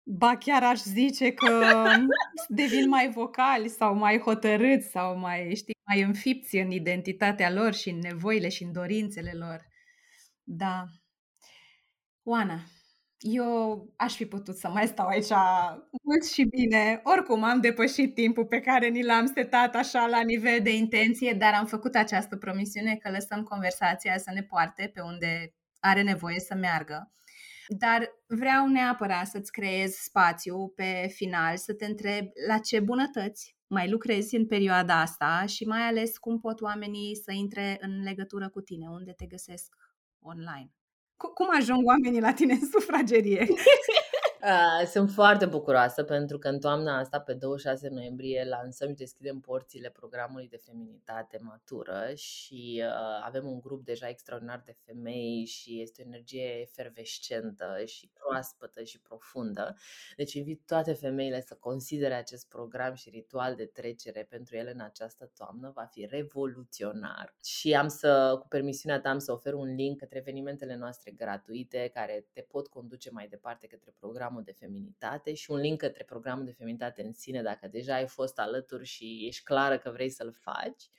Ba 0.06 0.38
chiar 0.38 0.64
aș 0.64 0.80
zice 0.82 1.32
că 1.34 1.66
devin 2.62 2.90
mai 2.90 3.10
vocali 3.12 3.68
sau 3.70 3.96
mai 3.96 4.20
hotărâți 4.20 4.90
sau 4.90 5.18
mai, 5.18 5.56
știi, 5.56 5.76
mai 5.88 6.02
înfipți 6.02 6.56
în 6.58 6.72
identitatea 6.72 7.52
lor 7.52 7.74
și 7.74 7.90
în 7.90 8.00
nevoile 8.00 8.50
și 8.50 8.64
în 8.64 8.72
dorințele 8.72 9.32
lor. 9.36 9.66
Da. 10.44 10.84
Oana, 12.24 12.60
eu 13.24 13.88
aș 13.96 14.16
fi 14.16 14.26
putut 14.26 14.56
să 14.56 14.70
mai 14.70 14.88
stau 14.88 15.08
aici 15.08 15.32
mult 16.04 16.26
și 16.26 16.44
bine. 16.44 17.02
Oricum 17.04 17.44
am 17.44 17.62
depășit 17.62 18.14
timpul 18.14 18.46
pe 18.46 18.60
care 18.60 18.88
ni 18.88 19.04
l-am 19.04 19.26
setat 19.26 19.76
așa 19.76 20.06
la 20.06 20.22
nivel 20.22 20.60
de 20.62 20.76
intenție, 20.76 21.34
dar 21.34 21.54
am 21.54 21.66
făcut 21.66 21.96
această 21.96 22.38
promisiune 22.38 22.96
că 22.96 23.12
lăsăm 23.12 23.44
conversația 23.44 24.18
să 24.18 24.32
ne 24.34 24.44
poarte 24.44 24.92
pe 24.94 25.02
unde 25.02 25.54
are 25.80 26.02
nevoie 26.02 26.40
să 26.40 26.56
meargă. 26.56 27.12
Dar 27.68 28.10
vreau 28.28 28.68
neapărat 28.68 29.28
să-ți 29.28 29.52
creez 29.52 29.92
spațiu 29.92 30.68
pe 30.76 31.08
final, 31.14 31.58
să 31.58 31.74
te 31.74 31.86
întreb 31.86 32.26
la 32.48 32.58
ce 32.58 32.80
bunătăți 32.80 33.58
mai 33.68 33.90
lucrezi 33.90 34.36
în 34.36 34.48
perioada 34.48 35.00
asta 35.00 35.46
și 35.46 35.66
mai 35.66 35.82
ales 35.82 36.18
cum 36.18 36.40
pot 36.40 36.62
oamenii 36.62 37.16
să 37.16 37.32
intre 37.32 37.78
în 37.80 38.04
legătură 38.04 38.50
cu 38.50 38.62
tine, 38.62 38.88
unde 38.88 39.12
te 39.12 39.26
găsesc 39.26 39.76
online. 40.22 40.72
Cu- 41.24 41.30
Cum 41.34 41.48
ajung 41.52 41.86
oamenii 41.88 42.20
la 42.20 42.34
tine 42.34 42.54
în 42.54 42.68
sufragerie? 42.72 43.48
Uh, 44.46 44.88
Sunt 44.88 45.12
foarte 45.12 45.46
bucuroasă 45.46 46.04
pentru 46.04 46.38
că 46.38 46.48
în 46.48 46.60
toamna 46.60 46.98
asta, 47.00 47.20
pe 47.20 47.34
26 47.34 47.88
noiembrie, 47.90 48.46
lansăm 48.50 48.90
și 48.90 48.96
deschidem 48.96 49.40
porțile 49.40 49.90
programului 49.90 50.48
de 50.48 50.58
feminitate 50.58 51.40
matură 51.42 52.12
și 52.16 52.84
uh, 52.86 53.22
avem 53.26 53.48
un 53.48 53.60
grup 53.60 53.86
deja 53.86 54.10
extraordinar 54.10 54.62
de 54.66 54.76
femei 54.86 55.46
și 55.46 55.82
este 55.82 56.02
o 56.02 56.06
energie 56.06 56.60
efervescentă 56.62 57.84
și 57.86 58.12
proaspătă 58.14 58.84
și 58.84 59.02
profundă. 59.02 59.76
Deci 60.16 60.34
invit 60.34 60.62
toate 60.66 60.94
femeile 60.94 61.42
să 61.42 61.58
considere 61.60 62.14
acest 62.14 62.48
program 62.48 62.94
și 62.94 63.10
ritual 63.10 63.56
de 63.56 63.66
trecere 63.66 64.26
pentru 64.30 64.56
ele 64.56 64.72
în 64.72 64.80
această 64.80 65.32
toamnă. 65.36 65.72
Va 65.76 65.86
fi 65.92 66.06
revoluționar 66.06 67.36
și 67.44 67.74
am 67.74 67.88
să, 67.88 68.38
cu 68.40 68.48
permisiunea 68.48 69.00
ta, 69.00 69.10
am 69.10 69.20
să 69.20 69.32
ofer 69.32 69.54
un 69.54 69.76
link 69.76 69.98
către 69.98 70.18
evenimentele 70.18 70.76
noastre 70.76 71.12
gratuite 71.12 71.90
care 71.94 72.26
te 72.34 72.42
pot 72.42 72.68
conduce 72.68 73.10
mai 73.12 73.28
departe 73.28 73.68
către 73.68 73.94
programul 74.00 74.32
de 74.42 74.52
feminitate 74.52 75.34
și 75.34 75.52
un 75.52 75.58
link 75.58 75.80
către 75.80 76.04
programul 76.04 76.46
de 76.46 76.52
feminitate 76.52 77.04
în 77.04 77.14
sine 77.14 77.42
dacă 77.42 77.68
deja 77.68 77.96
ai 77.96 78.08
fost 78.08 78.40
alături 78.40 78.86
și 78.86 79.26
ești 79.28 79.44
clară 79.44 79.78
că 79.78 79.90
vrei 79.90 80.10
să-l 80.10 80.36
faci. 80.42 80.90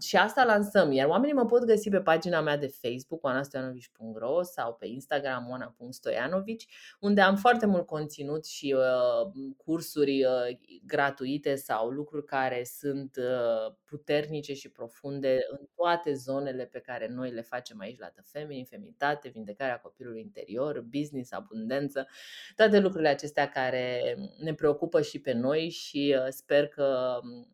Și 0.00 0.16
asta 0.16 0.44
lansăm, 0.44 0.92
iar 0.92 1.08
oamenii 1.08 1.34
mă 1.34 1.44
pot 1.44 1.64
găsi 1.64 1.88
pe 1.88 2.00
pagina 2.00 2.40
mea 2.40 2.56
de 2.56 2.66
Facebook, 2.66 3.24
oanastoianovici.ro 3.24 4.42
sau 4.42 4.74
pe 4.74 4.86
Instagram, 4.86 5.48
oana.stoianovici, 5.50 6.66
unde 7.00 7.20
am 7.20 7.36
foarte 7.36 7.66
mult 7.66 7.86
conținut 7.86 8.46
și 8.46 8.74
uh, 8.76 9.52
cursuri 9.56 10.24
uh, 10.24 10.58
gratuite 10.86 11.54
sau 11.54 11.88
lucruri 11.88 12.24
care 12.24 12.64
sunt 12.64 13.16
uh, 13.16 13.74
puternice 13.84 14.54
și 14.54 14.70
profunde 14.70 15.38
în 15.50 15.66
toate 15.74 16.12
zonele 16.14 16.64
pe 16.64 16.78
care 16.78 17.08
noi 17.08 17.30
le 17.30 17.40
facem 17.42 17.80
aici 17.80 17.98
la 17.98 18.08
The 18.08 18.22
Feminine, 18.24 18.64
feminitate, 18.64 19.28
vindecarea 19.28 19.78
copilului 19.78 20.20
interior, 20.20 20.80
business, 20.80 21.32
abundență, 21.32 22.08
toate 22.56 22.71
lucrurile 22.78 23.08
acestea 23.08 23.48
care 23.48 24.16
ne 24.38 24.54
preocupă 24.54 25.02
și 25.02 25.20
pe 25.20 25.32
noi 25.32 25.68
și 25.70 26.16
uh, 26.18 26.26
sper 26.28 26.68
că 26.68 27.18
um, 27.22 27.46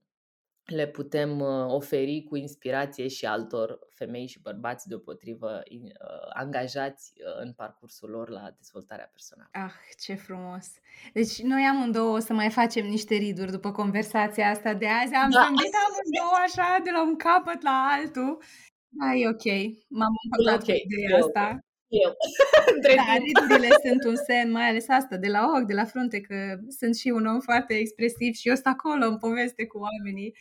le 0.65 0.87
putem 0.87 1.41
uh, 1.41 1.65
oferi 1.69 2.25
cu 2.29 2.37
inspirație 2.37 3.09
și 3.09 3.27
altor 3.27 3.79
femei 3.95 4.27
și 4.27 4.41
bărbați 4.41 4.89
deopotrivă 4.89 5.63
in- 5.69 5.83
uh, 5.85 6.29
angajați 6.35 7.13
uh, 7.17 7.41
în 7.45 7.53
parcursul 7.53 8.11
lor 8.11 8.29
la 8.29 8.51
dezvoltarea 8.57 9.09
personală. 9.13 9.49
Ah, 9.53 9.73
ce 10.05 10.15
frumos! 10.15 10.67
Deci 11.13 11.43
noi 11.43 11.63
amândouă 11.65 12.17
o 12.17 12.19
să 12.19 12.33
mai 12.33 12.51
facem 12.51 12.87
niște 12.87 13.15
riduri 13.15 13.51
după 13.51 13.71
conversația 13.73 14.49
asta 14.51 14.75
de 14.75 14.87
azi. 14.87 15.15
Am 15.15 15.31
Da. 15.31 15.43
zâmbit 15.45 15.75
amândouă 15.87 16.37
așa 16.47 16.79
de 16.85 16.91
la 16.91 17.03
un 17.03 17.17
capăt 17.17 17.63
la 17.63 17.87
altul. 17.97 18.43
Da, 18.89 19.15
e 19.15 19.29
ok. 19.29 19.47
M-am 19.89 20.15
împăcat 20.25 20.59
ok, 20.61 20.65
cu 20.65 20.71
e 20.71 20.83
ideea 20.85 21.17
ok. 21.19 21.25
asta. 21.27 21.59
Eu, 21.89 22.17
între 22.75 22.95
Da, 22.95 23.03
timp. 23.13 23.27
ridurile 23.27 23.69
sunt 23.87 24.05
un 24.05 24.17
semn, 24.17 24.51
mai 24.51 24.69
ales 24.69 24.89
asta, 24.89 25.17
de 25.17 25.29
la 25.29 25.45
ochi, 25.57 25.67
de 25.67 25.75
la 25.75 25.85
frunte, 25.85 26.21
că 26.21 26.59
sunt 26.69 26.97
și 26.97 27.09
un 27.09 27.27
om 27.27 27.41
foarte 27.41 27.75
expresiv 27.75 28.35
și 28.35 28.49
eu 28.49 28.55
sunt 28.55 28.67
acolo 28.67 29.07
în 29.07 29.19
poveste 29.19 29.67
cu 29.67 29.79
oamenii. 29.79 30.37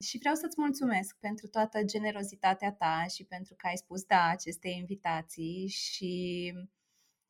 Și 0.00 0.18
vreau 0.18 0.34
să-ți 0.34 0.60
mulțumesc 0.60 1.16
pentru 1.20 1.46
toată 1.48 1.82
generozitatea 1.84 2.72
ta 2.72 3.04
și 3.14 3.24
pentru 3.24 3.54
că 3.56 3.66
ai 3.66 3.76
spus 3.76 4.04
da 4.04 4.28
aceste 4.28 4.68
invitații 4.68 5.68
și 5.68 6.52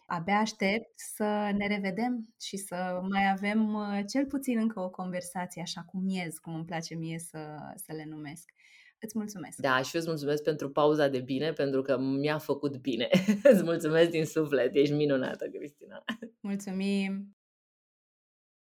abia 0.06 0.38
aștept 0.38 0.92
să 0.96 1.50
ne 1.56 1.66
revedem 1.66 2.34
și 2.40 2.56
să 2.56 3.00
mai 3.10 3.30
avem 3.30 3.74
uh, 3.74 4.00
cel 4.08 4.26
puțin 4.26 4.58
încă 4.58 4.80
o 4.80 4.90
conversație 4.90 5.62
așa 5.62 5.82
cu 5.82 5.98
miez, 5.98 6.38
cum 6.38 6.54
îmi 6.54 6.64
place 6.64 6.94
mie 6.94 7.18
să, 7.18 7.56
să 7.76 7.92
le 7.92 8.04
numesc. 8.04 8.50
Îți 9.04 9.18
mulțumesc! 9.18 9.58
Da, 9.58 9.82
și 9.82 9.94
eu 9.94 10.00
îți 10.00 10.08
mulțumesc 10.10 10.42
pentru 10.42 10.70
pauza 10.70 11.08
de 11.08 11.20
bine, 11.20 11.52
pentru 11.52 11.82
că 11.82 11.98
mi-a 11.98 12.38
făcut 12.38 12.76
bine. 12.76 13.08
îți 13.52 13.62
mulțumesc 13.62 14.10
din 14.10 14.24
suflet, 14.24 14.74
ești 14.74 14.94
minunată, 14.94 15.46
Cristina! 15.48 16.04
Mulțumim! 16.40 17.36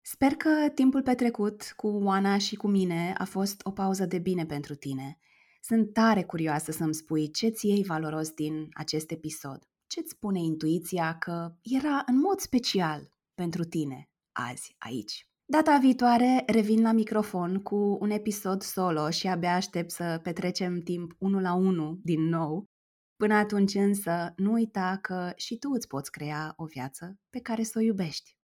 Sper 0.01 0.32
că 0.32 0.69
timpul 0.74 1.02
petrecut 1.02 1.73
cu 1.77 1.86
Oana 1.86 2.39
și 2.39 2.57
cu 2.57 2.69
mine 2.69 3.15
a 3.19 3.24
fost 3.24 3.61
o 3.62 3.70
pauză 3.70 4.07
de 4.07 4.19
bine 4.19 4.47
pentru 4.47 4.74
tine. 4.74 5.19
Sunt 5.61 5.93
tare 5.93 6.23
curioasă 6.23 6.73
să-mi 6.73 6.94
spui 6.94 7.31
ce-ți 7.31 7.66
iei 7.66 7.85
valoros 7.85 8.31
din 8.31 8.69
acest 8.73 9.11
episod. 9.11 9.69
Ce-ți 9.86 10.11
spune 10.11 10.39
intuiția 10.39 11.19
că 11.19 11.55
era 11.62 12.02
în 12.07 12.19
mod 12.19 12.39
special 12.39 13.12
pentru 13.35 13.65
tine 13.65 14.11
azi, 14.32 14.74
aici? 14.78 15.30
Data 15.51 15.78
viitoare 15.78 16.43
revin 16.47 16.82
la 16.82 16.93
microfon 16.93 17.62
cu 17.62 17.97
un 18.01 18.10
episod 18.10 18.62
solo 18.62 19.10
și 19.10 19.27
abia 19.27 19.55
aștept 19.55 19.90
să 19.90 20.20
petrecem 20.22 20.81
timp 20.81 21.12
unul 21.18 21.43
la 21.43 21.55
unul 21.55 22.01
din 22.02 22.28
nou. 22.28 22.64
Până 23.16 23.35
atunci 23.35 23.74
însă, 23.74 24.32
nu 24.36 24.52
uita 24.52 24.98
că 25.02 25.32
și 25.36 25.59
tu 25.59 25.70
îți 25.70 25.86
poți 25.86 26.10
crea 26.10 26.52
o 26.56 26.64
viață 26.64 27.16
pe 27.31 27.40
care 27.40 27.62
să 27.62 27.78
o 27.78 27.81
iubești. 27.81 28.39